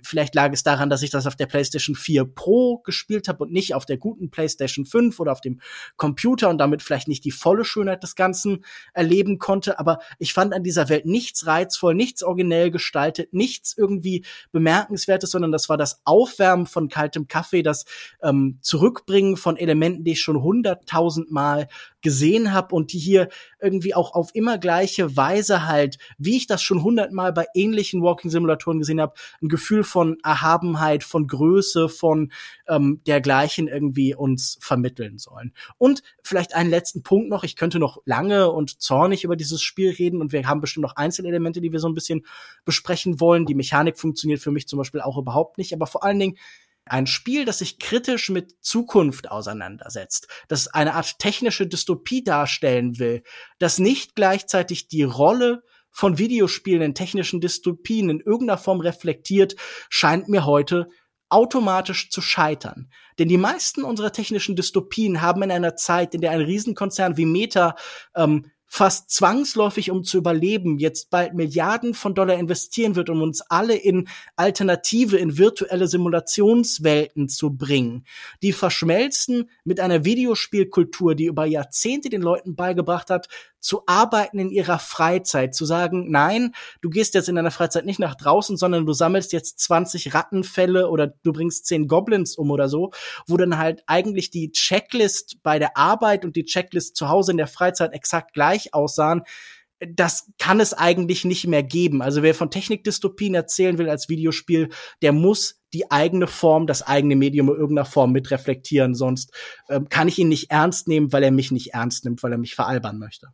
vielleicht 0.03 0.35
lag 0.35 0.53
es 0.53 0.62
daran, 0.62 0.91
dass 0.91 1.03
ich 1.03 1.11
das 1.11 1.27
auf 1.27 1.37
der 1.37 1.47
PlayStation 1.47 1.97
4 1.97 2.25
Pro 2.25 2.79
gespielt 2.79 3.29
habe 3.29 3.45
und 3.45 3.53
nicht 3.53 3.75
auf 3.75 3.87
der 3.87 3.97
guten 3.97 4.31
PlayStation 4.31 4.87
5 4.87 5.18
oder 5.18 5.33
auf 5.33 5.41
dem 5.41 5.61
Computer 5.97 6.49
und 6.49 6.59
damit 6.59 6.83
vielleicht 6.83 7.09
nicht 7.09 7.25
die 7.25 7.31
volle 7.31 7.64
Schönheit 7.64 8.03
des 8.03 8.14
Ganzen 8.14 8.64
erleben 8.95 9.39
konnte. 9.39 9.79
Aber 9.79 9.99
ich 10.18 10.33
fand 10.33 10.55
an 10.55 10.62
dieser 10.62 10.89
Welt 10.89 11.07
nichts 11.07 11.47
reizvoll, 11.47 11.95
nichts 11.95 12.23
originell 12.23 12.70
gestaltet 12.70 13.33
nichts 13.33 13.77
irgendwie 13.77 14.25
bemerkenswertes, 14.53 15.31
sondern 15.31 15.53
das 15.53 15.68
war 15.68 15.77
das 15.77 16.01
Aufwärmen 16.05 16.66
von 16.66 16.89
kaltem 16.89 17.29
Kaffee, 17.29 17.62
das 17.62 17.85
ähm, 18.23 18.59
Zurückbringen 18.61 19.37
von 19.37 19.57
Elementen, 19.57 20.05
die 20.05 20.12
ich 20.12 20.20
schon 20.20 20.43
hunderttausendmal 20.43 21.68
gesehen 22.03 22.53
habe 22.53 22.75
und 22.75 22.93
die 22.93 22.99
hier 22.99 23.29
irgendwie 23.61 23.95
auch 23.95 24.14
auf 24.14 24.35
immer 24.35 24.59
gleiche 24.59 25.16
Weise 25.16 25.66
halt, 25.66 25.99
wie 26.18 26.37
ich 26.37 26.47
das 26.47 26.62
schon 26.62 26.83
hundertmal 26.83 27.33
bei 27.33 27.47
ähnlichen 27.55 28.03
Walking-Simulatoren 28.03 28.79
gesehen 28.79 29.01
habe, 29.01 29.14
ein 29.41 29.49
Gefühl 29.49 29.62
von 29.85 30.19
Erhabenheit, 30.23 31.05
von 31.05 31.27
Größe, 31.27 31.89
von 31.89 32.33
ähm, 32.69 33.01
dergleichen 33.07 33.69
irgendwie 33.69 34.15
uns 34.15 34.59
vermitteln 34.61 35.19
sollen. 35.19 35.53
Und 35.79 36.03
vielleicht 36.23 36.55
einen 36.55 36.71
letzten 36.71 37.03
Punkt 37.03 37.29
noch, 37.29 37.45
ich 37.45 37.57
könnte 37.57 37.79
noch 37.79 38.03
lange 38.05 38.51
und 38.51 38.81
zornig 38.83 39.25
über 39.25 39.37
dieses 39.37 39.63
Spiel 39.63 39.91
reden 39.91 40.21
und 40.21 40.33
wir 40.33 40.47
haben 40.47 40.61
bestimmt 40.61 40.83
noch 40.83 40.97
Einzelelemente, 40.97 41.61
die 41.61 41.73
wir 41.73 41.81
so 41.81 41.89
ein 41.89 41.95
bisschen 41.95 42.27
besprechen 42.65 43.21
wollen. 43.21 43.47
Die 43.47 43.55
Mechanik 43.55 43.99
funktioniert 43.99 44.41
für 44.41 44.51
mich 44.51 44.69
zum 44.69 44.79
Beispiel 44.79 45.01
auch 45.01 45.19
überhaupt 45.19 45.59
nicht, 45.59 45.73
aber 45.73 45.87
vor 45.87 46.05
allen 46.05 46.19
Dingen 46.19 46.37
ein 46.85 47.07
Spiel, 47.07 47.45
das 47.45 47.59
sich 47.59 47.79
kritisch 47.79 48.29
mit 48.29 48.57
Zukunft 48.61 49.31
auseinandersetzt, 49.31 50.27
das 50.49 50.69
eine 50.69 50.95
Art 50.95 51.19
technische 51.19 51.67
Dystopie 51.67 52.25
darstellen 52.25 52.99
will, 52.99 53.23
das 53.59 53.79
nicht 53.79 54.17
gleichzeitig 54.17 54.89
die 54.89 55.05
Rolle 55.05 55.63
von 55.93 56.18
Videospielen 56.18 56.82
in 56.82 56.95
technischen 56.95 57.40
Dystopien 57.40 58.11
in 58.11 58.20
irgendeiner 58.20 58.59
Form 58.59 58.80
reflektiert, 58.80 59.55
scheint 59.88 60.28
mir 60.28 60.47
heute 60.47 60.88
automatisch 61.28 62.11
zu 62.11 62.20
scheitern. 62.20 62.90
Denn 63.18 63.28
die 63.28 63.38
meisten 63.38 63.84
unserer 63.84 64.12
technischen 64.12 64.57
Dystopien 64.57 65.22
haben 65.22 65.43
in 65.43 65.51
einer 65.51 65.76
Zeit, 65.76 66.14
in 66.14 66.20
der 66.20 66.30
ein 66.32 66.40
Riesenkonzern 66.40 67.16
wie 67.16 67.24
Meta 67.24 67.74
ähm, 68.14 68.51
fast 68.75 69.11
zwangsläufig, 69.11 69.91
um 69.91 70.03
zu 70.03 70.16
überleben, 70.16 70.79
jetzt 70.79 71.11
bald 71.11 71.35
Milliarden 71.35 71.93
von 71.93 72.14
Dollar 72.14 72.39
investieren 72.39 72.97
wird, 72.97 73.11
um 73.11 73.20
uns 73.20 73.43
alle 73.43 73.75
in 73.75 74.09
alternative, 74.35 75.18
in 75.18 75.37
virtuelle 75.37 75.87
Simulationswelten 75.87 77.29
zu 77.29 77.55
bringen, 77.55 78.07
die 78.41 78.55
verschmelzen 78.55 79.51
mit 79.64 79.79
einer 79.79 80.07
Videospielkultur, 80.07 81.14
die 81.14 81.27
über 81.27 81.45
Jahrzehnte 81.45 82.09
den 82.09 82.23
Leuten 82.23 82.57
beigebracht 82.57 83.11
hat, 83.11 83.29
zu 83.62 83.85
arbeiten 83.87 84.39
in 84.39 84.51
ihrer 84.51 84.79
Freizeit, 84.79 85.55
zu 85.55 85.64
sagen, 85.64 86.11
nein, 86.11 86.53
du 86.81 86.91
gehst 86.91 87.14
jetzt 87.14 87.29
in 87.29 87.37
deiner 87.37 87.53
Freizeit 87.53 87.87
nicht 87.87 88.01
nach 88.01 88.16
draußen, 88.16 88.57
sondern 88.57 88.85
du 88.85 88.93
sammelst 88.93 89.33
jetzt 89.33 89.61
20 89.61 90.14
Rattenfälle 90.14 90.91
oder 90.91 91.07
du 91.07 91.33
bringst 91.33 91.66
10 91.66 91.87
Goblins 91.87 92.37
um 92.37 92.51
oder 92.51 92.68
so, 92.68 92.91
wo 93.27 93.37
dann 93.37 93.59
halt 93.59 93.85
eigentlich 93.87 94.31
die 94.31 94.51
Checklist 94.51 95.43
bei 95.43 95.61
der 95.61 95.77
Arbeit 95.77 96.25
und 96.25 96.35
die 96.35 96.45
Checklist 96.45 96.97
zu 96.97 97.09
Hause 97.09 97.31
in 97.31 97.37
der 97.37 97.47
Freizeit 97.47 97.93
exakt 97.93 98.35
gleich 98.35 98.62
aussahen 98.73 99.23
das 99.89 100.31
kann 100.39 100.61
es 100.61 100.75
eigentlich 100.75 101.25
nicht 101.25 101.47
mehr 101.47 101.63
geben. 101.63 102.03
Also 102.03 102.23
wer 102.23 102.35
von 102.35 102.51
Technikdystopien 102.51 103.35
erzählen 103.35 103.79
will 103.79 103.89
als 103.89 104.09
Videospiel, 104.09 104.69
der 105.03 105.13
muss 105.13 105.61
die 105.73 105.91
eigene 105.91 106.27
Form, 106.27 106.67
das 106.67 106.83
eigene 106.83 107.17
Medium 107.17 107.49
in 107.49 107.57
irgendeiner 107.57 107.87
Form 107.87 108.13
mit 108.13 108.31
reflektieren. 108.31 108.95
Sonst 108.95 109.33
ähm, 109.69 109.89
kann 109.89 110.09
ich 110.09 110.19
ihn 110.19 110.29
nicht 110.29 110.51
ernst 110.51 110.87
nehmen, 110.89 111.13
weil 111.13 111.23
er 111.23 111.31
mich 111.31 111.51
nicht 111.51 111.75
ernst 111.75 112.05
nimmt, 112.05 112.23
weil 112.23 112.33
er 112.33 112.39
mich 112.39 112.55
veralbern 112.55 112.99
möchte. 112.99 113.29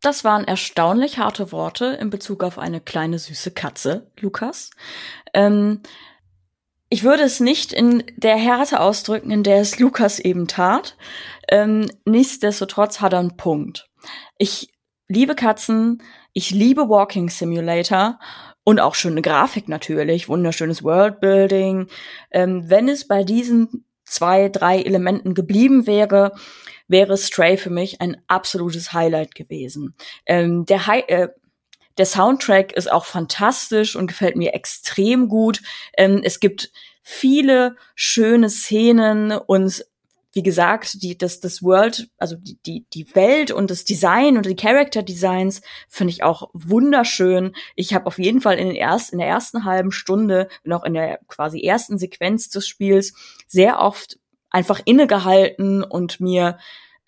Das 0.00 0.22
waren 0.22 0.44
erstaunlich 0.44 1.18
harte 1.18 1.50
Worte 1.50 1.86
in 1.86 2.08
Bezug 2.08 2.44
auf 2.44 2.56
eine 2.58 2.80
kleine 2.80 3.18
süße 3.18 3.50
Katze, 3.50 4.10
Lukas. 4.20 4.70
Ähm, 5.34 5.80
ich 6.88 7.02
würde 7.02 7.24
es 7.24 7.40
nicht 7.40 7.72
in 7.72 8.04
der 8.16 8.36
Härte 8.36 8.80
ausdrücken, 8.80 9.30
in 9.30 9.42
der 9.42 9.60
es 9.60 9.78
Lukas 9.78 10.20
eben 10.20 10.46
tat. 10.46 10.96
Ähm, 11.48 11.90
nichtsdestotrotz 12.06 13.00
hat 13.00 13.12
er 13.12 13.18
einen 13.18 13.36
Punkt. 13.36 13.87
Ich 14.36 14.68
liebe 15.08 15.34
Katzen, 15.34 16.02
ich 16.32 16.50
liebe 16.50 16.88
Walking 16.88 17.30
Simulator 17.30 18.18
und 18.64 18.80
auch 18.80 18.94
schöne 18.94 19.22
Grafik 19.22 19.68
natürlich, 19.68 20.28
wunderschönes 20.28 20.82
Worldbuilding. 20.82 21.88
Ähm, 22.30 22.68
wenn 22.68 22.88
es 22.88 23.08
bei 23.08 23.24
diesen 23.24 23.84
zwei, 24.04 24.48
drei 24.48 24.82
Elementen 24.82 25.34
geblieben 25.34 25.86
wäre, 25.86 26.32
wäre 26.86 27.16
Stray 27.16 27.56
für 27.56 27.70
mich 27.70 28.00
ein 28.00 28.16
absolutes 28.26 28.92
Highlight 28.92 29.34
gewesen. 29.34 29.94
Ähm, 30.26 30.64
der, 30.66 30.86
Hi 30.86 31.00
äh, 31.08 31.28
der 31.96 32.06
Soundtrack 32.06 32.72
ist 32.72 32.90
auch 32.90 33.04
fantastisch 33.04 33.96
und 33.96 34.06
gefällt 34.06 34.36
mir 34.36 34.54
extrem 34.54 35.28
gut. 35.28 35.60
Ähm, 35.96 36.20
es 36.22 36.40
gibt 36.40 36.70
viele 37.02 37.76
schöne 37.94 38.50
Szenen 38.50 39.32
und 39.32 39.84
wie 40.38 40.42
gesagt, 40.44 41.02
die, 41.02 41.18
das, 41.18 41.40
das 41.40 41.64
World, 41.64 42.10
also 42.16 42.36
die, 42.36 42.60
die, 42.64 42.86
die 42.92 43.12
Welt 43.16 43.50
und 43.50 43.72
das 43.72 43.84
Design 43.84 44.36
und 44.36 44.46
die 44.46 44.54
Character 44.54 45.02
Designs 45.02 45.62
finde 45.88 46.12
ich 46.12 46.22
auch 46.22 46.48
wunderschön. 46.52 47.56
Ich 47.74 47.92
habe 47.92 48.06
auf 48.06 48.20
jeden 48.20 48.40
Fall 48.40 48.56
in, 48.56 48.68
den 48.68 48.76
erst, 48.76 49.12
in 49.12 49.18
der 49.18 49.26
ersten 49.26 49.64
halben 49.64 49.90
Stunde 49.90 50.46
und 50.64 50.72
auch 50.72 50.84
in 50.84 50.94
der 50.94 51.18
quasi 51.26 51.60
ersten 51.60 51.98
Sequenz 51.98 52.50
des 52.50 52.68
Spiels 52.68 53.14
sehr 53.48 53.80
oft 53.80 54.20
einfach 54.48 54.80
innegehalten 54.84 55.82
und 55.82 56.20
mir 56.20 56.58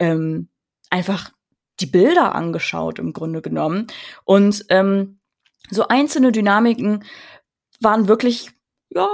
ähm, 0.00 0.48
einfach 0.90 1.30
die 1.78 1.86
Bilder 1.86 2.34
angeschaut 2.34 2.98
im 2.98 3.12
Grunde 3.12 3.42
genommen. 3.42 3.86
Und 4.24 4.64
ähm, 4.70 5.20
so 5.70 5.86
einzelne 5.86 6.32
Dynamiken 6.32 7.04
waren 7.78 8.08
wirklich, 8.08 8.50
ja, 8.88 9.08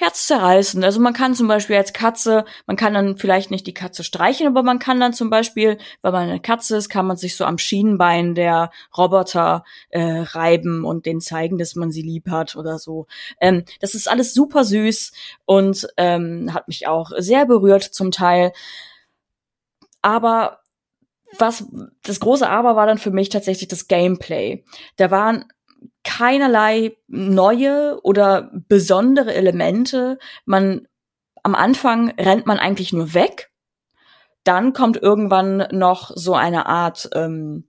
herzzerreißend. 0.00 0.82
Also 0.82 0.98
man 0.98 1.12
kann 1.12 1.34
zum 1.34 1.46
Beispiel 1.46 1.76
als 1.76 1.92
Katze, 1.92 2.46
man 2.66 2.76
kann 2.76 2.94
dann 2.94 3.18
vielleicht 3.18 3.50
nicht 3.50 3.66
die 3.66 3.74
Katze 3.74 4.02
streichen, 4.02 4.46
aber 4.46 4.62
man 4.62 4.78
kann 4.78 4.98
dann 4.98 5.12
zum 5.12 5.28
Beispiel, 5.28 5.76
weil 6.00 6.12
man 6.12 6.28
eine 6.28 6.40
Katze 6.40 6.76
ist, 6.78 6.88
kann 6.88 7.06
man 7.06 7.18
sich 7.18 7.36
so 7.36 7.44
am 7.44 7.58
Schienenbein 7.58 8.34
der 8.34 8.70
Roboter 8.96 9.64
äh, 9.90 10.00
reiben 10.00 10.84
und 10.86 11.04
denen 11.04 11.20
zeigen, 11.20 11.58
dass 11.58 11.76
man 11.76 11.92
sie 11.92 12.02
lieb 12.02 12.30
hat 12.30 12.56
oder 12.56 12.78
so. 12.78 13.06
Ähm, 13.40 13.64
das 13.80 13.94
ist 13.94 14.08
alles 14.08 14.32
super 14.32 14.64
süß 14.64 15.12
und 15.44 15.86
ähm, 15.98 16.54
hat 16.54 16.66
mich 16.66 16.86
auch 16.86 17.10
sehr 17.18 17.44
berührt 17.44 17.84
zum 17.84 18.10
Teil. 18.10 18.52
Aber 20.00 20.60
was 21.38 21.66
das 22.02 22.20
große 22.20 22.48
Aber 22.48 22.74
war 22.74 22.86
dann 22.86 22.98
für 22.98 23.10
mich 23.10 23.28
tatsächlich 23.28 23.68
das 23.68 23.86
Gameplay. 23.86 24.64
Da 24.96 25.10
waren 25.10 25.44
keinerlei 26.04 26.96
neue 27.08 28.00
oder 28.02 28.50
besondere 28.68 29.34
Elemente. 29.34 30.18
Man 30.44 30.88
am 31.42 31.54
Anfang 31.54 32.10
rennt 32.18 32.46
man 32.46 32.58
eigentlich 32.58 32.92
nur 32.92 33.14
weg. 33.14 33.50
Dann 34.44 34.72
kommt 34.72 34.96
irgendwann 34.96 35.68
noch 35.70 36.10
so 36.14 36.34
eine 36.34 36.66
Art 36.66 37.08
ähm, 37.14 37.68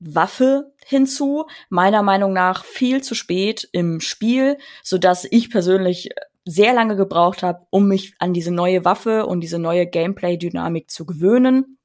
Waffe 0.00 0.72
hinzu, 0.84 1.46
meiner 1.70 2.02
Meinung 2.02 2.32
nach 2.32 2.64
viel 2.64 3.02
zu 3.02 3.14
spät 3.14 3.68
im 3.72 4.00
Spiel, 4.00 4.58
so 4.82 4.96
dass 4.98 5.24
ich 5.24 5.50
persönlich 5.50 6.10
sehr 6.44 6.72
lange 6.72 6.96
gebraucht 6.96 7.42
habe, 7.42 7.66
um 7.70 7.88
mich 7.88 8.14
an 8.18 8.32
diese 8.32 8.52
neue 8.52 8.84
Waffe 8.84 9.26
und 9.26 9.40
diese 9.40 9.58
neue 9.58 9.86
Gameplay-Dynamik 9.86 10.90
zu 10.90 11.04
gewöhnen. 11.04 11.78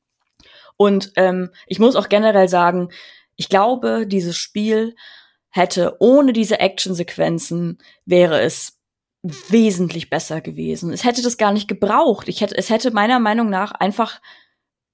Und 0.78 1.12
ähm, 1.16 1.50
ich 1.68 1.80
muss 1.80 1.96
auch 1.96 2.08
generell 2.08 2.48
sagen, 2.48 2.90
ich 3.36 3.50
glaube, 3.50 4.06
dieses 4.08 4.38
Spiel 4.38 4.96
hätte 5.54 5.98
ohne 6.00 6.34
diese 6.34 6.60
Actionsequenzen 6.60 7.78
wäre 8.06 8.42
es 8.42 8.80
wesentlich 9.22 10.10
besser 10.10 10.42
gewesen. 10.42 10.92
Es 10.92 11.06
hätte 11.06 11.22
das 11.22 11.38
gar 11.38 11.54
nicht 11.54 11.68
gebraucht. 11.68 12.28
Ich 12.28 12.42
hätte, 12.42 12.58
es 12.58 12.70
hätte 12.70 12.92
meiner 12.92 13.20
Meinung 13.20 13.50
nach 13.50 13.72
einfach 13.72 14.20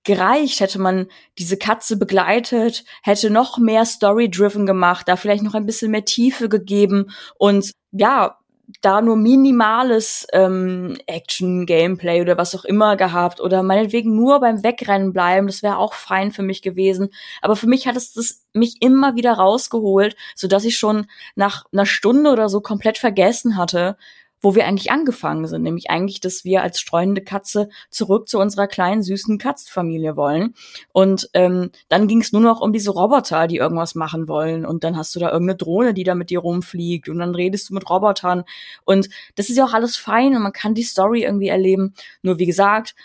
gereicht, 0.04 0.60
hätte 0.60 0.80
man 0.80 1.08
diese 1.38 1.58
Katze 1.58 1.98
begleitet, 1.98 2.84
hätte 3.04 3.30
noch 3.30 3.58
mehr 3.58 3.86
Story-driven 3.86 4.66
gemacht, 4.66 5.08
da 5.08 5.16
vielleicht 5.16 5.44
noch 5.44 5.56
ein 5.56 5.66
bisschen 5.66 5.92
mehr 5.92 6.06
Tiefe 6.06 6.50
gegeben 6.50 7.12
und 7.38 7.72
ja, 7.92 8.39
da 8.82 9.02
nur 9.02 9.16
minimales 9.16 10.28
ähm, 10.32 10.98
Action-Gameplay 11.08 12.22
oder 12.22 12.38
was 12.38 12.56
auch 12.56 12.66
immer 12.66 12.96
gehabt 12.96 13.42
oder 13.42 13.64
meinetwegen 13.64 14.16
nur 14.16 14.40
beim 14.40 14.64
Wegrennen 14.64 15.12
bleiben, 15.14 15.48
das 15.48 15.64
wäre 15.64 15.78
auch 15.78 15.94
fein 15.94 16.32
für 16.32 16.44
mich 16.44 16.62
gewesen. 16.62 17.10
Aber 17.42 17.56
für 17.56 17.68
mich 17.68 17.88
hat 17.88 17.96
es 17.96 18.14
das 18.14 18.46
mich 18.54 18.82
immer 18.82 19.16
wieder 19.16 19.34
rausgeholt, 19.34 20.16
so 20.36 20.48
dass 20.48 20.66
ich 20.66 20.78
schon 20.78 21.08
nach 21.36 21.66
einer 21.72 21.86
Stunde 21.86 22.32
oder 22.32 22.50
so 22.50 22.62
komplett 22.62 22.98
vergessen 22.98 23.58
hatte, 23.58 23.98
wo 24.42 24.56
wir 24.56 24.66
eigentlich 24.66 24.92
angefangen 24.92 25.48
sind, 25.48 25.64
nämlich 25.64 25.90
eigentlich, 25.90 26.22
dass 26.22 26.44
wir 26.44 26.62
als 26.62 26.80
streunende 26.80 27.22
Katze 27.22 27.70
zurück 27.90 28.30
zu 28.30 28.40
unserer 28.40 28.68
kleinen 28.68 29.04
süßen 29.04 29.38
Katzenfamilie 29.38 30.16
wollen. 30.16 30.56
Und 30.94 31.30
ähm, 31.34 31.72
dann 31.90 32.08
ging 32.08 32.22
es 32.22 32.32
nur 32.32 32.42
noch 32.42 32.62
um 32.62 32.72
diese 32.72 32.92
Roboter, 32.92 33.48
die 33.48 33.58
irgendwas 33.58 33.96
machen 33.96 34.28
wollen. 34.28 34.66
Und 34.66 34.84
dann 34.84 34.96
hast 34.96 35.16
du 35.16 35.20
da 35.20 35.32
irgendeine 35.32 35.58
Drohne, 35.58 35.94
die 35.94 36.04
da 36.04 36.16
mit 36.16 36.30
dir 36.30 36.40
rumfliegt. 36.40 37.10
Und 37.10 37.20
dann 37.20 37.36
redest 37.36 37.70
du 37.70 37.74
mit 37.74 37.90
Robotern. 37.90 38.44
Und 38.86 39.10
das 39.36 39.50
ist 39.50 39.58
ja 39.58 39.66
auch 39.66 39.74
alles 39.74 39.98
fein 39.98 40.36
und 40.36 40.42
man 40.42 40.54
kann 40.54 40.74
die 40.74 40.84
Story 40.84 41.24
irgendwie 41.24 41.50
erleben. 41.50 41.94
Nur 42.22 42.40
wie 42.40 42.46
gesagt, 42.46 42.96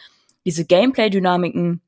diese 0.45 0.65
Gameplay-Dynamiken 0.65 1.81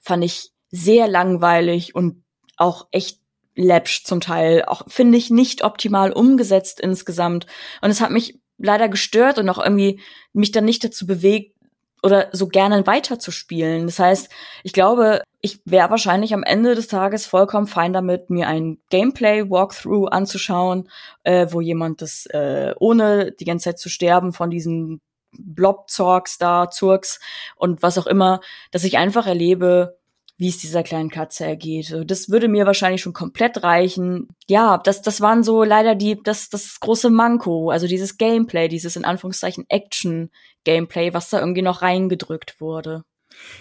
fand 0.00 0.24
ich 0.24 0.50
sehr 0.70 1.08
langweilig 1.08 1.94
und 1.94 2.22
auch 2.56 2.86
echt 2.90 3.20
läppsch 3.54 4.04
zum 4.04 4.20
Teil, 4.20 4.64
auch 4.66 4.82
finde 4.88 5.18
ich 5.18 5.30
nicht 5.30 5.64
optimal 5.64 6.12
umgesetzt 6.12 6.80
insgesamt. 6.80 7.46
Und 7.82 7.90
es 7.90 8.00
hat 8.00 8.10
mich 8.10 8.38
leider 8.58 8.88
gestört 8.88 9.38
und 9.38 9.48
auch 9.48 9.58
irgendwie 9.58 10.00
mich 10.32 10.52
dann 10.52 10.64
nicht 10.64 10.84
dazu 10.84 11.06
bewegt 11.06 11.54
oder 12.02 12.28
so 12.32 12.46
gerne 12.46 12.86
weiterzuspielen. 12.86 13.86
Das 13.86 13.98
heißt, 13.98 14.30
ich 14.62 14.72
glaube, 14.72 15.22
ich 15.40 15.60
wäre 15.64 15.90
wahrscheinlich 15.90 16.34
am 16.34 16.42
Ende 16.42 16.74
des 16.74 16.88
Tages 16.88 17.26
vollkommen 17.26 17.66
fein 17.66 17.92
damit, 17.92 18.30
mir 18.30 18.48
ein 18.48 18.78
Gameplay-Walkthrough 18.90 20.08
anzuschauen, 20.08 20.88
äh, 21.24 21.46
wo 21.50 21.60
jemand 21.60 22.02
das 22.02 22.26
äh, 22.26 22.74
ohne 22.78 23.32
die 23.32 23.44
ganze 23.44 23.64
Zeit 23.64 23.78
zu 23.78 23.88
sterben 23.88 24.32
von 24.32 24.50
diesen 24.50 25.00
Blob-Zorks 25.32 26.38
da, 26.38 26.70
Zurks 26.70 27.20
und 27.56 27.82
was 27.82 27.98
auch 27.98 28.06
immer, 28.06 28.40
dass 28.70 28.84
ich 28.84 28.96
einfach 28.96 29.26
erlebe, 29.26 29.97
wie 30.38 30.48
es 30.48 30.58
dieser 30.58 30.84
kleinen 30.84 31.10
Katze 31.10 31.44
ergeht. 31.44 31.94
Das 32.06 32.30
würde 32.30 32.46
mir 32.46 32.64
wahrscheinlich 32.64 33.02
schon 33.02 33.12
komplett 33.12 33.64
reichen. 33.64 34.28
Ja, 34.46 34.78
das, 34.78 35.02
das 35.02 35.20
waren 35.20 35.42
so 35.42 35.64
leider 35.64 35.96
die, 35.96 36.22
das, 36.22 36.48
das 36.48 36.78
große 36.80 37.10
Manko, 37.10 37.70
also 37.70 37.88
dieses 37.88 38.16
Gameplay, 38.18 38.68
dieses 38.68 38.94
in 38.94 39.04
Anführungszeichen 39.04 39.64
Action-Gameplay, 39.68 41.12
was 41.12 41.30
da 41.30 41.40
irgendwie 41.40 41.62
noch 41.62 41.82
reingedrückt 41.82 42.60
wurde. 42.60 43.02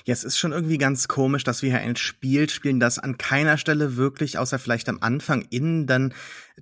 Ja, 0.05 0.13
es 0.13 0.23
ist 0.23 0.37
schon 0.37 0.51
irgendwie 0.51 0.77
ganz 0.77 1.07
komisch, 1.07 1.43
dass 1.43 1.61
wir 1.61 1.69
hier 1.69 1.79
ein 1.79 1.95
Spiel 1.95 2.49
spielen, 2.49 2.79
das 2.79 2.99
an 2.99 3.17
keiner 3.17 3.57
Stelle 3.57 3.97
wirklich, 3.97 4.37
außer 4.37 4.59
vielleicht 4.59 4.89
am 4.89 4.99
Anfang, 5.01 5.45
innen 5.49 5.87
dann 5.87 6.13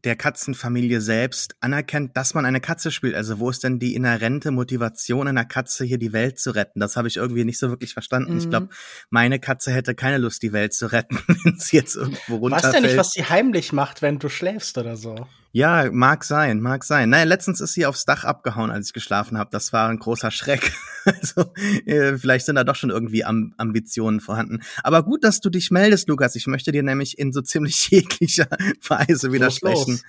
der 0.03 0.15
Katzenfamilie 0.15 0.99
selbst 0.99 1.55
anerkennt, 1.61 2.17
dass 2.17 2.33
man 2.33 2.45
eine 2.45 2.59
Katze 2.59 2.91
spielt. 2.91 3.15
Also 3.15 3.39
wo 3.39 3.49
ist 3.49 3.63
denn 3.63 3.79
die 3.79 3.95
inhärente 3.95 4.51
Motivation 4.51 5.27
einer 5.27 5.45
Katze, 5.45 5.85
hier 5.85 5.97
die 5.97 6.11
Welt 6.11 6.39
zu 6.39 6.51
retten? 6.51 6.79
Das 6.79 6.97
habe 6.97 7.07
ich 7.07 7.15
irgendwie 7.15 7.45
nicht 7.45 7.59
so 7.59 7.69
wirklich 7.69 7.93
verstanden. 7.93 8.33
Mhm. 8.33 8.39
Ich 8.39 8.49
glaube, 8.49 8.69
meine 9.09 9.39
Katze 9.39 9.71
hätte 9.71 9.95
keine 9.95 10.17
Lust, 10.17 10.43
die 10.43 10.51
Welt 10.51 10.73
zu 10.73 10.91
retten, 10.91 11.17
wenn 11.43 11.57
sie 11.57 11.77
jetzt 11.77 11.95
irgendwo 11.95 12.37
runterfällt. 12.37 12.73
Weißt 12.73 12.83
ja 12.83 12.89
nicht, 12.89 12.97
was 12.97 13.11
sie 13.11 13.23
heimlich 13.23 13.71
macht, 13.71 14.01
wenn 14.01 14.19
du 14.19 14.27
schläfst 14.27 14.77
oder 14.77 14.97
so. 14.97 15.27
Ja, 15.55 15.89
mag 15.89 16.25
sein, 16.25 16.59
mag 16.59 16.83
sein. 16.83 17.11
Naja, 17.11 17.23
letztens 17.23 17.61
ist 17.61 17.75
sie 17.75 17.85
aufs 17.85 18.03
Dach 18.03 18.25
abgehauen, 18.25 18.71
als 18.71 18.87
ich 18.87 18.93
geschlafen 18.93 19.37
habe. 19.37 19.51
Das 19.53 19.71
war 19.71 19.87
ein 19.87 19.99
großer 19.99 20.29
Schreck. 20.29 20.73
Also 21.05 21.53
äh, 21.85 22.17
vielleicht 22.17 22.47
sind 22.47 22.55
da 22.55 22.63
doch 22.63 22.75
schon 22.75 22.89
irgendwie 22.89 23.23
Am 23.23 23.53
Ambitionen 23.57 24.19
vorhanden. 24.19 24.63
Aber 24.81 25.03
gut, 25.03 25.23
dass 25.23 25.39
du 25.39 25.51
dich 25.51 25.69
meldest, 25.69 26.07
Lukas. 26.09 26.35
Ich 26.35 26.47
möchte 26.47 26.71
dir 26.71 26.81
nämlich 26.81 27.19
in 27.19 27.31
so 27.31 27.41
ziemlich 27.41 27.87
jeglicher 27.91 28.47
Weise 28.87 29.31
widersprechen. 29.31 30.01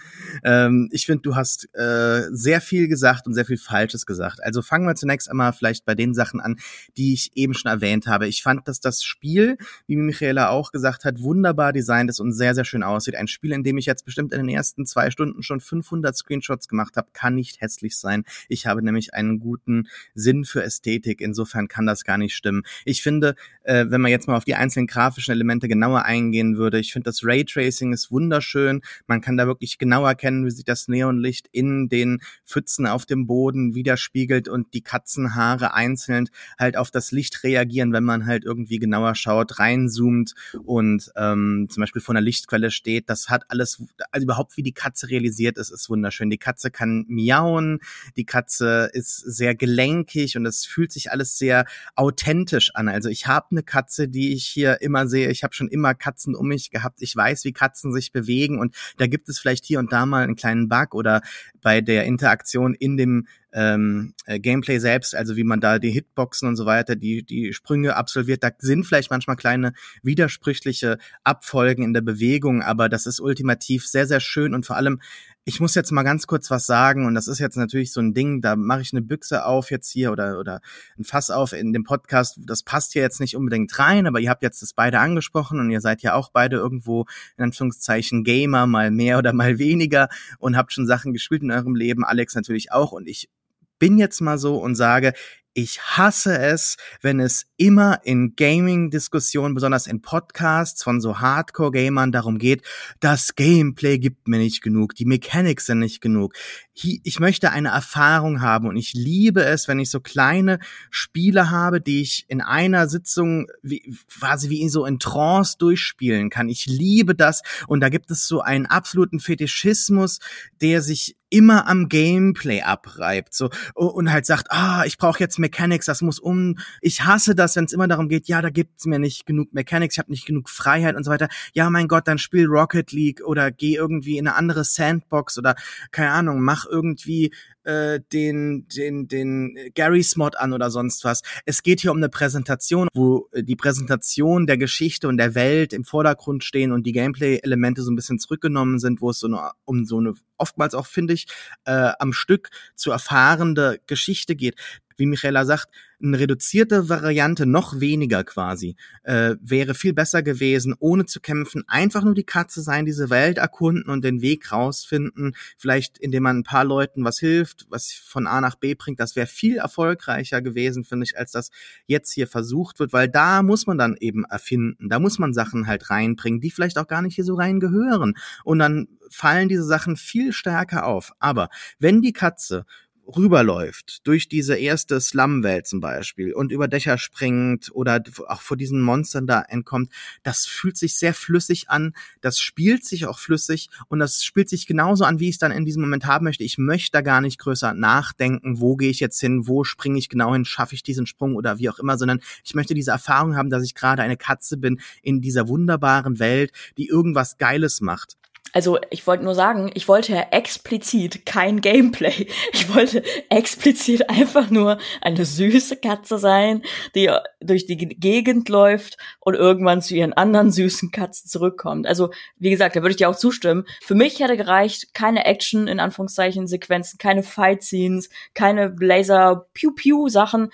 Ähm, 0.43 0.89
ich 0.93 1.05
finde, 1.05 1.21
du 1.21 1.37
hast 1.37 1.69
äh, 1.75 2.23
sehr 2.31 2.63
viel 2.63 2.89
gesagt 2.89 3.27
und 3.27 3.35
sehr 3.35 3.45
viel 3.45 3.59
Falsches 3.59 4.07
gesagt. 4.07 4.43
Also 4.43 4.63
fangen 4.63 4.87
wir 4.87 4.95
zunächst 4.95 5.31
einmal 5.31 5.53
vielleicht 5.53 5.85
bei 5.85 5.95
den 5.95 6.15
Sachen 6.15 6.41
an, 6.41 6.57
die 6.97 7.13
ich 7.13 7.33
eben 7.35 7.53
schon 7.53 7.71
erwähnt 7.71 8.07
habe. 8.07 8.27
Ich 8.27 8.43
fand, 8.43 8.67
dass 8.67 8.81
das 8.81 9.05
Spiel, 9.05 9.59
wie 9.87 9.97
Michaela 9.97 10.49
auch 10.49 10.73
gesagt 10.73 11.05
hat, 11.05 11.21
wunderbar 11.21 11.75
designt 11.75 12.09
ist 12.09 12.21
und 12.21 12.33
sehr, 12.33 12.55
sehr 12.55 12.65
schön 12.65 12.83
aussieht. 12.83 13.17
Ein 13.17 13.29
Spiel, 13.29 13.53
in 13.53 13.65
dem 13.65 13.77
ich 13.77 13.85
jetzt 13.85 14.07
bestimmt 14.07 14.33
in 14.33 14.39
den 14.39 14.49
ersten 14.49 14.87
zwei 14.87 15.11
Stunden 15.11 15.36
schon 15.43 15.61
500 15.61 16.17
Screenshots 16.17 16.69
gemacht 16.69 16.97
habe, 16.97 17.09
kann 17.13 17.35
nicht 17.35 17.61
hässlich 17.61 17.97
sein. 17.97 18.25
Ich 18.49 18.67
habe 18.67 18.83
nämlich 18.83 19.15
einen 19.15 19.39
guten 19.39 19.89
Sinn 20.15 20.45
für 20.45 20.63
Ästhetik. 20.63 21.21
Insofern 21.21 21.69
kann 21.69 21.87
das 21.87 22.05
gar 22.05 22.19
nicht 22.19 22.35
stimmen. 22.35 22.63
Ich 22.85 23.03
finde, 23.03 23.35
äh, 23.63 23.87
wenn 23.89 24.01
man 24.01 24.11
jetzt 24.11 24.29
mal 24.29 24.37
auf 24.37 24.45
die 24.45 24.55
einzelnen 24.55 24.87
grafischen 24.87 25.33
Elemente 25.33 25.69
genauer 25.69 26.05
eingehen 26.05 26.57
würde, 26.57 26.79
ich 26.79 26.93
finde 26.93 27.09
das 27.09 27.25
Raytracing 27.25 27.93
ist 27.93 28.11
wunderschön. 28.11 28.83
Man 29.07 29.21
kann 29.21 29.37
da 29.37 29.47
wirklich 29.47 29.79
genau 29.79 30.05
erkennen, 30.07 30.45
wie 30.47 30.51
sich 30.51 30.65
das 30.65 30.89
Neonlicht 30.89 31.49
in 31.53 31.89
den 31.89 32.21
Pfützen 32.45 32.87
auf 32.87 33.07
dem 33.07 33.27
Boden 33.27 33.75
widerspiegelt 33.75 34.49
und 34.49 34.75
die 34.75 34.83
Katzenhaare 34.83 35.75
einzeln 35.75 36.29
halt 36.59 36.77
auf 36.77 36.91
das 36.91 37.13
Licht 37.13 37.43
reagieren, 37.43 37.93
wenn 37.93 38.05
man 38.05 38.27
halt 38.27 38.45
irgendwie 38.45 38.79
genauer 38.79 39.15
schaut, 39.15 39.59
reinzoomt 39.59 40.35
und 40.65 41.11
ähm, 41.17 41.69
zum 41.71 41.81
Beispiel 41.81 42.03
vor 42.03 42.15
einer 42.15 42.23
Lichtquelle 42.23 42.71
steht. 42.71 43.09
Das 43.09 43.29
hat 43.29 43.45
alles, 43.49 43.83
also 44.11 44.25
überhaupt 44.25 44.57
wie 44.57 44.63
die 44.63 44.73
Katze 44.73 45.11
realisiert 45.17 45.59
ist, 45.59 45.71
ist 45.71 45.89
wunderschön. 45.89 46.31
Die 46.31 46.39
Katze 46.39 46.71
kann 46.71 47.05
miauen, 47.09 47.81
die 48.17 48.25
Katze 48.25 48.91
ist 48.93 49.17
sehr 49.17 49.55
gelenkig 49.55 50.37
und 50.37 50.47
es 50.47 50.65
fühlt 50.65 50.93
sich 50.93 51.11
alles 51.11 51.39
sehr 51.39 51.65
authentisch 51.95 52.75
an. 52.75 52.89
Also 52.89 53.09
ich 53.09 53.27
habe 53.27 53.47
eine 53.51 53.63
Katze, 53.63 54.09
die 54.09 54.33
ich 54.33 54.45
hier 54.47 54.81
immer 54.81 55.07
sehe. 55.09 55.31
Ich 55.31 55.43
habe 55.43 55.55
schon 55.55 55.69
immer 55.69 55.95
Katzen 55.95 56.35
um 56.35 56.49
mich 56.49 56.71
gehabt. 56.71 57.03
Ich 57.03 57.15
weiß, 57.17 57.45
wie 57.45 57.53
Katzen 57.53 57.93
sich 57.93 58.13
bewegen 58.13 58.59
und 58.59 58.75
da 58.99 59.07
gibt 59.07 59.29
es 59.29 59.39
vielleicht 59.39 59.65
hier 59.65 59.79
und 59.79 59.93
da 59.93 60.07
mal 60.07 60.23
einen 60.23 60.37
kleinen 60.37 60.69
Bug 60.69 60.95
oder 60.95 61.23
bei 61.63 61.81
der 61.81 62.05
Interaktion 62.05 62.75
in 62.75 62.97
dem 62.97 63.27
ähm, 63.57 64.13
äh, 64.27 64.39
Gameplay 64.39 64.79
selbst, 64.79 65.15
also 65.15 65.35
wie 65.37 65.43
man 65.43 65.61
da 65.61 65.79
die 65.79 65.91
Hitboxen 65.91 66.47
und 66.47 66.57
so 66.57 66.67
weiter, 66.67 66.95
die, 66.95 67.25
die 67.25 67.55
Sprünge 67.55 67.97
absolviert, 67.97 68.45
da 68.45 68.51
sind 68.59 68.85
vielleicht 68.85 69.11
manchmal 69.11 69.37
kleine 69.37 69.73
widersprüchliche 70.03 70.99
Abfolgen 71.25 71.83
in 71.83 71.95
der 71.95 72.03
Bewegung, 72.03 72.61
aber 72.63 72.91
das 72.91 73.07
ist 73.07 73.19
ultimativ 73.19 73.87
sehr, 73.87 74.07
sehr 74.07 74.21
schön 74.21 74.55
und 74.55 74.67
vor 74.67 74.77
allem 74.77 75.01
ich 75.49 75.61
muss 75.61 75.77
jetzt 75.77 75.93
mal 75.93 76.03
ganz 76.03 76.27
kurz 76.27 76.51
was 76.51 76.67
sagen 76.67 77.07
und 77.07 77.15
das 77.15 77.29
ist 77.29 77.39
jetzt 77.39 77.57
natürlich 77.57 77.93
so 77.93 78.01
ein 78.01 78.15
Ding, 78.15 78.41
da 78.41 78.57
mache 78.57 78.81
ich 78.81 78.93
eine 78.93 79.01
Büchse 79.01 79.47
auf 79.47 79.71
jetzt 79.71 79.89
hier 79.93 80.11
oder 80.11 80.41
oder 80.41 80.61
ein 80.99 81.05
Fass 81.05 81.31
auf 81.31 81.53
in 81.53 81.73
dem 81.73 81.85
Podcast. 81.85 82.41
Das 82.45 82.65
passt 82.65 82.95
hier 82.95 83.03
jetzt 83.03 83.21
nicht 83.21 83.37
unbedingt 83.37 83.79
rein, 83.79 84.09
aber 84.09 84.19
ihr 84.19 84.29
habt 84.29 84.43
jetzt 84.43 84.61
das 84.61 84.73
beide 84.73 84.99
angesprochen 84.99 85.61
und 85.61 85.71
ihr 85.71 85.81
seid 85.81 86.03
ja 86.03 86.15
auch 86.15 86.31
beide 86.33 86.57
irgendwo 86.57 87.07
in 87.39 87.45
Anführungszeichen 87.45 88.25
Gamer, 88.25 88.67
mal 88.67 88.91
mehr 88.91 89.19
oder 89.19 89.33
mal 89.33 89.61
weniger 89.61 90.09
und 90.41 90.57
habt 90.57 90.73
schon 90.73 90.89
Sachen 90.89 91.13
gespielt 91.13 91.43
in 91.43 91.53
eurem 91.53 91.77
Leben. 91.77 92.05
Alex 92.05 92.35
natürlich 92.35 92.73
auch 92.73 92.91
und 92.91 93.07
ich 93.07 93.31
bin 93.79 93.99
jetzt 93.99 94.21
mal 94.21 94.39
so 94.39 94.57
und 94.57 94.75
sage, 94.75 95.13
ich 95.57 95.81
hasse 95.81 96.39
es, 96.39 96.77
wenn 97.01 97.19
es 97.19 97.47
immer 97.57 98.01
in 98.05 98.37
Gaming-Diskussionen, 98.37 99.55
besonders 99.55 99.87
in 99.87 100.03
Podcasts 100.03 100.83
von 100.83 101.01
so 101.01 101.19
Hardcore-Gamern 101.19 102.13
darum 102.13 102.37
geht, 102.37 102.63
das 103.01 103.37
Gameplay 103.37 103.99
gibt 103.99 104.29
mir 104.29 104.37
nicht 104.37 104.63
genug, 104.63 104.95
die 104.95 105.07
Mechanics 105.07 105.65
sind 105.65 105.79
nicht 105.79 106.03
genug. 106.03 106.35
Ich 106.79 107.21
möchte 107.21 107.53
eine 107.53 107.71
Erfahrung 107.71 108.43
haben 108.43 108.69
und 108.69 108.77
ich 108.77 108.93
liebe 108.93 109.43
es, 109.43 109.67
wenn 109.67 109.79
ich 109.79 109.91
so 109.91 110.01
kleine 110.01 110.59
Spiele 110.91 111.51
habe, 111.51 111.81
die 111.81 112.03
ich 112.03 112.27
in 112.29 112.43
einer 112.43 112.87
Sitzung 112.87 113.47
wie, 113.63 113.97
quasi 114.09 114.51
wie 114.51 114.69
so 114.69 114.85
in 114.85 114.99
Trance 114.99 115.57
durchspielen 115.59 116.29
kann. 116.29 116.51
Ich 116.51 116.67
liebe 116.67 117.15
das 117.15 117.43
und 117.67 117.81
da 117.81 117.89
gibt 117.89 118.11
es 118.11 118.29
so 118.29 118.43
einen 118.43 118.67
absoluten 118.67 119.21
Fetischismus, 119.21 120.19
der 120.61 120.83
sich 120.83 121.17
immer 121.29 121.67
am 121.67 121.89
Gameplay 121.89 122.63
abreibt 122.63 123.35
so 123.35 123.51
und 123.75 124.13
halt 124.13 124.27
sagt, 124.27 124.47
ah, 124.51 124.85
ich 124.87 124.97
brauche 124.97 125.19
jetzt 125.19 125.39
Mechanics, 125.39 125.87
das 125.87 126.03
muss 126.03 126.19
um. 126.19 126.59
Ich 126.81 127.05
hasse 127.05 127.35
das, 127.35 127.57
wenn 127.57 127.65
es 127.65 127.73
immer 127.73 127.89
darum 127.89 128.09
geht, 128.09 128.29
ja, 128.29 128.41
da 128.43 128.51
gibt's 128.51 128.87
mir 128.87 128.99
nicht 128.99 129.27
genug 129.27 129.53
Mechanics, 129.53 129.95
ich 129.95 129.99
habe 129.99 130.11
nicht 130.11 130.27
genug 130.27 130.49
Freiheit 130.49 130.95
und 130.95 131.05
so 131.05 131.11
weiter. 131.11 131.29
Ja, 131.53 131.69
mein 131.69 131.89
Gott, 131.89 132.07
dann 132.07 132.19
spiel 132.19 132.47
Rocket 132.47 132.93
League 132.93 133.23
oder 133.25 133.51
geh 133.51 133.75
irgendwie 133.75 134.19
in 134.19 134.29
eine 134.29 134.37
andere 134.37 134.65
Sandbox 134.65 135.39
oder 135.39 135.57
keine 135.91 136.11
Ahnung, 136.11 136.43
mach 136.43 136.66
irgendwie 136.71 137.33
äh, 137.67 138.01
den, 138.13 138.67
den, 138.69 139.09
den 139.09 139.59
Gary's 139.75 140.17
Mod 140.17 140.37
an 140.37 140.53
oder 140.53 140.71
sonst 140.71 141.05
was. 141.05 141.23
Es 141.45 141.63
geht 141.63 141.81
hier 141.81 141.91
um 141.91 141.97
eine 141.97 142.09
Präsentation, 142.09 142.89
wo 142.95 143.29
äh, 143.33 143.43
die 143.43 143.57
Präsentation 143.57 144.47
der 144.47 144.57
Geschichte 144.57 145.09
und 145.09 145.17
der 145.17 145.35
Welt 145.35 145.73
im 145.73 145.85
Vordergrund 145.85 146.45
stehen 146.45 146.73
und 146.73 146.87
die 146.87 146.93
Gameplay-Elemente 146.93 147.83
so 147.83 147.91
ein 147.91 147.97
bisschen 147.97 148.19
zurückgenommen 148.19 148.79
sind, 148.79 149.01
wo 149.01 149.11
es 149.11 149.19
so 149.19 149.27
eine, 149.27 149.51
um 149.65 149.85
so 149.85 149.99
eine 149.99 150.15
oftmals 150.39 150.75
auch, 150.75 150.87
finde 150.87 151.15
ich, 151.15 151.27
äh, 151.65 151.93
am 151.99 152.13
Stück 152.13 152.51
zu 152.75 152.91
erfahrende 152.91 153.81
Geschichte 153.87 154.37
geht 154.37 154.57
wie 154.97 155.07
Michaela 155.07 155.45
sagt, 155.45 155.69
eine 156.03 156.19
reduzierte 156.19 156.89
Variante, 156.89 157.47
noch 157.47 157.81
weniger 157.81 158.23
quasi, 158.25 158.77
äh, 159.05 159.35
wäre 159.41 159.75
viel 159.75 159.95
besser 159.95 160.23
gewesen, 160.23 160.75
ohne 160.79 161.07
zu 161.07 161.21
kämpfen, 161.21 161.65
einfach 161.69 162.05
nur 162.05 162.15
die 162.15 162.25
Katze 162.25 162.61
sein, 162.61 162.85
diese 162.85 163.09
Welt 163.09 163.39
erkunden 163.39 163.91
und 163.91 164.05
den 164.05 164.21
Weg 164.21 164.53
rausfinden, 164.53 165.35
vielleicht 165.57 165.99
indem 165.99 166.25
man 166.25 166.39
ein 166.39 166.45
paar 166.45 166.65
Leuten 166.65 167.05
was 167.05 167.19
hilft, 167.19 167.56
was 167.69 167.93
von 167.93 168.27
A 168.27 168.41
nach 168.41 168.57
B 168.57 168.75
bringt, 168.75 169.01
das 169.01 169.17
wäre 169.17 169.27
viel 169.27 169.57
erfolgreicher 169.57 170.43
gewesen, 170.43 170.85
finde 170.85 171.05
ich, 171.05 171.19
als 171.19 171.33
das 171.33 171.51
jetzt 171.87 172.13
hier 172.13 172.27
versucht 172.27 172.79
wird, 172.79 172.93
weil 172.93 173.09
da 173.09 173.43
muss 173.43 173.67
man 173.67 173.79
dann 173.79 173.97
eben 173.99 174.25
erfinden, 174.25 174.89
da 174.89 174.99
muss 174.99 175.19
man 175.19 175.35
Sachen 175.35 175.67
halt 175.67 175.91
reinbringen, 175.91 176.41
die 176.41 176.51
vielleicht 176.51 176.79
auch 176.79 176.87
gar 176.87 177.03
nicht 177.03 177.15
hier 177.15 177.25
so 177.25 177.35
rein 177.35 177.61
gehören 177.61 178.15
und 178.45 178.59
dann 178.59 178.89
fallen 179.11 179.49
diese 179.49 179.65
Sachen 179.65 179.97
viel 179.97 180.33
stärker 180.33 180.87
auf. 180.87 181.13
Aber 181.19 181.49
wenn 181.79 182.03
die 182.03 182.13
Katze 182.13 182.67
rüberläuft, 183.07 184.07
durch 184.07 184.29
diese 184.29 184.57
erste 184.57 185.01
Slum-Welt 185.01 185.67
zum 185.67 185.81
Beispiel 185.81 186.33
und 186.33 186.53
über 186.53 186.69
Dächer 186.69 186.99
springt 186.99 187.71
oder 187.73 188.03
auch 188.27 188.41
vor 188.41 188.57
diesen 188.57 188.81
Monstern 188.81 189.27
da 189.27 189.43
entkommt, 189.43 189.93
das 190.23 190.47
fühlt 190.47 190.77
sich 190.77 190.97
sehr 190.97 191.15
flüssig 191.15 191.69
an, 191.69 191.95
das 192.21 192.39
spielt 192.39 192.85
sich 192.85 193.07
auch 193.07 193.19
flüssig 193.19 193.69
und 193.89 193.99
das 193.99 194.25
spielt 194.25 194.49
sich 194.49 194.67
genauso 194.67 195.05
an, 195.05 195.21
wie 195.21 195.29
ich 195.29 195.37
es 195.37 195.39
dann 195.39 195.53
in 195.53 195.65
diesem 195.65 195.83
Moment 195.83 196.07
haben 196.07 196.25
möchte. 196.25 196.45
Ich 196.45 196.59
möchte 196.59 196.93
da 196.93 197.01
gar 197.01 197.21
nicht 197.21 197.39
größer 197.39 197.75
nachdenken, 197.75 198.61
wo 198.61 198.77
gehe 198.77 198.91
ich 198.91 199.01
jetzt 199.01 199.21
hin, 199.21 199.47
wo 199.47 199.65
springe 199.65 199.99
ich 199.99 200.09
genau 200.09 200.33
hin, 200.33 200.45
schaffe 200.45 200.75
ich 200.75 200.83
diesen 200.83 201.07
Sprung 201.07 201.37
oder 201.37 201.59
wie 201.59 201.69
auch 201.71 201.79
immer, 201.79 201.99
sondern 201.99 202.21
ich 202.45 202.55
möchte 202.55 202.75
diese 202.75 202.91
Erfahrung 202.91 203.37
haben, 203.37 203.51
dass 203.51 203.65
ich 203.65 203.75
gerade 203.75 204.03
eine 204.03 204.17
Katze 204.17 204.57
bin 204.57 204.81
in 205.03 205.21
dieser 205.21 205.49
wunderbaren 205.49 206.19
Welt, 206.19 206.53
die 206.77 206.89
irgendwas 206.89 207.39
Geiles 207.39 207.81
macht. 207.81 208.17
Also 208.57 208.79
ich 208.89 209.07
wollte 209.07 209.23
nur 209.23 209.35
sagen, 209.35 209.71
ich 209.75 209.87
wollte 209.87 210.15
ja 210.15 210.29
explizit 210.31 211.27
kein 211.27 211.61
Gameplay. 211.61 212.27
Ich 212.55 212.75
wollte 212.75 213.03
explizit 213.29 214.09
einfach 214.09 214.49
nur 214.49 214.79
eine 215.03 215.27
süße 215.27 215.77
Katze 215.77 216.17
sein, 216.17 216.63
die 216.95 217.15
durch 217.43 217.67
die 217.67 217.77
Gegend 217.77 218.49
läuft 218.49 218.97
und 219.21 219.35
irgendwann 219.35 219.83
zu 219.83 219.95
ihren 219.95 220.15
anderen 220.15 220.51
süßen 220.51 220.91
Katzen 220.91 221.29
zurückkommt. 221.29 221.87
Also 221.87 222.13
wie 222.39 222.49
gesagt, 222.49 222.77
da 222.77 222.81
würde 222.81 222.93
ich 222.93 222.97
dir 222.97 223.11
auch 223.11 223.17
zustimmen. 223.17 223.67
Für 223.83 223.95
mich 223.95 224.21
hätte 224.21 224.39
gereicht, 224.39 224.95
keine 224.95 225.27
Action 225.27 225.69
in 225.69 225.79
Anführungszeichen 225.79 226.47
Sequenzen, 226.47 226.97
keine 226.97 227.23
Fight 227.23 227.63
Scenes, 227.63 228.09
keine 228.33 228.71
Blazer 228.71 229.49
Pew 229.53 229.73
Pew 229.73 230.09
Sachen. 230.09 230.51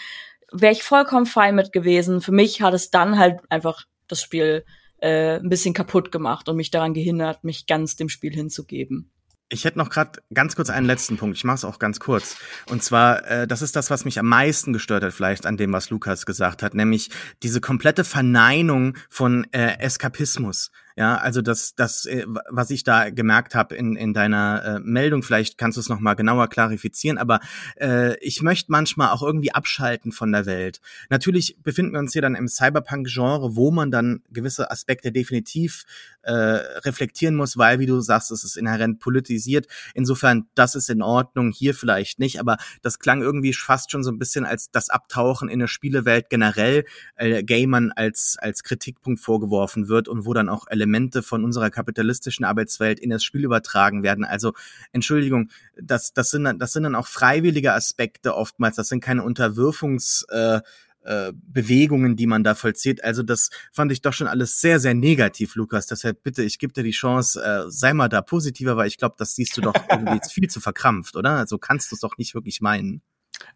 Wäre 0.51 0.73
ich 0.73 0.83
vollkommen 0.83 1.27
fein 1.27 1.55
mit 1.55 1.73
gewesen. 1.73 2.21
Für 2.21 2.33
mich 2.33 2.63
hat 2.63 2.75
es 2.75 2.91
dann 2.91 3.17
halt 3.17 3.39
einfach 3.49 3.85
das 4.09 4.21
Spiel 4.21 4.65
äh, 5.03 5.37
ein 5.37 5.49
bisschen 5.49 5.75
kaputt 5.75 6.13
gemacht 6.13 6.49
und 6.49 6.57
mich 6.57 6.71
daran 6.71 6.95
gehindert, 6.95 7.45
mich 7.45 7.67
ganz 7.67 7.97
dem 7.97 8.09
Spiel 8.09 8.33
hinzugeben. 8.33 9.11
Ich 9.49 9.67
hätte 9.67 9.79
noch 9.79 9.91
gerade 9.91 10.23
ganz 10.33 10.57
kurz 10.57 10.71
einen 10.71 10.87
letzten 10.87 11.19
Punkt. 11.19 11.37
Ich 11.37 11.45
mache 11.45 11.57
es 11.57 11.65
auch 11.65 11.79
ganz 11.79 12.01
kurz. 12.01 12.39
Und 12.71 12.83
zwar, 12.83 13.27
äh, 13.29 13.47
das 13.47 13.61
ist 13.61 13.77
das, 13.77 13.91
was 13.91 14.07
mich 14.07 14.19
am 14.19 14.27
meisten 14.27 14.73
gestört 14.73 15.05
hat, 15.05 15.13
vielleicht 15.13 15.45
an 15.45 15.59
dem, 15.59 15.73
was 15.73 15.91
Lukas 15.91 16.25
gesagt 16.25 16.63
hat, 16.63 16.73
nämlich 16.75 17.11
diese 17.43 17.61
komplette 17.61 18.05
Verneinung 18.05 18.97
von 19.11 19.47
äh, 19.53 19.79
Eskapismus. 19.79 20.71
Ja, 20.97 21.17
also 21.17 21.43
das, 21.43 21.75
das, 21.75 22.05
äh, 22.07 22.25
was 22.27 22.71
ich 22.71 22.85
da 22.85 23.11
gemerkt 23.11 23.55
habe 23.55 23.75
in, 23.75 23.97
in 23.97 24.13
deiner 24.13 24.65
äh, 24.65 24.81
Meldung, 24.81 25.23
vielleicht 25.23 25.59
kannst 25.59 25.77
du 25.77 25.81
es 25.81 25.89
nochmal 25.89 26.17
genauer 26.17 26.49
klarifizieren, 26.49 27.19
aber 27.19 27.41
äh, 27.81 28.17
ich 28.19 28.43
möchte 28.43 28.71
manchmal 28.71 29.11
auch 29.11 29.23
irgendwie 29.23 29.53
abschalten 29.53 30.13
von 30.13 30.33
der 30.33 30.47
Welt. 30.47 30.81
Natürlich 31.09 31.57
befinden 31.63 31.93
wir 31.93 32.01
uns 32.01 32.13
hier 32.13 32.23
dann 32.23 32.35
im 32.35 32.49
Cyberpunk-Genre, 32.49 33.57
wo 33.57 33.71
man 33.71 33.91
dann 33.91 34.23
gewisse 34.31 34.71
Aspekte 34.71 35.13
definitiv 35.13 35.85
äh, 36.23 36.33
reflektieren 36.33 37.35
muss, 37.35 37.57
weil, 37.57 37.79
wie 37.79 37.87
du 37.87 38.01
sagst, 38.01 38.31
es 38.31 38.45
ist 38.45 38.57
inhärent 38.57 39.01
politisiert. 39.01 39.67
Insofern, 39.95 40.47
das 40.55 40.75
ist 40.75 40.91
in 40.91 41.03
Ordnung, 41.03 41.53
hier 41.53 41.75
vielleicht 41.75 42.19
nicht, 42.19 42.41
aber 42.41 42.57
das 42.83 42.99
klang 42.99 43.23
irgendwie 43.23 43.53
fast 43.53 43.91
schon 43.91 44.05
so 44.05 44.11
ein 44.11 44.19
bisschen 44.19 44.45
als 44.45 44.71
das 44.71 44.91
Abtauchen 44.91 45.49
in 45.49 45.61
eine 45.61 45.69
Spielewelt 45.69 46.31
generell 46.31 46.85
äh, 47.17 47.43
Gamern 47.43 47.93
als, 47.93 48.37
als 48.41 48.63
Kritikpunkt 48.63 49.21
vorgeworfen 49.21 49.89
wird 49.89 50.09
und 50.09 50.25
wo 50.27 50.35
dann 50.35 50.49
auch 50.49 50.67
Elemente 50.69 51.23
von 51.23 51.45
unserer 51.45 51.71
kapitalistischen 51.71 52.45
Arbeitswelt 52.45 53.01
in 53.01 53.11
das 53.11 53.25
Spiel 53.25 53.45
übertragen 53.45 54.03
werden. 54.03 54.25
Also 54.25 54.53
Entschuldigung, 54.93 55.51
das, 55.77 56.13
das, 56.13 56.31
sind, 56.31 56.61
das 56.61 56.73
sind 56.73 56.85
dann 56.85 56.95
auch 56.95 57.07
freiwillige 57.07 57.73
Aspekte 57.73 58.35
oftmals, 58.35 58.77
das 58.77 58.89
sind 58.89 59.03
keine 59.03 59.23
Unterwürfungs 59.23 60.25
äh, 60.31 60.61
äh, 61.05 61.33
Bewegungen, 61.35 62.17
die 62.17 62.27
man 62.27 62.45
da 62.45 62.55
vollzieht. 62.55 63.05
Also 63.05 63.23
das 63.23 63.51
fand 63.73 63.93
ich 63.93 64.03
doch 64.03 64.13
schon 64.13 64.27
alles 64.27 64.61
sehr, 64.61 64.81
sehr 64.81 64.95
negativ, 64.95 65.55
Lukas. 65.55 65.87
Deshalb 65.87 66.23
bitte, 66.23 66.43
ich 66.43 66.59
gebe 66.59 66.73
dir 66.73 66.83
die 66.83 66.91
Chance, 66.91 67.43
äh, 67.43 67.71
sei 67.71 67.93
mal 67.93 68.09
da 68.09 68.23
positiver, 68.23 68.77
weil 68.77 68.89
ich 68.89 68.99
glaube, 68.99 69.17
das 69.19 69.35
siehst 69.35 69.57
du 69.57 69.61
doch 69.61 69.75
irgendwie 69.91 70.21
viel 70.29 70.49
zu 70.49 70.61
verkrampft, 70.61 71.17
oder? 71.17 71.37
Also 71.37 71.59
kannst 71.59 71.91
du 71.91 71.97
es 71.97 72.01
doch 72.01 72.17
nicht 72.19 72.35
wirklich 72.35 72.61
meinen. 72.61 73.03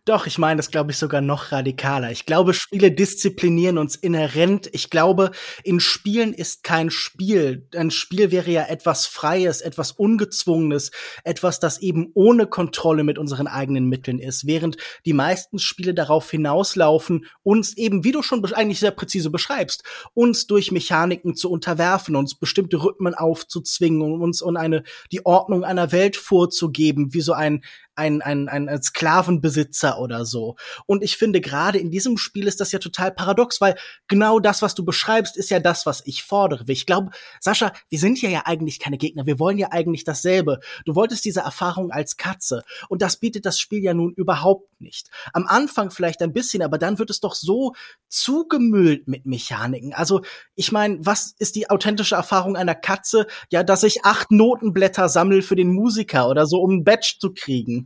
Doch, 0.06 0.26
ich 0.28 0.38
meine 0.38 0.58
das, 0.58 0.70
glaube 0.70 0.92
ich, 0.92 0.98
sogar 0.98 1.20
noch 1.20 1.50
radikaler. 1.50 2.12
Ich 2.12 2.26
glaube, 2.26 2.54
Spiele 2.54 2.92
disziplinieren 2.92 3.76
uns 3.76 3.96
inhärent. 3.96 4.70
Ich 4.72 4.88
glaube, 4.88 5.32
in 5.64 5.80
Spielen 5.80 6.32
ist 6.32 6.62
kein 6.62 6.90
Spiel. 6.90 7.66
Ein 7.74 7.90
Spiel 7.90 8.30
wäre 8.30 8.48
ja 8.48 8.66
etwas 8.66 9.06
Freies, 9.06 9.62
etwas 9.62 9.90
Ungezwungenes, 9.90 10.92
etwas, 11.24 11.58
das 11.58 11.78
eben 11.78 12.12
ohne 12.14 12.46
Kontrolle 12.46 13.02
mit 13.02 13.18
unseren 13.18 13.48
eigenen 13.48 13.88
Mitteln 13.88 14.20
ist. 14.20 14.46
Während 14.46 14.76
die 15.06 15.12
meisten 15.12 15.58
Spiele 15.58 15.92
darauf 15.92 16.30
hinauslaufen, 16.30 17.26
uns 17.42 17.76
eben, 17.76 18.04
wie 18.04 18.12
du 18.12 18.22
schon 18.22 18.44
eigentlich 18.54 18.78
sehr 18.78 18.92
präzise 18.92 19.30
beschreibst, 19.30 19.82
uns 20.14 20.46
durch 20.46 20.70
Mechaniken 20.70 21.34
zu 21.34 21.50
unterwerfen, 21.50 22.14
uns 22.14 22.38
bestimmte 22.38 22.80
Rhythmen 22.80 23.14
aufzuzwingen 23.14 24.02
und 24.02 24.22
uns 24.22 24.40
und 24.40 24.56
eine, 24.56 24.84
die 25.10 25.26
Ordnung 25.26 25.64
einer 25.64 25.90
Welt 25.90 26.16
vorzugeben, 26.16 27.12
wie 27.12 27.22
so 27.22 27.32
ein, 27.32 27.64
ein, 27.96 28.22
ein, 28.22 28.48
ein 28.48 28.82
Sklavenbesitzer 28.82 29.98
oder 29.98 30.24
so. 30.24 30.56
Und 30.86 31.02
ich 31.02 31.16
finde, 31.16 31.40
gerade 31.40 31.78
in 31.78 31.90
diesem 31.90 32.18
Spiel 32.18 32.46
ist 32.46 32.60
das 32.60 32.72
ja 32.72 32.78
total 32.78 33.12
paradox, 33.12 33.60
weil 33.60 33.76
genau 34.08 34.38
das, 34.38 34.62
was 34.62 34.74
du 34.74 34.84
beschreibst, 34.84 35.36
ist 35.36 35.50
ja 35.50 35.60
das, 35.60 35.86
was 35.86 36.02
ich 36.04 36.22
fordere. 36.22 36.64
Ich 36.68 36.86
glaube, 36.86 37.10
Sascha, 37.40 37.72
wir 37.88 37.98
sind 37.98 38.20
ja 38.20 38.28
ja 38.28 38.42
eigentlich 38.44 38.78
keine 38.78 38.98
Gegner. 38.98 39.26
Wir 39.26 39.38
wollen 39.38 39.58
ja 39.58 39.68
eigentlich 39.70 40.04
dasselbe. 40.04 40.60
Du 40.84 40.94
wolltest 40.94 41.24
diese 41.24 41.40
Erfahrung 41.40 41.90
als 41.90 42.16
Katze. 42.16 42.62
Und 42.88 43.02
das 43.02 43.16
bietet 43.16 43.46
das 43.46 43.58
Spiel 43.58 43.82
ja 43.82 43.94
nun 43.94 44.12
überhaupt 44.12 44.68
nicht. 44.80 45.10
Am 45.32 45.46
Anfang 45.46 45.90
vielleicht 45.90 46.22
ein 46.22 46.32
bisschen, 46.32 46.62
aber 46.62 46.78
dann 46.78 46.98
wird 46.98 47.10
es 47.10 47.20
doch 47.20 47.34
so 47.34 47.74
zugemüllt 48.08 49.08
mit 49.08 49.26
Mechaniken. 49.26 49.94
Also, 49.94 50.22
ich 50.54 50.72
meine, 50.72 50.98
was 51.00 51.34
ist 51.38 51.56
die 51.56 51.70
authentische 51.70 52.14
Erfahrung 52.14 52.56
einer 52.56 52.74
Katze? 52.74 53.26
Ja, 53.50 53.62
dass 53.62 53.82
ich 53.82 54.04
acht 54.04 54.30
Notenblätter 54.30 55.08
sammle 55.08 55.42
für 55.42 55.56
den 55.56 55.72
Musiker 55.72 56.28
oder 56.28 56.46
so, 56.46 56.60
um 56.60 56.78
ein 56.78 56.84
Badge 56.84 57.16
zu 57.18 57.32
kriegen 57.32 57.85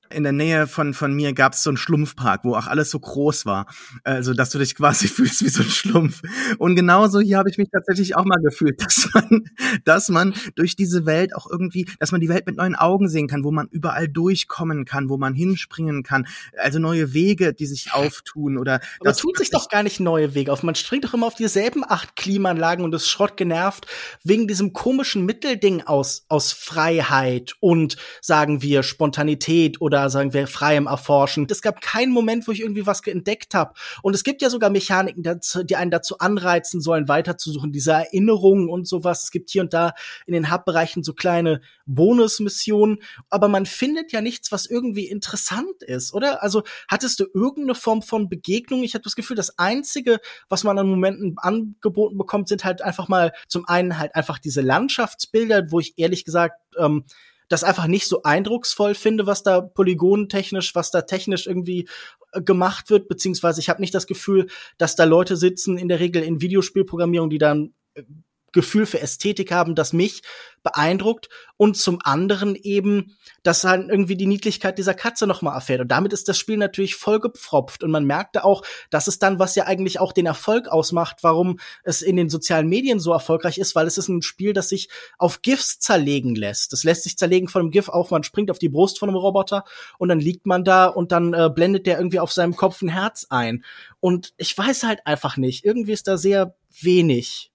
in 0.13 0.23
der 0.23 0.31
Nähe 0.31 0.67
von, 0.67 0.93
von 0.93 1.13
mir 1.13 1.33
gab 1.33 1.53
es 1.53 1.63
so 1.63 1.69
einen 1.69 1.77
Schlumpfpark, 1.77 2.43
wo 2.43 2.55
auch 2.55 2.67
alles 2.67 2.91
so 2.91 2.99
groß 2.99 3.45
war. 3.45 3.67
Also, 4.03 4.33
dass 4.33 4.49
du 4.49 4.59
dich 4.59 4.75
quasi 4.75 5.07
fühlst 5.07 5.43
wie 5.43 5.49
so 5.49 5.63
ein 5.63 5.69
Schlumpf. 5.69 6.21
Und 6.57 6.75
genauso 6.75 7.19
hier 7.19 7.37
habe 7.37 7.49
ich 7.49 7.57
mich 7.57 7.69
tatsächlich 7.71 8.15
auch 8.15 8.25
mal 8.25 8.41
gefühlt, 8.41 8.81
dass 8.83 9.09
man, 9.13 9.49
dass 9.85 10.09
man 10.09 10.33
durch 10.55 10.75
diese 10.75 11.05
Welt 11.05 11.35
auch 11.35 11.47
irgendwie, 11.49 11.87
dass 11.99 12.11
man 12.11 12.21
die 12.21 12.29
Welt 12.29 12.45
mit 12.45 12.57
neuen 12.57 12.75
Augen 12.75 13.09
sehen 13.09 13.27
kann, 13.27 13.43
wo 13.43 13.51
man 13.51 13.67
überall 13.67 14.07
durchkommen 14.07 14.85
kann, 14.85 15.09
wo 15.09 15.17
man 15.17 15.33
hinspringen 15.33 16.03
kann. 16.03 16.27
Also 16.57 16.79
neue 16.79 17.13
Wege, 17.13 17.53
die 17.53 17.65
sich 17.65 17.93
auftun 17.93 18.57
oder. 18.57 18.75
Aber 18.99 19.09
das 19.09 19.17
tut 19.17 19.37
sich 19.37 19.49
doch 19.49 19.69
gar 19.69 19.83
nicht 19.83 19.99
neue 19.99 20.33
Wege 20.33 20.51
auf. 20.51 20.63
Man 20.63 20.75
springt 20.75 21.05
doch 21.05 21.13
immer 21.13 21.27
auf 21.27 21.35
dieselben 21.35 21.83
acht 21.87 22.15
Klimaanlagen 22.15 22.83
und 22.83 22.93
ist 22.93 23.09
Schrott 23.09 23.37
genervt 23.37 23.87
wegen 24.23 24.47
diesem 24.47 24.73
komischen 24.73 25.25
Mittelding 25.25 25.81
aus, 25.81 26.25
aus 26.27 26.51
Freiheit 26.51 27.55
und, 27.59 27.97
sagen 28.21 28.61
wir, 28.61 28.83
Spontanität 28.83 29.81
oder 29.81 30.00
sagen 30.09 30.33
wir 30.33 30.47
freiem 30.47 30.87
Erforschen. 30.87 31.47
Es 31.49 31.61
gab 31.61 31.81
keinen 31.81 32.11
Moment, 32.11 32.47
wo 32.47 32.51
ich 32.51 32.61
irgendwie 32.61 32.85
was 32.85 33.05
entdeckt 33.05 33.53
habe. 33.53 33.73
Und 34.01 34.13
es 34.13 34.23
gibt 34.23 34.41
ja 34.41 34.49
sogar 34.49 34.69
Mechaniken, 34.69 35.23
die 35.23 35.75
einen 35.75 35.91
dazu 35.91 36.17
anreizen 36.19 36.81
sollen, 36.81 37.07
weiterzusuchen. 37.07 37.71
Diese 37.71 37.91
Erinnerungen 37.91 38.69
und 38.69 38.87
sowas. 38.87 39.23
Es 39.23 39.31
gibt 39.31 39.49
hier 39.49 39.61
und 39.61 39.73
da 39.73 39.93
in 40.25 40.33
den 40.33 40.51
Hub-Bereichen 40.51 41.03
so 41.03 41.13
kleine 41.13 41.61
Bonusmissionen. 41.85 42.99
Aber 43.29 43.47
man 43.47 43.65
findet 43.65 44.11
ja 44.11 44.21
nichts, 44.21 44.51
was 44.51 44.65
irgendwie 44.65 45.07
interessant 45.07 45.83
ist, 45.83 46.13
oder? 46.13 46.43
Also 46.43 46.63
hattest 46.87 47.19
du 47.19 47.25
irgendeine 47.33 47.75
Form 47.75 48.01
von 48.01 48.29
Begegnung? 48.29 48.83
Ich 48.83 48.93
habe 48.93 49.03
das 49.03 49.15
Gefühl, 49.15 49.35
das 49.35 49.57
Einzige, 49.57 50.19
was 50.49 50.63
man 50.63 50.77
an 50.77 50.87
Momenten 50.87 51.35
angeboten 51.37 52.17
bekommt, 52.17 52.47
sind 52.47 52.63
halt 52.63 52.81
einfach 52.81 53.07
mal 53.07 53.33
zum 53.47 53.67
einen 53.67 53.97
halt 53.97 54.15
einfach 54.15 54.39
diese 54.39 54.61
Landschaftsbilder, 54.61 55.71
wo 55.71 55.79
ich 55.79 55.93
ehrlich 55.97 56.25
gesagt 56.25 56.55
ähm, 56.77 57.05
das 57.51 57.63
einfach 57.63 57.87
nicht 57.87 58.07
so 58.07 58.23
eindrucksvoll 58.23 58.95
finde, 58.95 59.27
was 59.27 59.43
da 59.43 59.61
polygonentechnisch, 59.61 60.73
was 60.73 60.91
da 60.91 61.01
technisch 61.01 61.47
irgendwie 61.47 61.87
äh, 62.31 62.41
gemacht 62.41 62.89
wird, 62.89 63.07
beziehungsweise 63.07 63.59
ich 63.59 63.69
habe 63.69 63.81
nicht 63.81 63.93
das 63.93 64.07
Gefühl, 64.07 64.47
dass 64.77 64.95
da 64.95 65.03
Leute 65.03 65.35
sitzen, 65.35 65.77
in 65.77 65.89
der 65.89 65.99
Regel 65.99 66.23
in 66.23 66.41
Videospielprogrammierung, 66.41 67.29
die 67.29 67.37
dann 67.37 67.73
äh, 67.93 68.03
Gefühl 68.51 68.85
für 68.85 69.01
Ästhetik 69.01 69.51
haben, 69.51 69.75
das 69.75 69.93
mich 69.93 70.21
beeindruckt 70.63 71.29
und 71.57 71.77
zum 71.77 71.99
anderen 72.03 72.55
eben, 72.55 73.17
dass 73.43 73.63
halt 73.63 73.89
irgendwie 73.89 74.15
die 74.15 74.27
Niedlichkeit 74.27 74.77
dieser 74.77 74.93
Katze 74.93 75.27
nochmal 75.27 75.55
erfährt. 75.55 75.81
Und 75.81 75.87
damit 75.89 76.13
ist 76.13 76.27
das 76.27 76.37
Spiel 76.37 76.57
natürlich 76.57 76.95
vollgepfropft 76.95 77.83
und 77.83 77.91
man 77.91 78.05
merkte 78.05 78.43
auch, 78.43 78.63
dass 78.89 79.07
es 79.07 79.19
dann, 79.19 79.39
was 79.39 79.55
ja 79.55 79.65
eigentlich 79.65 79.99
auch 79.99 80.13
den 80.13 80.25
Erfolg 80.25 80.67
ausmacht, 80.67 81.17
warum 81.21 81.59
es 81.83 82.01
in 82.01 82.15
den 82.15 82.29
sozialen 82.29 82.67
Medien 82.67 82.99
so 82.99 83.11
erfolgreich 83.11 83.57
ist, 83.57 83.75
weil 83.75 83.87
es 83.87 83.97
ist 83.97 84.07
ein 84.07 84.21
Spiel, 84.21 84.53
das 84.53 84.69
sich 84.69 84.89
auf 85.17 85.41
GIFs 85.41 85.79
zerlegen 85.79 86.35
lässt. 86.35 86.73
Das 86.73 86.83
lässt 86.83 87.03
sich 87.03 87.17
zerlegen 87.17 87.47
von 87.47 87.61
einem 87.61 87.71
GIF 87.71 87.89
auf, 87.89 88.11
man 88.11 88.23
springt 88.23 88.51
auf 88.51 88.59
die 88.59 88.69
Brust 88.69 88.99
von 88.99 89.09
einem 89.09 89.17
Roboter 89.17 89.63
und 89.97 90.09
dann 90.09 90.19
liegt 90.19 90.45
man 90.45 90.63
da 90.63 90.87
und 90.87 91.11
dann 91.11 91.33
äh, 91.33 91.49
blendet 91.53 91.85
der 91.87 91.97
irgendwie 91.97 92.19
auf 92.19 92.31
seinem 92.31 92.55
Kopf 92.55 92.81
ein 92.81 92.89
Herz 92.89 93.25
ein. 93.29 93.63
Und 93.99 94.33
ich 94.37 94.57
weiß 94.57 94.83
halt 94.83 95.05
einfach 95.05 95.37
nicht, 95.37 95.65
irgendwie 95.65 95.93
ist 95.93 96.07
da 96.07 96.17
sehr 96.17 96.55
wenig 96.81 97.50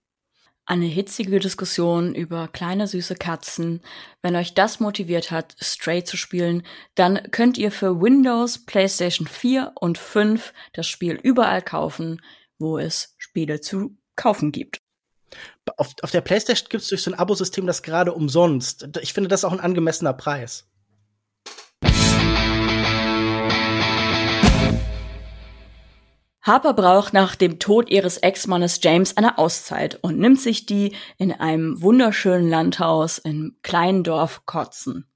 eine 0.67 0.87
hitzige 0.87 1.39
Diskussion 1.39 2.15
über 2.15 2.49
kleine 2.49 2.89
süße 2.89 3.15
Katzen. 3.15 3.81
Wenn 4.21 4.35
euch 4.37 4.53
das 4.53 4.81
motiviert 4.81 5.31
hat, 5.31 5.57
Stray 5.63 6.05
zu 6.05 6.17
spielen, 6.17 6.65
dann 6.97 7.31
könnt 7.31 7.57
ihr 7.57 7.71
für 7.71 8.01
Windows, 8.01 8.59
PlayStation 8.67 9.29
4 9.29 9.73
und 9.77 9.97
5 9.97 10.53
das 10.73 10.89
Spiel 10.89 11.15
überall 11.23 11.63
kaufen, 11.63 12.21
wo 12.59 12.79
es 12.79 13.15
Spiele 13.17 13.61
zu 13.61 13.97
kaufen 14.17 14.51
gibt. 14.51 14.81
Auf, 15.77 15.95
auf 16.03 16.11
der 16.11 16.21
PlayStation 16.21 16.69
gibt 16.69 16.83
es 16.83 16.89
durch 16.89 17.03
so 17.03 17.11
ein 17.11 17.19
Abosystem 17.19 17.67
das 17.67 17.83
gerade 17.83 18.13
umsonst. 18.13 18.89
Ich 19.01 19.13
finde 19.13 19.29
das 19.29 19.45
auch 19.45 19.53
ein 19.53 19.61
angemessener 19.61 20.13
Preis. 20.13 20.69
Harper 26.47 26.75
braucht 26.75 27.13
nach 27.13 27.35
dem 27.35 27.59
Tod 27.59 27.91
ihres 27.91 28.19
Ex-Mannes 28.19 28.79
James 28.81 29.17
eine 29.17 29.37
Auszeit 29.37 29.99
und 30.03 30.21
nimmt 30.21 30.41
sich 30.41 30.65
die 30.65 30.95
in 31.19 31.33
einem 31.33 31.83
wunderschönen 31.83 32.49
Landhaus 32.49 33.19
im 33.19 33.57
kleinen 33.63 34.05
Dorf 34.05 34.47
Kotzen. 34.47 35.09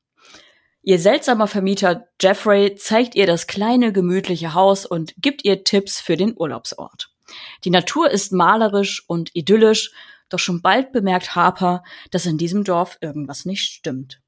Ihr 0.83 0.99
seltsamer 0.99 1.47
Vermieter 1.47 2.09
Jeffrey 2.21 2.75
zeigt 2.75 3.15
ihr 3.15 3.29
das 3.29 3.47
kleine 3.47 3.93
gemütliche 3.93 4.55
Haus 4.55 4.85
und 4.85 5.15
gibt 5.19 5.45
ihr 5.45 5.63
Tipps 5.63 6.01
für 6.01 6.17
den 6.17 6.35
Urlaubsort. 6.37 7.13
Die 7.63 7.71
Natur 7.71 8.11
ist 8.11 8.33
malerisch 8.33 9.05
und 9.07 9.31
idyllisch, 9.33 9.93
doch 10.31 10.41
schon 10.41 10.63
bald 10.63 10.91
bemerkt 10.91 11.37
Harper, 11.37 11.85
dass 12.11 12.27
in 12.27 12.39
diesem 12.39 12.65
Dorf 12.65 12.99
irgendwas 13.01 13.45
nicht 13.45 13.71
stimmt. 13.73 14.21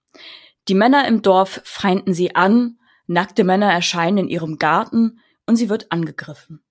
Die 0.68 0.74
Männer 0.74 1.08
im 1.08 1.22
Dorf 1.22 1.62
feinden 1.64 2.14
sie 2.14 2.36
an, 2.36 2.78
nackte 3.08 3.42
Männer 3.42 3.72
erscheinen 3.72 4.18
in 4.18 4.28
ihrem 4.28 4.58
Garten 4.58 5.18
und 5.46 5.56
sie 5.56 5.68
wird 5.68 5.90
angegriffen. 5.90 6.62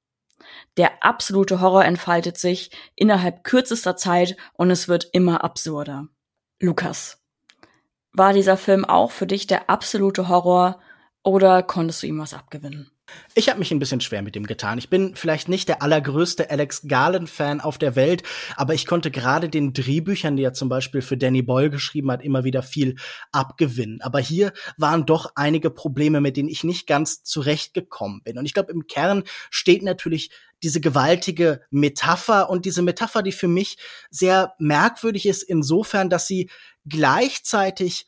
Der 0.78 1.04
absolute 1.04 1.62
Horror 1.62 1.86
entfaltet 1.86 2.38
sich 2.38 2.72
innerhalb 2.95 3.43
kürzester 3.43 3.95
Zeit 3.95 4.36
und 4.54 4.72
es 4.72 4.88
wird 4.88 5.10
immer 5.14 5.43
absurder. 5.43 6.08
Lukas, 6.60 7.22
war 8.14 8.34
dieser 8.34 8.58
Film 8.58 8.86
auch 8.86 9.12
für 9.12 9.28
dich 9.28 9.47
der 9.47 9.70
absolute 9.70 10.28
Horror 10.28 10.82
oder 11.24 11.64
konntest 11.64 12.04
du 12.04 12.08
ihm 12.08 12.20
was 12.20 12.34
abgewinnen? 12.34 12.91
Ich 13.34 13.49
habe 13.49 13.59
mich 13.59 13.72
ein 13.72 13.80
bisschen 13.80 14.01
schwer 14.01 14.22
mit 14.22 14.36
ihm 14.36 14.45
getan. 14.45 14.78
Ich 14.78 14.89
bin 14.89 15.16
vielleicht 15.16 15.47
nicht 15.47 15.70
der 15.70 15.82
allergrößte 15.82 16.49
Alex 16.49 16.82
Garland-Fan 16.88 17.62
auf 17.62 17.78
der 17.78 17.95
Welt, 17.95 18.24
aber 18.55 18.74
ich 18.74 18.86
konnte 18.86 19.12
gerade 19.12 19.47
den 19.47 19.74
Drehbüchern, 19.74 20.36
die 20.36 20.43
er 20.43 20.53
zum 20.53 20.68
Beispiel 20.68 21.01
für 21.01 21.18
Danny 21.18 21.41
Boyle 21.41 21.70
geschrieben 21.70 22.12
hat, 22.12 22.24
immer 22.24 22.43
wieder 22.43 22.62
viel 22.62 22.95
abgewinnen. 23.32 24.01
Aber 24.01 24.20
hier 24.20 24.51
waren 24.78 25.05
doch 25.05 25.32
einige 25.36 25.70
Probleme, 25.70 26.20
mit 26.20 26.36
denen 26.36 26.49
ich 26.49 26.64
nicht 26.64 26.88
ganz 26.88 27.24
zurechtgekommen 27.24 28.22
bin. 28.24 28.38
Und 28.38 28.45
ich 28.45 28.53
glaube, 28.53 28.72
im 28.72 28.88
Kern 28.88 29.24
steht 29.49 29.84
natürlich 29.84 30.32
diese 30.64 30.82
gewaltige 30.82 31.62
Metapher 31.70 32.49
und 32.49 32.66
diese 32.66 32.82
Metapher, 32.82 33.24
die 33.24 33.32
für 33.32 33.47
mich 33.47 33.78
sehr 34.09 34.53
merkwürdig 34.59 35.26
ist, 35.26 35.43
insofern, 35.43 36.09
dass 36.09 36.28
sie 36.28 36.49
gleichzeitig 36.86 38.07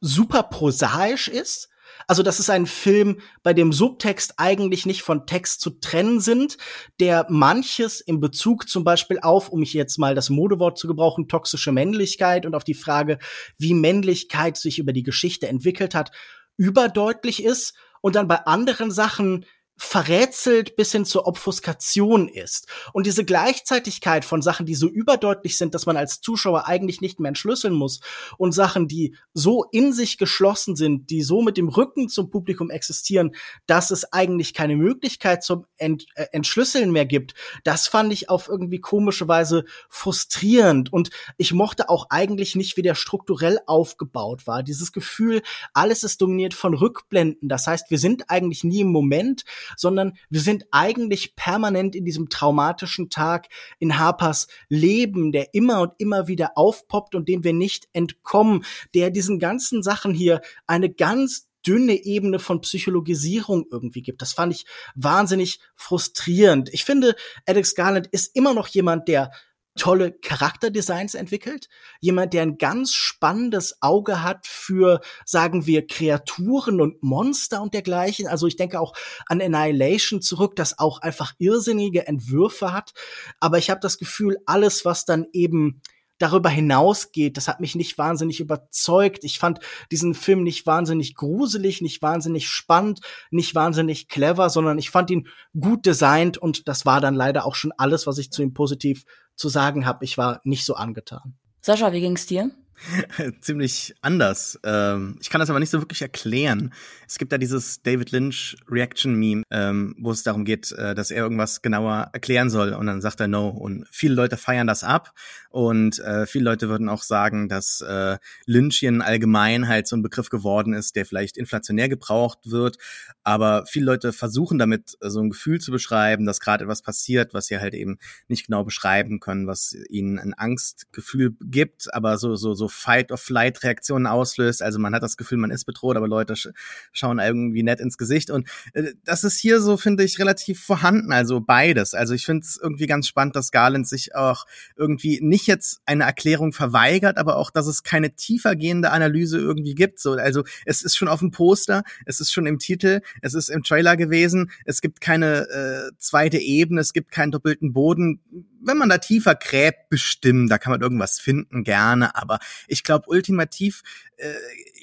super 0.00 0.42
prosaisch 0.42 1.28
ist, 1.28 1.68
also 2.12 2.22
das 2.22 2.40
ist 2.40 2.50
ein 2.50 2.66
Film, 2.66 3.22
bei 3.42 3.54
dem 3.54 3.72
Subtext 3.72 4.34
eigentlich 4.36 4.84
nicht 4.84 5.00
von 5.00 5.24
Text 5.24 5.62
zu 5.62 5.70
trennen 5.70 6.20
sind, 6.20 6.58
der 7.00 7.24
manches 7.30 8.02
in 8.02 8.20
Bezug 8.20 8.68
zum 8.68 8.84
Beispiel 8.84 9.18
auf, 9.22 9.48
um 9.48 9.62
ich 9.62 9.72
jetzt 9.72 9.96
mal 9.96 10.14
das 10.14 10.28
Modewort 10.28 10.76
zu 10.76 10.86
gebrauchen, 10.86 11.26
toxische 11.26 11.72
Männlichkeit 11.72 12.44
und 12.44 12.54
auf 12.54 12.64
die 12.64 12.74
Frage, 12.74 13.18
wie 13.56 13.72
Männlichkeit 13.72 14.58
sich 14.58 14.78
über 14.78 14.92
die 14.92 15.04
Geschichte 15.04 15.48
entwickelt 15.48 15.94
hat, 15.94 16.10
überdeutlich 16.58 17.42
ist 17.42 17.72
und 18.02 18.14
dann 18.14 18.28
bei 18.28 18.44
anderen 18.44 18.90
Sachen 18.90 19.46
verrätselt 19.84 20.76
bis 20.76 20.92
hin 20.92 21.04
zur 21.04 21.26
Obfuskation 21.26 22.28
ist. 22.28 22.68
Und 22.92 23.04
diese 23.04 23.24
Gleichzeitigkeit 23.24 24.24
von 24.24 24.40
Sachen, 24.40 24.64
die 24.64 24.76
so 24.76 24.88
überdeutlich 24.88 25.58
sind, 25.58 25.74
dass 25.74 25.86
man 25.86 25.96
als 25.96 26.20
Zuschauer 26.20 26.66
eigentlich 26.66 27.00
nicht 27.00 27.18
mehr 27.18 27.28
entschlüsseln 27.28 27.74
muss 27.74 28.00
und 28.38 28.52
Sachen, 28.52 28.86
die 28.86 29.16
so 29.34 29.64
in 29.72 29.92
sich 29.92 30.18
geschlossen 30.18 30.76
sind, 30.76 31.10
die 31.10 31.22
so 31.22 31.42
mit 31.42 31.56
dem 31.56 31.68
Rücken 31.68 32.08
zum 32.08 32.30
Publikum 32.30 32.70
existieren, 32.70 33.34
dass 33.66 33.90
es 33.90 34.12
eigentlich 34.12 34.54
keine 34.54 34.76
Möglichkeit 34.76 35.42
zum 35.42 35.66
Ent 35.76 36.06
äh, 36.14 36.26
Entschlüsseln 36.30 36.92
mehr 36.92 37.04
gibt, 37.04 37.34
das 37.64 37.88
fand 37.88 38.12
ich 38.12 38.30
auf 38.30 38.48
irgendwie 38.48 38.80
komische 38.80 39.26
Weise 39.26 39.64
frustrierend. 39.88 40.92
Und 40.92 41.10
ich 41.38 41.52
mochte 41.52 41.90
auch 41.90 42.06
eigentlich 42.08 42.54
nicht, 42.54 42.76
wie 42.76 42.82
der 42.82 42.94
strukturell 42.94 43.58
aufgebaut 43.66 44.46
war. 44.46 44.62
Dieses 44.62 44.92
Gefühl, 44.92 45.42
alles 45.74 46.04
ist 46.04 46.22
dominiert 46.22 46.54
von 46.54 46.72
Rückblenden. 46.72 47.48
Das 47.48 47.66
heißt, 47.66 47.90
wir 47.90 47.98
sind 47.98 48.30
eigentlich 48.30 48.62
nie 48.62 48.80
im 48.80 48.92
Moment, 48.92 49.44
sondern 49.76 50.14
wir 50.30 50.40
sind 50.40 50.64
eigentlich 50.70 51.36
permanent 51.36 51.94
in 51.94 52.04
diesem 52.04 52.28
traumatischen 52.28 53.10
Tag 53.10 53.48
in 53.78 53.98
Harpers 53.98 54.48
Leben, 54.68 55.32
der 55.32 55.54
immer 55.54 55.80
und 55.80 55.92
immer 55.98 56.28
wieder 56.28 56.52
aufpoppt 56.56 57.14
und 57.14 57.28
dem 57.28 57.44
wir 57.44 57.52
nicht 57.52 57.88
entkommen, 57.92 58.64
der 58.94 59.10
diesen 59.10 59.38
ganzen 59.38 59.82
Sachen 59.82 60.14
hier 60.14 60.40
eine 60.66 60.90
ganz 60.90 61.48
dünne 61.66 61.94
Ebene 61.94 62.38
von 62.38 62.60
Psychologisierung 62.60 63.66
irgendwie 63.70 64.02
gibt. 64.02 64.22
Das 64.22 64.32
fand 64.32 64.52
ich 64.52 64.66
wahnsinnig 64.94 65.60
frustrierend. 65.74 66.70
Ich 66.72 66.84
finde, 66.84 67.14
Alex 67.46 67.74
Garland 67.74 68.08
ist 68.08 68.34
immer 68.34 68.54
noch 68.54 68.68
jemand, 68.68 69.08
der 69.08 69.30
tolle 69.76 70.12
Charakterdesigns 70.12 71.14
entwickelt, 71.14 71.68
jemand, 72.00 72.34
der 72.34 72.42
ein 72.42 72.58
ganz 72.58 72.94
spannendes 72.94 73.80
Auge 73.80 74.22
hat 74.22 74.46
für, 74.46 75.00
sagen 75.24 75.66
wir, 75.66 75.86
Kreaturen 75.86 76.80
und 76.80 77.02
Monster 77.02 77.62
und 77.62 77.74
dergleichen. 77.74 78.26
Also 78.26 78.46
ich 78.46 78.56
denke 78.56 78.80
auch 78.80 78.94
an 79.26 79.40
Annihilation 79.40 80.20
zurück, 80.20 80.56
das 80.56 80.78
auch 80.78 81.00
einfach 81.00 81.32
irrsinnige 81.38 82.06
Entwürfe 82.06 82.72
hat. 82.72 82.92
Aber 83.40 83.58
ich 83.58 83.70
habe 83.70 83.80
das 83.80 83.98
Gefühl, 83.98 84.38
alles, 84.46 84.84
was 84.84 85.04
dann 85.04 85.26
eben 85.32 85.80
darüber 86.22 86.50
hinausgeht, 86.50 87.36
das 87.36 87.48
hat 87.48 87.60
mich 87.60 87.74
nicht 87.74 87.98
wahnsinnig 87.98 88.38
überzeugt. 88.38 89.24
Ich 89.24 89.40
fand 89.40 89.58
diesen 89.90 90.14
Film 90.14 90.44
nicht 90.44 90.66
wahnsinnig 90.66 91.16
gruselig, 91.16 91.82
nicht 91.82 92.00
wahnsinnig 92.00 92.48
spannend, 92.48 93.00
nicht 93.30 93.56
wahnsinnig 93.56 94.08
clever, 94.08 94.48
sondern 94.48 94.78
ich 94.78 94.90
fand 94.90 95.10
ihn 95.10 95.26
gut 95.58 95.84
designt 95.84 96.38
und 96.38 96.68
das 96.68 96.86
war 96.86 97.00
dann 97.00 97.16
leider 97.16 97.44
auch 97.44 97.56
schon 97.56 97.72
alles, 97.76 98.06
was 98.06 98.18
ich 98.18 98.30
zu 98.30 98.40
ihm 98.42 98.54
positiv 98.54 99.04
zu 99.36 99.48
sagen 99.48 99.86
habe. 99.86 100.04
Ich 100.04 100.18
war 100.18 100.40
nicht 100.44 100.64
so 100.64 100.74
angetan. 100.74 101.34
Sascha, 101.60 101.92
wie 101.92 102.00
ging's 102.00 102.26
dir? 102.26 102.50
ziemlich 103.40 103.94
anders. 104.00 104.58
Ähm, 104.64 105.18
ich 105.20 105.30
kann 105.30 105.40
das 105.40 105.50
aber 105.50 105.60
nicht 105.60 105.70
so 105.70 105.80
wirklich 105.80 106.02
erklären. 106.02 106.72
Es 107.06 107.18
gibt 107.18 107.32
da 107.32 107.38
dieses 107.38 107.82
David 107.82 108.10
Lynch 108.10 108.56
Reaction 108.68 109.14
Meme, 109.14 109.42
ähm, 109.50 109.94
wo 109.98 110.10
es 110.10 110.22
darum 110.22 110.44
geht, 110.44 110.72
äh, 110.72 110.94
dass 110.94 111.10
er 111.10 111.22
irgendwas 111.22 111.62
genauer 111.62 112.10
erklären 112.12 112.50
soll 112.50 112.72
und 112.72 112.86
dann 112.86 113.00
sagt 113.00 113.20
er 113.20 113.28
no. 113.28 113.48
Und 113.48 113.86
viele 113.90 114.14
Leute 114.14 114.36
feiern 114.36 114.66
das 114.66 114.84
ab 114.84 115.12
und 115.50 115.98
äh, 116.00 116.26
viele 116.26 116.46
Leute 116.46 116.68
würden 116.68 116.88
auch 116.88 117.02
sagen, 117.02 117.48
dass 117.48 117.82
äh, 117.82 118.18
Lynchien 118.46 119.02
allgemein 119.02 119.68
halt 119.68 119.86
so 119.86 119.96
ein 119.96 120.02
Begriff 120.02 120.30
geworden 120.30 120.72
ist, 120.72 120.96
der 120.96 121.04
vielleicht 121.04 121.36
inflationär 121.36 121.88
gebraucht 121.88 122.38
wird. 122.50 122.78
Aber 123.22 123.64
viele 123.66 123.86
Leute 123.86 124.12
versuchen 124.12 124.58
damit 124.58 124.96
so 125.00 125.20
ein 125.20 125.30
Gefühl 125.30 125.60
zu 125.60 125.70
beschreiben, 125.70 126.24
dass 126.24 126.40
gerade 126.40 126.64
etwas 126.64 126.82
passiert, 126.82 127.34
was 127.34 127.46
sie 127.46 127.58
halt 127.58 127.74
eben 127.74 127.98
nicht 128.28 128.46
genau 128.46 128.64
beschreiben 128.64 129.20
können, 129.20 129.46
was 129.46 129.76
ihnen 129.90 130.18
ein 130.18 130.34
Angstgefühl 130.34 131.36
gibt, 131.40 131.92
aber 131.92 132.18
so 132.18 132.34
so 132.36 132.54
so 132.54 132.68
Fight-of-Flight-Reaktionen 132.72 134.06
auslöst. 134.06 134.62
Also 134.62 134.78
man 134.78 134.94
hat 134.94 135.02
das 135.02 135.16
Gefühl, 135.16 135.38
man 135.38 135.50
ist 135.50 135.64
bedroht, 135.64 135.96
aber 135.96 136.08
Leute 136.08 136.36
sch 136.36 136.48
schauen 136.92 137.18
irgendwie 137.18 137.62
nett 137.62 137.80
ins 137.80 137.98
Gesicht. 137.98 138.30
Und 138.30 138.48
äh, 138.72 138.92
das 139.04 139.24
ist 139.24 139.38
hier 139.38 139.60
so, 139.60 139.76
finde 139.76 140.04
ich, 140.04 140.18
relativ 140.18 140.62
vorhanden. 140.62 141.12
Also 141.12 141.40
beides. 141.40 141.94
Also 141.94 142.14
ich 142.14 142.26
finde 142.26 142.44
es 142.44 142.58
irgendwie 142.60 142.86
ganz 142.86 143.06
spannend, 143.06 143.36
dass 143.36 143.50
Garland 143.50 143.86
sich 143.86 144.14
auch 144.14 144.46
irgendwie 144.76 145.20
nicht 145.22 145.46
jetzt 145.46 145.80
eine 145.86 146.04
Erklärung 146.04 146.52
verweigert, 146.52 147.18
aber 147.18 147.36
auch, 147.36 147.50
dass 147.50 147.66
es 147.66 147.82
keine 147.82 148.14
tiefergehende 148.14 148.90
Analyse 148.90 149.38
irgendwie 149.38 149.74
gibt. 149.74 150.00
So, 150.00 150.12
also 150.12 150.44
es 150.64 150.82
ist 150.82 150.96
schon 150.96 151.08
auf 151.08 151.20
dem 151.20 151.30
Poster, 151.30 151.82
es 152.06 152.20
ist 152.20 152.32
schon 152.32 152.46
im 152.46 152.58
Titel, 152.58 153.00
es 153.20 153.34
ist 153.34 153.48
im 153.48 153.62
Trailer 153.62 153.96
gewesen, 153.96 154.50
es 154.64 154.80
gibt 154.80 155.00
keine 155.00 155.48
äh, 155.48 155.90
zweite 155.98 156.38
Ebene, 156.38 156.80
es 156.80 156.92
gibt 156.92 157.10
keinen 157.10 157.32
doppelten 157.32 157.72
Boden 157.72 158.20
wenn 158.64 158.78
man 158.78 158.88
da 158.88 158.98
tiefer 158.98 159.34
gräbt, 159.34 159.88
bestimmt, 159.88 160.50
da 160.50 160.58
kann 160.58 160.70
man 160.72 160.80
irgendwas 160.80 161.18
finden, 161.18 161.64
gerne. 161.64 162.14
Aber 162.16 162.38
ich 162.68 162.84
glaube, 162.84 163.08
ultimativ 163.08 163.82
äh, 164.22 164.34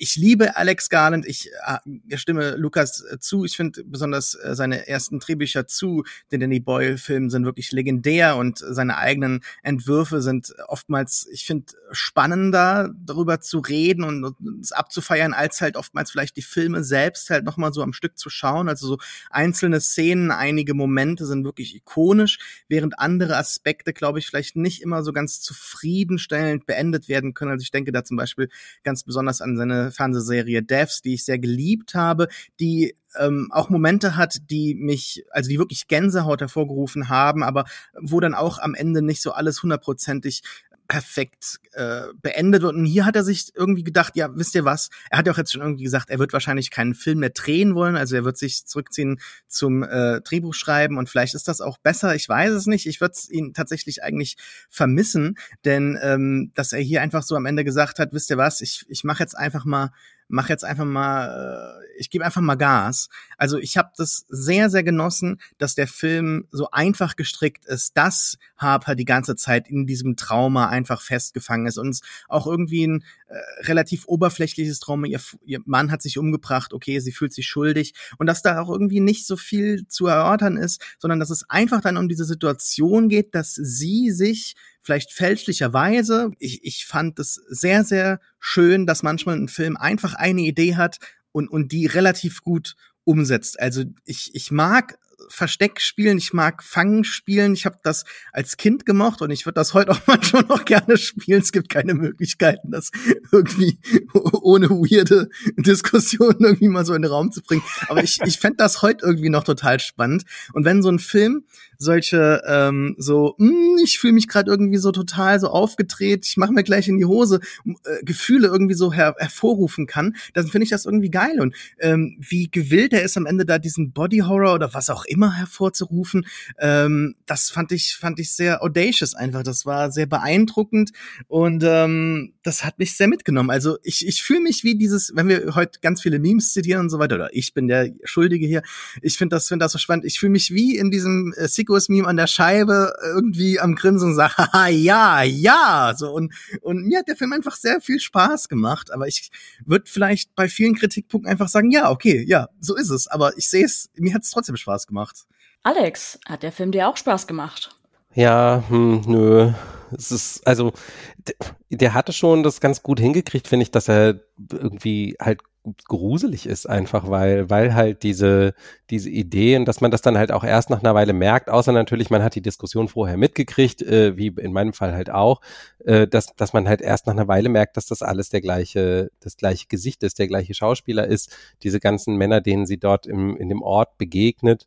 ich 0.01 0.15
liebe 0.15 0.55
Alex 0.55 0.89
Garland, 0.89 1.25
ich 1.25 1.49
äh, 1.65 2.17
stimme 2.17 2.55
Lukas 2.55 3.03
äh, 3.03 3.19
zu, 3.19 3.43
ich 3.43 3.57
finde 3.57 3.83
besonders 3.83 4.33
äh, 4.35 4.55
seine 4.55 4.87
ersten 4.87 5.19
Drehbücher 5.19 5.67
zu 5.67 6.03
den 6.31 6.39
Danny 6.39 6.59
Boyle-Filmen 6.59 7.29
sind 7.29 7.45
wirklich 7.45 7.71
legendär 7.71 8.37
und 8.37 8.59
seine 8.59 8.97
eigenen 8.97 9.41
Entwürfe 9.61 10.21
sind 10.21 10.53
oftmals, 10.67 11.27
ich 11.31 11.45
finde, 11.45 11.73
spannender 11.91 12.93
darüber 12.97 13.41
zu 13.41 13.59
reden 13.59 14.03
und 14.03 14.35
es 14.61 14.71
abzufeiern, 14.71 15.33
als 15.33 15.59
halt 15.59 15.75
oftmals 15.75 16.11
vielleicht 16.11 16.37
die 16.37 16.41
Filme 16.41 16.83
selbst 16.83 17.29
halt 17.29 17.43
nochmal 17.43 17.73
so 17.73 17.83
am 17.83 17.93
Stück 17.93 18.17
zu 18.17 18.29
schauen. 18.29 18.69
Also 18.69 18.87
so 18.87 18.97
einzelne 19.29 19.81
Szenen, 19.81 20.31
einige 20.31 20.73
Momente 20.73 21.25
sind 21.25 21.43
wirklich 21.43 21.75
ikonisch, 21.75 22.39
während 22.67 22.99
andere 22.99 23.35
Aspekte, 23.35 23.68
glaube 23.73 24.19
ich, 24.19 24.27
vielleicht 24.27 24.55
nicht 24.55 24.81
immer 24.81 25.03
so 25.03 25.13
ganz 25.13 25.41
zufriedenstellend 25.41 26.65
beendet 26.65 27.07
werden 27.09 27.33
können. 27.33 27.51
Also 27.51 27.63
ich 27.63 27.71
denke 27.71 27.91
da 27.91 28.03
zum 28.03 28.17
Beispiel 28.17 28.49
ganz 28.83 29.03
besonders 29.03 29.41
an 29.41 29.57
seine 29.57 29.91
Fernsehserie 29.91 30.63
Devs, 30.63 31.01
die 31.01 31.15
ich 31.15 31.25
sehr 31.25 31.39
geliebt 31.39 31.95
habe, 31.95 32.27
die 32.59 32.95
ähm, 33.17 33.49
auch 33.51 33.69
Momente 33.69 34.15
hat, 34.15 34.37
die 34.49 34.75
mich, 34.75 35.25
also 35.31 35.49
die 35.49 35.59
wirklich 35.59 35.87
Gänsehaut 35.87 36.41
hervorgerufen 36.41 37.09
haben, 37.09 37.43
aber 37.43 37.65
wo 37.99 38.19
dann 38.19 38.35
auch 38.35 38.59
am 38.59 38.75
Ende 38.75 39.01
nicht 39.01 39.21
so 39.21 39.31
alles 39.31 39.63
hundertprozentig 39.63 40.43
perfekt 40.89 41.59
äh, 41.73 42.07
beendet 42.19 42.63
wird. 42.63 42.75
Und 42.75 42.83
hier 42.83 43.05
hat 43.05 43.15
er 43.15 43.23
sich 43.23 43.51
irgendwie 43.55 43.83
gedacht, 43.83 44.15
ja, 44.15 44.35
wisst 44.35 44.55
ihr 44.55 44.65
was? 44.65 44.89
Er 45.11 45.19
hat 45.19 45.27
ja 45.27 45.33
auch 45.33 45.37
jetzt 45.37 45.53
schon 45.53 45.61
irgendwie 45.61 45.83
gesagt, 45.83 46.09
er 46.09 46.17
wird 46.17 46.33
wahrscheinlich 46.33 46.71
keinen 46.71 46.95
Film 46.95 47.19
mehr 47.19 47.29
drehen 47.29 47.75
wollen. 47.75 47.95
Also 47.95 48.15
er 48.15 48.25
wird 48.25 48.37
sich 48.37 48.65
zurückziehen 48.65 49.19
zum 49.47 49.83
äh, 49.83 50.19
Drehbuch 50.21 50.55
schreiben 50.55 50.97
und 50.97 51.07
vielleicht 51.07 51.35
ist 51.35 51.47
das 51.47 51.61
auch 51.61 51.77
besser. 51.77 52.15
Ich 52.15 52.27
weiß 52.27 52.51
es 52.51 52.65
nicht. 52.65 52.87
Ich 52.87 52.99
würde 53.01 53.13
ihn 53.29 53.53
tatsächlich 53.53 54.03
eigentlich 54.03 54.35
vermissen, 54.67 55.35
denn 55.63 55.97
ähm, 56.01 56.51
dass 56.55 56.73
er 56.73 56.81
hier 56.81 57.03
einfach 57.03 57.21
so 57.21 57.35
am 57.35 57.45
Ende 57.45 57.63
gesagt 57.63 57.99
hat, 57.99 58.11
wisst 58.11 58.31
ihr 58.31 58.37
was? 58.37 58.59
Ich 58.59 58.85
ich 58.89 59.03
mache 59.03 59.21
jetzt 59.21 59.37
einfach 59.37 59.65
mal 59.65 59.91
mach 60.29 60.47
jetzt 60.47 60.63
einfach 60.63 60.85
mal, 60.85 61.79
äh, 61.81 61.99
ich 61.99 62.09
gebe 62.09 62.23
einfach 62.23 62.41
mal 62.41 62.55
Gas. 62.55 63.09
Also 63.37 63.57
ich 63.57 63.75
habe 63.75 63.91
das 63.97 64.25
sehr, 64.29 64.69
sehr 64.69 64.83
genossen, 64.83 65.41
dass 65.57 65.75
der 65.75 65.87
Film 65.87 66.47
so 66.51 66.71
einfach 66.71 67.15
gestrickt 67.15 67.65
ist, 67.65 67.97
dass 67.97 68.37
Harper 68.55 68.95
die 68.95 69.05
ganze 69.05 69.35
Zeit 69.35 69.67
in 69.67 69.85
diesem 69.85 70.15
Trauma 70.15 70.69
einfach 70.69 71.01
festgefangen 71.01 71.67
ist 71.67 71.77
und 71.77 71.99
auch 72.27 72.47
irgendwie 72.47 72.87
ein 72.87 73.03
äh, 73.27 73.37
relativ 73.63 74.05
oberflächliches 74.07 74.79
Trauma. 74.79 75.07
Ihr, 75.07 75.19
ihr 75.43 75.59
Mann 75.65 75.91
hat 75.91 76.01
sich 76.01 76.17
umgebracht, 76.17 76.73
okay, 76.73 76.99
sie 76.99 77.11
fühlt 77.11 77.33
sich 77.33 77.47
schuldig 77.47 77.93
und 78.17 78.27
dass 78.27 78.41
da 78.41 78.61
auch 78.61 78.69
irgendwie 78.69 79.01
nicht 79.01 79.27
so 79.27 79.35
viel 79.35 79.87
zu 79.87 80.07
erörtern 80.07 80.55
ist, 80.57 80.81
sondern 80.99 81.19
dass 81.19 81.31
es 81.31 81.49
einfach 81.49 81.81
dann 81.81 81.97
um 81.97 82.07
diese 82.07 82.25
Situation 82.25 83.09
geht, 83.09 83.35
dass 83.35 83.55
sie 83.55 84.11
sich 84.11 84.55
vielleicht 84.81 85.11
fälschlicherweise. 85.11 86.31
Ich, 86.39 86.63
ich 86.63 86.85
fand 86.85 87.19
es 87.19 87.35
sehr, 87.47 87.83
sehr 87.83 88.19
schön, 88.39 88.85
dass 88.85 89.03
manchmal 89.03 89.35
ein 89.35 89.47
Film 89.47 89.77
einfach 89.77 90.13
eine 90.13 90.41
Idee 90.41 90.75
hat 90.75 90.99
und, 91.31 91.49
und 91.49 91.71
die 91.71 91.85
relativ 91.85 92.41
gut 92.41 92.75
umsetzt. 93.03 93.59
Also 93.59 93.83
ich, 94.05 94.31
ich 94.33 94.51
mag 94.51 94.97
Versteck 95.29 95.81
spielen, 95.81 96.17
ich 96.17 96.33
mag 96.33 96.63
Fangen 96.63 97.03
spielen. 97.03 97.53
Ich 97.53 97.65
habe 97.65 97.77
das 97.83 98.05
als 98.31 98.57
Kind 98.57 98.85
gemocht 98.85 99.21
und 99.21 99.31
ich 99.31 99.45
würde 99.45 99.55
das 99.55 99.73
heute 99.73 99.91
auch 99.91 100.01
manchmal 100.07 100.43
noch 100.43 100.65
gerne 100.65 100.97
spielen. 100.97 101.41
Es 101.41 101.51
gibt 101.51 101.69
keine 101.69 101.93
Möglichkeiten, 101.93 102.71
das 102.71 102.91
irgendwie 103.31 103.79
ohne 104.41 104.69
weirde 104.69 105.29
Diskussionen 105.57 106.39
irgendwie 106.39 106.69
mal 106.69 106.85
so 106.85 106.93
in 106.93 107.03
den 107.03 107.11
Raum 107.11 107.31
zu 107.31 107.41
bringen. 107.41 107.63
Aber 107.87 108.03
ich, 108.03 108.19
ich 108.25 108.39
fände 108.39 108.57
das 108.57 108.81
heute 108.81 109.05
irgendwie 109.05 109.29
noch 109.29 109.43
total 109.43 109.79
spannend. 109.79 110.23
Und 110.53 110.65
wenn 110.65 110.81
so 110.81 110.89
ein 110.89 110.99
Film 110.99 111.45
solche 111.77 112.41
ähm, 112.45 112.95
so, 112.97 113.35
mh, 113.37 113.49
hm, 113.49 113.77
ich 113.83 113.99
fühle 113.99 114.13
mich 114.13 114.27
gerade 114.27 114.51
irgendwie 114.51 114.77
so 114.77 114.91
total 114.91 115.39
so 115.39 115.47
aufgedreht, 115.47 116.25
ich 116.27 116.35
mache 116.35 116.51
mir 116.51 116.63
gleich 116.63 116.89
in 116.89 116.97
die 116.97 117.05
Hose, 117.05 117.39
äh, 117.65 118.03
Gefühle 118.03 118.47
irgendwie 118.47 118.73
so 118.73 118.91
her 118.91 119.15
hervorrufen 119.17 119.87
kann, 119.87 120.15
dann 120.33 120.47
finde 120.47 120.65
ich 120.65 120.69
das 120.69 120.85
irgendwie 120.85 121.09
geil. 121.09 121.39
Und 121.39 121.55
ähm, 121.79 122.17
wie 122.19 122.51
gewillt 122.51 122.91
er 122.93 123.03
ist 123.03 123.15
am 123.15 123.25
Ende 123.25 123.45
da 123.45 123.59
diesen 123.59 123.93
Body 123.93 124.19
Horror 124.19 124.55
oder 124.55 124.73
was 124.73 124.89
auch 124.89 125.05
immer 125.05 125.18
hervorzurufen, 125.27 126.25
ähm, 126.59 127.15
das 127.25 127.49
fand 127.49 127.71
ich 127.71 127.95
fand 127.95 128.19
ich 128.19 128.31
sehr 128.31 128.63
audacious 128.63 129.15
einfach. 129.15 129.43
Das 129.43 129.65
war 129.65 129.91
sehr 129.91 130.05
beeindruckend 130.05 130.91
und 131.27 131.63
ähm, 131.65 132.33
das 132.49 132.65
hat 132.65 132.79
mich 132.79 132.97
sehr 132.97 133.07
mitgenommen. 133.07 133.51
Also 133.51 133.77
ich, 133.83 134.07
ich 134.07 134.23
fühle 134.23 134.41
mich 134.41 134.63
wie 134.63 134.75
dieses, 134.75 135.11
wenn 135.15 135.27
wir 135.27 135.53
heute 135.53 135.79
ganz 135.81 136.01
viele 136.01 136.17
Memes 136.17 136.51
zitieren 136.51 136.81
und 136.81 136.89
so 136.89 136.97
weiter, 136.97 137.15
oder 137.15 137.29
ich 137.31 137.53
bin 137.53 137.67
der 137.67 137.91
Schuldige 138.03 138.47
hier, 138.47 138.63
ich 139.03 139.17
finde 139.17 139.35
das, 139.35 139.47
finde 139.47 139.65
das 139.65 139.71
so 139.71 139.77
spannend. 139.77 140.05
Ich 140.05 140.19
fühle 140.19 140.31
mich 140.31 140.51
wie 140.51 140.75
in 140.75 140.89
diesem 140.89 141.31
äh, 141.37 141.47
Sickos-Meme 141.47 142.07
an 142.07 142.17
der 142.17 142.25
Scheibe 142.25 142.93
irgendwie 143.03 143.59
am 143.59 143.75
Grinsen 143.75 144.09
und 144.09 144.15
sage, 144.15 144.33
haha, 144.37 144.67
ja, 144.67 145.21
ja, 145.21 145.93
so 145.95 146.11
und, 146.11 146.33
und 146.61 146.87
mir 146.87 146.99
hat 146.99 147.07
der 147.07 147.15
Film 147.15 147.33
einfach 147.33 147.55
sehr 147.55 147.81
viel 147.81 147.99
Spaß 147.99 148.49
gemacht, 148.49 148.91
aber 148.91 149.07
ich 149.07 149.29
würde 149.63 149.85
vielleicht 149.87 150.33
bei 150.33 150.49
vielen 150.49 150.75
Kritikpunkten 150.75 151.31
einfach 151.31 151.49
sagen, 151.49 151.69
ja, 151.69 151.91
okay, 151.91 152.25
ja, 152.27 152.49
so 152.59 152.75
ist 152.75 152.89
es, 152.89 153.07
aber 153.07 153.37
ich 153.37 153.47
sehe 153.47 153.65
es, 153.65 153.91
mir 153.95 154.15
hat 154.15 154.23
es 154.23 154.31
trotzdem 154.31 154.57
Spaß 154.57 154.87
gemacht. 154.87 155.27
Alex, 155.61 156.19
hat 156.25 156.41
der 156.41 156.51
Film 156.51 156.71
dir 156.71 156.87
auch 156.87 156.97
Spaß 156.97 157.27
gemacht? 157.27 157.78
Ja, 158.15 158.63
hm, 158.69 159.01
nö. 159.07 159.51
Es 159.95 160.11
ist, 160.11 160.45
also, 160.47 160.71
der, 161.17 161.35
der 161.69 161.93
hatte 161.93 162.13
schon 162.13 162.43
das 162.43 162.59
ganz 162.61 162.83
gut 162.83 162.99
hingekriegt, 162.99 163.47
finde 163.47 163.63
ich, 163.63 163.71
dass 163.71 163.87
er 163.87 164.19
irgendwie 164.51 165.15
halt 165.19 165.41
gruselig 165.87 166.45
ist 166.47 166.67
einfach, 166.69 167.09
weil, 167.09 167.49
weil 167.49 167.75
halt 167.75 168.01
diese, 168.03 168.53
diese 168.89 169.09
Ideen, 169.09 169.65
dass 169.65 169.81
man 169.81 169.91
das 169.91 170.01
dann 170.01 170.17
halt 170.17 170.31
auch 170.31 170.43
erst 170.43 170.69
nach 170.69 170.79
einer 170.79 170.95
Weile 170.95 171.13
merkt, 171.13 171.49
außer 171.49 171.71
natürlich, 171.71 172.09
man 172.09 172.23
hat 172.23 172.33
die 172.35 172.41
Diskussion 172.41 172.87
vorher 172.87 173.17
mitgekriegt, 173.17 173.81
äh, 173.83 174.15
wie 174.17 174.27
in 174.27 174.53
meinem 174.53 174.73
Fall 174.73 174.93
halt 174.93 175.09
auch, 175.11 175.41
äh, 175.85 176.07
dass, 176.07 176.35
dass 176.35 176.53
man 176.53 176.67
halt 176.67 176.81
erst 176.81 177.05
nach 177.07 177.13
einer 177.13 177.27
Weile 177.27 177.49
merkt, 177.49 177.77
dass 177.77 177.85
das 177.87 178.01
alles 178.01 178.29
der 178.29 178.41
gleiche, 178.41 179.11
das 179.19 179.37
gleiche 179.37 179.67
Gesicht 179.67 180.01
ist, 180.03 180.17
der 180.17 180.27
gleiche 180.27 180.53
Schauspieler 180.53 181.05
ist, 181.07 181.35
diese 181.63 181.79
ganzen 181.79 182.15
Männer, 182.15 182.41
denen 182.41 182.65
sie 182.65 182.77
dort 182.79 183.05
im, 183.05 183.35
in 183.37 183.49
dem 183.49 183.61
Ort 183.61 183.97
begegnet. 183.97 184.65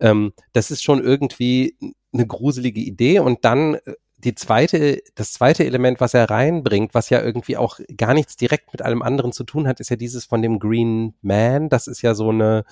Ähm, 0.00 0.32
das 0.52 0.70
ist 0.70 0.82
schon 0.82 1.02
irgendwie 1.02 1.76
eine 2.12 2.26
gruselige 2.26 2.80
Idee 2.80 3.20
und 3.20 3.44
dann 3.44 3.74
äh, 3.74 3.94
die 4.18 4.34
zweite, 4.34 5.00
das 5.14 5.32
zweite 5.32 5.64
Element, 5.64 6.00
was 6.00 6.12
er 6.12 6.28
reinbringt, 6.28 6.92
was 6.92 7.08
ja 7.08 7.22
irgendwie 7.22 7.56
auch 7.56 7.78
gar 7.96 8.14
nichts 8.14 8.36
direkt 8.36 8.72
mit 8.72 8.82
allem 8.82 9.02
anderen 9.02 9.32
zu 9.32 9.44
tun 9.44 9.68
hat, 9.68 9.78
ist 9.78 9.90
ja 9.90 9.96
dieses 9.96 10.24
von 10.24 10.42
dem 10.42 10.58
Green 10.58 11.14
Man. 11.22 11.68
Das 11.68 11.86
ist 11.86 12.02
ja 12.02 12.14
so 12.14 12.30
eine 12.30 12.64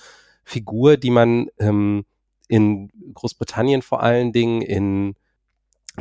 Figur, 0.43 0.97
die 0.97 1.09
man 1.09 1.47
ähm, 1.57 2.05
in 2.49 2.91
Großbritannien 3.13 3.81
vor 3.81 4.03
allen 4.03 4.33
Dingen 4.33 4.61
in 4.61 5.15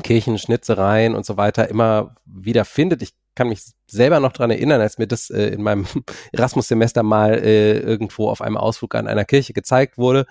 Kirchen, 0.02 0.38
Schnitzereien 0.38 1.14
und 1.14 1.24
so 1.24 1.36
weiter 1.36 1.68
immer 1.68 2.16
wieder 2.24 2.64
findet. 2.64 3.02
Ich 3.02 3.14
kann 3.36 3.48
mich 3.48 3.62
selber 3.86 4.18
noch 4.18 4.32
dran 4.32 4.50
erinnern, 4.50 4.80
als 4.80 4.98
mir 4.98 5.06
das 5.06 5.30
äh, 5.30 5.48
in 5.48 5.62
meinem 5.62 5.86
Erasmus-Semester 6.32 7.04
mal 7.04 7.34
äh, 7.34 7.78
irgendwo 7.78 8.28
auf 8.28 8.40
einem 8.40 8.56
Ausflug 8.56 8.96
an 8.96 9.06
einer 9.06 9.24
Kirche 9.24 9.52
gezeigt 9.52 9.96
wurde 9.96 10.26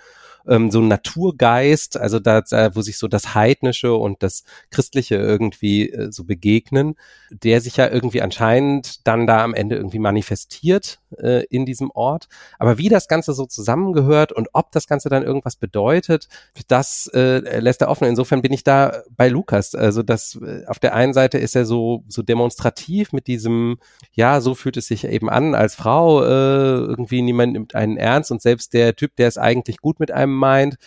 ähm, 0.47 0.71
so 0.71 0.79
ein 0.79 0.87
Naturgeist, 0.87 1.97
also 1.97 2.19
da, 2.19 2.41
wo 2.73 2.81
sich 2.81 2.97
so 2.97 3.07
das 3.07 3.35
Heidnische 3.35 3.93
und 3.93 4.23
das 4.23 4.43
Christliche 4.71 5.15
irgendwie 5.15 5.89
äh, 5.89 6.11
so 6.11 6.23
begegnen, 6.23 6.95
der 7.31 7.61
sich 7.61 7.77
ja 7.77 7.89
irgendwie 7.89 8.21
anscheinend 8.21 9.07
dann 9.07 9.27
da 9.27 9.43
am 9.43 9.53
Ende 9.53 9.75
irgendwie 9.75 9.99
manifestiert 9.99 10.99
äh, 11.17 11.45
in 11.45 11.65
diesem 11.65 11.91
Ort. 11.91 12.27
Aber 12.59 12.77
wie 12.77 12.89
das 12.89 13.07
Ganze 13.07 13.33
so 13.33 13.45
zusammengehört 13.45 14.31
und 14.31 14.49
ob 14.53 14.71
das 14.71 14.87
Ganze 14.87 15.09
dann 15.09 15.23
irgendwas 15.23 15.55
bedeutet, 15.55 16.27
das 16.67 17.09
äh, 17.13 17.59
lässt 17.59 17.81
er 17.81 17.89
offen. 17.89 18.07
Insofern 18.07 18.41
bin 18.41 18.53
ich 18.53 18.63
da 18.63 19.03
bei 19.15 19.27
Lukas. 19.27 19.75
Also 19.75 20.03
das 20.03 20.39
äh, 20.41 20.65
auf 20.67 20.79
der 20.79 20.93
einen 20.93 21.13
Seite 21.13 21.37
ist 21.37 21.55
er 21.55 21.65
so 21.65 22.03
so 22.07 22.21
demonstrativ 22.21 23.13
mit 23.13 23.27
diesem, 23.27 23.77
ja, 24.13 24.41
so 24.41 24.55
fühlt 24.55 24.77
es 24.77 24.87
sich 24.87 25.05
eben 25.05 25.29
an 25.29 25.55
als 25.55 25.75
Frau. 25.75 26.23
Äh, 26.23 26.85
irgendwie 26.85 27.21
niemand 27.21 27.53
nimmt 27.53 27.75
einen 27.75 27.97
ernst 27.97 28.31
und 28.31 28.41
selbst 28.41 28.73
der 28.73 28.95
Typ, 28.95 29.15
der 29.15 29.27
es 29.27 29.37
eigentlich 29.37 29.77
gut 29.77 29.99
mit 29.99 30.11
einem 30.11 30.34
meint, 30.35 30.77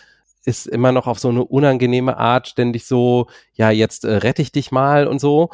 ist 0.45 0.67
immer 0.67 0.91
noch 0.91 1.07
auf 1.07 1.19
so 1.19 1.29
eine 1.29 1.43
unangenehme 1.43 2.17
Art 2.17 2.47
ständig 2.47 2.85
so, 2.85 3.27
ja, 3.53 3.71
jetzt 3.71 4.05
äh, 4.05 4.15
rette 4.15 4.41
ich 4.41 4.51
dich 4.51 4.71
mal 4.71 5.07
und 5.07 5.19
so. 5.19 5.49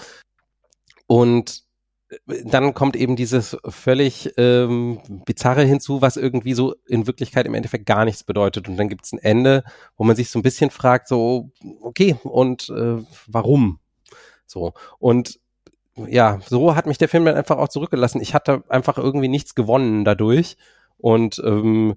Und 1.08 1.66
dann 2.28 2.74
kommt 2.74 2.96
eben 2.96 3.16
dieses 3.16 3.58
völlig 3.68 4.34
ähm, 4.38 5.02
bizarre 5.26 5.64
hinzu, 5.64 6.02
was 6.02 6.18
irgendwie 6.18 6.54
so 6.54 6.76
in 6.88 7.08
Wirklichkeit 7.08 7.46
im 7.46 7.56
Endeffekt 7.56 7.86
gar 7.86 8.06
nichts 8.06 8.24
bedeutet. 8.24 8.68
Und 8.68 8.78
dann 8.78 8.90
gibt 8.90 9.06
es 9.06 9.12
ein 9.12 9.20
Ende, 9.20 9.64
wo 9.98 10.04
man 10.04 10.16
sich 10.16 10.30
so 10.30 10.40
ein 10.40 10.44
bisschen 10.44 10.70
fragt, 10.70 11.08
so, 11.08 11.52
okay, 11.82 12.16
und 12.24 12.70
äh, 12.70 13.04
warum? 13.28 13.80
So. 14.46 14.74
Und 15.00 15.40
ja, 15.96 16.40
so 16.46 16.76
hat 16.76 16.86
mich 16.86 16.98
der 16.98 17.10
Film 17.10 17.26
dann 17.26 17.36
einfach 17.36 17.58
auch 17.58 17.70
zurückgelassen. 17.70 18.22
Ich 18.22 18.34
hatte 18.34 18.64
einfach 18.70 18.98
irgendwie 18.98 19.28
nichts 19.30 19.56
gewonnen 19.56 20.06
dadurch. 20.06 20.58
Und 20.98 21.42
ähm, 21.44 21.96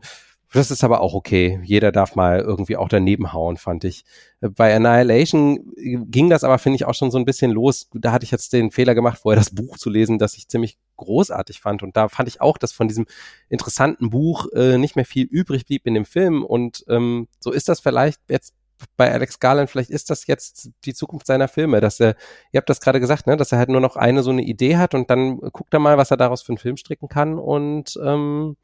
das 0.52 0.70
ist 0.70 0.82
aber 0.82 1.02
auch 1.02 1.12
okay. 1.12 1.60
Jeder 1.62 1.92
darf 1.92 2.14
mal 2.14 2.40
irgendwie 2.40 2.78
auch 2.78 2.88
daneben 2.88 3.34
hauen, 3.34 3.58
fand 3.58 3.84
ich. 3.84 4.04
Bei 4.40 4.74
Annihilation 4.74 5.74
ging 5.76 6.30
das 6.30 6.42
aber, 6.42 6.58
finde 6.58 6.76
ich, 6.76 6.86
auch 6.86 6.94
schon 6.94 7.10
so 7.10 7.18
ein 7.18 7.26
bisschen 7.26 7.50
los. 7.50 7.88
Da 7.92 8.12
hatte 8.12 8.24
ich 8.24 8.30
jetzt 8.30 8.54
den 8.54 8.70
Fehler 8.70 8.94
gemacht, 8.94 9.18
vorher 9.18 9.38
das 9.38 9.54
Buch 9.54 9.76
zu 9.76 9.90
lesen, 9.90 10.18
das 10.18 10.36
ich 10.38 10.48
ziemlich 10.48 10.78
großartig 10.96 11.60
fand. 11.60 11.82
Und 11.82 11.98
da 11.98 12.08
fand 12.08 12.28
ich 12.28 12.40
auch, 12.40 12.56
dass 12.56 12.72
von 12.72 12.88
diesem 12.88 13.04
interessanten 13.50 14.08
Buch 14.08 14.46
äh, 14.54 14.78
nicht 14.78 14.96
mehr 14.96 15.04
viel 15.04 15.26
übrig 15.26 15.66
blieb 15.66 15.86
in 15.86 15.94
dem 15.94 16.06
Film. 16.06 16.42
Und 16.42 16.82
ähm, 16.88 17.28
so 17.40 17.52
ist 17.52 17.68
das 17.68 17.80
vielleicht 17.80 18.20
jetzt 18.30 18.54
bei 18.96 19.12
Alex 19.12 19.40
Garland, 19.40 19.68
vielleicht 19.68 19.90
ist 19.90 20.08
das 20.08 20.28
jetzt 20.28 20.70
die 20.84 20.94
Zukunft 20.94 21.26
seiner 21.26 21.48
Filme, 21.48 21.80
dass 21.80 21.98
er, 21.98 22.14
ihr 22.52 22.58
habt 22.58 22.70
das 22.70 22.80
gerade 22.80 23.00
gesagt, 23.00 23.26
ne, 23.26 23.36
dass 23.36 23.50
er 23.50 23.58
halt 23.58 23.70
nur 23.70 23.80
noch 23.80 23.96
eine 23.96 24.22
so 24.22 24.30
eine 24.30 24.42
Idee 24.42 24.76
hat 24.76 24.94
und 24.94 25.10
dann 25.10 25.38
guckt 25.38 25.74
er 25.74 25.80
mal, 25.80 25.98
was 25.98 26.12
er 26.12 26.16
daraus 26.16 26.42
für 26.42 26.50
einen 26.50 26.58
Film 26.58 26.76
stricken 26.76 27.08
kann 27.08 27.40
und 27.40 27.98
ähm, 28.00 28.56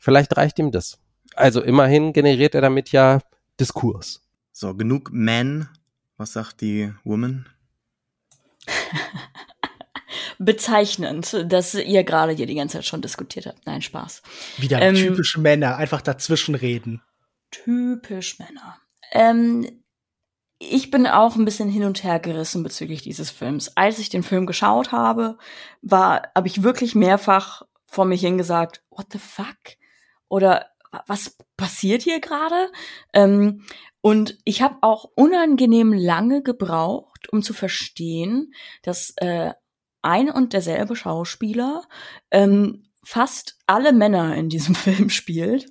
Vielleicht 0.00 0.34
reicht 0.38 0.58
ihm 0.58 0.70
das. 0.70 0.98
Also 1.34 1.62
immerhin 1.62 2.12
generiert 2.12 2.54
er 2.54 2.60
damit 2.60 2.92
ja 2.92 3.20
Diskurs. 3.58 4.22
So, 4.52 4.74
genug 4.74 5.10
Men. 5.12 5.68
Was 6.16 6.32
sagt 6.32 6.60
die 6.60 6.92
Woman? 7.04 7.48
Bezeichnend, 10.38 11.44
dass 11.50 11.74
ihr 11.74 12.04
gerade 12.04 12.32
hier 12.32 12.46
die 12.46 12.54
ganze 12.54 12.78
Zeit 12.78 12.86
schon 12.86 13.02
diskutiert 13.02 13.46
habt. 13.46 13.66
Nein, 13.66 13.82
Spaß. 13.82 14.22
Wieder 14.58 14.80
ähm, 14.80 14.94
typische 14.94 15.40
Männer, 15.40 15.76
einfach 15.76 16.02
dazwischenreden. 16.02 17.02
Typisch 17.50 18.38
Männer. 18.38 18.78
Ähm, 19.12 19.82
ich 20.58 20.90
bin 20.90 21.06
auch 21.06 21.36
ein 21.36 21.44
bisschen 21.44 21.68
hin 21.70 21.84
und 21.84 22.04
her 22.04 22.18
gerissen 22.20 22.62
bezüglich 22.62 23.02
dieses 23.02 23.30
Films. 23.30 23.76
Als 23.76 23.98
ich 23.98 24.08
den 24.08 24.22
Film 24.22 24.46
geschaut 24.46 24.92
habe, 24.92 25.38
war, 25.82 26.30
habe 26.34 26.48
ich 26.48 26.62
wirklich 26.62 26.94
mehrfach 26.94 27.62
vor 27.86 28.04
mich 28.04 28.20
hingesagt, 28.20 28.82
what 28.90 29.06
the 29.12 29.18
fuck? 29.18 29.56
oder 30.30 30.69
was 31.06 31.36
passiert 31.56 32.02
hier 32.02 32.20
gerade? 32.20 32.70
Ähm, 33.12 33.64
und 34.02 34.38
ich 34.44 34.62
habe 34.62 34.76
auch 34.80 35.04
unangenehm 35.14 35.92
lange 35.92 36.42
gebraucht, 36.42 37.32
um 37.32 37.42
zu 37.42 37.52
verstehen, 37.52 38.52
dass 38.82 39.12
äh, 39.16 39.52
ein 40.02 40.30
und 40.30 40.52
derselbe 40.52 40.96
Schauspieler 40.96 41.82
ähm, 42.30 42.84
fast 43.04 43.58
alle 43.66 43.92
Männer 43.92 44.34
in 44.36 44.48
diesem 44.48 44.74
Film 44.76 45.10
spielt. 45.10 45.66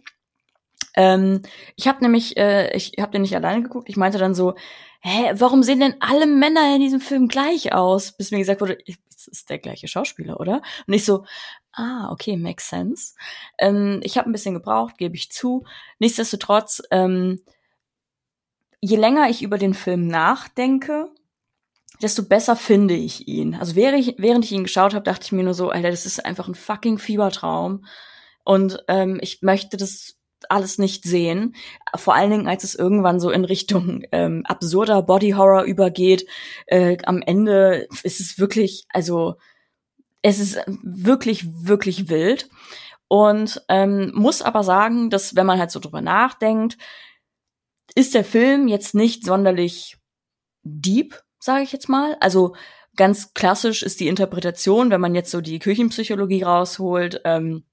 Ähm, 0.95 1.41
ich 1.75 1.87
habe 1.87 2.03
nämlich, 2.03 2.37
äh, 2.37 2.75
ich 2.75 2.93
habe 2.99 3.11
den 3.11 3.21
nicht 3.21 3.35
alleine 3.35 3.63
geguckt. 3.63 3.89
Ich 3.89 3.97
meinte 3.97 4.17
dann 4.17 4.35
so, 4.35 4.55
hä, 5.01 5.31
warum 5.35 5.63
sehen 5.63 5.79
denn 5.79 5.95
alle 5.99 6.25
Männer 6.27 6.75
in 6.75 6.81
diesem 6.81 6.99
Film 6.99 7.27
gleich 7.27 7.73
aus? 7.73 8.15
Bis 8.15 8.31
mir 8.31 8.39
gesagt 8.39 8.61
wurde, 8.61 8.77
das 8.85 9.08
ist 9.29 9.49
der 9.49 9.59
gleiche 9.59 9.87
Schauspieler, 9.87 10.39
oder? 10.39 10.61
Und 10.87 10.93
ich 10.93 11.05
so, 11.05 11.25
ah, 11.73 12.11
okay, 12.11 12.37
makes 12.37 12.69
sense. 12.69 13.13
Ähm, 13.57 13.99
ich 14.03 14.17
habe 14.17 14.29
ein 14.29 14.31
bisschen 14.31 14.53
gebraucht, 14.53 14.97
gebe 14.97 15.15
ich 15.15 15.31
zu. 15.31 15.63
Nichtsdestotrotz, 15.99 16.81
ähm, 16.91 17.41
je 18.81 18.97
länger 18.97 19.29
ich 19.29 19.41
über 19.41 19.57
den 19.57 19.73
Film 19.73 20.07
nachdenke, 20.07 21.09
desto 22.01 22.23
besser 22.23 22.55
finde 22.55 22.95
ich 22.95 23.27
ihn. 23.27 23.55
Also 23.55 23.75
während 23.75 23.99
ich, 23.99 24.15
während 24.17 24.45
ich 24.45 24.51
ihn 24.51 24.63
geschaut 24.63 24.93
habe, 24.93 25.03
dachte 25.03 25.25
ich 25.25 25.31
mir 25.31 25.43
nur 25.43 25.53
so, 25.53 25.69
Alter, 25.69 25.91
das 25.91 26.05
ist 26.05 26.25
einfach 26.25 26.47
ein 26.47 26.55
fucking 26.55 26.97
Fiebertraum. 26.97 27.85
Und 28.43 28.83
ähm, 28.87 29.19
ich 29.21 29.41
möchte 29.41 29.77
das 29.77 30.18
alles 30.49 30.77
nicht 30.77 31.03
sehen. 31.03 31.55
Vor 31.95 32.15
allen 32.15 32.31
Dingen, 32.31 32.47
als 32.47 32.63
es 32.63 32.75
irgendwann 32.75 33.19
so 33.19 33.29
in 33.29 33.45
Richtung 33.45 34.03
ähm, 34.11 34.43
absurder 34.45 35.01
Body 35.01 35.31
Horror 35.31 35.63
übergeht. 35.63 36.25
Äh, 36.67 36.97
am 37.05 37.21
Ende 37.21 37.87
ist 38.03 38.19
es 38.19 38.39
wirklich, 38.39 38.85
also 38.89 39.35
es 40.21 40.39
ist 40.39 40.59
wirklich, 40.67 41.45
wirklich 41.65 42.09
wild. 42.09 42.49
Und 43.07 43.61
ähm, 43.69 44.11
muss 44.13 44.41
aber 44.41 44.63
sagen, 44.63 45.09
dass 45.09 45.35
wenn 45.35 45.47
man 45.47 45.59
halt 45.59 45.71
so 45.71 45.79
drüber 45.79 46.01
nachdenkt, 46.01 46.77
ist 47.95 48.13
der 48.13 48.23
Film 48.23 48.67
jetzt 48.67 48.93
nicht 48.93 49.25
sonderlich 49.25 49.97
deep, 50.63 51.19
sage 51.39 51.63
ich 51.63 51.71
jetzt 51.71 51.89
mal. 51.89 52.17
Also 52.19 52.55
ganz 52.95 53.33
klassisch 53.33 53.81
ist 53.81 53.99
die 53.99 54.07
Interpretation, 54.07 54.91
wenn 54.91 55.01
man 55.01 55.15
jetzt 55.15 55.31
so 55.31 55.41
die 55.41 55.59
Küchenpsychologie 55.59 56.43
rausholt. 56.43 57.21
Ähm, 57.25 57.63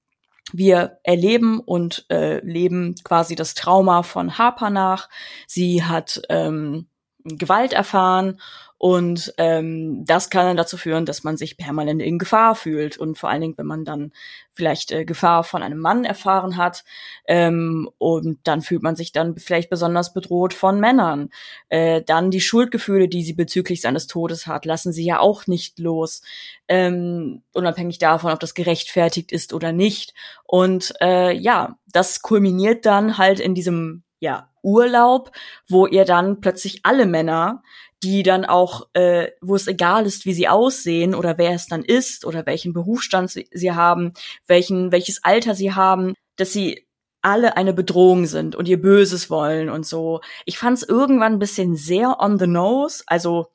wir 0.53 0.99
erleben 1.03 1.61
und 1.61 2.07
äh, 2.11 2.39
leben 2.45 2.95
quasi 3.05 3.35
das 3.35 3.55
Trauma 3.55 4.03
von 4.03 4.39
Harper 4.39 4.71
nach. 4.71 5.09
Sie 5.47 5.83
hat 5.83 6.23
ähm, 6.29 6.89
Gewalt 7.25 7.73
erfahren 7.73 8.41
Und 8.79 9.33
ähm, 9.39 10.05
das 10.05 10.29
kann 10.29 10.47
dann 10.47 10.57
dazu 10.57 10.77
führen, 10.77 11.07
dass 11.07 11.25
man 11.25 11.37
sich 11.37 11.57
permanent 11.57 12.03
in 12.03 12.19
Gefahr 12.19 12.55
fühlt. 12.55 12.99
Und 12.99 13.17
vor 13.17 13.31
allen 13.31 13.41
Dingen, 13.41 13.55
wenn 13.57 13.67
man 13.67 13.85
dann 13.85 14.13
vielleicht 14.53 14.93
äh, 14.93 15.05
Gefahr 15.05 15.45
von 15.45 15.63
einem 15.63 15.79
Mann 15.79 16.05
erfahren 16.05 16.57
hat, 16.57 16.85
ähm, 17.27 17.89
und 17.99 18.39
dann 18.45 18.61
fühlt 18.61 18.83
man 18.83 18.95
sich 18.95 19.13
dann 19.13 19.37
vielleicht 19.37 19.71
besonders 19.71 20.13
bedroht 20.13 20.53
von 20.53 20.79
Männern. 20.79 21.31
Äh, 21.69 22.03
dann 22.03 22.31
die 22.31 22.41
Schuldgefühle, 22.41 23.09
die 23.09 23.23
sie 23.23 23.35
bezüglich 23.35 23.81
seines 23.81 24.07
Todes 24.07 24.47
hat, 24.47 24.67
lassen 24.67 24.93
sie 24.93 25.05
ja 25.05 25.21
auch 25.21 25.47
nicht 25.47 25.79
los. 25.79 26.21
Ähm, 26.69 27.43
unabhängig 27.53 27.99
davon, 27.99 28.33
ob 28.33 28.41
das 28.41 28.55
gerechtfertigt 28.55 29.33
ist 29.33 29.55
oder 29.55 29.73
nicht. 29.73 30.13
Und 30.45 30.93
äh, 31.01 31.33
ja, 31.33 31.79
das 31.87 32.21
kulminiert 32.21 32.85
dann 32.85 33.17
halt 33.17 33.41
in 33.41 33.55
diesem 33.55 34.03
ja, 34.19 34.49
Urlaub, 34.67 35.31
wo 35.69 35.87
ihr 35.87 36.05
dann 36.05 36.41
plötzlich 36.41 36.81
alle 36.83 37.07
Männer, 37.07 37.63
die 38.03 38.23
dann 38.23 38.45
auch, 38.45 38.89
äh, 38.93 39.29
wo 39.41 39.55
es 39.55 39.69
egal 39.69 40.05
ist, 40.05 40.27
wie 40.27 40.35
sie 40.35 40.49
aussehen 40.49 41.15
oder 41.15 41.39
wer 41.39 41.53
es 41.53 41.67
dann 41.67 41.83
ist 41.85 42.27
oder 42.27 42.45
welchen 42.45 42.73
Berufsstand 42.73 43.31
sie, 43.31 43.49
sie 43.53 43.73
haben, 43.73 44.13
welchen, 44.47 44.93
welches 44.93 45.25
Alter 45.25 45.55
sie 45.55 45.73
haben, 45.73 46.15
dass 46.37 46.53
sie 46.53 46.87
alle 47.23 47.57
eine 47.57 47.73
Bedrohung 47.73 48.27
sind 48.27 48.55
und 48.55 48.69
ihr 48.69 48.81
Böses 48.81 49.31
wollen 49.31 49.71
und 49.71 49.87
so. 49.87 50.21
Ich 50.45 50.59
fand 50.59 50.79
es 50.79 50.89
irgendwann 50.89 51.35
ein 51.35 51.39
bisschen 51.39 51.77
sehr 51.77 52.21
on 52.21 52.39
the 52.39 52.47
nose, 52.47 53.03
also 53.07 53.47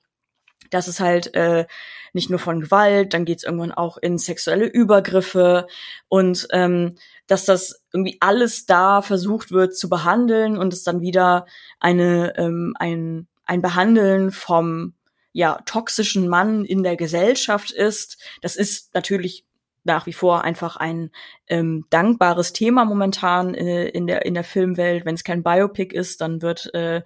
dass 0.72 0.88
es 0.88 0.99
halt 0.99 1.36
äh, 1.36 1.67
nicht 2.13 2.30
nur 2.30 2.39
von 2.39 2.61
Gewalt, 2.61 3.13
dann 3.13 3.26
geht's 3.26 3.43
irgendwann 3.43 3.72
auch 3.72 3.97
in 3.97 4.17
sexuelle 4.17 4.65
Übergriffe 4.65 5.67
und 6.07 6.47
ähm, 6.51 6.95
dass 7.28 7.45
das 7.45 7.84
irgendwie 7.93 8.17
alles 8.19 8.65
da 8.65 9.01
versucht 9.01 9.51
wird 9.51 9.76
zu 9.78 9.89
behandeln 9.89 10.57
und 10.57 10.74
es 10.74 10.84
dann 10.84 11.01
wieder 11.01 11.45
eine 11.80 12.34
ähm, 12.38 12.74
ein 12.80 13.28
ein 13.45 13.61
Behandeln 13.61 14.32
vom 14.32 14.95
ja 15.34 15.59
toxischen 15.65 16.28
Mann 16.28 16.65
in 16.65 16.84
der 16.84 16.97
Gesellschaft 16.97 17.72
ist. 17.72 18.22
Das 18.41 18.55
ist 18.55 18.93
natürlich 18.93 19.45
nach 19.84 20.05
wie 20.05 20.13
vor 20.13 20.43
einfach 20.43 20.76
ein 20.76 21.11
ähm, 21.47 21.86
dankbares 21.89 22.53
Thema 22.53 22.86
momentan 22.86 23.55
äh, 23.55 23.88
in 23.88 24.07
der 24.07 24.26
in 24.26 24.34
der 24.34 24.43
Filmwelt. 24.43 25.05
Wenn 25.05 25.15
es 25.15 25.24
kein 25.24 25.43
Biopic 25.43 25.95
ist, 25.95 26.22
dann 26.22 26.41
wird 26.41 26.74
äh, 26.74 27.01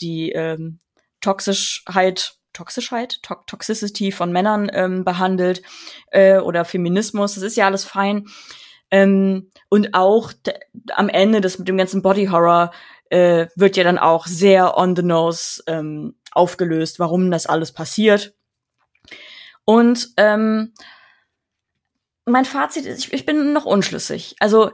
die 0.00 0.32
ähm, 0.32 0.78
Toxischheit 1.20 2.39
Toxischheit, 2.52 3.22
to 3.22 3.36
Toxicity 3.46 4.12
von 4.12 4.32
Männern 4.32 4.70
ähm, 4.72 5.04
behandelt 5.04 5.62
äh, 6.10 6.38
oder 6.38 6.64
Feminismus. 6.64 7.34
Das 7.34 7.42
ist 7.42 7.56
ja 7.56 7.66
alles 7.66 7.84
fein. 7.84 8.26
Ähm, 8.90 9.50
und 9.68 9.94
auch 9.94 10.32
am 10.94 11.08
Ende 11.08 11.40
des 11.40 11.58
mit 11.58 11.68
dem 11.68 11.76
ganzen 11.76 12.02
Body 12.02 12.26
Horror 12.26 12.72
äh, 13.10 13.46
wird 13.56 13.76
ja 13.76 13.84
dann 13.84 13.98
auch 13.98 14.26
sehr 14.26 14.76
on 14.76 14.96
the 14.96 15.02
nose 15.02 15.62
ähm, 15.66 16.16
aufgelöst, 16.32 16.98
warum 16.98 17.30
das 17.30 17.46
alles 17.46 17.72
passiert. 17.72 18.34
Und 19.64 20.08
ähm, 20.16 20.74
mein 22.24 22.44
Fazit 22.44 22.86
ist, 22.86 23.06
ich, 23.06 23.12
ich 23.12 23.26
bin 23.26 23.52
noch 23.52 23.64
unschlüssig. 23.64 24.36
Also 24.40 24.72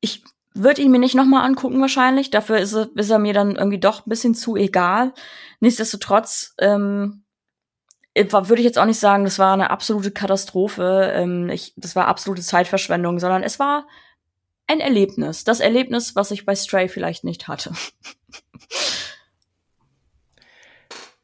ich 0.00 0.24
würde 0.62 0.82
ihn 0.82 0.90
mir 0.90 0.98
nicht 0.98 1.14
nochmal 1.14 1.44
angucken 1.44 1.80
wahrscheinlich. 1.80 2.30
Dafür 2.30 2.58
ist 2.58 2.74
er, 2.74 2.88
ist 2.94 3.10
er 3.10 3.18
mir 3.18 3.32
dann 3.32 3.56
irgendwie 3.56 3.80
doch 3.80 4.06
ein 4.06 4.10
bisschen 4.10 4.34
zu 4.34 4.56
egal. 4.56 5.12
Nichtsdestotrotz 5.60 6.54
ähm, 6.58 7.24
würde 8.14 8.56
ich 8.56 8.64
jetzt 8.64 8.78
auch 8.78 8.86
nicht 8.86 9.00
sagen, 9.00 9.24
das 9.24 9.38
war 9.38 9.52
eine 9.52 9.70
absolute 9.70 10.10
Katastrophe. 10.10 11.12
Ähm, 11.14 11.48
ich, 11.48 11.74
das 11.76 11.96
war 11.96 12.08
absolute 12.08 12.42
Zeitverschwendung, 12.42 13.18
sondern 13.18 13.42
es 13.42 13.58
war 13.58 13.86
ein 14.66 14.80
Erlebnis. 14.80 15.44
Das 15.44 15.60
Erlebnis, 15.60 16.14
was 16.16 16.30
ich 16.30 16.46
bei 16.46 16.54
Stray 16.54 16.88
vielleicht 16.88 17.24
nicht 17.24 17.48
hatte. 17.48 17.72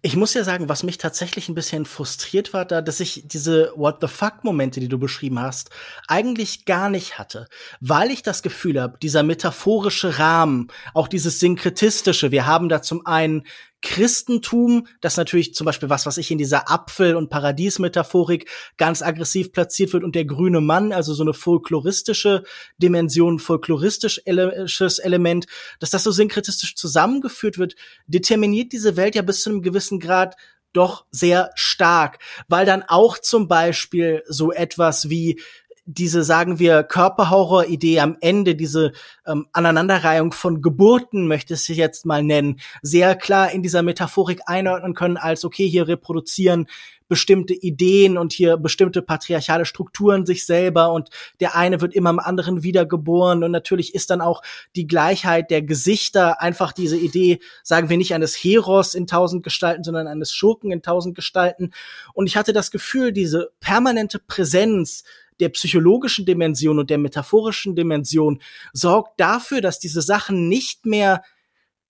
Ich 0.07 0.15
muss 0.15 0.35
ja 0.35 0.45
sagen, 0.45 0.69
was 0.69 0.85
mich 0.85 0.99
tatsächlich 0.99 1.49
ein 1.49 1.57
bisschen 1.57 1.85
frustriert 1.85 2.53
war, 2.53 2.65
da, 2.65 2.81
dass 2.81 3.01
ich 3.01 3.23
diese 3.25 3.73
What 3.75 3.97
the 4.01 4.07
fuck 4.07 4.45
Momente, 4.45 4.79
die 4.79 4.87
du 4.87 5.01
beschrieben 5.01 5.41
hast, 5.41 5.71
eigentlich 6.07 6.65
gar 6.65 6.91
nicht 6.91 7.19
hatte, 7.19 7.49
weil 7.81 8.13
ich 8.13 8.23
das 8.23 8.45
Gefühl 8.45 8.81
habe, 8.81 8.99
dieser 9.03 9.25
metaphorische 9.25 10.21
Rahmen, 10.21 10.69
auch 10.95 11.09
dieses 11.09 11.41
synkretistische, 11.41 12.31
wir 12.31 12.47
haben 12.47 12.69
da 12.69 12.83
zum 12.83 13.05
einen 13.05 13.49
Christentum, 13.89 14.89
das 15.01 15.17
natürlich 15.17 15.55
zum 15.55 15.65
Beispiel 15.65 15.89
was, 15.89 16.07
was 16.07 16.19
ich 16.19 16.33
in 16.33 16.39
dieser 16.39 16.69
Apfel- 16.69 17.15
und 17.15 17.31
Paradiesmetaphorik 17.31 18.51
ganz 18.79 19.01
aggressiv 19.01 19.53
platziert 19.53 19.93
wird 19.93 20.03
und 20.03 20.17
der 20.17 20.25
grüne 20.25 20.61
Mann, 20.61 20.93
also 20.93 21.15
so 21.15 21.23
eine 21.23 21.35
folkloristische 21.35 22.43
Dimension, 22.79 23.39
folkloristisches 23.39 24.99
Element, 24.99 25.47
dass 25.79 25.91
das 25.91 26.03
so 26.03 26.11
synkretistisch 26.11 26.75
zusammengeführt 26.75 27.59
wird, 27.59 27.77
determiniert 28.09 28.73
diese 28.73 28.97
Welt 28.97 29.15
ja 29.15 29.23
bis 29.23 29.43
zu 29.43 29.51
einem 29.51 29.63
gewissen 29.63 30.01
Grad 30.01 30.35
doch 30.73 31.07
sehr 31.13 31.53
stark, 31.55 32.19
weil 32.49 32.67
dann 32.67 32.83
auch 32.83 33.19
zum 33.19 33.47
Beispiel 33.47 34.25
so 34.27 34.51
etwas 34.51 35.09
wie 35.09 35.41
diese, 35.87 36.25
sagen 36.25 36.59
wir, 36.59 36.83
Körperhorror-Idee 36.83 38.01
am 38.01 38.17
Ende, 38.21 38.57
diese 38.57 38.93
ähm, 39.27 39.47
Aneinanderreihung 39.53 40.33
von 40.33 40.61
Geburten, 40.61 41.29
möchte 41.29 41.55
ich 41.55 41.69
jetzt 41.69 42.05
mal 42.05 42.23
nennen, 42.23 42.61
sehr 42.83 43.15
klar 43.15 43.53
in 43.53 43.63
dieser 43.63 43.83
Metaphorik 43.83 44.41
einordnen 44.47 44.95
können, 44.95 45.17
als 45.17 45.45
okay, 45.45 45.69
hier 45.69 45.87
reproduzieren 45.87 46.67
bestimmte 47.09 47.55
Ideen 47.55 48.19
und 48.19 48.33
hier 48.33 48.57
bestimmte 48.57 49.03
patriarchale 49.03 49.65
Strukturen 49.65 50.27
sich 50.27 50.45
selber 50.45 50.93
und 50.93 51.11
der 51.41 51.55
eine 51.55 51.81
wird 51.81 51.95
immer 51.95 52.11
am 52.11 52.19
anderen 52.19 52.63
wiedergeboren. 52.63 53.45
Und 53.45 53.53
natürlich 53.53 53.95
ist 53.95 54.11
dann 54.11 54.21
auch 54.21 54.43
die 54.75 54.87
Gleichheit 54.87 55.51
der 55.51 55.63
Gesichter 55.63 56.41
einfach 56.43 56.73
diese 56.73 56.97
Idee, 56.97 57.39
sagen 57.63 57.89
wir 57.89 57.97
nicht 57.97 58.15
eines 58.15 58.35
Heros 58.35 58.95
in 58.95 59.07
tausend 59.07 59.45
Gestalten, 59.45 59.85
sondern 59.85 60.09
eines 60.09 60.33
Schurken 60.33 60.73
in 60.73 60.83
tausend 60.83 61.15
Gestalten. 61.15 61.71
Und 62.13 62.27
ich 62.27 62.37
hatte 62.37 62.53
das 62.53 62.71
Gefühl, 62.71 63.13
diese 63.13 63.53
permanente 63.61 64.19
Präsenz 64.19 65.05
der 65.41 65.51
psychologischen 65.51 66.27
Dimension 66.27 66.79
und 66.79 66.91
der 66.91 66.99
metaphorischen 66.99 67.77
Dimension 67.77 68.41
sorgt 68.73 69.21
dafür, 69.21 69.61
dass 69.61 69.79
diese 69.79 70.03
Sachen 70.03 70.49
nicht 70.49 70.87
mehr 70.87 71.23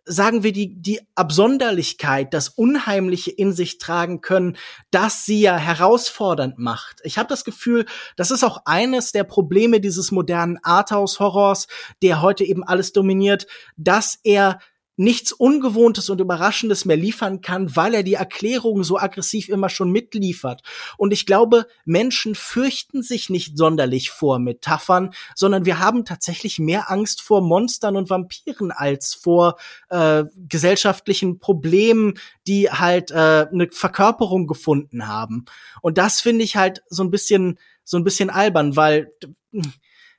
sagen 0.07 0.44
wir, 0.44 0.53
die, 0.53 0.80
die 0.80 1.01
Absonderlichkeit, 1.16 2.32
das 2.32 2.49
Unheimliche 2.49 3.32
in 3.32 3.53
sich 3.53 3.78
tragen 3.78 4.20
können, 4.20 4.57
das 4.92 5.24
sie 5.24 5.40
ja 5.40 5.57
herausfordernd 5.57 6.59
macht. 6.59 7.01
Ich 7.03 7.18
habe 7.18 7.28
das 7.28 7.44
Gefühl, 7.44 7.86
das 8.16 8.30
ist 8.30 8.44
auch 8.44 8.62
eines 8.64 9.11
der 9.11 9.24
Probleme 9.24 9.80
dieses 9.80 10.12
modernen 10.12 10.59
Arthouse-Horrors, 10.62 11.66
der 12.03 12.22
heute 12.22 12.44
eben 12.44 12.62
alles 12.62 12.92
dominiert, 12.92 13.49
dass 13.76 14.18
er 14.22 14.61
nichts 14.97 15.32
Ungewohntes 15.32 16.11
und 16.11 16.20
Überraschendes 16.20 16.84
mehr 16.84 16.97
liefern 16.97 17.40
kann, 17.40 17.76
weil 17.76 17.94
er 17.94 18.03
die 18.03 18.14
Erklärung 18.14 18.82
so 18.82 18.99
aggressiv 18.99 19.49
immer 19.49 19.68
schon 19.68 19.90
mitliefert. 19.90 20.62
Und 20.97 21.12
ich 21.12 21.26
glaube, 21.26 21.66
Menschen 21.84 22.34
fürchten 22.34 23.03
sich 23.03 23.30
nicht 23.30 23.57
sonderlich 23.57 24.11
vor 24.11 24.38
Metaphern, 24.38 25.12
sondern 25.34 25.66
wir 25.66 25.78
haben 25.78 26.05
tatsächlich 26.05 26.59
mehr 26.59 26.90
Angst 26.90 27.20
vor 27.20 27.42
Monstern 27.42 27.97
und 27.97 28.11
Vampiren 28.11 28.72
als 28.72 29.14
vor 29.14 29.57
äh, 29.90 30.24
gesellschaftlichen 30.49 31.38
Problemen, 31.38 32.14
die 32.47 32.70
halt 32.70 33.11
äh, 33.11 33.47
eine 33.53 33.68
Verkörperung 33.70 34.47
gefunden 34.47 35.07
haben. 35.07 35.44
Und 35.82 35.99
das 35.99 36.20
finde 36.20 36.44
ich 36.44 36.57
halt 36.57 36.82
so 36.88 37.05
ein 37.05 37.11
bisschen 37.11 37.59
so 37.86 37.97
ein 37.97 38.05
bisschen 38.05 38.30
albern, 38.30 38.74
weil 38.74 39.12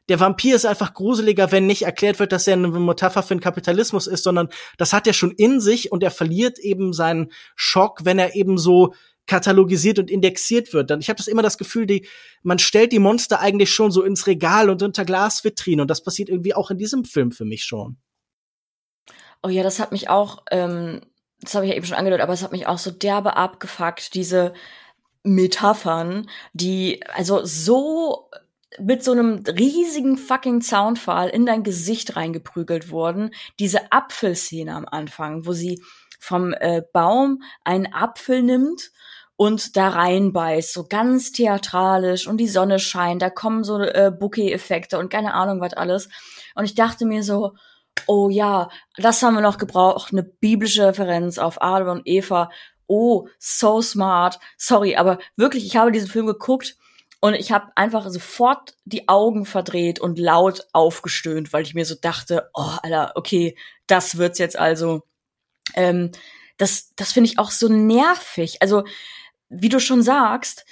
der 0.09 0.19
Vampir 0.19 0.55
ist 0.55 0.65
einfach 0.65 0.93
gruseliger, 0.93 1.51
wenn 1.51 1.67
nicht 1.67 1.83
erklärt 1.83 2.19
wird, 2.19 2.31
dass 2.31 2.47
er 2.47 2.53
eine 2.53 2.67
Metapher 2.67 3.23
für 3.23 3.35
den 3.35 3.41
Kapitalismus 3.41 4.07
ist, 4.07 4.23
sondern 4.23 4.49
das 4.77 4.93
hat 4.93 5.07
er 5.07 5.13
schon 5.13 5.31
in 5.31 5.59
sich 5.59 5.91
und 5.91 6.03
er 6.03 6.11
verliert 6.11 6.59
eben 6.59 6.93
seinen 6.93 7.31
Schock, 7.55 8.05
wenn 8.05 8.19
er 8.19 8.35
eben 8.35 8.57
so 8.57 8.93
katalogisiert 9.25 9.99
und 9.99 10.09
indexiert 10.09 10.73
wird. 10.73 10.89
Dann 10.89 11.01
ich 11.01 11.09
habe 11.09 11.17
das 11.17 11.27
immer 11.27 11.41
das 11.41 11.57
Gefühl, 11.57 11.85
die 11.85 12.07
man 12.41 12.59
stellt 12.59 12.93
die 12.93 12.99
Monster 12.99 13.41
eigentlich 13.41 13.71
schon 13.71 13.91
so 13.91 14.03
ins 14.03 14.25
Regal 14.25 14.69
und 14.69 14.81
unter 14.81 15.03
Glasvitrinen 15.03 15.81
und 15.81 15.89
das 15.89 16.01
passiert 16.01 16.29
irgendwie 16.29 16.53
auch 16.53 16.71
in 16.71 16.77
diesem 16.77 17.03
Film 17.03 17.31
für 17.31 17.45
mich 17.45 17.65
schon. 17.65 17.97
Oh 19.43 19.49
ja, 19.49 19.63
das 19.63 19.79
hat 19.79 19.91
mich 19.91 20.09
auch, 20.09 20.43
ähm, 20.49 21.01
das 21.41 21.53
habe 21.53 21.65
ich 21.65 21.71
ja 21.71 21.77
eben 21.77 21.85
schon 21.85 21.97
angedeutet, 21.97 22.23
aber 22.23 22.33
es 22.33 22.41
hat 22.41 22.53
mich 22.53 22.65
auch 22.65 22.79
so 22.79 22.89
derbe 22.89 23.35
abgefuckt, 23.35 24.15
diese 24.15 24.53
Metaphern, 25.23 26.29
die 26.53 27.05
also 27.07 27.45
so 27.45 28.29
mit 28.79 29.03
so 29.03 29.11
einem 29.11 29.43
riesigen 29.47 30.17
fucking 30.17 30.61
Soundfall 30.61 31.29
in 31.29 31.45
dein 31.45 31.63
Gesicht 31.63 32.15
reingeprügelt 32.15 32.91
wurden. 32.91 33.31
Diese 33.59 33.91
Apfelszene 33.91 34.75
am 34.75 34.85
Anfang, 34.85 35.45
wo 35.45 35.53
sie 35.53 35.81
vom 36.19 36.53
äh, 36.53 36.81
Baum 36.93 37.41
einen 37.63 37.93
Apfel 37.93 38.41
nimmt 38.43 38.91
und 39.35 39.77
da 39.77 39.89
reinbeißt, 39.89 40.73
so 40.73 40.85
ganz 40.87 41.31
theatralisch 41.31 42.27
und 42.27 42.37
die 42.37 42.47
Sonne 42.47 42.79
scheint, 42.79 43.21
da 43.21 43.29
kommen 43.29 43.63
so 43.63 43.79
äh, 43.79 44.11
Bouquet-Effekte 44.11 44.97
und 44.97 45.09
keine 45.09 45.33
Ahnung 45.33 45.61
was 45.61 45.73
alles. 45.73 46.09
Und 46.55 46.65
ich 46.65 46.75
dachte 46.75 47.05
mir 47.05 47.23
so, 47.23 47.53
oh 48.07 48.29
ja, 48.29 48.69
das 48.97 49.21
haben 49.21 49.35
wir 49.35 49.41
noch 49.41 49.57
gebraucht, 49.57 50.11
eine 50.11 50.23
biblische 50.23 50.87
Referenz 50.87 51.37
auf 51.37 51.61
Adam 51.61 51.99
und 51.99 52.01
Eva. 52.05 52.49
Oh, 52.87 53.27
so 53.37 53.81
smart. 53.81 54.39
Sorry, 54.57 54.95
aber 54.95 55.19
wirklich, 55.35 55.65
ich 55.65 55.77
habe 55.77 55.91
diesen 55.91 56.09
Film 56.09 56.25
geguckt 56.25 56.77
und 57.19 57.33
ich 57.33 57.51
habe 57.51 57.71
einfach 57.75 58.09
sofort 58.09 58.75
die 58.85 59.07
Augen 59.07 59.45
verdreht 59.45 59.99
und 59.99 60.19
laut 60.19 60.67
aufgestöhnt, 60.73 61.51
weil 61.51 61.63
ich 61.63 61.73
mir 61.73 61.85
so 61.85 61.95
dachte, 61.95 62.49
oh, 62.53 62.77
Alter, 62.83 63.13
okay, 63.15 63.57
das 63.87 64.17
wird's 64.17 64.39
jetzt 64.39 64.57
also. 64.57 65.03
Ähm, 65.73 66.11
das, 66.57 66.93
das 66.95 67.13
finde 67.13 67.29
ich 67.29 67.39
auch 67.39 67.51
so 67.51 67.69
nervig. 67.69 68.61
Also, 68.61 68.83
wie 69.49 69.69
du 69.69 69.79
schon 69.79 70.03
sagst, 70.03 70.65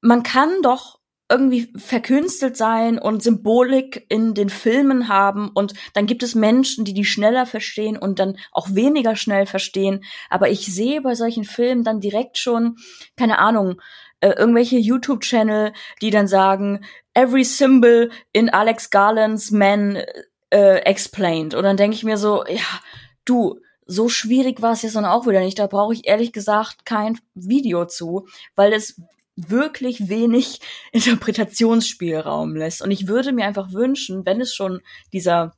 man 0.00 0.22
kann 0.22 0.62
doch 0.62 0.98
irgendwie 1.30 1.72
verkünstelt 1.76 2.56
sein 2.56 2.98
und 2.98 3.22
Symbolik 3.22 4.04
in 4.10 4.34
den 4.34 4.50
Filmen 4.50 5.08
haben 5.08 5.48
und 5.54 5.72
dann 5.94 6.06
gibt 6.06 6.22
es 6.22 6.34
Menschen, 6.34 6.84
die 6.84 6.92
die 6.92 7.06
schneller 7.06 7.46
verstehen 7.46 7.96
und 7.96 8.18
dann 8.18 8.36
auch 8.52 8.74
weniger 8.74 9.16
schnell 9.16 9.46
verstehen. 9.46 10.04
Aber 10.28 10.50
ich 10.50 10.66
sehe 10.66 11.00
bei 11.00 11.14
solchen 11.14 11.44
Filmen 11.44 11.82
dann 11.82 12.00
direkt 12.00 12.36
schon, 12.36 12.76
keine 13.16 13.38
Ahnung, 13.38 13.80
äh, 14.24 14.38
irgendwelche 14.38 14.78
YouTube-Channel, 14.78 15.74
die 16.00 16.10
dann 16.10 16.26
sagen, 16.26 16.82
every 17.12 17.44
symbol 17.44 18.10
in 18.32 18.48
Alex 18.48 18.88
Garlands 18.88 19.50
Man 19.50 20.02
äh, 20.48 20.76
explained. 20.78 21.54
Und 21.54 21.64
dann 21.64 21.76
denke 21.76 21.94
ich 21.94 22.04
mir 22.04 22.16
so, 22.16 22.42
ja, 22.46 22.80
du, 23.26 23.60
so 23.84 24.08
schwierig 24.08 24.62
war 24.62 24.72
es 24.72 24.80
jetzt 24.80 24.96
dann 24.96 25.04
auch 25.04 25.26
wieder 25.26 25.40
nicht. 25.40 25.58
Da 25.58 25.66
brauche 25.66 25.92
ich 25.92 26.06
ehrlich 26.06 26.32
gesagt 26.32 26.86
kein 26.86 27.18
Video 27.34 27.84
zu, 27.84 28.26
weil 28.56 28.72
es 28.72 28.98
wirklich 29.36 30.08
wenig 30.08 30.60
Interpretationsspielraum 30.92 32.56
lässt. 32.56 32.80
Und 32.80 32.92
ich 32.92 33.06
würde 33.06 33.32
mir 33.32 33.44
einfach 33.44 33.74
wünschen, 33.74 34.24
wenn 34.24 34.40
es 34.40 34.54
schon 34.54 34.80
dieser 35.12 35.54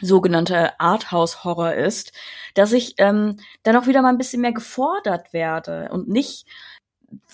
sogenannte 0.00 0.80
Arthouse-Horror 0.80 1.74
ist, 1.74 2.12
dass 2.54 2.72
ich 2.72 2.94
ähm, 2.96 3.36
dann 3.62 3.76
auch 3.76 3.86
wieder 3.86 4.00
mal 4.00 4.08
ein 4.08 4.18
bisschen 4.18 4.40
mehr 4.40 4.52
gefordert 4.52 5.34
werde 5.34 5.90
und 5.90 6.08
nicht 6.08 6.46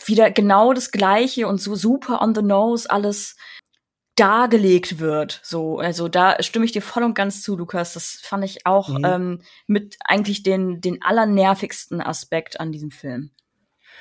wieder 0.04 0.30
genau 0.30 0.72
das 0.72 0.90
Gleiche 0.90 1.46
und 1.46 1.60
so 1.60 1.74
super 1.74 2.20
on 2.22 2.34
the 2.34 2.42
nose 2.42 2.90
alles 2.90 3.36
dargelegt 4.16 4.98
wird. 4.98 5.40
So, 5.42 5.78
also 5.78 6.08
da 6.08 6.42
stimme 6.42 6.64
ich 6.64 6.72
dir 6.72 6.82
voll 6.82 7.02
und 7.02 7.14
ganz 7.14 7.42
zu, 7.42 7.56
Lukas. 7.56 7.94
Das 7.94 8.20
fand 8.22 8.44
ich 8.44 8.66
auch 8.66 8.88
mhm. 8.88 9.04
ähm, 9.04 9.42
mit 9.66 9.96
eigentlich 10.04 10.42
den 10.42 10.80
den 10.80 11.02
allernervigsten 11.02 12.00
Aspekt 12.00 12.60
an 12.60 12.72
diesem 12.72 12.90
Film. 12.90 13.30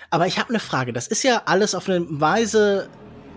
Aber 0.09 0.27
ich 0.27 0.39
habe 0.39 0.49
eine 0.49 0.59
Frage. 0.59 0.93
Das 0.93 1.07
ist 1.07 1.23
ja 1.23 1.43
alles 1.45 1.75
auf 1.75 1.87
eine 1.87 2.05
Weise 2.09 2.89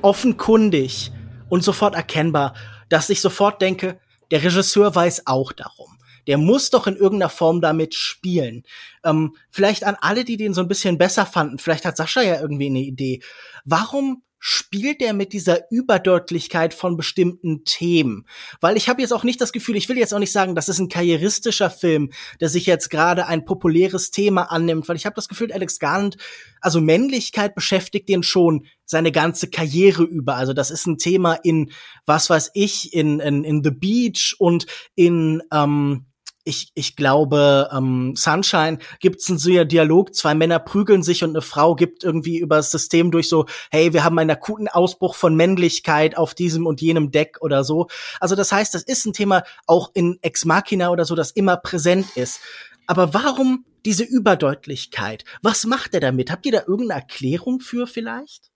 offenkundig 0.03 1.13
und 1.49 1.63
sofort 1.63 1.95
erkennbar, 1.95 2.55
dass 2.89 3.11
ich 3.11 3.21
sofort 3.21 3.63
denke, 3.63 4.01
der 4.31 4.43
Regisseur 4.43 4.95
weiß 4.95 5.27
auch 5.27 5.53
darum. 5.53 5.99
Der 6.27 6.39
muss 6.39 6.71
doch 6.71 6.87
in 6.87 6.97
irgendeiner 6.97 7.31
Form 7.31 7.61
damit 7.61 7.95
spielen. 7.95 8.65
Ähm, 9.05 9.37
vielleicht 9.51 9.85
an 9.85 9.97
alle, 10.01 10.25
die 10.25 10.37
den 10.37 10.55
so 10.55 10.61
ein 10.61 10.69
bisschen 10.69 10.99
besser 10.99 11.27
fanden. 11.27 11.59
Vielleicht 11.59 11.85
hat 11.85 11.97
Sascha 11.97 12.23
ja 12.23 12.41
irgendwie 12.41 12.67
eine 12.67 12.81
Idee. 12.81 13.21
Warum 13.65 14.23
spielt 14.47 15.01
er 15.01 15.15
mit 15.15 15.33
dieser 15.33 15.71
Überdeutlichkeit 15.71 16.75
von 16.75 16.99
bestimmten 16.99 17.65
Themen? 17.65 18.27
Weil 18.61 18.77
ich 18.77 18.91
habe 18.91 19.01
jetzt 19.01 19.15
auch 19.15 19.25
nicht 19.25 19.41
das 19.41 19.53
Gefühl, 19.53 19.75
ich 19.75 19.89
will 19.89 19.97
jetzt 19.97 20.13
auch 20.13 20.19
nicht 20.19 20.33
sagen, 20.33 20.55
das 20.55 20.69
ist 20.69 20.79
ein 20.81 20.91
karrieristischer 20.91 21.71
Film, 21.71 22.11
der 22.43 22.51
sich 22.51 22.67
jetzt 22.67 22.91
gerade 22.91 23.27
ein 23.27 23.47
populäres 23.47 24.11
Thema 24.11 24.53
annimmt, 24.53 24.87
weil 24.87 24.97
ich 24.97 25.07
habe 25.07 25.17
das 25.17 25.29
Gefühl, 25.29 25.51
Alex 25.51 25.79
Garland, 25.79 26.19
also 26.61 26.83
Männlichkeit 26.83 27.55
beschäftigt 27.55 28.07
den 28.11 28.23
schon 28.23 28.67
seine 28.85 29.13
ganze 29.13 29.49
Karriere 29.49 30.03
über. 30.03 30.35
Also 30.35 30.53
das 30.53 30.71
ist 30.71 30.87
ein 30.87 30.99
Thema 30.99 31.37
in, 31.43 31.73
was 32.05 32.29
weiß 32.29 32.51
ich, 32.53 32.93
in, 32.93 33.21
in, 33.21 33.45
in 33.45 33.65
The 33.65 33.71
Beach 33.71 34.37
und 34.39 34.67
in 34.95 35.43
ähm, 35.55 36.05
ich, 36.45 36.71
ich 36.75 36.95
glaube, 36.95 37.71
ähm, 37.73 38.15
Sunshine 38.17 38.79
gibt 39.01 39.21
es 39.21 39.29
einen 39.29 39.39
so 39.39 39.65
Dialog, 39.65 40.15
zwei 40.15 40.35
Männer 40.35 40.59
prügeln 40.59 41.03
sich 41.03 41.25
und 41.25 41.31
eine 41.31 41.43
Frau 41.43 41.75
gibt 41.75 42.05
irgendwie 42.05 42.39
über 42.39 42.57
das 42.57 42.71
System 42.71 43.11
durch 43.11 43.29
so, 43.29 43.47
hey, 43.71 43.93
wir 43.93 44.05
haben 44.05 44.19
einen 44.19 44.31
akuten 44.31 44.69
Ausbruch 44.69 45.15
von 45.15 45.35
Männlichkeit 45.35 46.17
auf 46.17 46.35
diesem 46.35 46.67
und 46.67 46.81
jenem 46.81 47.11
Deck 47.11 47.39
oder 47.41 47.65
so. 47.65 47.89
Also 48.21 48.37
das 48.37 48.53
heißt, 48.53 48.75
das 48.75 48.83
ist 48.83 49.07
ein 49.07 49.15
Thema 49.15 49.43
auch 49.67 49.91
in 49.95 50.19
Ex 50.21 50.45
Machina 50.45 50.91
oder 50.91 51.05
so, 51.05 51.15
das 51.15 51.31
immer 51.31 51.57
präsent 51.57 52.07
ist. 52.15 52.41
Aber 52.87 53.15
warum 53.15 53.65
diese 53.87 54.05
Überdeutlichkeit? 54.05 55.25
Was 55.43 55.65
macht 55.65 55.95
er 55.95 56.01
damit? 56.01 56.31
Habt 56.31 56.47
ihr 56.47 56.53
da 56.53 56.61
irgendeine 56.67 57.01
Erklärung 57.01 57.61
für 57.61 57.87
vielleicht? 57.87 58.51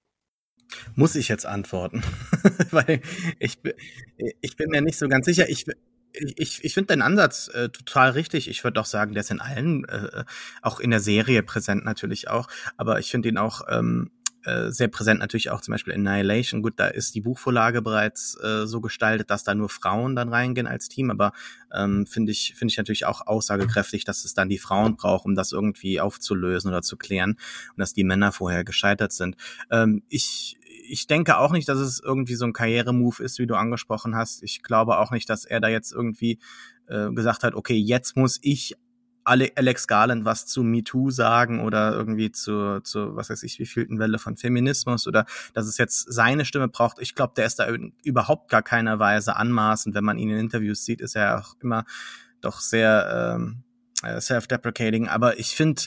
Muss 0.94 1.14
ich 1.14 1.28
jetzt 1.28 1.46
antworten? 1.46 2.02
Weil 2.70 3.00
ich, 3.38 3.58
ich 4.42 4.56
bin 4.56 4.68
mir 4.68 4.82
nicht 4.82 4.98
so 4.98 5.08
ganz 5.08 5.24
sicher. 5.24 5.48
Ich, 5.48 5.64
ich, 6.18 6.64
ich 6.64 6.74
finde 6.74 6.88
deinen 6.88 7.02
Ansatz 7.02 7.48
äh, 7.48 7.68
total 7.68 8.10
richtig. 8.10 8.48
Ich 8.48 8.64
würde 8.64 8.80
auch 8.80 8.86
sagen, 8.86 9.14
der 9.14 9.22
ist 9.22 9.30
in 9.30 9.40
allen, 9.40 9.84
äh, 9.84 10.24
auch 10.62 10.80
in 10.80 10.90
der 10.90 11.00
Serie 11.00 11.42
präsent 11.42 11.84
natürlich 11.84 12.28
auch. 12.28 12.48
Aber 12.76 12.98
ich 12.98 13.10
finde 13.10 13.28
ihn 13.28 13.38
auch 13.38 13.62
ähm, 13.68 14.10
äh, 14.44 14.70
sehr 14.70 14.88
präsent 14.88 15.20
natürlich 15.20 15.50
auch 15.50 15.60
zum 15.60 15.72
Beispiel 15.72 15.94
Annihilation. 15.94 16.62
Gut, 16.62 16.74
da 16.76 16.88
ist 16.88 17.14
die 17.14 17.20
Buchvorlage 17.20 17.82
bereits 17.82 18.38
äh, 18.42 18.66
so 18.66 18.80
gestaltet, 18.80 19.30
dass 19.30 19.44
da 19.44 19.54
nur 19.54 19.68
Frauen 19.68 20.16
dann 20.16 20.28
reingehen 20.28 20.66
als 20.66 20.88
Team. 20.88 21.10
Aber 21.10 21.32
ähm, 21.72 22.06
finde 22.06 22.32
ich 22.32 22.54
finde 22.56 22.72
ich 22.72 22.78
natürlich 22.78 23.04
auch 23.04 23.26
aussagekräftig, 23.26 24.04
dass 24.04 24.24
es 24.24 24.34
dann 24.34 24.48
die 24.48 24.58
Frauen 24.58 24.96
braucht, 24.96 25.24
um 25.24 25.34
das 25.34 25.52
irgendwie 25.52 26.00
aufzulösen 26.00 26.70
oder 26.70 26.82
zu 26.82 26.96
klären 26.96 27.32
und 27.32 27.78
dass 27.78 27.92
die 27.92 28.04
Männer 28.04 28.32
vorher 28.32 28.64
gescheitert 28.64 29.12
sind. 29.12 29.36
Ähm, 29.70 30.02
ich 30.08 30.57
ich 30.88 31.06
denke 31.06 31.38
auch 31.38 31.52
nicht, 31.52 31.68
dass 31.68 31.78
es 31.78 32.00
irgendwie 32.02 32.34
so 32.34 32.44
ein 32.44 32.52
Karrieremove 32.52 33.22
ist, 33.22 33.38
wie 33.38 33.46
du 33.46 33.54
angesprochen 33.54 34.16
hast. 34.16 34.42
Ich 34.42 34.62
glaube 34.62 34.98
auch 34.98 35.10
nicht, 35.10 35.28
dass 35.28 35.44
er 35.44 35.60
da 35.60 35.68
jetzt 35.68 35.92
irgendwie 35.92 36.38
äh, 36.86 37.10
gesagt 37.12 37.42
hat, 37.42 37.54
okay, 37.54 37.76
jetzt 37.76 38.16
muss 38.16 38.38
ich 38.42 38.74
Alex 39.28 39.86
Garland 39.86 40.24
was 40.24 40.46
zu 40.46 40.62
MeToo 40.62 41.10
sagen 41.10 41.60
oder 41.60 41.92
irgendwie 41.92 42.32
zu, 42.32 42.80
zu 42.80 43.14
was 43.14 43.28
weiß 43.28 43.42
ich, 43.42 43.58
wie 43.58 43.66
vielten 43.66 43.98
Welle 43.98 44.18
von 44.18 44.36
Feminismus 44.36 45.06
oder 45.06 45.26
dass 45.52 45.66
es 45.66 45.76
jetzt 45.76 46.10
seine 46.10 46.46
Stimme 46.46 46.68
braucht. 46.68 46.98
Ich 46.98 47.14
glaube, 47.14 47.34
der 47.36 47.44
ist 47.44 47.58
da 47.58 47.68
überhaupt 48.02 48.50
gar 48.50 48.62
keiner 48.62 48.98
Weise 48.98 49.36
anmaßend. 49.36 49.94
Wenn 49.94 50.04
man 50.04 50.18
ihn 50.18 50.30
in 50.30 50.38
Interviews 50.38 50.84
sieht, 50.84 51.02
ist 51.02 51.14
er 51.14 51.40
auch 51.40 51.56
immer 51.60 51.84
doch 52.40 52.60
sehr 52.60 53.36
ähm, 53.36 53.64
äh, 54.02 54.20
self-deprecating. 54.20 55.08
Aber 55.08 55.38
ich 55.38 55.54
finde, 55.54 55.82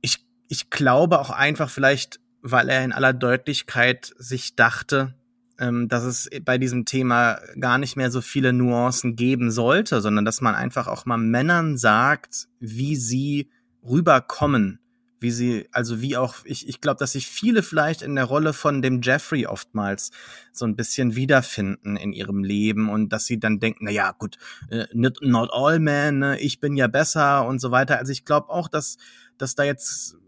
ich, 0.00 0.24
ich 0.48 0.70
glaube 0.70 1.20
auch 1.20 1.30
einfach 1.30 1.70
vielleicht, 1.70 2.18
weil 2.44 2.68
er 2.68 2.84
in 2.84 2.92
aller 2.92 3.14
Deutlichkeit 3.14 4.12
sich 4.18 4.54
dachte, 4.54 5.14
ähm, 5.58 5.88
dass 5.88 6.04
es 6.04 6.28
bei 6.44 6.58
diesem 6.58 6.84
Thema 6.84 7.38
gar 7.58 7.78
nicht 7.78 7.96
mehr 7.96 8.10
so 8.10 8.20
viele 8.20 8.52
Nuancen 8.52 9.16
geben 9.16 9.50
sollte, 9.50 10.02
sondern 10.02 10.26
dass 10.26 10.42
man 10.42 10.54
einfach 10.54 10.86
auch 10.86 11.06
mal 11.06 11.16
Männern 11.16 11.78
sagt, 11.78 12.48
wie 12.60 12.96
sie 12.96 13.50
rüberkommen, 13.82 14.78
wie 15.20 15.30
sie, 15.30 15.68
also 15.72 16.02
wie 16.02 16.18
auch, 16.18 16.34
ich, 16.44 16.68
ich 16.68 16.82
glaube, 16.82 16.98
dass 16.98 17.12
sich 17.12 17.28
viele 17.28 17.62
vielleicht 17.62 18.02
in 18.02 18.14
der 18.14 18.26
Rolle 18.26 18.52
von 18.52 18.82
dem 18.82 19.00
Jeffrey 19.00 19.46
oftmals 19.46 20.10
so 20.52 20.66
ein 20.66 20.76
bisschen 20.76 21.16
wiederfinden 21.16 21.96
in 21.96 22.12
ihrem 22.12 22.44
Leben 22.44 22.90
und 22.90 23.10
dass 23.10 23.24
sie 23.24 23.40
dann 23.40 23.58
denken, 23.58 23.86
na 23.86 23.90
ja, 23.90 24.12
gut, 24.12 24.36
äh, 24.68 24.84
not, 24.92 25.48
all 25.50 25.78
men, 25.78 26.18
ne, 26.18 26.40
ich 26.40 26.60
bin 26.60 26.76
ja 26.76 26.88
besser 26.88 27.46
und 27.46 27.58
so 27.58 27.70
weiter. 27.70 27.98
Also 27.98 28.12
ich 28.12 28.26
glaube 28.26 28.50
auch, 28.50 28.68
dass, 28.68 28.98
dass 29.38 29.54
da 29.54 29.64
jetzt 29.64 30.18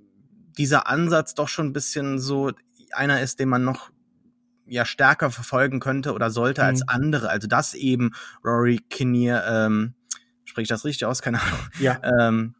dieser 0.58 0.86
Ansatz 0.88 1.34
doch 1.34 1.48
schon 1.48 1.66
ein 1.66 1.72
bisschen 1.72 2.18
so 2.18 2.52
einer 2.92 3.20
ist, 3.20 3.40
den 3.40 3.48
man 3.48 3.64
noch 3.64 3.90
ja 4.66 4.84
stärker 4.84 5.30
verfolgen 5.30 5.80
könnte 5.80 6.12
oder 6.12 6.30
sollte 6.30 6.62
mhm. 6.62 6.66
als 6.66 6.88
andere. 6.88 7.28
Also 7.28 7.48
dass 7.48 7.74
eben 7.74 8.12
Rory 8.44 8.80
Kinnear, 8.90 9.66
ähm, 9.66 9.94
spreche 10.44 10.64
ich 10.64 10.68
das 10.68 10.84
richtig 10.84 11.06
aus? 11.06 11.22
Keine 11.22 11.40
Ahnung. 11.40 11.60
Ja. 11.78 12.00
Ähm, 12.20 12.54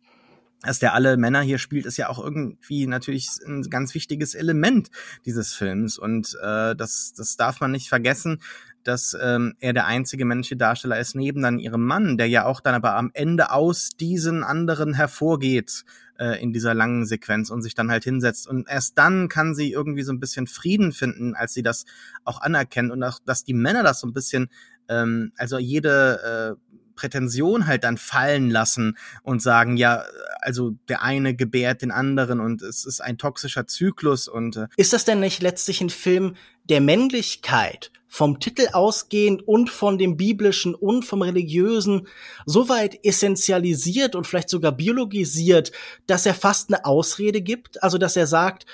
dass 0.63 0.79
der 0.79 0.95
alle 0.95 1.17
Männer 1.17 1.43
hier 1.43 1.59
spielt, 1.59 1.87
ist 1.87 1.97
ja 1.97 2.09
auch 2.09 2.19
irgendwie 2.19 2.87
natürlich 2.87 3.29
ein 3.47 3.63
ganz 3.65 3.95
wichtiges 3.95 4.35
Element 4.35 4.91
dieses 5.25 5.55
Films. 5.55 5.99
Und 5.99 6.37
äh, 6.43 6.75
das, 6.75 7.13
das 7.15 7.37
darf 7.37 7.61
man 7.61 7.71
nicht 7.71 7.89
vergessen, 7.89 8.41
dass 8.87 9.17
ähm, 9.21 9.55
er 9.59 9.73
der 9.73 9.87
einzige 9.87 10.25
männliche 10.25 10.57
Darsteller 10.57 10.99
ist, 10.99 11.15
neben 11.15 11.43
dann 11.43 11.59
ihrem 11.59 11.85
Mann, 11.85 12.17
der 12.17 12.29
ja 12.29 12.45
auch 12.45 12.61
dann 12.61 12.75
aber 12.75 12.95
am 12.95 13.11
Ende 13.15 13.51
aus 13.51 13.91
diesen 13.99 14.45
anderen 14.45 14.95
hervorgeht 14.95 15.85
äh, 16.19 16.41
in 16.43 16.53
dieser 16.53 16.75
langen 16.75 17.05
Sequenz 17.05 17.51
und 17.51 17.63
sich 17.63 17.75
dann 17.75 17.91
halt 17.91 18.05
hinsetzt. 18.05 18.47
Und 18.47 18.69
erst 18.69 18.97
dann 18.99 19.29
kann 19.29 19.55
sie 19.55 19.73
irgendwie 19.73 20.03
so 20.03 20.13
ein 20.13 20.21
bisschen 20.21 20.47
Frieden 20.47 20.93
finden, 20.93 21.35
als 21.35 21.55
sie 21.55 21.63
das 21.63 21.85
auch 22.25 22.41
anerkennt 22.41 22.93
und 22.93 23.03
auch, 23.03 23.19
dass 23.25 23.45
die 23.45 23.55
Männer 23.55 23.83
das 23.83 24.01
so 24.01 24.07
ein 24.07 24.13
bisschen, 24.13 24.49
ähm, 24.89 25.33
also 25.37 25.59
jede 25.59 26.57
äh, 26.57 26.77
Prätension 26.97 27.67
halt 27.67 27.85
dann 27.85 27.99
fallen 27.99 28.51
lassen 28.51 28.97
und 29.23 29.41
sagen, 29.41 29.77
ja, 29.77 30.05
also 30.41 30.73
der 30.89 31.03
eine 31.03 31.37
gebärt 31.37 31.83
den 31.83 31.91
anderen 31.91 32.41
und 32.41 32.63
es 32.63 32.85
ist 32.85 33.01
ein 33.01 33.19
toxischer 33.19 33.67
Zyklus 33.67 34.27
und 34.27 34.57
äh 34.57 34.67
ist 34.77 34.93
das 34.93 35.05
denn 35.05 35.21
nicht 35.21 35.43
letztlich 35.43 35.81
ein 35.81 35.91
Film 35.91 36.35
der 36.65 36.81
Männlichkeit? 36.81 37.93
Vom 38.09 38.41
Titel 38.41 38.69
ausgehend 38.73 39.47
und 39.47 39.69
von 39.69 39.99
dem 39.99 40.17
biblischen 40.17 40.75
und 40.75 41.05
vom 41.05 41.23
religiösen 41.23 42.07
so 42.47 42.69
weit 42.69 43.05
essentialisiert 43.05 44.15
und 44.15 44.27
vielleicht 44.27 44.49
sogar 44.49 44.73
biologisiert, 44.73 45.73
dass 46.07 46.25
er 46.25 46.33
fast 46.33 46.73
eine 46.73 46.85
Ausrede 46.87 47.43
gibt, 47.43 47.83
also 47.83 47.99
dass 47.99 48.17
er 48.17 48.27
sagt, 48.27 48.65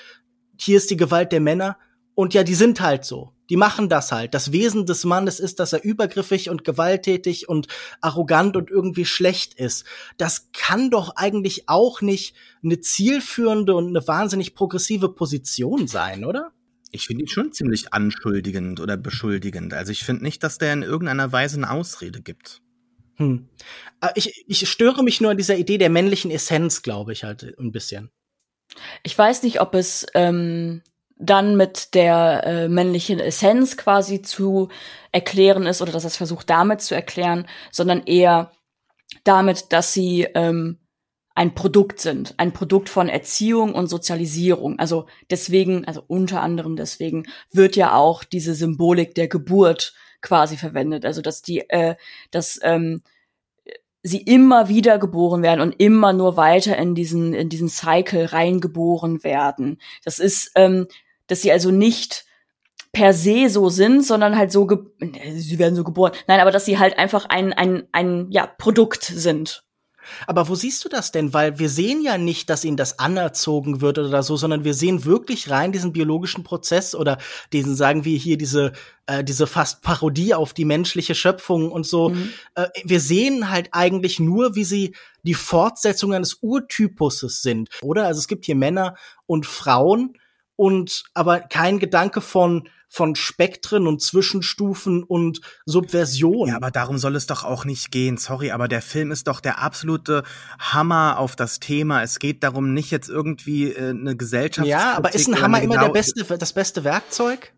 hier 0.55 0.77
ist 0.77 0.91
die 0.91 0.97
Gewalt 0.97 1.31
der 1.31 1.41
Männer 1.41 1.77
und 2.15 2.33
ja, 2.33 2.43
die 2.43 2.55
sind 2.55 2.81
halt 2.81 3.05
so. 3.05 3.31
Die 3.49 3.57
machen 3.57 3.89
das 3.89 4.11
halt. 4.11 4.33
Das 4.33 4.51
Wesen 4.51 4.85
des 4.85 5.03
Mannes 5.03 5.39
ist, 5.39 5.59
dass 5.59 5.73
er 5.73 5.83
übergriffig 5.83 6.49
und 6.49 6.63
gewalttätig 6.63 7.49
und 7.49 7.67
arrogant 8.01 8.55
und 8.55 8.69
irgendwie 8.69 9.05
schlecht 9.05 9.55
ist. 9.55 9.85
Das 10.17 10.49
kann 10.53 10.89
doch 10.89 11.15
eigentlich 11.15 11.67
auch 11.67 12.01
nicht 12.01 12.35
eine 12.63 12.79
zielführende 12.79 13.75
und 13.75 13.87
eine 13.87 14.07
wahnsinnig 14.07 14.55
progressive 14.55 15.09
Position 15.09 15.87
sein, 15.87 16.23
oder? 16.23 16.51
Ich 16.91 17.07
finde 17.07 17.23
ihn 17.23 17.27
schon 17.27 17.51
ziemlich 17.51 17.91
anschuldigend 17.91 18.79
oder 18.79 18.97
beschuldigend. 18.97 19.73
Also 19.73 19.91
ich 19.91 20.03
finde 20.03 20.23
nicht, 20.23 20.43
dass 20.43 20.59
der 20.59 20.73
in 20.73 20.83
irgendeiner 20.83 21.31
Weise 21.31 21.57
eine 21.57 21.71
Ausrede 21.71 22.21
gibt. 22.21 22.61
Hm. 23.15 23.49
Äh, 23.99 24.09
ich, 24.15 24.45
ich 24.47 24.69
störe 24.69 25.03
mich 25.03 25.19
nur 25.19 25.31
an 25.31 25.37
dieser 25.37 25.57
Idee 25.57 25.77
der 25.77 25.89
männlichen 25.89 26.31
Essenz, 26.31 26.81
glaube 26.81 27.11
ich 27.11 27.23
halt 27.23 27.57
ein 27.59 27.71
bisschen. 27.71 28.09
Ich 29.03 29.17
weiß 29.17 29.43
nicht, 29.43 29.59
ob 29.59 29.75
es 29.75 30.05
ähm, 30.13 30.81
dann 31.17 31.55
mit 31.55 31.93
der 31.93 32.43
äh, 32.45 32.67
männlichen 32.67 33.19
Essenz 33.19 33.77
quasi 33.77 34.21
zu 34.21 34.69
erklären 35.11 35.65
ist 35.65 35.81
oder 35.81 35.91
dass 35.91 36.03
es 36.03 36.17
versucht 36.17 36.49
damit 36.49 36.81
zu 36.81 36.95
erklären, 36.95 37.47
sondern 37.71 38.03
eher 38.03 38.51
damit, 39.23 39.71
dass 39.71 39.93
sie 39.93 40.23
ähm, 40.33 40.79
ein 41.35 41.55
Produkt 41.55 41.99
sind, 41.99 42.35
ein 42.37 42.51
Produkt 42.51 42.89
von 42.89 43.09
Erziehung 43.09 43.73
und 43.73 43.87
Sozialisierung. 43.87 44.77
Also 44.79 45.07
deswegen, 45.29 45.85
also 45.85 46.03
unter 46.07 46.41
anderem 46.41 46.75
deswegen 46.75 47.25
wird 47.51 47.75
ja 47.75 47.95
auch 47.95 48.23
diese 48.23 48.53
Symbolik 48.53 49.15
der 49.15 49.27
Geburt 49.27 49.93
quasi 50.21 50.57
verwendet. 50.57 51.05
Also 51.05 51.21
dass 51.21 51.41
die, 51.41 51.69
äh, 51.69 51.95
dass 52.31 52.59
ähm, 52.63 53.01
sie 54.03 54.21
immer 54.21 54.67
wieder 54.67 54.99
geboren 54.99 55.41
werden 55.41 55.61
und 55.61 55.79
immer 55.79 56.11
nur 56.13 56.35
weiter 56.35 56.77
in 56.77 56.93
diesen 56.93 57.33
in 57.33 57.49
diesen 57.49 57.69
Cycle 57.69 58.25
reingeboren 58.25 59.23
werden. 59.23 59.79
Das 60.03 60.19
ist, 60.19 60.51
ähm, 60.55 60.87
dass 61.27 61.41
sie 61.41 61.51
also 61.51 61.71
nicht 61.71 62.25
per 62.91 63.13
se 63.13 63.49
so 63.49 63.69
sind, 63.69 64.05
sondern 64.05 64.37
halt 64.37 64.51
so, 64.51 64.67
sie 65.35 65.57
werden 65.57 65.75
so 65.75 65.83
geboren. 65.83 66.11
Nein, 66.27 66.41
aber 66.41 66.51
dass 66.51 66.65
sie 66.65 66.77
halt 66.77 66.99
einfach 66.99 67.25
ein 67.25 67.53
ein 67.53 67.87
ein 67.93 68.27
ja 68.29 68.45
Produkt 68.45 69.03
sind. 69.03 69.63
Aber 70.27 70.47
wo 70.47 70.55
siehst 70.55 70.83
du 70.85 70.89
das 70.89 71.11
denn? 71.11 71.33
Weil 71.33 71.59
wir 71.59 71.69
sehen 71.69 72.01
ja 72.01 72.17
nicht, 72.17 72.49
dass 72.49 72.65
ihnen 72.65 72.77
das 72.77 72.99
anerzogen 72.99 73.81
wird 73.81 73.97
oder 73.99 74.23
so, 74.23 74.37
sondern 74.37 74.63
wir 74.63 74.73
sehen 74.73 75.05
wirklich 75.05 75.49
rein 75.49 75.71
diesen 75.71 75.93
biologischen 75.93 76.43
Prozess 76.43 76.95
oder 76.95 77.17
diesen, 77.51 77.75
sagen 77.75 78.05
wir 78.05 78.17
hier, 78.17 78.37
diese, 78.37 78.73
äh, 79.05 79.23
diese 79.23 79.47
fast 79.47 79.81
Parodie 79.81 80.33
auf 80.33 80.53
die 80.53 80.65
menschliche 80.65 81.15
Schöpfung 81.15 81.71
und 81.71 81.85
so. 81.85 82.09
Mhm. 82.09 82.33
Äh, 82.55 82.67
wir 82.83 82.99
sehen 82.99 83.49
halt 83.49 83.69
eigentlich 83.71 84.19
nur, 84.19 84.55
wie 84.55 84.63
sie 84.63 84.95
die 85.23 85.33
Fortsetzung 85.33 86.13
eines 86.13 86.35
Urtypuses 86.41 87.41
sind, 87.41 87.69
oder? 87.81 88.05
Also 88.05 88.19
es 88.19 88.27
gibt 88.27 88.45
hier 88.45 88.55
Männer 88.55 88.95
und 89.25 89.45
Frauen 89.45 90.17
und 90.55 91.03
aber 91.13 91.39
kein 91.39 91.79
Gedanke 91.79 92.21
von 92.21 92.69
von 92.93 93.15
Spektren 93.15 93.87
und 93.87 94.03
Zwischenstufen 94.03 95.01
und 95.01 95.41
Subversion. 95.65 96.49
Ja, 96.49 96.57
aber 96.57 96.69
darum 96.69 96.99
soll 96.99 97.15
es 97.15 97.25
doch 97.25 97.43
auch 97.43 97.65
nicht 97.65 97.91
gehen. 97.91 98.17
Sorry, 98.17 98.51
aber 98.51 98.67
der 98.67 98.83
Film 98.83 99.11
ist 99.11 99.27
doch 99.27 99.39
der 99.39 99.57
absolute 99.57 100.21
Hammer 100.59 101.17
auf 101.17 101.35
das 101.35 101.59
Thema. 101.59 102.03
Es 102.03 102.19
geht 102.19 102.43
darum, 102.43 102.75
nicht 102.75 102.91
jetzt 102.91 103.09
irgendwie 103.09 103.71
äh, 103.71 103.89
eine 103.89 104.15
Gesellschaft. 104.15 104.67
Ja, 104.67 104.93
aber 104.93 105.15
ist 105.15 105.27
ein 105.27 105.41
Hammer 105.41 105.59
immer 105.63 105.79
der 105.79 105.89
beste, 105.89 106.23
das 106.37 106.53
beste 106.53 106.83
Werkzeug? 106.83 107.51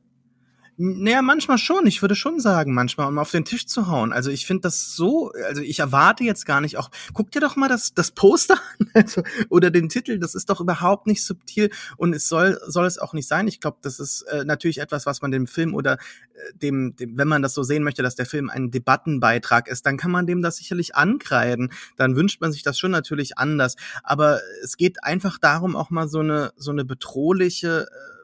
Naja, 0.78 1.22
manchmal 1.22 1.58
schon. 1.58 1.88
Ich 1.88 2.02
würde 2.02 2.16
schon 2.16 2.42
sagen, 2.42 2.74
manchmal, 2.74 3.08
um 3.08 3.18
auf 3.18 3.32
den 3.32 3.46
Tisch 3.46 3.66
zu 3.66 3.88
hauen. 3.88 4.12
Also 4.12 4.30
ich 4.30 4.46
finde 4.46 4.64
das 4.64 4.94
so, 4.94 5.32
also 5.48 5.62
ich 5.62 5.80
erwarte 5.80 6.26
jetzt 6.26 6.46
gar 6.46 6.60
nicht 6.60 6.78
auch, 6.78 6.92
guck 7.14 7.32
dir 7.32 7.40
doch 7.40 7.56
mal 7.56 7.70
das, 7.70 7.94
das 7.94 8.12
Poster 8.12 8.56
an 8.80 8.90
also, 8.94 9.24
oder 9.50 9.72
den 9.72 9.88
Titel, 9.88 10.20
das 10.20 10.36
ist 10.36 10.50
doch 10.50 10.60
überhaupt 10.60 11.08
nicht 11.08 11.24
subtil 11.24 11.70
und 11.96 12.14
es 12.14 12.28
soll, 12.28 12.60
soll 12.68 12.86
es 12.86 12.98
auch 12.98 13.14
nicht 13.14 13.28
sein. 13.28 13.48
Ich 13.48 13.62
glaube, 13.62 13.78
das 13.84 14.02
ist 14.02 14.24
äh, 14.24 14.44
natürlich 14.44 14.80
etwas, 14.80 15.06
was 15.06 15.22
man 15.22 15.32
dem 15.32 15.48
Film 15.48 15.74
oder 15.74 15.94
äh, 15.94 16.54
dem, 16.56 16.94
dem, 16.98 17.18
wenn 17.18 17.30
man 17.30 17.42
das 17.42 17.54
so 17.54 17.64
sehen 17.64 17.84
möchte, 17.84 18.04
dass 18.04 18.16
der 18.16 18.26
Film 18.26 18.50
ein 18.50 18.70
Debattenbeitrag 18.70 19.70
ist, 19.70 19.86
dann 19.86 19.96
kann 19.96 20.12
man 20.12 20.28
dem 20.28 20.42
das 20.42 20.58
sicherlich 20.58 20.94
ankreiden. 20.94 21.72
Dann 21.96 22.18
wünscht 22.18 22.42
man 22.42 22.52
sich 22.52 22.64
das 22.64 22.78
schon 22.78 22.92
natürlich 22.92 23.38
anders. 23.38 23.78
Aber 24.04 24.42
es 24.62 24.76
geht 24.76 25.06
einfach 25.06 25.38
darum, 25.38 25.78
auch 25.78 25.90
mal 25.90 26.10
so 26.10 26.20
eine, 26.20 26.52
so 26.58 26.72
eine 26.72 26.84
bedrohliche, 26.84 27.88
äh, 27.90 28.15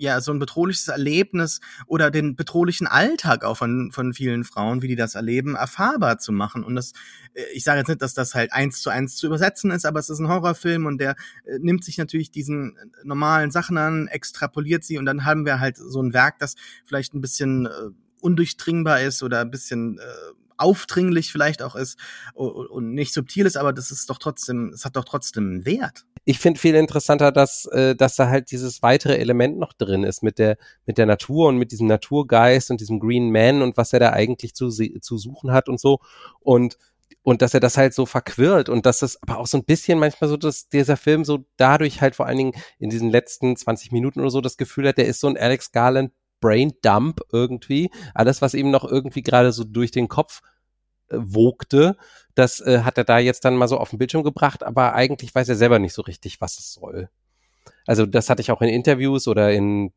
ja 0.00 0.20
so 0.20 0.32
ein 0.32 0.38
bedrohliches 0.38 0.88
Erlebnis 0.88 1.60
oder 1.86 2.10
den 2.10 2.36
bedrohlichen 2.36 2.86
Alltag 2.86 3.44
auch 3.44 3.56
von 3.56 3.90
von 3.92 4.14
vielen 4.14 4.44
Frauen, 4.44 4.82
wie 4.82 4.88
die 4.88 4.96
das 4.96 5.14
erleben, 5.14 5.54
erfahrbar 5.54 6.18
zu 6.18 6.32
machen. 6.32 6.64
Und 6.64 6.74
das, 6.76 6.92
äh, 7.34 7.42
ich 7.54 7.64
sage 7.64 7.78
jetzt 7.78 7.88
nicht, 7.88 8.02
dass 8.02 8.14
das 8.14 8.34
halt 8.34 8.52
eins 8.52 8.80
zu 8.80 8.90
eins 8.90 9.16
zu 9.16 9.26
übersetzen 9.26 9.70
ist, 9.70 9.84
aber 9.84 10.00
es 10.00 10.10
ist 10.10 10.18
ein 10.18 10.28
Horrorfilm 10.28 10.86
und 10.86 10.98
der 10.98 11.16
äh, 11.44 11.58
nimmt 11.58 11.84
sich 11.84 11.98
natürlich 11.98 12.30
diesen 12.30 12.76
äh, 12.76 12.86
normalen 13.04 13.50
Sachen 13.50 13.76
an, 13.78 14.08
extrapoliert 14.08 14.84
sie 14.84 14.98
und 14.98 15.06
dann 15.06 15.24
haben 15.24 15.44
wir 15.44 15.60
halt 15.60 15.76
so 15.76 16.02
ein 16.02 16.12
Werk, 16.12 16.38
das 16.38 16.54
vielleicht 16.84 17.14
ein 17.14 17.20
bisschen 17.20 17.66
äh, 17.66 17.70
undurchdringbar 18.20 19.00
ist 19.00 19.22
oder 19.22 19.40
ein 19.40 19.50
bisschen 19.50 19.98
äh, 19.98 20.02
aufdringlich 20.60 21.32
vielleicht 21.32 21.62
auch 21.62 21.76
ist 21.76 21.98
und 22.34 22.94
nicht 22.94 23.12
subtil 23.12 23.46
ist, 23.46 23.56
aber 23.56 23.72
das 23.72 23.90
ist 23.90 24.10
doch 24.10 24.18
trotzdem, 24.18 24.70
es 24.74 24.84
hat 24.84 24.96
doch 24.96 25.04
trotzdem 25.04 25.64
Wert. 25.64 26.04
Ich 26.24 26.38
finde 26.38 26.60
viel 26.60 26.74
interessanter, 26.74 27.32
dass, 27.32 27.66
äh, 27.66 27.96
dass 27.96 28.16
da 28.16 28.28
halt 28.28 28.50
dieses 28.50 28.82
weitere 28.82 29.16
Element 29.16 29.58
noch 29.58 29.72
drin 29.72 30.04
ist 30.04 30.22
mit 30.22 30.38
der, 30.38 30.58
mit 30.86 30.98
der 30.98 31.06
Natur 31.06 31.48
und 31.48 31.56
mit 31.56 31.72
diesem 31.72 31.86
Naturgeist 31.86 32.70
und 32.70 32.80
diesem 32.80 33.00
Green 33.00 33.30
Man 33.30 33.62
und 33.62 33.76
was 33.76 33.92
er 33.92 34.00
da 34.00 34.10
eigentlich 34.10 34.54
zu, 34.54 34.68
zu 34.68 35.18
suchen 35.18 35.52
hat 35.52 35.68
und 35.68 35.80
so. 35.80 35.98
Und 36.40 36.76
und 37.22 37.42
dass 37.42 37.54
er 37.54 37.60
das 37.60 37.76
halt 37.76 37.92
so 37.92 38.06
verquirlt 38.06 38.68
und 38.68 38.86
dass 38.86 39.02
es 39.02 39.22
aber 39.22 39.38
auch 39.38 39.46
so 39.46 39.58
ein 39.58 39.64
bisschen 39.64 39.98
manchmal 39.98 40.30
so, 40.30 40.36
dass 40.36 40.68
dieser 40.68 40.96
Film 40.96 41.24
so 41.24 41.44
dadurch 41.56 42.00
halt 42.00 42.16
vor 42.16 42.26
allen 42.26 42.38
Dingen 42.38 42.52
in 42.78 42.88
diesen 42.88 43.10
letzten 43.10 43.56
20 43.56 43.92
Minuten 43.92 44.20
oder 44.20 44.30
so 44.30 44.40
das 44.40 44.56
Gefühl 44.56 44.88
hat, 44.88 44.98
der 44.98 45.06
ist 45.06 45.20
so 45.20 45.28
ein 45.28 45.36
Alex 45.36 45.72
Garland 45.72 46.12
Brain 46.40 46.72
Dump 46.82 47.20
irgendwie. 47.32 47.90
Alles, 48.14 48.42
was 48.42 48.54
ihm 48.54 48.70
noch 48.70 48.84
irgendwie 48.84 49.22
gerade 49.22 49.52
so 49.52 49.64
durch 49.64 49.90
den 49.90 50.08
Kopf 50.08 50.42
äh, 51.08 51.16
wogte, 51.18 51.96
das 52.34 52.60
äh, 52.60 52.80
hat 52.82 52.98
er 52.98 53.04
da 53.04 53.18
jetzt 53.18 53.44
dann 53.44 53.56
mal 53.56 53.68
so 53.68 53.78
auf 53.78 53.90
den 53.90 53.98
Bildschirm 53.98 54.22
gebracht, 54.22 54.62
aber 54.62 54.94
eigentlich 54.94 55.34
weiß 55.34 55.48
er 55.48 55.56
selber 55.56 55.78
nicht 55.78 55.94
so 55.94 56.02
richtig, 56.02 56.40
was 56.40 56.58
es 56.58 56.72
soll. 56.72 57.08
Also 57.86 58.06
das 58.06 58.30
hatte 58.30 58.42
ich 58.42 58.50
auch 58.50 58.62
in 58.62 58.68
Interviews 58.68 59.26
oder 59.26 59.52
in 59.52 59.92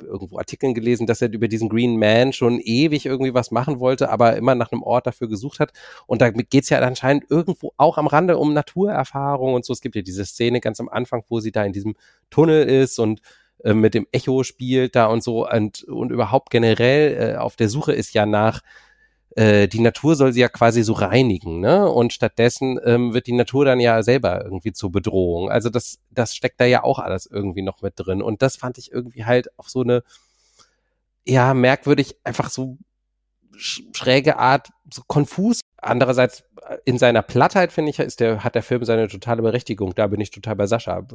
irgendwo 0.00 0.38
Artikeln 0.38 0.74
gelesen, 0.74 1.06
dass 1.06 1.22
er 1.22 1.32
über 1.32 1.48
diesen 1.48 1.68
Green 1.68 1.98
Man 1.98 2.32
schon 2.32 2.60
ewig 2.60 3.06
irgendwie 3.06 3.34
was 3.34 3.50
machen 3.50 3.80
wollte, 3.80 4.10
aber 4.10 4.36
immer 4.36 4.54
nach 4.54 4.72
einem 4.72 4.82
Ort 4.82 5.06
dafür 5.06 5.28
gesucht 5.28 5.60
hat. 5.60 5.72
Und 6.06 6.20
da 6.20 6.30
geht's 6.30 6.68
ja 6.68 6.78
anscheinend 6.78 7.30
irgendwo 7.30 7.72
auch 7.76 7.98
am 7.98 8.06
Rande 8.06 8.38
um 8.38 8.52
Naturerfahrung 8.54 9.54
und 9.54 9.64
so. 9.64 9.72
Es 9.72 9.80
gibt 9.80 9.96
ja 9.96 10.02
diese 10.02 10.24
Szene 10.24 10.60
ganz 10.60 10.80
am 10.80 10.88
Anfang, 10.88 11.24
wo 11.28 11.40
sie 11.40 11.52
da 11.52 11.64
in 11.64 11.72
diesem 11.72 11.96
Tunnel 12.30 12.64
ist 12.64 12.98
und 12.98 13.20
äh, 13.64 13.74
mit 13.74 13.94
dem 13.94 14.06
Echo 14.12 14.42
spielt 14.42 14.96
da 14.96 15.06
und 15.06 15.22
so 15.22 15.48
und, 15.48 15.84
und 15.84 16.10
überhaupt 16.10 16.50
generell 16.50 17.34
äh, 17.34 17.36
auf 17.36 17.56
der 17.56 17.68
Suche 17.68 17.92
ist 17.92 18.14
ja 18.14 18.26
nach 18.26 18.62
äh, 19.38 19.68
die 19.68 19.80
Natur 19.80 20.16
soll 20.16 20.32
sie 20.32 20.40
ja 20.40 20.48
quasi 20.48 20.82
so 20.82 20.94
reinigen, 20.94 21.60
ne? 21.60 21.88
Und 21.88 22.12
stattdessen 22.12 22.80
ähm, 22.84 23.14
wird 23.14 23.28
die 23.28 23.32
Natur 23.32 23.64
dann 23.64 23.78
ja 23.78 24.02
selber 24.02 24.42
irgendwie 24.42 24.72
zur 24.72 24.90
Bedrohung. 24.90 25.48
Also 25.48 25.70
das, 25.70 26.00
das 26.10 26.34
steckt 26.34 26.60
da 26.60 26.64
ja 26.64 26.82
auch 26.82 26.98
alles 26.98 27.26
irgendwie 27.26 27.62
noch 27.62 27.80
mit 27.80 27.94
drin. 27.96 28.20
Und 28.20 28.42
das 28.42 28.56
fand 28.56 28.78
ich 28.78 28.90
irgendwie 28.90 29.24
halt 29.24 29.56
auf 29.58 29.68
so 29.68 29.82
eine, 29.82 30.02
ja, 31.24 31.54
merkwürdig, 31.54 32.16
einfach 32.24 32.50
so 32.50 32.78
schräge 33.56 34.38
Art, 34.38 34.70
so 34.92 35.02
konfus. 35.06 35.60
Andererseits 35.76 36.42
äh, 36.68 36.78
in 36.84 36.98
seiner 36.98 37.22
Plattheit, 37.22 37.72
finde 37.72 37.90
ich, 37.90 38.00
ist 38.00 38.20
der, 38.20 38.42
hat 38.42 38.56
der 38.56 38.62
Film 38.64 38.84
seine 38.84 39.08
totale 39.08 39.42
Berechtigung. 39.42 39.94
Da 39.94 40.08
bin 40.08 40.20
ich 40.20 40.30
total 40.30 40.56
bei 40.56 40.66
Sascha 40.66 41.06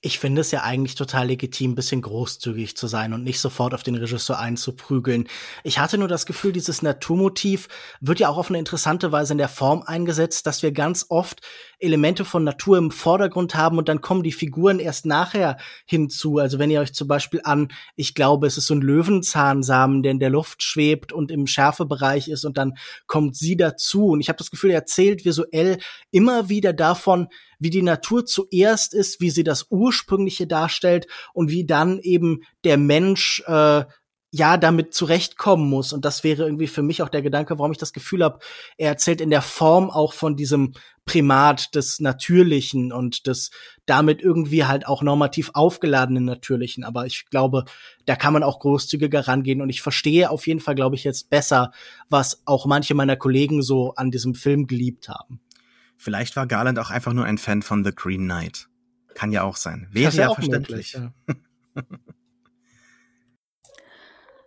ich 0.00 0.20
finde 0.20 0.42
es 0.42 0.52
ja 0.52 0.62
eigentlich 0.62 0.94
total 0.94 1.26
legitim, 1.26 1.74
bisschen 1.74 2.02
großzügig 2.02 2.76
zu 2.76 2.86
sein 2.86 3.12
und 3.12 3.24
nicht 3.24 3.40
sofort 3.40 3.74
auf 3.74 3.82
den 3.82 3.96
Regisseur 3.96 4.38
einzuprügeln. 4.38 5.26
Ich 5.64 5.80
hatte 5.80 5.98
nur 5.98 6.06
das 6.06 6.24
Gefühl, 6.24 6.52
dieses 6.52 6.82
Naturmotiv 6.82 7.68
wird 8.00 8.20
ja 8.20 8.28
auch 8.28 8.38
auf 8.38 8.48
eine 8.48 8.60
interessante 8.60 9.10
Weise 9.10 9.32
in 9.32 9.38
der 9.38 9.48
Form 9.48 9.82
eingesetzt, 9.82 10.46
dass 10.46 10.62
wir 10.62 10.70
ganz 10.70 11.06
oft 11.08 11.40
Elemente 11.80 12.24
von 12.24 12.44
Natur 12.44 12.78
im 12.78 12.92
Vordergrund 12.92 13.56
haben 13.56 13.76
und 13.76 13.88
dann 13.88 14.00
kommen 14.00 14.22
die 14.22 14.30
Figuren 14.30 14.78
erst 14.78 15.04
nachher 15.04 15.56
hinzu. 15.84 16.38
Also 16.38 16.60
wenn 16.60 16.70
ihr 16.70 16.80
euch 16.80 16.94
zum 16.94 17.08
Beispiel 17.08 17.40
an, 17.42 17.68
ich 17.96 18.14
glaube, 18.14 18.46
es 18.46 18.56
ist 18.56 18.66
so 18.66 18.74
ein 18.74 18.80
Löwenzahnsamen, 18.80 20.04
der 20.04 20.12
in 20.12 20.20
der 20.20 20.30
Luft 20.30 20.62
schwebt 20.62 21.12
und 21.12 21.32
im 21.32 21.48
Schärfebereich 21.48 22.28
ist 22.28 22.44
und 22.44 22.56
dann 22.56 22.74
kommt 23.08 23.36
sie 23.36 23.56
dazu. 23.56 24.06
Und 24.06 24.20
ich 24.20 24.28
habe 24.28 24.38
das 24.38 24.52
Gefühl, 24.52 24.70
er 24.70 24.76
erzählt 24.76 25.24
visuell 25.24 25.78
immer 26.12 26.48
wieder 26.48 26.72
davon, 26.72 27.28
wie 27.58 27.70
die 27.70 27.82
Natur 27.82 28.24
zuerst 28.24 28.94
ist, 28.94 29.20
wie 29.20 29.30
sie 29.30 29.42
das 29.42 29.70
Ursprüngliche 29.88 30.46
darstellt 30.46 31.06
und 31.32 31.50
wie 31.50 31.66
dann 31.66 31.98
eben 31.98 32.42
der 32.64 32.76
Mensch 32.76 33.42
äh, 33.46 33.84
ja 34.30 34.58
damit 34.58 34.92
zurechtkommen 34.92 35.68
muss. 35.68 35.92
Und 35.92 36.04
das 36.04 36.22
wäre 36.22 36.44
irgendwie 36.44 36.66
für 36.66 36.82
mich 36.82 37.02
auch 37.02 37.08
der 37.08 37.22
Gedanke, 37.22 37.58
warum 37.58 37.72
ich 37.72 37.78
das 37.78 37.94
Gefühl 37.94 38.22
habe, 38.22 38.40
er 38.76 38.90
erzählt 38.90 39.20
in 39.20 39.30
der 39.30 39.40
Form 39.42 39.90
auch 39.90 40.12
von 40.12 40.36
diesem 40.36 40.74
Primat 41.06 41.74
des 41.74 42.00
Natürlichen 42.00 42.92
und 42.92 43.26
des 43.26 43.50
damit 43.86 44.20
irgendwie 44.20 44.66
halt 44.66 44.86
auch 44.86 45.02
normativ 45.02 45.50
aufgeladenen 45.54 46.26
Natürlichen. 46.26 46.84
Aber 46.84 47.06
ich 47.06 47.24
glaube, 47.30 47.64
da 48.04 48.16
kann 48.16 48.34
man 48.34 48.42
auch 48.42 48.60
großzügiger 48.60 49.26
rangehen. 49.26 49.62
Und 49.62 49.70
ich 49.70 49.80
verstehe 49.80 50.30
auf 50.30 50.46
jeden 50.46 50.60
Fall, 50.60 50.74
glaube 50.74 50.96
ich, 50.96 51.04
jetzt 51.04 51.30
besser, 51.30 51.72
was 52.10 52.42
auch 52.44 52.66
manche 52.66 52.94
meiner 52.94 53.16
Kollegen 53.16 53.62
so 53.62 53.94
an 53.94 54.10
diesem 54.10 54.34
Film 54.34 54.66
geliebt 54.66 55.08
haben. 55.08 55.40
Vielleicht 55.96 56.36
war 56.36 56.46
Garland 56.46 56.78
auch 56.78 56.90
einfach 56.90 57.14
nur 57.14 57.24
ein 57.24 57.38
Fan 57.38 57.62
von 57.62 57.82
The 57.82 57.92
Green 57.94 58.24
Knight. 58.24 58.68
Kann 59.14 59.32
ja 59.32 59.42
auch 59.42 59.56
sein. 59.56 59.88
Wäre 59.90 60.12
ja, 60.12 60.28
ja 60.28 60.34
verständlich. 60.34 60.96
Möglich, 60.96 61.12
ja. 61.76 61.82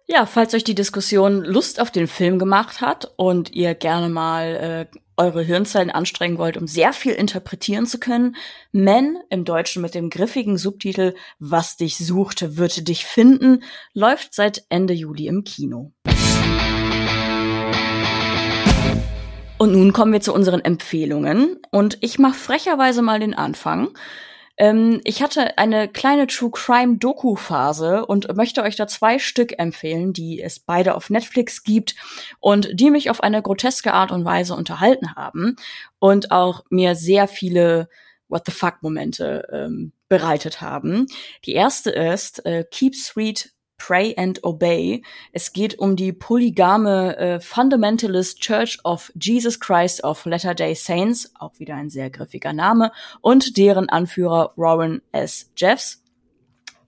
ja, 0.08 0.26
falls 0.26 0.54
euch 0.54 0.64
die 0.64 0.76
Diskussion 0.76 1.44
Lust 1.44 1.80
auf 1.80 1.92
den 1.92 2.08
Film 2.08 2.40
gemacht 2.40 2.82
hat 2.82 3.12
und 3.18 3.52
ihr 3.52 3.76
gerne 3.76 4.10
mal 4.10 4.88
äh, 4.94 4.98
eure 5.18 5.44
Hirnzellen 5.44 5.92
anstrengen 5.92 6.38
wollt, 6.38 6.58
um 6.58 6.68
sehr 6.68 6.94
viel 6.94 7.14
interpretieren 7.14 7.86
zu 7.86 8.00
können, 8.00 8.36
Men 8.72 9.18
im 9.30 9.46
Deutschen 9.46 9.82
mit 9.82 9.94
dem 9.94 10.10
griffigen 10.10 10.58
Subtitel 10.58 11.14
Was 11.38 11.78
dich 11.78 11.98
sucht, 11.98 12.58
wird 12.58 12.88
dich 12.88 13.06
finden, 13.06 13.64
läuft 13.94 14.34
seit 14.34 14.66
Ende 14.70 14.94
Juli 14.94 15.28
im 15.28 15.44
Kino. 15.44 15.92
Und 19.62 19.74
nun 19.74 19.94
kommen 19.94 20.12
wir 20.12 20.22
zu 20.22 20.34
unseren 20.34 20.62
Empfehlungen. 20.62 21.60
Und 21.70 22.00
ich 22.02 22.18
mache 22.18 22.34
frecherweise 22.34 23.04
mal 23.04 23.20
den 23.20 23.36
Anfang. 23.36 23.90
Ähm, 24.62 25.02
ich 25.06 25.24
hatte 25.24 25.58
eine 25.58 25.88
kleine 25.88 26.28
True 26.28 26.52
Crime 26.52 26.98
Doku 26.98 27.36
Phase 27.36 28.06
und 28.06 28.36
möchte 28.38 28.62
euch 28.62 28.76
da 28.76 28.86
zwei 28.86 29.18
Stück 29.18 29.58
empfehlen, 29.58 30.14
die 30.14 30.40
es 30.40 30.60
beide 30.60 30.94
auf 30.94 31.10
Netflix 31.10 31.64
gibt 31.64 31.96
und 32.40 32.70
die 32.72 32.92
mich 32.92 33.10
auf 33.10 33.24
eine 33.24 33.42
groteske 33.42 33.92
Art 33.92 34.12
und 34.12 34.24
Weise 34.24 34.54
unterhalten 34.54 35.16
haben 35.16 35.56
und 35.98 36.30
auch 36.30 36.64
mir 36.70 36.94
sehr 36.94 37.28
viele 37.28 37.90
What 38.30 38.44
the 38.46 38.52
fuck 38.52 38.84
Momente 38.84 39.48
ähm, 39.52 39.94
bereitet 40.08 40.62
haben. 40.62 41.08
Die 41.46 41.54
erste 41.54 41.90
ist 41.90 42.46
äh, 42.46 42.64
Keep 42.70 42.96
Sweet 42.96 43.52
Pray 43.82 44.14
and 44.16 44.44
Obey. 44.44 45.02
Es 45.32 45.54
geht 45.54 45.80
um 45.80 45.96
die 45.96 46.14
polygame 46.14 47.18
äh, 47.18 47.40
Fundamentalist 47.40 48.40
Church 48.40 48.78
of 48.84 49.12
Jesus 49.20 49.60
Christ 49.60 50.04
of 50.04 50.24
Latter-day 50.26 50.76
Saints, 50.76 51.32
auch 51.40 51.58
wieder 51.58 51.74
ein 51.74 51.90
sehr 51.90 52.12
griffiger 52.12 52.54
Name, 52.54 52.92
und 53.22 53.58
deren 53.58 53.90
Anführer 53.90 54.54
Warren 54.56 55.02
S. 55.12 55.50
Jeffs. 55.58 56.04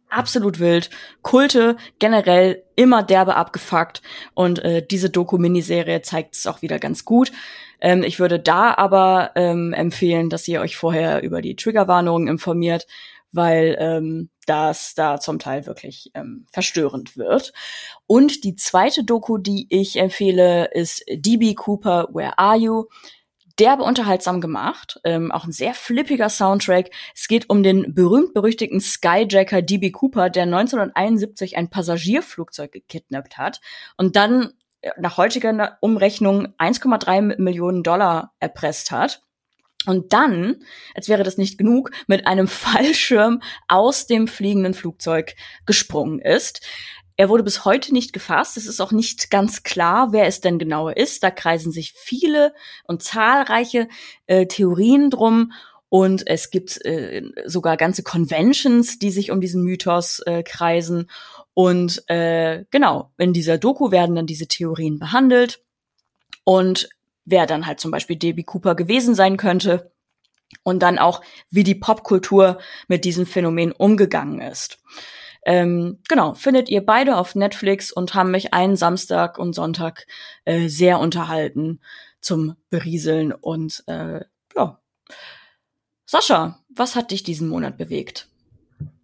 Absolut 0.07 0.59
wild, 0.59 0.91
Kulte 1.23 1.77
generell 1.97 2.61
immer 2.75 3.01
derbe 3.01 3.37
abgefuckt 3.37 4.03
und 4.35 4.59
äh, 4.59 4.85
diese 4.85 5.09
Doku-Miniserie 5.09 6.03
zeigt 6.03 6.35
es 6.35 6.45
auch 6.45 6.61
wieder 6.61 6.77
ganz 6.77 7.05
gut. 7.05 7.31
Ähm, 7.81 8.03
ich 8.03 8.19
würde 8.19 8.39
da 8.39 8.75
aber 8.75 9.31
ähm, 9.33 9.73
empfehlen, 9.73 10.29
dass 10.29 10.47
ihr 10.47 10.61
euch 10.61 10.77
vorher 10.77 11.23
über 11.23 11.41
die 11.41 11.55
Triggerwarnungen 11.55 12.27
informiert, 12.27 12.85
weil 13.33 13.75
ähm, 13.79 14.29
das 14.45 14.93
da 14.95 15.19
zum 15.19 15.39
Teil 15.39 15.65
wirklich 15.65 16.11
ähm, 16.13 16.45
verstörend 16.51 17.17
wird. 17.17 17.53
Und 18.07 18.43
die 18.43 18.55
zweite 18.55 19.03
Doku, 19.03 19.37
die 19.37 19.67
ich 19.69 19.97
empfehle, 19.97 20.69
ist 20.73 21.03
DB 21.09 21.53
Cooper, 21.55 22.07
Where 22.13 22.37
Are 22.37 22.57
You? 22.57 22.85
derbe 23.59 23.83
unterhaltsam 23.83 24.41
gemacht, 24.41 24.99
ähm, 25.03 25.31
auch 25.31 25.45
ein 25.45 25.51
sehr 25.51 25.73
flippiger 25.73 26.29
Soundtrack. 26.29 26.89
Es 27.13 27.27
geht 27.27 27.49
um 27.49 27.63
den 27.63 27.93
berühmt-berüchtigten 27.93 28.81
Skyjacker 28.81 29.61
DB 29.61 29.91
Cooper, 29.91 30.29
der 30.29 30.43
1971 30.43 31.57
ein 31.57 31.69
Passagierflugzeug 31.69 32.71
gekidnappt 32.71 33.37
hat 33.37 33.61
und 33.97 34.15
dann 34.15 34.53
äh, 34.81 34.89
nach 34.99 35.17
heutiger 35.17 35.77
Umrechnung 35.81 36.47
1,3 36.57 37.39
Millionen 37.39 37.83
Dollar 37.83 38.33
erpresst 38.39 38.91
hat 38.91 39.21
und 39.85 40.13
dann, 40.13 40.57
als 40.95 41.09
wäre 41.09 41.23
das 41.23 41.37
nicht 41.37 41.57
genug, 41.57 41.91
mit 42.07 42.27
einem 42.27 42.47
Fallschirm 42.47 43.41
aus 43.67 44.07
dem 44.07 44.27
fliegenden 44.27 44.73
Flugzeug 44.73 45.35
gesprungen 45.65 46.19
ist. 46.19 46.61
Er 47.15 47.29
wurde 47.29 47.43
bis 47.43 47.63
heute 47.63 47.93
nicht 47.93 48.11
gefasst. 48.11 48.57
Es 48.57 48.65
ist 48.65 48.81
auch 48.81 48.91
nicht 48.91 49.29
ganz 49.29 49.61
klar, 49.61 50.13
wer 50.13 50.25
es 50.25 50.41
denn 50.41 50.57
genauer 50.57 50.97
ist. 50.97 51.21
Da 51.23 51.29
kreisen 51.29 51.71
sich 51.71 51.93
viele 51.93 52.53
und 52.85 53.03
zahlreiche 53.03 53.87
äh, 54.25 54.47
Theorien 54.47 55.11
drum. 55.11 55.51
Und 55.89 56.25
es 56.25 56.49
gibt 56.49 56.83
äh, 56.85 57.21
sogar 57.45 57.77
ganze 57.77 58.01
Conventions, 58.01 58.97
die 58.97 59.11
sich 59.11 59.29
um 59.29 59.41
diesen 59.41 59.63
Mythos 59.63 60.21
äh, 60.25 60.41
kreisen. 60.41 61.07
Und 61.53 62.03
äh, 62.09 62.65
genau, 62.71 63.11
in 63.19 63.31
dieser 63.31 63.59
Doku 63.59 63.91
werden 63.91 64.15
dann 64.15 64.25
diese 64.25 64.47
Theorien 64.47 64.97
behandelt. 64.97 65.61
Und 66.45 66.89
wer 67.25 67.45
dann 67.45 67.65
halt 67.65 67.79
zum 67.79 67.91
Beispiel 67.91 68.15
Debbie 68.15 68.43
Cooper 68.43 68.75
gewesen 68.75 69.15
sein 69.15 69.37
könnte 69.37 69.91
und 70.63 70.81
dann 70.83 70.99
auch, 70.99 71.21
wie 71.49 71.63
die 71.63 71.75
Popkultur 71.75 72.59
mit 72.87 73.05
diesem 73.05 73.25
Phänomen 73.25 73.71
umgegangen 73.71 74.39
ist. 74.41 74.79
Ähm, 75.45 75.99
genau, 76.07 76.35
findet 76.35 76.69
ihr 76.69 76.85
beide 76.85 77.17
auf 77.17 77.35
Netflix 77.35 77.91
und 77.91 78.13
haben 78.13 78.31
mich 78.31 78.53
einen 78.53 78.77
Samstag 78.77 79.37
und 79.37 79.53
Sonntag 79.53 80.07
äh, 80.45 80.69
sehr 80.69 80.99
unterhalten 80.99 81.81
zum 82.21 82.55
Berieseln 82.69 83.33
und 83.33 83.83
äh, 83.87 84.21
ja. 84.55 84.79
Sascha, 86.05 86.59
was 86.69 86.95
hat 86.95 87.11
dich 87.11 87.23
diesen 87.23 87.49
Monat 87.49 87.77
bewegt? 87.77 88.29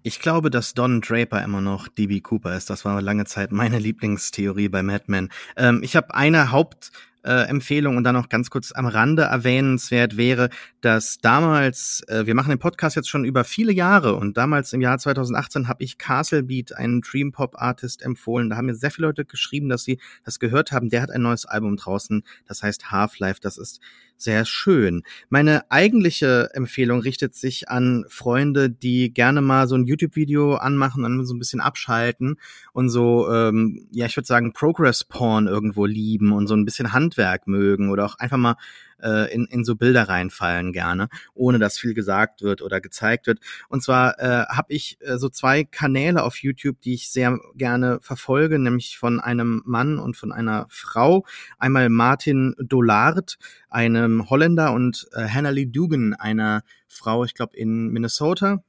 Ich 0.01 0.21
glaube, 0.21 0.49
dass 0.49 0.73
Don 0.73 1.01
Draper 1.01 1.43
immer 1.43 1.59
noch 1.59 1.89
DB 1.89 2.21
Cooper 2.21 2.55
ist. 2.55 2.69
Das 2.69 2.85
war 2.85 3.01
lange 3.01 3.25
Zeit 3.25 3.51
meine 3.51 3.79
Lieblingstheorie 3.79 4.69
bei 4.69 4.81
Mad 4.81 5.05
Men. 5.07 5.29
Ähm, 5.57 5.81
ich 5.83 5.97
habe 5.97 6.13
eine 6.15 6.51
Haupt 6.51 6.91
äh, 7.23 7.47
Empfehlung 7.47 7.97
und 7.97 8.03
dann 8.03 8.15
noch 8.15 8.29
ganz 8.29 8.49
kurz 8.49 8.71
am 8.71 8.85
Rande 8.85 9.23
erwähnenswert 9.23 10.17
wäre, 10.17 10.49
dass 10.81 11.17
damals, 11.19 12.03
äh, 12.07 12.25
wir 12.25 12.35
machen 12.35 12.49
den 12.49 12.59
Podcast 12.59 12.95
jetzt 12.95 13.09
schon 13.09 13.25
über 13.25 13.43
viele 13.43 13.71
Jahre 13.71 14.15
und 14.15 14.37
damals 14.37 14.73
im 14.73 14.81
Jahr 14.81 14.97
2018 14.97 15.67
habe 15.67 15.83
ich 15.83 15.97
Castle 15.97 16.43
Beat, 16.43 16.75
einen 16.75 17.01
Dream 17.01 17.31
Pop 17.31 17.55
Artist, 17.61 18.01
empfohlen. 18.01 18.49
Da 18.49 18.57
haben 18.57 18.67
mir 18.67 18.75
sehr 18.75 18.91
viele 18.91 19.07
Leute 19.07 19.25
geschrieben, 19.25 19.69
dass 19.69 19.83
sie 19.83 19.99
das 20.23 20.39
gehört 20.39 20.71
haben. 20.71 20.89
Der 20.89 21.01
hat 21.01 21.11
ein 21.11 21.21
neues 21.21 21.45
Album 21.45 21.75
draußen, 21.77 22.23
das 22.47 22.63
heißt 22.63 22.91
Half-Life. 22.91 23.39
Das 23.41 23.57
ist 23.57 23.79
sehr 24.21 24.45
schön. 24.45 25.03
Meine 25.29 25.69
eigentliche 25.71 26.49
Empfehlung 26.53 26.99
richtet 26.99 27.35
sich 27.35 27.69
an 27.69 28.05
Freunde, 28.09 28.69
die 28.69 29.13
gerne 29.13 29.41
mal 29.41 29.67
so 29.67 29.75
ein 29.75 29.85
YouTube-Video 29.85 30.55
anmachen 30.55 31.05
und 31.05 31.25
so 31.25 31.33
ein 31.33 31.39
bisschen 31.39 31.61
abschalten 31.61 32.37
und 32.73 32.89
so, 32.89 33.31
ähm, 33.31 33.87
ja, 33.91 34.05
ich 34.05 34.17
würde 34.17 34.27
sagen, 34.27 34.53
Progress-Porn 34.53 35.47
irgendwo 35.47 35.85
lieben 35.85 36.31
und 36.33 36.47
so 36.47 36.55
ein 36.55 36.65
bisschen 36.65 36.93
Handwerk 36.93 37.47
mögen 37.47 37.89
oder 37.89 38.05
auch 38.05 38.15
einfach 38.19 38.37
mal 38.37 38.55
äh, 39.01 39.33
in, 39.33 39.45
in 39.45 39.63
so 39.63 39.75
Bilder 39.75 40.09
reinfallen 40.09 40.73
gerne, 40.73 41.09
ohne 41.33 41.59
dass 41.59 41.77
viel 41.77 41.93
gesagt 41.93 42.41
wird 42.41 42.61
oder 42.61 42.81
gezeigt 42.81 43.27
wird. 43.27 43.39
Und 43.69 43.83
zwar 43.83 44.19
äh, 44.19 44.45
habe 44.47 44.73
ich 44.73 44.97
äh, 45.01 45.17
so 45.17 45.29
zwei 45.29 45.63
Kanäle 45.63 46.23
auf 46.23 46.37
YouTube, 46.37 46.81
die 46.81 46.93
ich 46.93 47.11
sehr 47.11 47.39
gerne 47.55 47.99
verfolge, 48.01 48.59
nämlich 48.59 48.97
von 48.97 49.19
einem 49.19 49.61
Mann 49.65 49.99
und 49.99 50.17
von 50.17 50.31
einer 50.31 50.65
Frau. 50.69 51.25
Einmal 51.57 51.89
Martin 51.89 52.55
Dollard, 52.59 53.37
einem 53.69 54.29
Holländer, 54.29 54.73
und 54.73 55.07
äh, 55.13 55.27
Hannah 55.27 55.49
Lee 55.49 55.65
Dugan, 55.65 56.13
einer 56.13 56.63
Frau, 56.87 57.23
ich 57.23 57.33
glaube 57.33 57.55
in 57.55 57.89
Minnesota. 57.89 58.63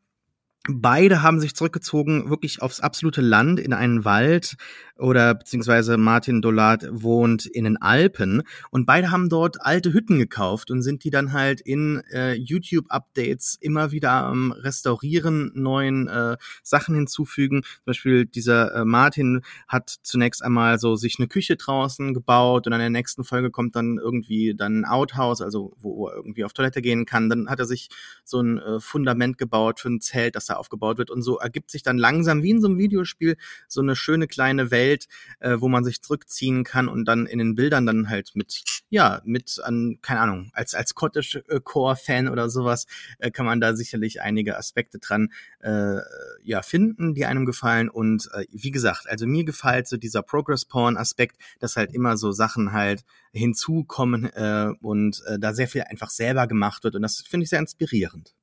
Beide 0.69 1.23
haben 1.23 1.41
sich 1.41 1.55
zurückgezogen, 1.55 2.29
wirklich 2.29 2.61
aufs 2.61 2.81
absolute 2.81 3.23
Land, 3.23 3.59
in 3.59 3.73
einen 3.73 4.05
Wald, 4.05 4.57
oder 5.01 5.35
beziehungsweise 5.35 5.97
Martin 5.97 6.43
Dollard 6.43 6.87
wohnt 6.91 7.47
in 7.47 7.65
den 7.65 7.79
Alpen 7.79 8.43
und 8.71 8.87
beide 8.87 9.11
haben 9.11 9.29
dort 9.29 9.65
alte 9.65 9.93
Hütten 9.93 10.19
gekauft 10.19 10.71
und 10.71 10.83
sind 10.83 11.05
die 11.05 11.11
dann 11.11 11.33
halt 11.33 11.61
in 11.61 12.03
äh, 12.13 12.35
YouTube-Updates 12.35 13.57
immer 13.61 13.93
wieder 13.93 14.13
am 14.13 14.53
Restaurieren, 14.53 15.53
neuen 15.55 16.07
äh, 16.09 16.37
Sachen 16.63 16.95
hinzufügen. 16.95 17.63
Zum 17.63 17.85
Beispiel 17.87 18.27
dieser 18.27 18.75
äh, 18.75 18.85
Martin 18.85 19.41
hat 19.67 19.97
zunächst 20.03 20.45
einmal 20.45 20.79
so 20.79 20.97
sich 20.97 21.17
eine 21.19 21.29
Küche 21.29 21.57
draußen 21.57 22.13
gebaut 22.13 22.67
und 22.67 22.73
in 22.75 22.79
der 22.79 22.91
nächsten 22.91 23.25
Folge 23.25 23.51
kommt 23.51 23.77
dann 23.77 23.99
irgendwie 23.99 24.55
dann 24.55 24.81
ein 24.81 24.85
Outhouse, 24.85 25.41
also 25.41 25.75
wo 25.79 26.09
er 26.09 26.17
irgendwie 26.17 26.45
auf 26.45 26.53
Toilette 26.53 26.83
gehen 26.83 27.07
kann. 27.07 27.31
Dann 27.31 27.49
hat 27.49 27.59
er 27.59 27.67
sich 27.67 27.89
so 28.25 28.41
ein 28.41 28.59
äh, 28.59 28.81
Fundament 28.81 29.39
gebaut 29.39 29.81
für 29.81 29.89
ein 29.89 30.01
Zelt, 30.01 30.37
das 30.37 30.50
da 30.51 30.57
aufgebaut 30.57 30.99
wird. 30.99 31.11
Und 31.11 31.23
so 31.23 31.39
ergibt 31.39 31.71
sich 31.71 31.83
dann 31.83 31.99
langsam 31.99 32.43
wie 32.43 32.51
in 32.51 32.61
so 32.61 32.69
einem 32.69 32.79
Videospiel 32.79 33.37
so 33.69 33.81
eine 33.81 33.97
schöne 33.97 34.27
kleine 34.27 34.71
Welt 34.71 35.07
äh, 35.41 35.57
wo 35.61 35.69
man 35.69 35.85
sich 35.85 36.03
zurückziehen 36.03 36.65
kann 36.65 36.89
und 36.89 37.05
dann 37.07 37.27
in 37.27 37.39
den 37.39 37.55
Bildern 37.55 37.87
dann 37.87 38.09
halt 38.09 38.33
mit, 38.35 38.63
ja, 38.89 39.21
mit 39.25 39.61
an, 39.63 39.99
keine 40.03 40.21
Ahnung, 40.21 40.51
als, 40.53 40.75
als 40.75 40.95
Cottage 40.95 41.43
Core 41.65 41.97
Fan 41.97 42.29
oder 42.29 42.51
sowas, 42.51 42.87
äh, 43.19 43.31
kann 43.31 43.47
man 43.47 43.61
da 43.61 43.75
sicherlich 43.75 44.21
einige 44.23 44.57
Aspekte 44.57 44.99
dran, 44.99 45.33
äh, 45.61 45.99
ja, 46.43 46.63
finden, 46.63 47.15
die 47.15 47.27
einem 47.27 47.47
gefallen. 47.47 47.89
Und 47.89 48.29
äh, 48.33 48.47
wie 48.51 48.71
gesagt, 48.71 49.09
also 49.09 49.27
mir 49.27 49.45
gefällt 49.45 49.89
so 49.89 49.97
dieser 49.97 50.23
Progress 50.23 50.65
Porn 50.65 50.97
Aspekt, 50.97 51.37
dass 51.59 51.77
halt 51.77 51.93
immer 51.95 52.17
so 52.17 52.33
Sachen 52.33 52.73
halt 52.73 53.05
hinzukommen 53.33 54.25
äh, 54.25 54.73
und 54.81 55.23
äh, 55.27 55.39
da 55.39 55.55
sehr 55.55 55.69
viel 55.69 55.83
einfach 55.83 56.11
selber 56.11 56.47
gemacht 56.47 56.85
wird. 56.85 56.95
Und 56.97 57.03
das 57.03 57.21
finde 57.21 57.45
ich 57.45 57.51
sehr 57.51 57.61
inspirierend. 57.61 58.35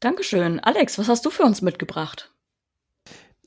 Dankeschön. 0.00 0.60
Alex, 0.60 0.98
was 0.98 1.08
hast 1.08 1.24
du 1.24 1.30
für 1.30 1.42
uns 1.42 1.62
mitgebracht? 1.62 2.30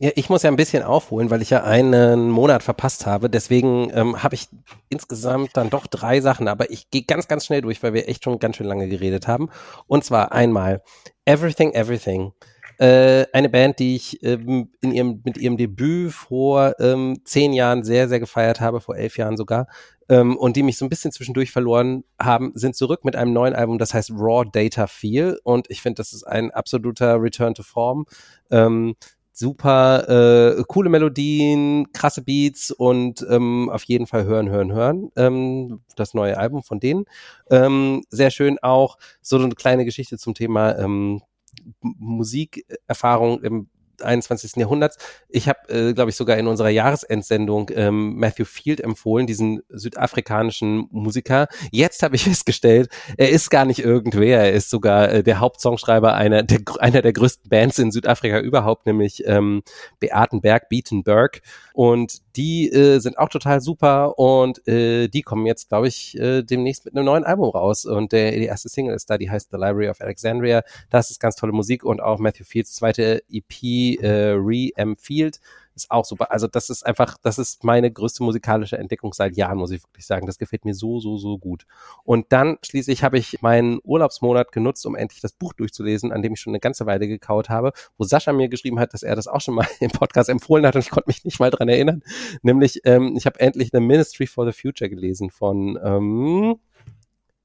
Ja, 0.01 0.11
ich 0.15 0.29
muss 0.29 0.43
ja 0.43 0.49
ein 0.49 0.55
bisschen 0.55 0.81
aufholen, 0.81 1.29
weil 1.29 1.41
ich 1.41 1.49
ja 1.49 1.65
einen 1.65 2.29
Monat 2.29 2.63
verpasst 2.63 3.05
habe. 3.05 3.29
Deswegen 3.29 3.91
ähm, 3.93 4.23
habe 4.23 4.33
ich 4.33 4.47
insgesamt 4.87 5.57
dann 5.57 5.69
doch 5.69 5.87
drei 5.87 6.21
Sachen, 6.21 6.47
aber 6.47 6.71
ich 6.71 6.89
gehe 6.89 7.03
ganz, 7.03 7.27
ganz 7.27 7.45
schnell 7.45 7.61
durch, 7.61 7.83
weil 7.83 7.93
wir 7.93 8.07
echt 8.07 8.23
schon 8.23 8.39
ganz 8.39 8.55
schön 8.55 8.65
lange 8.65 8.87
geredet 8.87 9.27
haben. 9.27 9.49
Und 9.87 10.05
zwar 10.05 10.31
einmal 10.31 10.81
Everything, 11.25 11.73
Everything. 11.73 12.31
Äh, 12.77 13.25
eine 13.33 13.49
Band, 13.49 13.79
die 13.79 13.97
ich 13.97 14.23
ähm, 14.23 14.71
in 14.79 14.93
ihrem, 14.93 15.21
mit 15.25 15.37
ihrem 15.37 15.57
Debüt 15.57 16.13
vor 16.13 16.75
ähm, 16.79 17.19
zehn 17.25 17.51
Jahren 17.51 17.83
sehr, 17.83 18.07
sehr 18.07 18.21
gefeiert 18.21 18.61
habe, 18.61 18.79
vor 18.79 18.95
elf 18.95 19.17
Jahren 19.17 19.35
sogar, 19.35 19.67
ähm, 20.09 20.35
und 20.35 20.57
die 20.57 20.63
mich 20.63 20.77
so 20.77 20.85
ein 20.85 20.89
bisschen 20.89 21.11
zwischendurch 21.11 21.51
verloren 21.51 22.03
haben, 22.19 22.51
sind 22.55 22.75
zurück 22.75 23.05
mit 23.05 23.15
einem 23.15 23.31
neuen 23.31 23.55
Album, 23.55 23.77
das 23.77 23.93
heißt 23.93 24.11
Raw 24.11 24.49
Data 24.51 24.87
Feel. 24.87 25.39
Und 25.43 25.69
ich 25.69 25.81
finde, 25.81 25.97
das 25.97 26.13
ist 26.13 26.23
ein 26.23 26.51
absoluter 26.51 27.21
Return 27.21 27.53
to 27.53 27.63
Form. 27.63 28.05
Ähm, 28.49 28.95
super 29.31 30.57
äh, 30.57 30.63
coole 30.67 30.89
Melodien, 30.89 31.91
krasse 31.93 32.23
Beats 32.23 32.71
und 32.71 33.25
ähm, 33.29 33.69
auf 33.69 33.83
jeden 33.83 34.05
Fall 34.05 34.25
hören, 34.25 34.49
hören, 34.49 34.73
hören. 34.73 35.11
Ähm, 35.15 35.81
das 35.95 36.13
neue 36.13 36.37
Album 36.37 36.63
von 36.63 36.79
denen. 36.79 37.05
Ähm, 37.49 38.03
sehr 38.09 38.31
schön 38.31 38.57
auch 38.61 38.97
so 39.21 39.37
eine 39.37 39.49
kleine 39.49 39.85
Geschichte 39.85 40.17
zum 40.17 40.33
Thema 40.33 40.77
ähm, 40.77 41.21
Musikerfahrung. 41.81 43.43
Ähm, 43.43 43.69
21. 44.01 44.55
Jahrhunderts. 44.57 44.97
Ich 45.27 45.47
habe, 45.47 45.59
äh, 45.69 45.93
glaube 45.93 46.09
ich, 46.09 46.15
sogar 46.15 46.37
in 46.37 46.47
unserer 46.47 46.69
Jahresendsendung 46.69 47.69
ähm, 47.73 48.15
Matthew 48.17 48.45
Field 48.45 48.81
empfohlen, 48.81 49.27
diesen 49.27 49.61
südafrikanischen 49.69 50.87
Musiker. 50.91 51.47
Jetzt 51.71 52.03
habe 52.03 52.15
ich 52.15 52.23
festgestellt, 52.29 52.89
er 53.17 53.29
ist 53.29 53.49
gar 53.49 53.65
nicht 53.65 53.79
irgendwer. 53.79 54.39
Er 54.39 54.53
ist 54.53 54.69
sogar 54.69 55.09
äh, 55.09 55.23
der 55.23 55.39
Hauptsongschreiber 55.39 56.13
einer 56.13 56.43
der, 56.43 56.59
einer 56.79 57.01
der 57.01 57.13
größten 57.13 57.49
Bands 57.49 57.79
in 57.79 57.91
Südafrika 57.91 58.39
überhaupt, 58.39 58.85
nämlich 58.85 59.23
ähm, 59.25 59.63
Beatenberg, 59.99 60.69
Beatenberg. 60.69 61.41
Und 61.73 62.21
die 62.35 62.69
äh, 62.69 62.99
sind 62.99 63.17
auch 63.17 63.29
total 63.29 63.61
super 63.61 64.17
und 64.19 64.65
äh, 64.67 65.07
die 65.07 65.21
kommen 65.21 65.45
jetzt, 65.45 65.69
glaube 65.69 65.87
ich, 65.87 66.17
äh, 66.17 66.43
demnächst 66.43 66.85
mit 66.85 66.95
einem 66.95 67.05
neuen 67.05 67.23
Album 67.23 67.49
raus. 67.49 67.85
Und 67.85 68.11
der, 68.11 68.31
die 68.31 68.45
erste 68.45 68.69
Single 68.69 68.95
ist 68.95 69.09
da, 69.09 69.17
die 69.17 69.29
heißt 69.29 69.49
The 69.51 69.57
Library 69.57 69.89
of 69.89 70.01
Alexandria. 70.01 70.63
Das 70.89 71.11
ist 71.11 71.19
ganz 71.19 71.35
tolle 71.35 71.53
Musik 71.53 71.83
und 71.83 72.01
auch 72.01 72.19
Matthew 72.19 72.43
Fields 72.43 72.75
zweite 72.75 73.23
EP, 73.29 73.88
äh, 73.97 74.31
Re-M 74.37 74.97
Field, 74.97 75.39
ist 75.83 75.91
auch 75.91 76.05
super. 76.05 76.31
Also 76.31 76.47
das 76.47 76.69
ist 76.69 76.85
einfach, 76.85 77.17
das 77.21 77.37
ist 77.37 77.63
meine 77.63 77.91
größte 77.91 78.23
musikalische 78.23 78.77
Entdeckung 78.77 79.13
seit 79.13 79.35
Jahren, 79.35 79.57
muss 79.57 79.71
ich 79.71 79.83
wirklich 79.83 80.05
sagen. 80.05 80.25
Das 80.25 80.37
gefällt 80.37 80.65
mir 80.65 80.73
so, 80.73 80.99
so, 80.99 81.17
so 81.17 81.37
gut. 81.37 81.65
Und 82.03 82.27
dann 82.29 82.57
schließlich 82.63 83.03
habe 83.03 83.17
ich 83.17 83.41
meinen 83.41 83.79
Urlaubsmonat 83.83 84.51
genutzt, 84.51 84.85
um 84.85 84.95
endlich 84.95 85.21
das 85.21 85.33
Buch 85.33 85.53
durchzulesen, 85.53 86.11
an 86.11 86.21
dem 86.21 86.33
ich 86.33 86.39
schon 86.39 86.51
eine 86.51 86.59
ganze 86.59 86.85
Weile 86.85 87.07
gekaut 87.07 87.49
habe, 87.49 87.71
wo 87.97 88.03
Sascha 88.03 88.33
mir 88.33 88.49
geschrieben 88.49 88.79
hat, 88.79 88.93
dass 88.93 89.03
er 89.03 89.15
das 89.15 89.27
auch 89.27 89.41
schon 89.41 89.55
mal 89.55 89.67
im 89.79 89.91
Podcast 89.91 90.29
empfohlen 90.29 90.65
hat 90.65 90.75
und 90.75 90.81
ich 90.81 90.89
konnte 90.89 91.09
mich 91.09 91.23
nicht 91.23 91.39
mal 91.39 91.51
dran 91.51 91.69
erinnern. 91.69 92.03
Nämlich, 92.41 92.81
ähm, 92.85 93.15
ich 93.17 93.25
habe 93.25 93.39
endlich 93.39 93.69
The 93.71 93.79
Ministry 93.79 94.27
for 94.27 94.45
the 94.45 94.59
Future 94.59 94.89
gelesen 94.89 95.29
von, 95.29 95.79
ähm, 95.83 96.55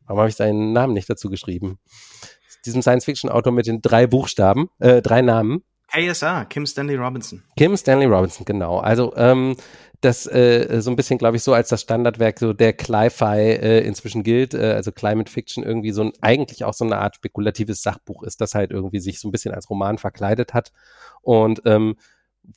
warum 0.07 0.19
habe 0.19 0.29
ich 0.29 0.37
seinen 0.37 0.73
Namen 0.73 0.93
nicht 0.93 1.09
dazu 1.09 1.31
geschrieben? 1.31 1.79
Diesem 2.65 2.81
Science-Fiction-Autor 2.81 3.53
mit 3.53 3.67
den 3.67 3.83
drei 3.83 4.07
Buchstaben, 4.07 4.71
äh, 4.79 5.03
drei 5.03 5.21
Namen. 5.21 5.63
KSR, 5.95 6.47
Kim 6.47 6.67
Stanley 6.67 6.97
Robinson. 6.97 7.43
Kim 7.57 7.77
Stanley 7.77 8.07
Robinson, 8.07 8.45
genau. 8.45 8.79
Also 8.79 9.15
ähm, 9.17 9.57
das 10.01 10.27
äh, 10.27 10.81
so 10.81 10.91
ein 10.91 10.97
bisschen, 10.97 11.19
glaube 11.19 11.37
ich, 11.37 11.43
so 11.43 11.55
als 11.55 11.69
das 11.69 11.83
Standardwerk 11.83 12.39
so 12.39 12.53
der 12.53 12.73
Cli-Fi 12.73 13.39
äh, 13.39 13.87
inzwischen 13.87 14.23
gilt, 14.23 14.55
äh, 14.55 14.73
also 14.73 14.93
Climate 14.93 15.31
Fiction 15.31 15.65
irgendwie 15.65 15.93
so 15.93 16.03
ein, 16.03 16.13
eigentlich 16.21 16.65
auch 16.65 16.75
so 16.75 16.85
eine 16.85 16.99
Art 16.99 17.17
spekulatives 17.17 17.83
Sachbuch 17.83 18.23
ist, 18.23 18.41
das 18.41 18.55
halt 18.55 18.71
irgendwie 18.71 19.01
sich 19.01 19.21
so 19.21 19.29
ein 19.29 19.33
bisschen 19.33 19.55
als 19.55 19.71
Roman 19.71 19.99
verkleidet 19.99 20.53
hat 20.53 20.73
und 21.23 21.63
ähm, 21.65 21.97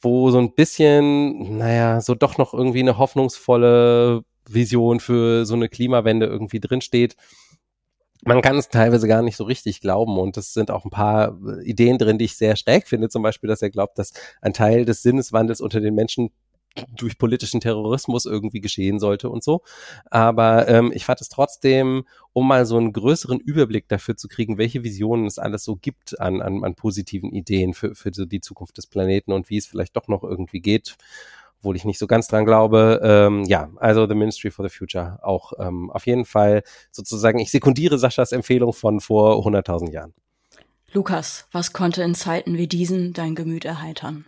wo 0.02 0.32
so 0.32 0.40
ein 0.40 0.54
bisschen, 0.54 1.58
naja, 1.58 2.02
so 2.02 2.16
doch 2.16 2.38
noch 2.38 2.54
irgendwie 2.54 2.82
eine 2.82 2.98
hoffnungsvolle 2.98 4.24
Vision 4.50 5.00
für 5.00 5.46
so 5.46 5.54
eine 5.54 5.70
Klimawende 5.70 6.26
irgendwie 6.26 6.60
drinsteht 6.60 7.16
man 8.23 8.41
kann 8.41 8.57
es 8.57 8.69
teilweise 8.69 9.07
gar 9.07 9.22
nicht 9.22 9.38
so 9.38 9.44
richtig 9.44 9.81
glauben 9.81 10.18
und 10.18 10.38
es 10.38 10.53
sind 10.53 10.72
auch 10.72 10.85
ein 10.85 10.91
paar 10.91 11.38
äh, 11.48 11.64
Ideen 11.64 11.98
drin, 11.98 12.18
die 12.18 12.26
ich 12.26 12.38
sehr 12.38 12.56
schräg 12.56 12.88
finde. 12.88 13.10
Zum 13.10 13.23
Beispiel, 13.23 13.48
dass 13.48 13.61
er 13.61 13.69
glaubt, 13.69 13.98
dass 13.98 14.14
ein 14.41 14.53
Teil 14.53 14.85
des 14.85 15.02
Sinneswandels 15.02 15.61
unter 15.61 15.80
den 15.80 15.95
Menschen 15.95 16.31
durch 16.95 17.18
politischen 17.18 17.61
Terrorismus 17.61 18.26
irgendwie 18.26 18.61
geschehen 18.61 18.99
sollte 18.99 19.30
und 19.30 19.44
so. 19.44 19.61
Aber 20.06 20.68
ähm, 20.68 20.91
ich 20.94 21.06
fand 21.06 21.22
es 21.22 21.30
trotzdem, 21.30 22.06
um 22.34 22.48
mal 22.48 22.65
so 22.65 22.77
einen 22.77 22.94
größeren 22.94 23.39
Überblick 23.39 23.88
dafür 23.88 24.15
zu 24.15 24.27
kriegen, 24.27 24.57
welche 24.57 24.84
Visionen 24.84 25.26
es 25.26 25.39
alles 25.39 25.64
so 25.64 25.76
gibt 25.76 26.19
an, 26.19 26.41
an, 26.41 26.64
an 26.64 26.76
positiven 26.76 27.31
Ideen 27.31 27.73
für, 27.73 27.95
für 27.95 28.11
so 28.14 28.26
die 28.26 28.41
Zukunft 28.41 28.77
des 28.77 28.88
Planeten 28.88 29.31
und 29.31 29.49
wie 29.49 29.57
es 29.57 29.65
vielleicht 29.65 29.95
doch 29.95 30.07
noch 30.07 30.23
irgendwie 30.23 30.61
geht, 30.61 30.98
obwohl 31.60 31.76
ich 31.76 31.86
nicht 31.86 32.00
so 32.00 32.08
ganz 32.08 32.28
dran 32.28 32.46
glaube. 32.46 33.00
Ähm, 33.04 33.44
ja, 33.46 33.70
also 33.78 34.08
The 34.08 34.16
Ministry 34.16 34.52
for 34.52 34.68
the 34.68 34.76
Future 34.76 35.20
auch 35.22 35.54
ähm, 35.60 35.90
auf 35.92 36.06
jeden 36.06 36.26
Fall 36.26 36.64
sozusagen, 36.92 37.40
ich 37.40 37.52
sekundiere 37.52 37.98
Saschas 37.98 38.32
Empfehlung 38.32 38.74
von 38.74 39.00
vor 39.00 39.46
100.000 39.46 39.92
Jahren. 39.92 40.14
Lukas, 40.94 41.48
was 41.52 41.74
konnte 41.74 42.04
in 42.04 42.16
Zeiten 42.16 42.58
wie 42.58 42.68
diesen 42.68 43.14
dein 43.14 43.36
Gemüt 43.36 43.66
erheitern? 43.66 44.26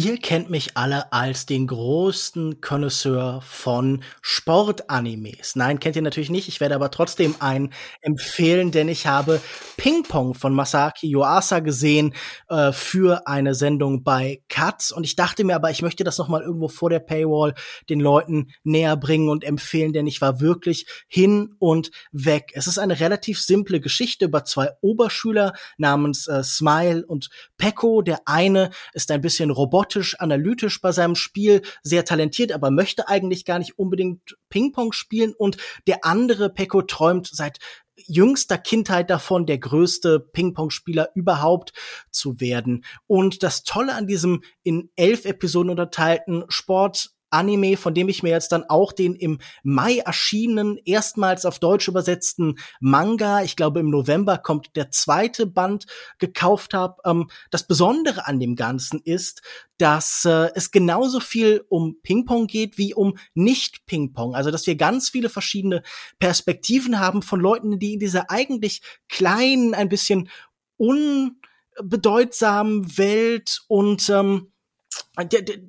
Ihr 0.00 0.16
kennt 0.18 0.48
mich 0.48 0.76
alle 0.76 1.12
als 1.12 1.44
den 1.44 1.66
größten 1.66 2.60
Connoisseur 2.60 3.42
von 3.42 4.04
Sportanimes. 4.22 5.56
Nein, 5.56 5.80
kennt 5.80 5.96
ihr 5.96 6.02
natürlich 6.02 6.30
nicht. 6.30 6.46
Ich 6.46 6.60
werde 6.60 6.76
aber 6.76 6.92
trotzdem 6.92 7.34
einen 7.40 7.72
empfehlen, 8.00 8.70
denn 8.70 8.86
ich 8.86 9.08
habe 9.08 9.40
Ping 9.76 10.04
Pong 10.04 10.34
von 10.34 10.54
Masaki 10.54 11.08
Yuasa 11.08 11.58
gesehen 11.58 12.14
äh, 12.48 12.70
für 12.70 13.26
eine 13.26 13.56
Sendung 13.56 14.04
bei 14.04 14.44
Katz. 14.48 14.92
Und 14.92 15.02
ich 15.02 15.16
dachte 15.16 15.42
mir 15.42 15.56
aber, 15.56 15.72
ich 15.72 15.82
möchte 15.82 16.04
das 16.04 16.16
noch 16.16 16.28
mal 16.28 16.42
irgendwo 16.42 16.68
vor 16.68 16.90
der 16.90 17.00
Paywall 17.00 17.54
den 17.90 17.98
Leuten 17.98 18.52
näher 18.62 18.96
bringen 18.96 19.28
und 19.28 19.42
empfehlen, 19.42 19.92
denn 19.92 20.06
ich 20.06 20.20
war 20.20 20.38
wirklich 20.38 20.86
hin 21.08 21.56
und 21.58 21.90
weg. 22.12 22.52
Es 22.54 22.68
ist 22.68 22.78
eine 22.78 23.00
relativ 23.00 23.42
simple 23.42 23.80
Geschichte 23.80 24.26
über 24.26 24.44
zwei 24.44 24.70
Oberschüler 24.80 25.54
namens 25.76 26.28
äh, 26.28 26.44
Smile 26.44 27.04
und 27.04 27.30
Pecco. 27.58 28.00
Der 28.02 28.20
eine 28.24 28.70
ist 28.94 29.10
ein 29.10 29.20
bisschen 29.20 29.50
robotisch 29.50 30.18
analytisch 30.18 30.80
bei 30.80 30.92
seinem 30.92 31.16
Spiel, 31.16 31.62
sehr 31.82 32.04
talentiert, 32.04 32.52
aber 32.52 32.70
möchte 32.70 33.08
eigentlich 33.08 33.44
gar 33.44 33.58
nicht 33.58 33.78
unbedingt 33.78 34.38
Ping-Pong 34.48 34.92
spielen. 34.92 35.34
Und 35.36 35.58
der 35.86 36.04
andere, 36.04 36.48
Peko, 36.48 36.82
träumt 36.82 37.28
seit 37.30 37.58
jüngster 37.96 38.58
Kindheit 38.58 39.10
davon, 39.10 39.44
der 39.44 39.58
größte 39.58 40.20
Ping-Pong-Spieler 40.20 41.10
überhaupt 41.14 41.72
zu 42.10 42.40
werden. 42.40 42.84
Und 43.06 43.42
das 43.42 43.64
Tolle 43.64 43.94
an 43.94 44.06
diesem 44.06 44.42
in 44.62 44.90
elf 44.96 45.24
Episoden 45.24 45.70
unterteilten 45.70 46.44
Sport 46.48 47.10
Anime, 47.30 47.76
von 47.76 47.94
dem 47.94 48.08
ich 48.08 48.22
mir 48.22 48.30
jetzt 48.30 48.52
dann 48.52 48.64
auch 48.64 48.92
den 48.92 49.14
im 49.14 49.38
Mai 49.62 49.98
erschienenen, 49.98 50.78
erstmals 50.84 51.44
auf 51.44 51.58
Deutsch 51.58 51.88
übersetzten 51.88 52.58
Manga, 52.80 53.42
ich 53.42 53.56
glaube 53.56 53.80
im 53.80 53.90
November 53.90 54.38
kommt 54.38 54.76
der 54.76 54.90
zweite 54.90 55.46
Band, 55.46 55.86
gekauft 56.18 56.74
habe. 56.74 56.96
Ähm, 57.04 57.30
das 57.50 57.66
Besondere 57.66 58.26
an 58.26 58.40
dem 58.40 58.56
Ganzen 58.56 59.00
ist, 59.02 59.42
dass 59.78 60.24
äh, 60.24 60.50
es 60.54 60.70
genauso 60.70 61.20
viel 61.20 61.64
um 61.68 62.00
Ping-Pong 62.02 62.46
geht 62.46 62.78
wie 62.78 62.94
um 62.94 63.18
Nicht-Ping-Pong. 63.34 64.34
Also, 64.34 64.50
dass 64.50 64.66
wir 64.66 64.76
ganz 64.76 65.10
viele 65.10 65.28
verschiedene 65.28 65.82
Perspektiven 66.18 66.98
haben 66.98 67.20
von 67.22 67.40
Leuten, 67.40 67.78
die 67.78 67.92
in 67.94 68.00
dieser 68.00 68.30
eigentlich 68.30 68.82
kleinen, 69.08 69.74
ein 69.74 69.88
bisschen 69.88 70.28
unbedeutsamen 70.76 72.98
Welt 72.98 73.62
und 73.68 74.10
ähm, 74.10 74.52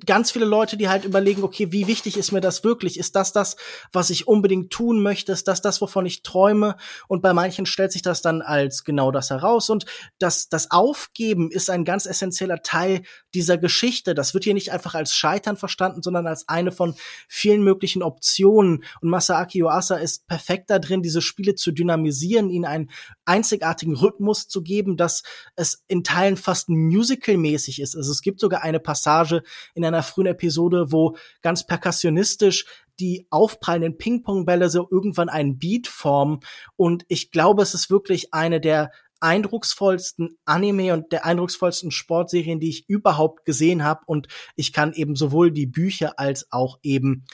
ganz 0.06 0.30
viele 0.30 0.44
Leute, 0.44 0.76
die 0.76 0.88
halt 0.88 1.04
überlegen, 1.04 1.42
okay, 1.42 1.72
wie 1.72 1.88
wichtig 1.88 2.16
ist 2.16 2.30
mir 2.30 2.40
das 2.40 2.62
wirklich? 2.62 2.98
Ist 2.98 3.16
das 3.16 3.32
das, 3.32 3.56
was 3.92 4.10
ich 4.10 4.28
unbedingt 4.28 4.70
tun 4.70 5.02
möchte? 5.02 5.32
Ist 5.32 5.48
das 5.48 5.60
das, 5.60 5.80
wovon 5.80 6.06
ich 6.06 6.22
träume? 6.22 6.76
Und 7.08 7.20
bei 7.20 7.32
manchen 7.32 7.66
stellt 7.66 7.90
sich 7.90 8.02
das 8.02 8.22
dann 8.22 8.42
als 8.42 8.84
genau 8.84 9.10
das 9.10 9.30
heraus. 9.30 9.68
Und 9.68 9.86
das, 10.18 10.48
das 10.48 10.70
Aufgeben 10.70 11.50
ist 11.50 11.68
ein 11.68 11.84
ganz 11.84 12.06
essentieller 12.06 12.62
Teil 12.62 13.02
dieser 13.34 13.58
Geschichte. 13.58 14.14
Das 14.14 14.34
wird 14.34 14.44
hier 14.44 14.54
nicht 14.54 14.70
einfach 14.70 14.94
als 14.94 15.14
Scheitern 15.14 15.56
verstanden, 15.56 16.02
sondern 16.02 16.26
als 16.26 16.48
eine 16.48 16.70
von 16.70 16.94
vielen 17.28 17.64
möglichen 17.64 18.02
Optionen. 18.02 18.84
Und 19.00 19.10
Masaaki 19.10 19.58
Yuasa 19.58 19.96
ist 19.96 20.26
perfekt 20.28 20.70
da 20.70 20.78
drin, 20.78 21.02
diese 21.02 21.22
Spiele 21.22 21.56
zu 21.56 21.72
dynamisieren, 21.72 22.50
ihnen 22.50 22.66
einen 22.66 22.90
einzigartigen 23.24 23.96
Rhythmus 23.96 24.48
zu 24.48 24.62
geben, 24.62 24.96
dass 24.96 25.22
es 25.56 25.82
in 25.88 26.04
Teilen 26.04 26.36
fast 26.36 26.68
musical-mäßig 26.68 27.80
ist. 27.80 27.96
Also 27.96 28.12
es 28.12 28.22
gibt 28.22 28.40
sogar 28.40 28.62
eine 28.62 28.80
Passage 28.80 29.19
in 29.74 29.84
einer 29.84 30.02
frühen 30.02 30.26
Episode, 30.26 30.92
wo 30.92 31.16
ganz 31.42 31.66
perkussionistisch 31.66 32.66
die 32.98 33.26
aufprallenden 33.30 33.96
Ping-Pong-Bälle 33.96 34.68
so 34.68 34.86
irgendwann 34.90 35.28
einen 35.28 35.58
Beat 35.58 35.88
formen. 35.88 36.40
Und 36.76 37.04
ich 37.08 37.30
glaube, 37.30 37.62
es 37.62 37.74
ist 37.74 37.90
wirklich 37.90 38.32
eine 38.34 38.60
der 38.60 38.90
eindrucksvollsten 39.20 40.38
Anime 40.44 40.94
und 40.94 41.12
der 41.12 41.24
eindrucksvollsten 41.26 41.90
Sportserien, 41.90 42.60
die 42.60 42.70
ich 42.70 42.88
überhaupt 42.88 43.44
gesehen 43.44 43.84
habe. 43.84 44.00
Und 44.06 44.28
ich 44.56 44.72
kann 44.72 44.92
eben 44.92 45.14
sowohl 45.14 45.50
die 45.50 45.66
Bücher 45.66 46.18
als 46.18 46.50
auch 46.50 46.78
eben 46.82 47.24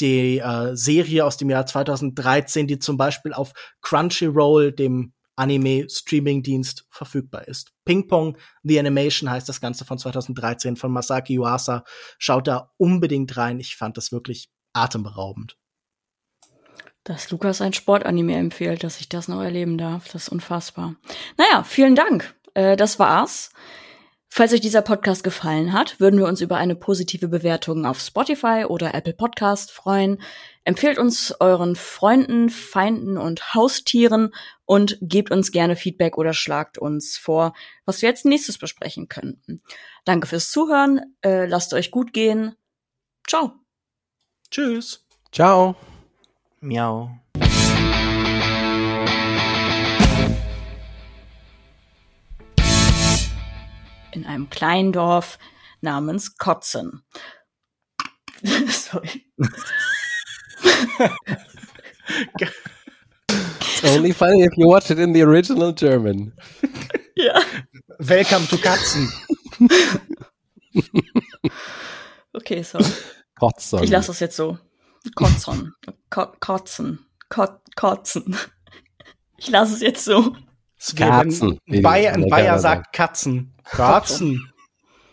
die 0.00 0.38
äh, 0.38 0.74
Serie 0.76 1.24
aus 1.24 1.36
dem 1.36 1.50
Jahr 1.50 1.66
2013, 1.66 2.66
die 2.66 2.78
zum 2.78 2.96
Beispiel 2.96 3.32
auf 3.32 3.52
Crunchyroll, 3.82 4.72
dem 4.72 5.12
Anime-Streaming-Dienst 5.40 6.86
verfügbar 6.90 7.48
ist. 7.48 7.72
Ping 7.84 8.06
Pong 8.06 8.36
The 8.62 8.78
Animation 8.78 9.30
heißt 9.30 9.48
das 9.48 9.60
Ganze 9.60 9.84
von 9.84 9.98
2013 9.98 10.76
von 10.76 10.92
Masaki 10.92 11.34
Yuasa. 11.34 11.84
Schaut 12.18 12.46
da 12.46 12.72
unbedingt 12.76 13.36
rein. 13.36 13.58
Ich 13.58 13.76
fand 13.76 13.96
das 13.96 14.12
wirklich 14.12 14.50
atemberaubend. 14.74 15.56
Dass 17.04 17.30
Lukas 17.30 17.62
ein 17.62 17.72
Sportanime 17.72 18.36
empfiehlt, 18.36 18.84
dass 18.84 19.00
ich 19.00 19.08
das 19.08 19.26
noch 19.26 19.40
erleben 19.40 19.78
darf, 19.78 20.04
das 20.12 20.24
ist 20.24 20.28
unfassbar. 20.28 20.96
Naja, 21.38 21.64
vielen 21.64 21.96
Dank. 21.96 22.34
Äh, 22.52 22.76
das 22.76 22.98
war's. 22.98 23.50
Falls 24.32 24.52
euch 24.52 24.60
dieser 24.60 24.82
Podcast 24.82 25.24
gefallen 25.24 25.72
hat, 25.72 25.98
würden 25.98 26.20
wir 26.20 26.28
uns 26.28 26.40
über 26.40 26.56
eine 26.56 26.76
positive 26.76 27.26
Bewertung 27.26 27.84
auf 27.84 27.98
Spotify 27.98 28.64
oder 28.66 28.94
Apple 28.94 29.12
Podcast 29.12 29.72
freuen. 29.72 30.22
Empfehlt 30.62 30.98
uns 30.98 31.34
euren 31.40 31.74
Freunden, 31.74 32.48
Feinden 32.48 33.18
und 33.18 33.54
Haustieren 33.54 34.32
und 34.66 34.98
gebt 35.00 35.32
uns 35.32 35.50
gerne 35.50 35.74
Feedback 35.74 36.16
oder 36.16 36.32
schlagt 36.32 36.78
uns 36.78 37.18
vor, 37.18 37.54
was 37.84 38.02
wir 38.02 38.08
jetzt 38.08 38.24
nächstes 38.24 38.56
besprechen 38.56 39.08
könnten. 39.08 39.62
Danke 40.04 40.28
fürs 40.28 40.52
Zuhören, 40.52 41.16
äh, 41.22 41.46
lasst 41.46 41.74
euch 41.74 41.90
gut 41.90 42.12
gehen. 42.12 42.54
Ciao. 43.26 43.52
Tschüss. 44.48 45.04
Ciao. 45.32 45.74
Miau. 46.60 47.10
In 54.12 54.26
einem 54.26 54.50
kleinen 54.50 54.92
Dorf 54.92 55.38
namens 55.80 56.36
Kotzen. 56.36 57.02
Sorry. 58.68 59.26
It's 63.28 63.84
only 63.84 64.12
funny 64.12 64.42
if 64.42 64.56
you 64.56 64.66
watch 64.68 64.90
it 64.90 64.98
in 64.98 65.12
the 65.12 65.22
original 65.22 65.72
German. 65.72 66.32
Ja. 67.16 67.42
Welcome 67.98 68.46
to 68.46 68.56
Katzen. 68.56 69.10
Okay, 72.32 72.62
sorry. 72.62 72.84
Kotzen. 73.38 73.82
Ich 73.82 73.90
lasse 73.90 74.06
das 74.08 74.20
jetzt 74.20 74.36
so. 74.36 74.56
Kotzen. 75.16 75.74
Ko 76.08 76.32
kotzen. 76.40 77.00
Ko 77.28 77.46
kotzen. 77.76 78.36
Ich 79.36 79.50
lasse 79.50 79.74
es 79.74 79.80
jetzt 79.80 80.04
so. 80.04 80.36
Katzen. 80.96 81.58
Ein 81.68 81.82
Bayer, 81.82 82.14
ein 82.14 82.28
Bayer 82.28 82.58
sagt 82.58 82.92
Katzen. 82.94 83.54
Katzen. 83.64 84.50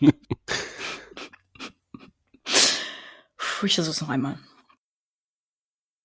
Puh, 3.36 3.66
ich 3.66 3.74
versuche 3.74 3.92
es 3.92 4.00
noch 4.00 4.08
einmal. 4.08 4.38